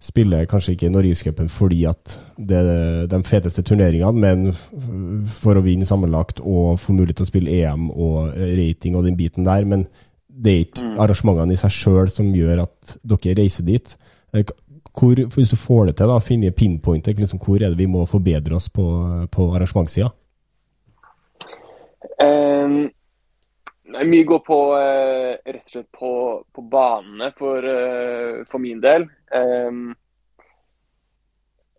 spiller 0.06 0.46
kanskje 0.50 0.76
ikke 0.76 0.92
Norgescupen 0.94 1.50
fordi 1.50 1.86
at 1.90 2.18
det 2.38 2.58
er 2.60 3.08
de 3.10 3.20
feteste 3.26 3.64
turneringene, 3.66 4.12
men 4.14 4.52
for 5.42 5.58
å 5.58 5.64
vinne 5.66 5.88
sammenlagt 5.88 6.42
og 6.44 6.80
få 6.82 6.94
mulighet 6.94 7.22
til 7.22 7.28
å 7.28 7.32
spille 7.32 7.56
EM 7.62 7.88
og 7.92 8.36
rating 8.36 8.98
og 8.98 9.08
den 9.08 9.18
biten 9.18 9.48
der. 9.48 9.66
Men 9.66 9.88
det 10.36 10.52
er 10.52 10.64
ikke 10.66 10.84
mm. 10.84 10.95
arrangementene 10.99 11.56
i 11.56 11.60
seg 11.60 11.74
sjøl 11.74 12.12
som 12.12 12.34
gjør 12.36 12.66
at 12.66 12.95
dere 13.07 13.36
reiser 13.40 13.66
dit. 13.68 13.95
Eh, 14.36 14.44
hvor, 14.95 15.20
hvis 15.36 15.52
du 15.52 15.57
får 15.60 15.90
det 15.90 15.98
til, 15.99 16.12
da, 16.12 16.20
finne 16.24 16.52
pinpointet, 16.56 17.20
liksom, 17.20 17.40
hvor 17.44 17.60
er 17.60 17.72
det 17.72 17.80
vi 17.80 17.88
må 17.91 18.06
forbedre 18.07 18.56
oss 18.56 18.70
på, 18.72 18.86
på 19.32 19.48
arrangementssida? 19.56 20.12
Um, 22.24 22.86
mye 23.95 24.28
går 24.28 24.41
på 24.45 24.60
uh, 24.76 25.36
rett 25.36 25.64
og 25.66 25.74
slett 25.74 25.90
på, 25.95 26.12
på 26.56 26.66
banene 26.72 27.32
for, 27.36 27.64
uh, 27.68 28.44
for 28.52 28.64
min 28.64 28.80
del. 28.84 29.07
Um, 29.36 29.90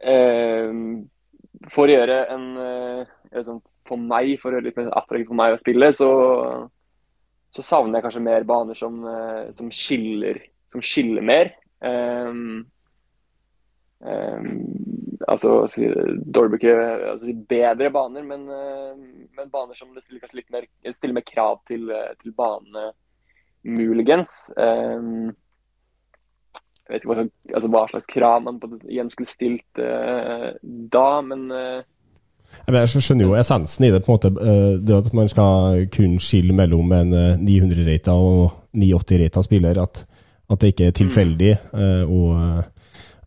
um, 0.05 0.89
for 1.73 1.89
å 1.89 1.95
gjøre 1.95 2.19
en 2.35 2.45
liksom, 3.33 3.62
For 3.89 3.97
meg, 3.97 4.35
for 4.43 4.51
å 4.51 4.59
gjøre 4.59 4.66
litt 4.66 4.77
mer 4.77 4.91
attraktivt 4.93 5.31
for 5.31 5.39
meg 5.39 5.55
å 5.55 5.61
spille, 5.61 5.89
så, 5.97 6.11
så 7.57 7.65
savner 7.65 7.99
jeg 7.99 8.07
kanskje 8.07 8.24
mer 8.27 8.47
baner 8.49 8.77
som, 8.78 8.99
som, 9.57 9.70
skiller, 9.73 10.43
som 10.74 10.83
skiller 10.85 11.24
mer. 11.24 11.55
Um, 11.81 12.66
altså 15.27 15.55
dårlig 16.37 16.59
ikke 16.61 16.74
altså, 17.15 17.33
bedre 17.49 17.89
baner, 17.95 18.27
men, 18.28 18.45
men, 18.45 19.49
baner 19.53 19.78
som 19.78 19.95
det 19.95 20.05
stiller 20.05 20.20
kanskje 20.20 20.43
litt 20.43 20.53
mer, 20.53 20.69
stiller 20.93 21.16
mer 21.16 21.27
krav 21.27 21.59
til, 21.70 21.89
til 22.20 22.37
banene, 22.37 22.91
muligens. 23.66 24.37
Um, 24.57 25.33
jeg 26.87 26.95
vet 26.95 27.03
ikke 27.03 27.11
hva, 27.11 27.27
altså, 27.57 27.69
hva, 27.74 27.83
slags 27.91 28.09
krav 28.12 28.43
man 28.47 28.61
igjen 28.87 29.09
skulle 29.11 29.31
stilt 29.31 29.81
uh, 29.83 30.53
da, 30.62 31.09
men 31.27 31.49
uh, 31.51 31.81
jeg 32.66 33.02
skjønner 33.02 33.28
jo 33.28 33.36
essensen 33.39 33.86
i 33.86 33.90
det. 33.94 34.02
på 34.05 34.12
en 34.12 34.16
måte, 34.16 34.31
uh, 34.36 34.78
det 34.82 34.94
At 34.97 35.12
man 35.14 35.28
skal 35.28 35.86
kun 35.93 36.18
skille 36.18 36.55
mellom 36.56 36.93
en 36.93 37.12
900-rata 37.43 38.12
og 38.12 38.73
980-rata 38.74 39.43
spiller. 39.43 39.82
At, 39.82 40.06
at, 40.51 40.60
det 40.60 40.73
ikke 40.74 40.86
er 40.86 40.97
tilfeldig. 40.97 41.56
og 42.06 42.64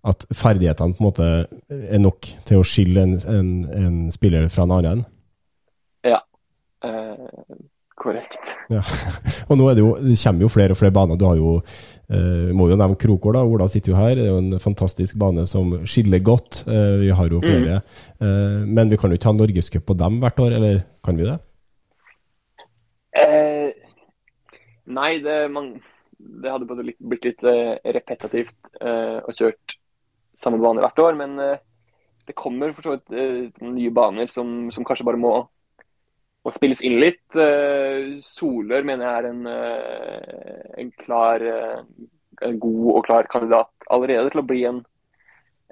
at 0.09 0.25
ferdighetene 0.31 0.95
på 0.95 1.03
en 1.03 1.05
måte 1.09 1.25
er 1.69 1.99
nok 1.99 2.27
til 2.47 2.61
å 2.61 2.63
skille 2.63 3.01
en, 3.03 3.17
en, 3.27 3.49
en 3.75 3.97
spiller 4.11 4.47
fra 4.47 4.63
en 4.63 4.71
annen? 4.77 5.01
Ja. 6.07 6.21
korrekt. 7.99 8.53
Ja. 8.71 8.79
Og 9.49 9.57
nå 9.59 9.67
er 9.67 9.75
det 9.75 9.83
jo, 9.83 9.95
det 9.99 10.15
kommer 10.23 10.47
jo 10.47 10.51
flere 10.53 10.71
og 10.71 10.79
flere 10.79 10.95
baner. 10.95 11.19
Du 11.19 11.25
har 11.27 11.35
jo 11.35 11.57
Uh, 12.10 12.49
må 12.57 12.65
jo 12.72 12.77
nevne 12.80 12.98
Krokål, 12.98 13.36
da. 13.38 13.44
Ola 13.45 13.68
sitter 13.69 13.94
jo 13.94 13.99
her. 13.99 14.15
Det 14.18 14.23
er 14.26 14.31
jo 14.31 14.40
en 14.41 14.61
fantastisk 14.61 15.18
bane 15.22 15.45
som 15.49 15.76
skiller 15.86 16.23
godt. 16.26 16.64
Uh, 16.65 16.98
vi 17.03 17.11
har 17.14 17.30
jo 17.30 17.41
mm. 17.41 17.45
flere. 17.45 17.81
Mm. 18.18 18.65
Men 18.73 18.90
vi 18.90 18.98
kan 18.98 19.11
jo 19.11 19.19
ikke 19.19 19.30
ha 19.30 19.36
norgescup 19.38 19.86
på 19.86 19.98
dem 19.99 20.18
hvert 20.23 20.41
år, 20.41 20.57
eller 20.57 20.81
kan 21.06 21.19
vi 21.19 21.30
det? 21.30 21.38
nei, 24.90 25.19
det, 25.22 25.34
man, 25.53 25.73
det, 26.18 26.49
hadde 26.49 26.65
blitt, 26.65 26.98
blitt 26.98 27.26
litt 27.27 27.41
repetitivt 27.44 28.77
å 28.81 29.34
kjørt 29.36 29.76
samme 30.41 30.57
bane 30.61 30.81
hvert 30.81 31.02
år. 31.03 31.18
Men 31.19 31.36
det 31.38 32.38
kommer 32.38 32.73
for 32.73 32.86
så 32.86 32.95
vidt 32.95 33.61
nye 33.61 33.94
baner 33.94 34.31
som, 34.31 34.69
som 34.73 34.88
kanskje 34.88 35.06
bare 35.06 35.22
må 35.22 35.34
må 36.45 36.53
spilles 36.55 36.83
inn 36.85 36.99
litt. 37.01 37.25
Uh, 37.35 38.19
Solør 38.23 38.85
mener 38.87 39.05
jeg 39.05 39.17
er 39.17 39.27
en, 39.29 39.41
uh, 39.49 40.69
en 40.79 40.93
klar 40.99 41.43
uh, 41.43 41.81
en 42.45 42.61
god 42.61 42.85
og 42.93 43.03
klar 43.07 43.27
kandidat 43.31 43.89
allerede 43.91 44.31
til 44.31 44.41
å 44.41 44.47
bli 44.47 44.63
en, 44.69 44.79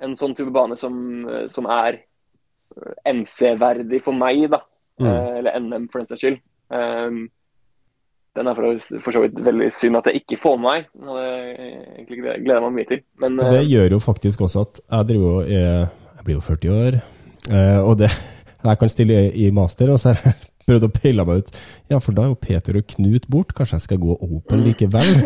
en 0.04 0.18
sånn 0.20 0.36
type 0.36 0.52
bane 0.52 0.76
som, 0.76 0.98
som 1.54 1.70
er 1.72 2.02
MC-verdig 3.08 4.02
for 4.04 4.18
meg, 4.18 4.50
da. 4.52 4.60
Mm. 4.98 5.08
eller 5.38 5.60
NM, 5.62 5.86
for 5.94 6.02
den 6.02 6.10
saks 6.10 6.24
skyld. 6.24 6.40
Um, 6.74 7.20
den 8.36 8.50
er 8.50 8.58
for, 8.58 8.82
for, 9.06 9.14
så 9.14 9.22
vidt 9.24 9.38
veldig 9.46 9.70
synd 9.72 10.00
at 10.00 10.10
jeg 10.10 10.24
ikke 10.24 10.40
får 10.42 10.58
med 10.58 10.66
meg. 10.66 10.90
Det 10.98 11.14
gleder 11.14 11.94
egentlig 11.94 12.20
gleda 12.44 12.60
meg 12.66 12.76
mye 12.76 12.90
til. 12.90 13.04
Men, 13.24 13.40
det 13.46 13.64
gjør 13.70 13.96
jo 13.96 14.02
faktisk 14.04 14.44
også 14.50 14.66
at 14.66 14.82
jeg 14.84 15.10
driver 15.14 15.30
jo 15.30 15.48
Jeg 15.54 16.26
blir 16.26 16.36
jo 16.36 16.46
40 16.50 16.76
år, 16.82 17.00
og 17.86 17.96
det 18.02 18.12
jeg 18.68 18.82
kan 18.82 18.92
stille 18.92 19.24
i 19.32 19.48
master, 19.56 19.94
og 19.94 20.02
så 20.02 20.12
er 20.12 20.22
jeg 20.26 20.36
prøvde 20.68 20.90
å 20.90 20.94
peile 20.94 21.26
meg 21.28 21.44
ut. 21.44 21.56
Ja, 21.92 22.02
for 22.04 22.16
da 22.16 22.26
er 22.26 22.34
jo 22.34 22.42
Peter 22.42 22.78
og 22.80 22.88
Knut 22.94 23.28
bort. 23.32 23.56
Kanskje 23.58 23.80
jeg 23.80 23.88
skal 23.88 24.04
gå 24.04 24.18
open 24.20 24.64
likevel? 24.68 25.08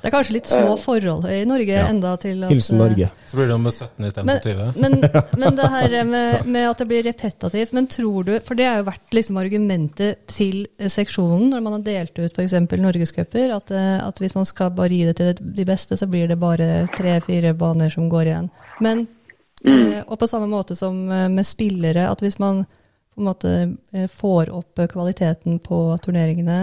det 0.00 0.08
er 0.08 0.12
kanskje 0.14 0.36
litt 0.36 0.48
små 0.50 0.76
forhold 0.80 1.26
i 1.30 1.40
Norge 1.48 1.74
ja. 1.74 1.86
enda 1.90 2.14
til 2.20 2.44
at 2.46 2.52
Hilsen 2.52 2.80
Norge. 2.80 3.08
Så 3.28 3.38
blir 3.38 3.50
det 3.50 3.58
med 3.60 3.74
17 3.74 4.08
istedenfor 4.08 4.46
20. 4.46 4.78
Men, 4.82 4.96
men, 5.42 5.58
det 5.58 5.68
her 5.72 5.96
med, 6.08 6.46
med, 6.46 6.68
at 6.70 6.80
det 6.82 6.88
blir 6.90 7.04
repetativt, 7.06 7.74
men 7.76 7.88
tror 7.92 8.26
du 8.28 8.32
For 8.46 8.58
det 8.58 8.68
har 8.68 8.80
jo 8.80 8.88
vært 8.88 9.18
liksom 9.18 9.40
argumentet 9.42 10.24
til 10.32 10.64
seksjonen 10.78 11.50
når 11.52 11.66
man 11.66 11.76
har 11.78 11.84
delt 11.90 12.22
ut 12.22 12.40
f.eks. 12.40 12.56
norgescuper, 12.86 13.52
at, 13.56 13.74
at 13.74 14.22
hvis 14.22 14.36
man 14.38 14.48
skal 14.48 14.72
bare 14.76 14.94
gi 14.94 15.04
det 15.10 15.18
til 15.20 15.52
de 15.60 15.68
beste, 15.68 15.98
så 15.98 16.08
blir 16.10 16.30
det 16.30 16.40
bare 16.40 16.86
tre-fire 16.96 17.54
baner 17.58 17.92
som 17.92 18.08
går 18.12 18.32
igjen. 18.32 18.50
Men 18.80 19.06
mm. 19.66 20.06
Og 20.06 20.18
på 20.20 20.28
samme 20.30 20.46
måte 20.46 20.76
som 20.78 20.94
med 21.08 21.46
spillere, 21.46 22.06
at 22.10 22.20
hvis 22.22 22.38
man 22.38 22.66
på 23.16 23.22
en 23.22 23.30
måte 23.30 23.52
eh, 23.92 24.06
får 24.12 24.50
opp 24.52 24.82
kvaliteten 24.92 25.58
på 25.64 25.80
turneringene 26.04 26.58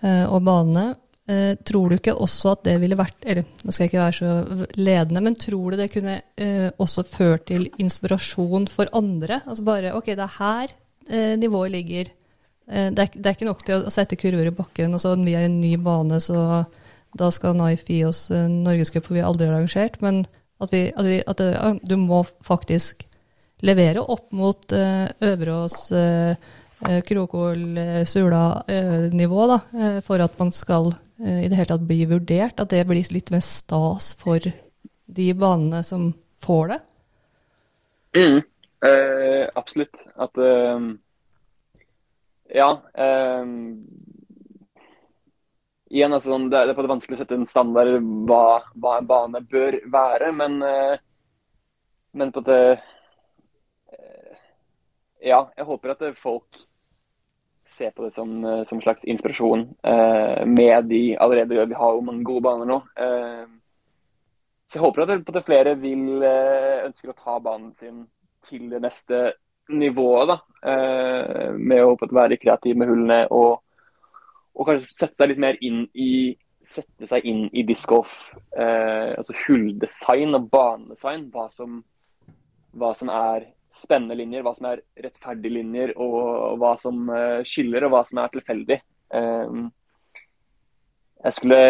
eh, 0.00 0.24
og 0.24 0.40
banene. 0.46 0.94
Eh, 1.28 1.58
tror 1.60 1.90
du 1.90 1.98
ikke 1.98 2.16
også 2.16 2.54
at 2.54 2.62
det 2.64 2.78
ville 2.80 2.96
vært 2.96 3.26
Eller 3.28 3.44
nå 3.44 3.72
skal 3.74 3.84
jeg 3.84 3.90
ikke 3.90 4.00
være 4.00 4.16
så 4.16 4.68
ledende, 4.80 5.22
men 5.26 5.36
tror 5.36 5.74
du 5.74 5.82
det 5.82 5.90
kunne 5.92 6.14
også 6.80 7.04
ført 7.04 7.50
til 7.50 7.68
inspirasjon 7.76 8.64
for 8.72 8.88
andre? 8.96 9.42
Altså 9.44 9.66
bare 9.66 9.92
OK, 9.96 10.14
det 10.14 10.24
er 10.24 10.38
her 10.38 10.72
nivået 11.36 11.72
ligger. 11.72 12.08
Det 12.68 13.00
er, 13.00 13.12
det 13.12 13.26
er, 13.26 13.36
ikke 13.36 13.48
nok 13.48 13.62
til 13.64 13.84
å 13.84 13.92
sette 13.92 14.16
kurver 14.20 14.48
i 14.48 14.52
bakken, 14.52 14.92
og 14.92 15.00
så 15.00 15.14
vi 15.20 15.32
er 15.36 15.46
en 15.46 15.60
ny 15.60 15.74
bane, 15.80 16.18
så 16.20 16.64
da 17.16 17.30
skal 17.32 17.56
Naif 17.56 17.86
gi 17.88 18.02
oss 18.04 18.26
norgescup, 18.28 19.06
for 19.06 19.16
vi 19.16 19.22
har 19.24 19.30
aldri 19.30 19.48
arrangert. 19.48 19.96
Men 20.04 20.26
at, 20.60 20.72
vi, 20.72 20.82
at, 20.92 21.08
vi, 21.08 21.22
at 21.24 21.40
det, 21.40 21.52
du 21.88 21.96
må 22.00 22.26
faktisk 22.44 23.07
levere 23.66 24.04
opp 24.04 24.30
mot 24.36 24.72
uh, 24.76 25.06
Øverås, 25.24 25.76
uh, 25.92 26.34
Krokol, 27.08 27.62
Sula-nivå, 28.06 29.46
da, 29.50 29.56
for 30.06 30.22
at 30.22 30.36
man 30.38 30.52
skal 30.54 30.92
i 31.18 31.48
det 31.50 31.56
hele 31.58 31.66
tatt 31.72 31.88
bli 31.88 32.04
vurdert. 32.06 32.60
At 32.62 32.70
det 32.70 32.84
blir 32.86 33.02
litt 33.10 33.32
mer 33.34 33.42
stas 33.42 34.12
for 34.20 34.46
de 35.08 35.26
banene 35.34 35.82
som 35.82 36.12
får 36.44 36.68
det? 36.68 36.78
Mm, 38.16 38.42
eh, 38.86 39.48
absolutt. 39.54 39.96
At 40.16 40.38
eh, 40.38 40.80
Ja. 42.54 42.82
Eh, 42.94 43.44
igjen, 45.90 46.12
altså, 46.12 46.32
sånn, 46.32 46.48
det, 46.52 46.60
er, 46.60 46.70
det 46.70 46.76
er 46.76 46.90
vanskelig 46.92 47.18
å 47.18 47.22
sette 47.22 47.36
en 47.36 47.48
standard 47.48 47.98
hva, 48.28 48.60
hva 48.76 48.98
en 48.98 49.08
bane 49.08 49.42
bør 49.52 49.80
være, 49.92 50.32
men, 50.36 50.60
eh, 50.64 51.00
men 52.12 52.32
på 52.32 52.44
eh, 52.52 52.86
Ja, 55.20 55.48
jeg 55.56 55.66
håper 55.66 55.94
at 55.94 56.04
folk 56.18 56.60
ser 57.68 57.90
på 57.90 58.04
det 58.04 58.14
som, 58.14 58.44
eh, 58.44 58.64
som 58.64 58.80
slags 58.80 59.04
inspirasjon 59.04 59.66
eh, 59.84 60.46
med 60.46 60.84
de 60.88 61.16
allerede 61.16 61.66
Vi 61.66 61.74
har 61.74 61.94
jo 61.94 62.00
mange 62.00 62.24
gode 62.24 62.42
baner 62.42 62.66
nå. 62.66 62.78
Eh, 62.96 63.46
så 64.68 64.78
jeg 64.78 64.84
håper 64.84 65.02
at 65.02 65.24
på 65.24 65.42
flere 65.44 65.74
vil 65.80 66.22
eh, 66.22 66.86
ønsker 66.86 67.12
å 67.12 67.18
ta 67.18 67.38
banen 67.40 67.74
sin 67.74 68.06
til 68.44 68.68
det 68.70 68.80
neste 68.82 69.32
nivået. 69.68 70.28
da, 70.28 70.38
eh, 70.70 71.52
Med 71.52 71.82
å 71.82 71.92
håpe 71.92 72.08
en 72.08 72.20
være 72.20 72.40
kreativ 72.40 72.76
med 72.76 72.88
hullene 72.88 73.26
og, 73.30 73.60
og 74.54 74.66
kanskje 74.66 74.94
sette 74.94 75.16
seg 75.16 75.32
litt 75.32 75.44
mer 75.44 75.58
inn 75.60 75.86
i 75.94 76.36
sette 76.68 77.06
seg 77.08 77.24
inn 77.24 77.46
i 77.56 77.62
discgolf, 77.64 78.10
eh, 78.52 79.14
altså 79.16 79.32
hulldesign 79.46 80.36
og 80.36 80.50
banedesign. 80.52 81.30
Hva 81.32 81.46
som, 81.48 81.78
hva 82.76 82.92
som 82.96 83.08
er 83.08 83.46
spennende 83.78 84.16
linjer, 84.18 84.44
hva 84.46 84.54
som 84.56 84.68
er 84.70 84.82
rettferdige 84.98 85.54
linjer, 85.54 85.94
og 86.00 86.58
hva 86.60 86.74
som 86.80 87.08
eh, 87.14 87.42
skiller, 87.46 87.86
og 87.86 87.94
hva 87.94 88.02
som 88.08 88.22
er 88.22 88.32
tilfeldig. 88.34 88.80
Eh, 89.18 89.60
jeg 91.24 91.38
skulle 91.38 91.60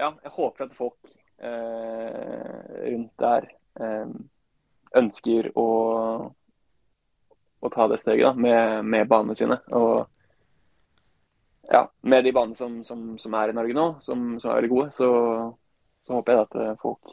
Ja, 0.00 0.12
jeg 0.24 0.32
håper 0.32 0.64
at 0.64 0.76
folk 0.76 1.10
eh, 1.42 2.92
rundt 2.92 3.12
der 3.20 3.48
eh, 3.80 4.12
ønsker 4.96 5.50
å, 5.58 5.66
å 7.60 7.72
ta 7.74 7.88
det 7.90 8.00
steget 8.00 8.30
da, 8.30 8.32
med, 8.34 8.86
med 8.88 9.08
banene 9.10 9.36
sine. 9.36 9.60
Og 9.76 10.06
ja, 11.70 11.84
med 12.00 12.24
de 12.24 12.32
banene 12.32 12.56
som, 12.56 12.80
som, 12.84 13.18
som 13.18 13.34
er 13.38 13.52
i 13.52 13.56
Norge 13.56 13.76
nå, 13.76 13.86
som, 14.02 14.32
som 14.40 14.50
er 14.50 14.62
veldig 14.62 14.72
gode, 14.72 14.88
så, 14.96 15.10
så 16.06 16.16
håper 16.16 16.32
jeg 16.32 16.46
at 16.48 16.56
eh, 16.62 16.78
folk 16.82 17.12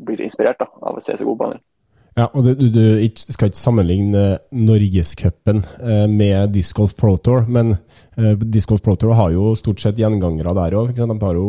blir 0.00 0.22
inspirert 0.24 0.62
da, 0.62 0.70
av 0.80 0.96
å 0.96 1.04
se 1.04 1.18
så 1.18 1.26
gode 1.26 1.42
baner. 1.42 1.64
Ja, 2.18 2.26
og 2.34 2.44
du, 2.44 2.54
du, 2.58 2.68
du 2.74 3.20
skal 3.20 3.50
ikke 3.50 3.60
sammenligne 3.60 4.24
Norgescupen 4.50 5.62
eh, 5.78 6.06
med 6.10 6.50
Disc 6.56 6.74
Golf 6.76 6.96
Pro 6.98 7.14
Tour, 7.22 7.46
men 7.48 7.76
eh, 8.18 8.34
Disc 8.50 8.68
Golf 8.68 8.82
Pro 8.82 8.96
Tour 8.98 9.14
har 9.18 9.30
jo 9.34 9.54
stort 9.58 9.82
sett 9.82 10.00
gjengangere 10.00 10.54
der 10.58 10.76
òg. 10.80 10.92
De 10.96 11.06
har 11.06 11.38
jo 11.38 11.48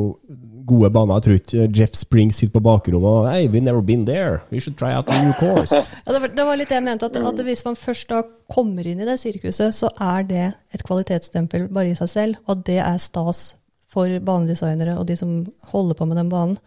gode 0.72 0.92
baner. 0.94 1.18
Jeg 1.18 1.26
tror 1.26 1.40
ikke 1.40 1.80
Jeff 1.80 1.96
Springs 1.98 2.38
sitter 2.40 2.60
på 2.60 2.64
bakrommet 2.66 3.08
og 3.10 3.30
Hey, 3.32 3.48
we've 3.48 3.64
never 3.64 3.82
been 3.82 4.06
there. 4.06 4.42
We 4.52 4.60
should 4.60 4.78
try 4.78 4.94
out 4.94 5.10
a 5.10 5.22
new 5.24 5.34
course. 5.40 5.74
Ja, 6.06 6.14
det 6.14 6.46
var 6.46 6.60
litt 6.60 6.70
det 6.70 6.78
jeg 6.78 6.86
mente, 6.86 7.08
at, 7.10 7.18
at 7.18 7.42
hvis 7.46 7.66
man 7.66 7.80
først 7.80 8.10
da 8.12 8.22
kommer 8.52 8.88
inn 8.88 9.02
i 9.02 9.08
det 9.08 9.18
sirkuset, 9.22 9.76
så 9.76 9.90
er 10.00 10.28
det 10.28 10.46
et 10.76 10.86
kvalitetsstempel 10.88 11.68
bare 11.74 11.92
i 11.92 11.98
seg 11.98 12.12
selv, 12.12 12.40
og 12.48 12.64
det 12.68 12.80
er 12.84 13.02
stas 13.02 13.56
for 13.92 14.08
banedesignere 14.24 14.96
og 15.00 15.08
de 15.10 15.18
som 15.20 15.42
holder 15.74 15.98
på 16.00 16.08
med 16.08 16.22
den 16.22 16.32
banen. 16.32 16.62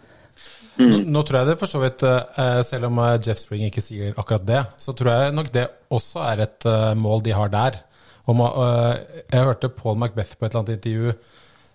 Nå, 0.80 1.04
nå 1.06 1.22
tror 1.22 1.40
jeg 1.40 1.50
det 1.52 1.58
for 1.60 1.70
så 1.70 1.80
vidt, 1.82 2.02
eh, 2.02 2.60
selv 2.66 2.88
om 2.88 2.98
eh, 3.04 3.18
Jeff 3.22 3.38
Spring 3.42 3.66
ikke 3.68 3.84
sier 3.84 4.16
akkurat 4.18 4.46
det, 4.48 4.62
så 4.80 4.94
tror 4.96 5.12
jeg 5.12 5.36
nok 5.36 5.52
det 5.54 5.68
også 5.94 6.24
er 6.32 6.44
et 6.48 6.66
uh, 6.66 6.92
mål 6.98 7.22
de 7.22 7.34
har 7.36 7.52
der. 7.52 7.78
Om, 8.26 8.40
uh, 8.42 8.96
jeg 9.28 9.46
hørte 9.46 9.70
Paul 9.70 10.00
Macbeth 10.00 10.34
på 10.34 10.46
et 10.46 10.50
eller 10.50 10.64
annet 10.64 10.76
intervju 10.78 11.14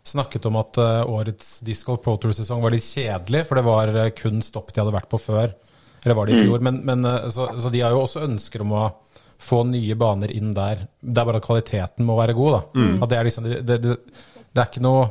snakket 0.10 0.46
om 0.50 0.58
at 0.60 0.80
uh, 0.80 1.02
årets 1.10 1.60
Disc 1.66 1.88
Golf 1.88 2.02
Pro 2.06 2.16
Tour-sesong 2.20 2.64
var 2.64 2.74
litt 2.74 2.86
kjedelig, 2.86 3.46
for 3.48 3.60
det 3.60 3.66
var 3.68 3.92
eh, 3.94 4.12
kun 4.18 4.42
stopp 4.46 4.74
de 4.74 4.82
hadde 4.82 4.96
vært 4.96 5.10
på 5.12 5.20
før. 5.22 5.54
Eller 6.04 6.16
var 6.16 6.30
det 6.30 6.38
i 6.38 6.48
fjor? 6.48 6.64
Men, 6.66 6.82
men, 6.88 7.06
eh, 7.06 7.30
så, 7.34 7.50
så 7.60 7.72
de 7.74 7.84
har 7.84 7.96
jo 7.96 8.04
også 8.06 8.24
ønsker 8.28 8.64
om 8.66 8.76
å 8.78 8.86
få 9.40 9.64
nye 9.68 9.96
baner 10.00 10.32
inn 10.36 10.54
der. 10.56 10.86
Det 11.00 11.22
er 11.22 11.30
bare 11.30 11.40
at 11.42 11.48
kvaliteten 11.48 12.08
må 12.08 12.18
være 12.20 12.36
god. 12.38 12.58
da. 12.58 12.88
At 13.04 13.12
det, 13.12 13.20
er 13.20 13.30
liksom, 13.30 13.50
det, 13.50 13.80
det, 13.84 13.98
det 14.52 14.64
er 14.64 14.72
ikke 14.72 14.84
noe 14.84 15.06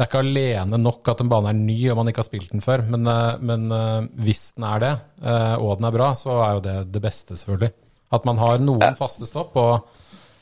det 0.00 0.06
er 0.06 0.08
ikke 0.08 0.20
alene 0.24 0.78
nok 0.80 1.08
at 1.12 1.18
en 1.20 1.28
bane 1.28 1.50
er 1.52 1.56
ny 1.58 1.74
og 1.92 1.98
man 1.98 2.08
ikke 2.08 2.22
har 2.22 2.26
spilt 2.30 2.54
den 2.54 2.62
før, 2.64 2.80
men, 2.88 3.02
eh, 3.04 3.40
men 3.44 3.66
eh, 3.68 4.06
hvis 4.24 4.54
den 4.56 4.64
er 4.64 4.78
det, 4.80 4.92
eh, 5.20 5.56
og 5.60 5.74
den 5.76 5.88
er 5.90 5.92
bra, 5.92 6.06
så 6.16 6.38
er 6.40 6.54
jo 6.56 6.62
det 6.64 6.76
det 6.94 7.02
beste, 7.04 7.36
selvfølgelig. 7.36 7.74
At 8.16 8.24
man 8.24 8.40
har 8.40 8.62
noen 8.64 8.96
faste 8.96 9.28
stopp 9.28 9.58
og, 9.60 9.90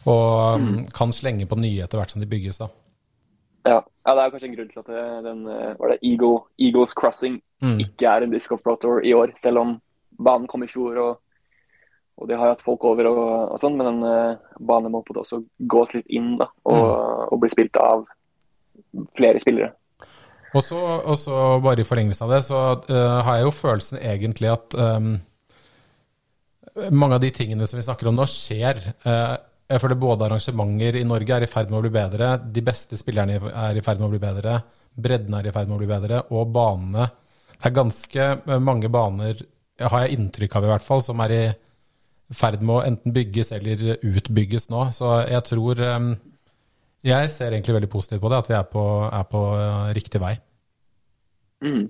og 0.07 0.63
mm, 0.63 0.77
kan 0.95 1.11
slenge 1.11 1.49
på 1.51 1.59
nye 1.59 1.83
etter 1.83 1.99
hvert 1.99 2.15
som 2.15 2.23
de 2.23 2.29
bygges. 2.31 2.61
da. 2.63 2.69
Ja, 3.67 3.81
ja 3.83 4.15
det 4.15 4.23
er 4.23 4.31
kanskje 4.37 4.49
en 4.53 4.55
grunn 4.61 4.71
til 4.71 4.85
at 4.85 5.25
den 5.27 5.41
var 5.51 5.91
det 5.91 5.99
Eagle, 6.07 6.47
Eagles 6.57 6.95
Crossing 6.95 7.41
Mm. 7.59 7.81
ikke 7.83 8.07
er 8.07 8.23
en 8.23 8.31
Disc 8.31 8.53
Operator 8.55 9.01
i 9.03 9.11
år, 9.19 9.33
selv 9.43 9.59
om 9.59 9.73
banen 10.15 10.47
kom 10.47 10.63
i 10.63 10.69
fjor 10.71 11.01
og, 11.03 11.17
og 12.15 12.29
de 12.31 12.37
har 12.39 12.53
hatt 12.53 12.63
folk 12.63 12.85
over 12.87 13.09
og, 13.11 13.25
og 13.57 13.57
sånn, 13.59 13.75
men 13.75 13.89
den 13.89 14.37
banen 14.63 14.95
må 14.95 15.01
på 15.03 15.17
det 15.17 15.25
også 15.25 15.41
gås 15.67 15.97
litt 15.97 16.07
inn 16.07 16.37
da, 16.39 16.47
og, 16.71 16.85
og 17.33 17.41
bli 17.43 17.51
spilt 17.51 17.75
av 17.83 18.07
flere 19.19 19.41
spillere. 19.43 19.73
Og 20.57 20.65
så 20.65 21.41
bare 21.61 21.83
i 21.83 21.87
forlengelse 21.87 22.25
av 22.25 22.33
det, 22.33 22.41
så 22.47 22.61
uh, 22.89 23.19
har 23.27 23.39
jeg 23.39 23.49
jo 23.49 23.53
følelsen 23.53 24.01
egentlig 24.01 24.49
at 24.53 24.77
um, 24.81 25.11
mange 26.95 27.19
av 27.19 27.23
de 27.25 27.31
tingene 27.35 27.69
som 27.69 27.79
vi 27.79 27.85
snakker 27.85 28.09
om 28.09 28.17
nå, 28.17 28.25
skjer. 28.31 28.81
Uh, 29.05 29.37
jeg 29.69 29.83
føler 29.83 30.01
både 30.01 30.25
arrangementer 30.29 30.97
i 30.97 31.05
Norge 31.05 31.37
er 31.37 31.45
i 31.45 31.51
ferd 31.51 31.69
med 31.69 31.81
å 31.81 31.85
bli 31.85 31.93
bedre, 31.93 32.33
de 32.41 32.65
beste 32.65 32.97
spillerne 32.97 33.37
er 33.37 33.77
i 33.77 33.85
ferd 33.85 34.01
med 34.01 34.09
å 34.09 34.13
bli 34.15 34.23
bedre, 34.23 34.57
bredden 34.97 35.37
er 35.37 35.51
i 35.51 35.53
ferd 35.53 35.69
med 35.69 35.77
å 35.77 35.83
bli 35.83 35.91
bedre, 35.91 36.23
og 36.33 36.49
banene 36.55 37.11
Det 37.59 37.67
er 37.67 37.75
ganske 37.75 38.25
mange 38.63 38.89
baner, 38.89 39.41
har 39.83 40.05
jeg 40.05 40.15
inntrykk 40.15 40.53
av 40.57 40.65
i 40.65 40.69
hvert 40.71 40.85
fall, 40.87 41.01
som 41.03 41.19
er 41.25 41.33
i 41.35 41.43
ferd 42.35 42.63
med 42.63 42.77
å 42.77 42.85
enten 42.87 43.15
bygges 43.15 43.53
eller 43.57 43.97
utbygges 43.99 44.69
nå. 44.71 44.85
Så 44.95 45.11
jeg 45.27 45.43
tror 45.49 45.83
ehm, 45.83 46.13
Jeg 47.07 47.31
ser 47.31 47.55
egentlig 47.55 47.77
veldig 47.77 47.91
positivt 47.93 48.23
på 48.23 48.31
det, 48.33 48.41
at 48.43 48.51
vi 48.51 48.57
er 48.59 48.67
på, 48.67 48.85
er 49.07 49.29
på 49.31 49.45
eh, 49.55 49.93
riktig 49.99 50.21
vei. 50.23 50.35
Mm. 51.63 51.87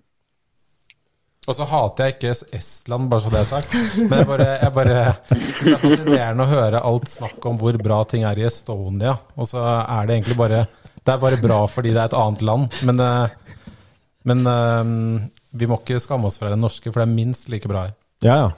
Og 1.49 1.57
så 1.57 1.65
hater 1.65 2.05
jeg 2.05 2.17
ikke 2.19 2.35
Estland, 2.59 3.09
bare 3.09 3.25
så 3.25 3.31
det 3.33 3.39
er 3.41 3.49
sagt. 3.49 3.77
Men 3.97 4.19
jeg 4.21 4.29
bare, 4.29 4.49
jeg 4.61 4.75
bare 4.77 4.97
det 4.99 5.71
er 5.73 5.81
fascinerende 5.81 6.45
å 6.45 6.51
høre 6.51 6.83
alt 6.91 7.09
snakk 7.09 7.47
om 7.49 7.57
hvor 7.61 7.79
bra 7.81 8.03
ting 8.11 8.27
er 8.29 8.37
i 8.37 8.45
Estonia. 8.51 9.15
Og 9.41 9.49
så 9.49 9.63
er 9.65 10.09
det 10.09 10.19
egentlig 10.19 10.37
bare 10.39 10.67
Det 10.99 11.15
er 11.15 11.23
bare 11.23 11.41
bra 11.41 11.63
fordi 11.73 11.95
det 11.95 12.03
er 12.03 12.11
et 12.11 12.19
annet 12.21 12.45
land. 12.45 12.79
Men, 12.85 13.01
eh, 13.01 13.57
men 14.29 14.45
eh, 14.53 14.93
vi 15.57 15.71
må 15.71 15.81
ikke 15.81 16.03
skamme 16.05 16.29
oss 16.29 16.37
fra 16.37 16.53
det 16.53 16.61
norske, 16.61 16.93
for 16.93 17.01
det 17.01 17.09
er 17.09 17.17
minst 17.17 17.49
like 17.49 17.71
bra 17.71 17.87
her. 17.87 17.97
Ja, 18.21 18.37
ja. 18.45 18.51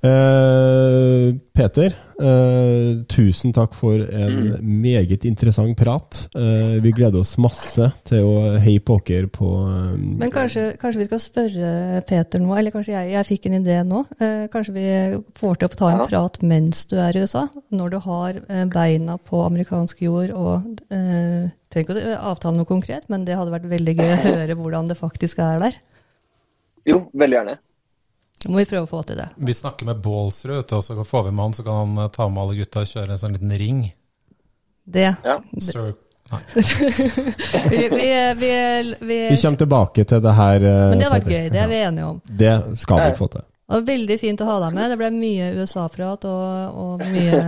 Eh, 0.00 1.34
Peter, 1.52 1.92
uh, 2.22 3.02
tusen 3.12 3.52
takk 3.52 3.74
for 3.76 4.00
en 4.00 4.54
meget 4.64 5.26
interessant 5.28 5.76
prat. 5.76 6.22
Uh, 6.32 6.78
vi 6.80 6.92
gleder 6.96 7.20
oss 7.20 7.34
masse 7.42 7.90
til 8.08 8.24
å 8.24 8.54
heie 8.64 8.80
poker 8.80 9.28
på 9.28 9.50
Men 10.00 10.32
kanskje, 10.32 10.70
kanskje 10.80 11.02
vi 11.02 11.08
skal 11.10 11.20
spørre 11.20 12.00
Peter 12.08 12.40
nå, 12.40 12.54
eller 12.56 12.72
kanskje 12.72 12.96
jeg, 12.96 13.12
jeg 13.12 13.28
fikk 13.28 13.50
en 13.50 13.58
idé 13.60 13.76
nå. 13.84 14.02
Eh, 14.16 14.48
kanskje 14.52 14.76
vi 14.78 14.88
får 15.36 15.60
til 15.60 15.68
å 15.68 15.76
ta 15.76 15.92
en 15.92 16.00
Ja. 16.00 16.08
prat 16.08 16.40
mens 16.40 16.86
du 16.88 16.96
er 16.96 17.16
i 17.16 17.20
USA, 17.20 17.48
når 17.68 17.90
du 17.92 17.98
har 18.08 18.40
beina 18.72 19.18
på 19.20 19.44
amerikansk 19.44 20.00
jord 20.06 20.32
og 20.32 20.78
uh, 20.94 21.48
Trenger 21.70 22.00
ikke 22.00 22.14
å 22.16 22.30
avtale 22.32 22.56
noe 22.56 22.66
konkret, 22.66 23.04
men 23.12 23.22
det 23.22 23.36
hadde 23.38 23.52
vært 23.52 23.68
veldig 23.70 23.92
gøy 23.94 24.08
å 24.10 24.22
høre 24.32 24.56
hvordan 24.58 24.88
det 24.90 24.96
faktisk 24.98 25.38
er 25.44 25.60
der. 25.62 25.76
Jo, 26.88 27.04
veldig 27.14 27.36
gjerne. 27.36 27.60
Må 28.48 28.56
vi 28.62 28.64
prøve 28.70 28.86
å 28.86 28.88
få 28.88 29.02
til 29.04 29.18
det. 29.20 29.26
Vi 29.36 29.52
snakker 29.54 29.84
med 29.90 29.98
Baalsrud, 30.04 30.72
og 30.72 30.84
så 30.84 30.94
får 31.04 31.26
vi 31.26 31.32
med 31.36 31.44
han, 31.44 31.56
så 31.58 31.64
kan 31.66 31.80
han 31.82 32.04
eh, 32.06 32.12
ta 32.14 32.28
med 32.32 32.40
alle 32.42 32.56
gutta 32.60 32.84
og 32.86 32.88
kjøre 32.88 33.12
en 33.16 33.20
sånn 33.20 33.34
liten 33.36 33.52
ring. 33.60 33.82
Det. 34.90 35.10
Ja. 35.24 35.36
Sir, 35.60 35.92
nei. 36.32 36.40
Vi, 37.70 37.82
vi, 37.90 38.06
vi, 38.38 38.50
vi, 39.00 39.16
Vi 39.30 39.36
kommer 39.42 39.58
tilbake 39.60 40.04
til 40.08 40.20
det 40.24 40.32
her. 40.38 40.64
eh, 40.64 40.82
men 40.90 40.98
det 41.02 41.06
har 41.08 41.14
vært 41.18 41.30
gøy, 41.30 41.46
det 41.52 41.60
er 41.64 41.68
vi 41.70 41.80
enige 41.84 42.06
om. 42.14 42.20
Det 42.40 42.52
skal 42.80 43.02
vi 43.04 43.14
få 43.18 43.28
til. 43.34 43.44
Det 43.70 43.76
var 43.76 43.84
veldig 43.86 44.16
fint 44.18 44.40
å 44.42 44.46
ha 44.48 44.54
deg 44.64 44.72
med. 44.74 44.90
Det 44.90 44.96
ble 44.98 45.08
mye 45.14 45.50
USA-prat 45.60 46.24
og, 46.26 46.78
og 46.84 47.04
mye 47.12 47.42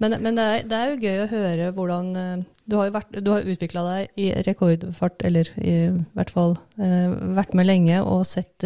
Men, 0.00 0.14
men 0.24 0.38
det, 0.38 0.44
er, 0.44 0.62
det 0.70 0.76
er 0.78 0.92
jo 0.94 1.02
gøy 1.02 1.18
å 1.20 1.26
høre 1.34 1.66
hvordan 1.76 2.06
eh, 2.16 2.46
Du 2.64 2.78
har 2.78 2.88
jo 2.88 2.94
vært, 2.94 3.18
du 3.20 3.28
har 3.34 3.50
utvikla 3.56 3.82
deg 3.90 4.22
i 4.24 4.30
rekordfart, 4.46 5.20
eller 5.28 5.50
i 5.60 5.74
hvert 6.16 6.32
fall 6.32 6.54
eh, 6.80 7.10
vært 7.36 7.52
med 7.58 7.68
lenge 7.68 7.98
og 8.00 8.22
sett 8.30 8.64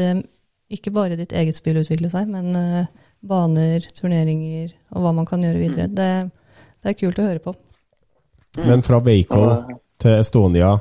ikke 0.74 0.92
bare 0.94 1.18
ditt 1.18 1.32
eget 1.36 1.56
spill 1.56 1.80
utvikle 1.80 2.10
seg, 2.12 2.28
men 2.30 2.54
uh, 2.58 3.04
baner, 3.24 3.84
turneringer 3.96 4.72
og 4.94 5.04
hva 5.04 5.14
man 5.16 5.28
kan 5.28 5.44
gjøre 5.44 5.62
videre. 5.62 5.88
Det, 5.88 6.10
det 6.82 6.92
er 6.92 6.98
kult 6.98 7.20
å 7.20 7.28
høre 7.28 7.44
på. 7.44 7.54
Men 8.62 8.84
fra 8.86 9.00
Waco 9.02 9.46
til 10.02 10.20
Estonia 10.20 10.76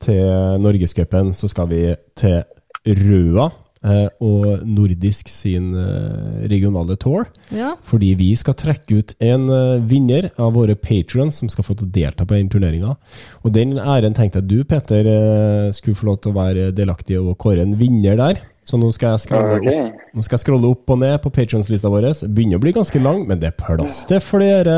til 0.00 0.60
Norgescupen 0.62 1.34
så 1.36 1.50
skal 1.50 1.68
vi 1.72 1.82
til 2.18 2.38
Røa 2.86 3.48
eh, 3.84 4.06
og 4.24 4.62
Nordisk 4.64 5.28
sin 5.32 5.72
eh, 5.76 6.46
regionale 6.48 6.96
tour. 7.00 7.26
Ja, 7.52 7.74
Fordi 7.90 8.12
vi 8.16 8.30
skal 8.38 8.56
trekke 8.56 9.00
ut 9.00 9.14
en 9.20 9.48
eh, 9.52 9.82
vinner 9.90 10.30
av 10.40 10.54
våre 10.56 10.78
patrons 10.80 11.42
som 11.42 11.50
skal 11.52 11.66
få 11.66 11.76
til 11.76 11.90
å 11.90 11.94
delta 11.98 12.24
på 12.24 12.38
den 12.38 12.48
turneringa. 12.52 12.94
Og 13.42 13.52
den 13.56 13.76
æren 13.80 14.16
tenkte 14.16 14.40
jeg 14.40 14.50
du, 14.52 14.62
Petter, 14.68 15.10
eh, 15.10 15.74
skulle 15.76 15.98
få 15.98 16.12
lov 16.12 16.22
til 16.22 16.32
å 16.32 16.38
være 16.38 16.70
delaktig 16.76 17.20
og 17.20 17.36
kåre 17.42 17.66
en 17.66 17.76
vinner 17.80 18.16
der. 18.20 18.40
Så 18.70 18.78
nå 18.78 18.92
skal 18.94 19.16
jeg 19.16 19.24
scrolle 19.24 19.56
Ok. 19.58 19.66
opp, 19.66 20.02
nå 20.14 20.22
skal 20.22 20.36
jeg 20.36 20.44
scrolle 20.44 20.68
opp 20.70 20.92
og 20.94 21.00
ned 21.02 21.16
på 21.24 21.32
patrons-lista 21.34 21.90
vår. 21.90 22.06
Begynner 22.30 22.60
å 22.60 22.62
bli 22.62 22.74
ganske 22.76 23.02
lang, 23.02 23.24
men 23.26 23.40
det 23.42 23.50
er 23.50 23.56
plass 23.58 24.04
til 24.06 24.22
flere. 24.22 24.76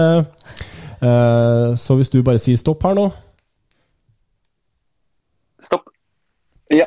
Uh, 1.03 1.75
så 1.77 1.97
hvis 1.99 2.09
du 2.13 2.23
bare 2.23 2.39
sier 2.41 2.57
stopp 2.61 2.85
her 2.87 2.95
nå 2.95 3.09
Stopp. 5.63 5.89
Ja. 6.71 6.87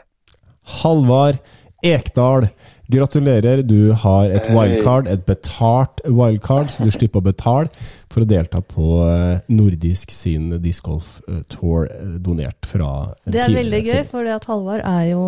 Halvard 0.82 1.42
Ekdal, 1.86 2.48
gratulerer. 2.92 3.62
Du 3.68 3.94
har 3.94 4.32
et 4.32 4.48
wildcard, 4.50 5.08
et 5.12 5.26
betalt 5.28 6.02
wildcard, 6.08 6.72
så 6.74 6.88
du 6.88 6.92
slipper 6.96 7.22
å 7.22 7.28
betale 7.28 7.70
for 8.16 8.24
å 8.24 8.30
delta 8.30 8.62
på 8.64 8.86
eh, 9.04 9.44
Nordisk 9.52 10.14
sin 10.16 10.54
discgolf 10.64 11.20
eh, 11.28 11.42
tour, 11.52 11.90
eh, 11.92 12.16
donert 12.24 12.68
fra 12.70 13.12
Det 13.28 13.44
er 13.44 13.52
veldig 13.52 13.82
gøy, 13.84 14.02
for 14.08 14.28
det 14.28 14.38
at 14.38 14.48
Halvard 14.48 14.86
er 14.88 15.04
jo 15.12 15.26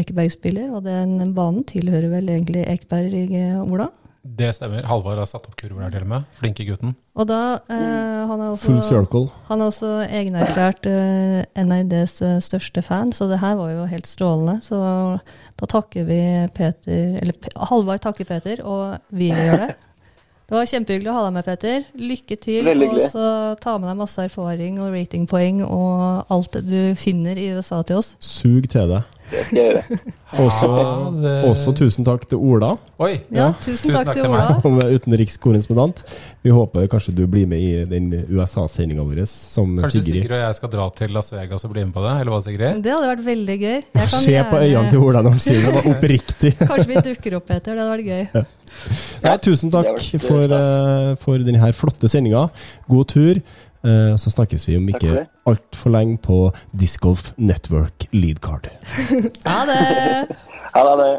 Ekeberg-spiller, 0.00 0.72
og 0.74 0.82
den 0.88 1.32
banen 1.36 1.62
tilhører 1.68 2.10
vel 2.16 2.34
egentlig 2.34 2.66
Ekeberg, 2.66 3.38
Ola? 3.62 3.90
Det 4.28 4.50
stemmer. 4.52 4.82
Halvard 4.84 5.20
har 5.22 5.28
satt 5.30 5.46
opp 5.48 5.54
kurver 5.56 5.86
der 5.86 5.94
til 5.94 6.04
og 6.04 6.10
med. 6.10 6.26
Flinke 6.36 6.66
gutten. 6.66 6.96
Og 7.18 7.28
da 7.30 7.40
eh, 7.70 8.26
han 8.28 8.42
er 8.42 8.50
også 8.50 8.66
Full 8.66 8.80
circle. 8.84 9.24
Han 9.48 9.62
er 9.62 9.70
også 9.70 9.92
egenerklært 10.04 10.88
eh, 10.90 11.64
NIDs 11.64 12.18
største 12.44 12.82
fan, 12.84 13.14
så 13.14 13.30
det 13.30 13.40
her 13.40 13.56
var 13.58 13.72
jo 13.72 13.86
helt 13.88 14.10
strålende. 14.10 14.58
Så 14.66 14.78
da 15.58 15.70
takker 15.70 16.06
vi 16.10 16.20
Peter 16.54 17.20
Eller 17.22 17.52
Halvard 17.70 18.02
takker 18.04 18.28
Peter, 18.28 18.64
og 18.66 18.98
vi 19.14 19.30
gjør 19.30 19.68
det. 19.68 19.74
Det 20.48 20.56
var 20.56 20.64
kjempehyggelig 20.64 21.10
å 21.12 21.14
ha 21.18 21.22
deg 21.26 21.34
med, 21.36 21.44
Peter. 21.44 21.82
Lykke 22.00 22.36
til. 22.40 22.68
Og 22.72 23.02
så 23.12 23.24
ta 23.60 23.74
med 23.76 23.90
deg 23.90 23.98
masse 23.98 24.22
erfaring 24.24 24.78
og 24.80 24.94
ratingpoeng 24.94 25.60
og 25.66 26.30
alt 26.32 26.56
du 26.64 26.94
finner 26.96 27.36
i 27.36 27.50
USA 27.52 27.82
til 27.84 28.00
oss. 28.00 28.14
Sug 28.24 28.64
til 28.72 28.94
deg. 28.94 29.17
Det 29.30 29.44
skal 29.46 29.58
jeg 29.58 29.66
gjøre. 29.68 29.98
Også, 30.44 30.66
Ja, 30.68 31.10
det- 31.22 31.48
også 31.48 31.72
tusen 31.76 32.04
takk 32.04 32.26
til 32.28 32.36
Ola, 32.38 32.74
Oi! 33.00 33.14
Ja, 33.32 33.46
Ja. 33.46 33.46
tusen, 33.60 33.88
Tusen 33.88 33.94
takk 33.94 34.06
takk 34.10 34.18
til 34.18 34.26
Ola. 34.28 34.60
som 34.60 34.76
utenrikskorrespondent. 34.78 36.02
Vi 36.44 36.50
håper 36.52 36.86
kanskje 36.92 37.14
du 37.16 37.22
blir 37.26 37.46
med 37.48 37.58
i 37.64 37.84
den 37.88 38.10
USA-sendinga 38.28 39.02
vår 39.08 39.22
som 39.26 39.72
Kanskje 39.78 40.02
Sigrid. 40.02 40.22
Sigrid 40.22 40.36
og 40.36 40.42
jeg 40.44 40.54
skal 40.58 40.70
dra 40.74 40.88
til 41.00 41.12
Las 41.16 41.32
Vegas 41.32 41.64
og 41.64 41.72
bli 41.72 41.84
med 41.84 41.94
på 41.96 42.04
det? 42.04 42.12
Eller 42.20 42.32
hva, 42.34 42.42
Sigrid? 42.44 42.82
Det 42.84 42.92
hadde 42.92 43.08
vært 43.08 43.24
veldig 43.24 43.56
gøy. 43.62 43.78
Jeg 43.78 44.08
kan 44.12 44.20
Se 44.20 44.36
på 44.50 44.60
øynene 44.62 44.90
til 44.92 45.00
Ola 45.08 45.22
når 45.24 45.30
han 45.38 45.40
sier 45.40 45.64
det. 45.64 45.74
var 45.78 45.88
oppriktig. 45.94 46.52
Kanskje 46.70 46.88
vi 46.92 47.02
dukker 47.08 47.36
opp, 47.40 47.50
etter, 47.56 47.74
Det 47.74 47.84
hadde 47.84 47.96
vært 47.96 48.08
gøy. 48.12 48.46
Nei, 49.24 49.36
tusen 49.40 49.70
takk 49.72 49.96
for, 50.20 50.44
eh, 50.44 51.14
for 51.24 51.38
denne 51.40 51.72
flotte 51.72 52.08
sendinga. 52.12 52.50
God 52.88 53.08
tur. 53.08 53.40
Eh, 53.84 54.16
Så 54.18 54.30
snakkes 54.30 54.68
vi 54.68 54.76
om 54.76 54.88
ikke 54.88 55.26
altfor 55.46 55.90
lenge 55.90 56.18
på 56.18 56.52
Disc 56.80 56.98
Golf 57.00 57.32
Network 57.36 58.06
Leadcard. 58.12 58.68
Ha 59.46 59.64
det! 59.68 60.36
Ha 60.74 60.84
det. 61.02 61.12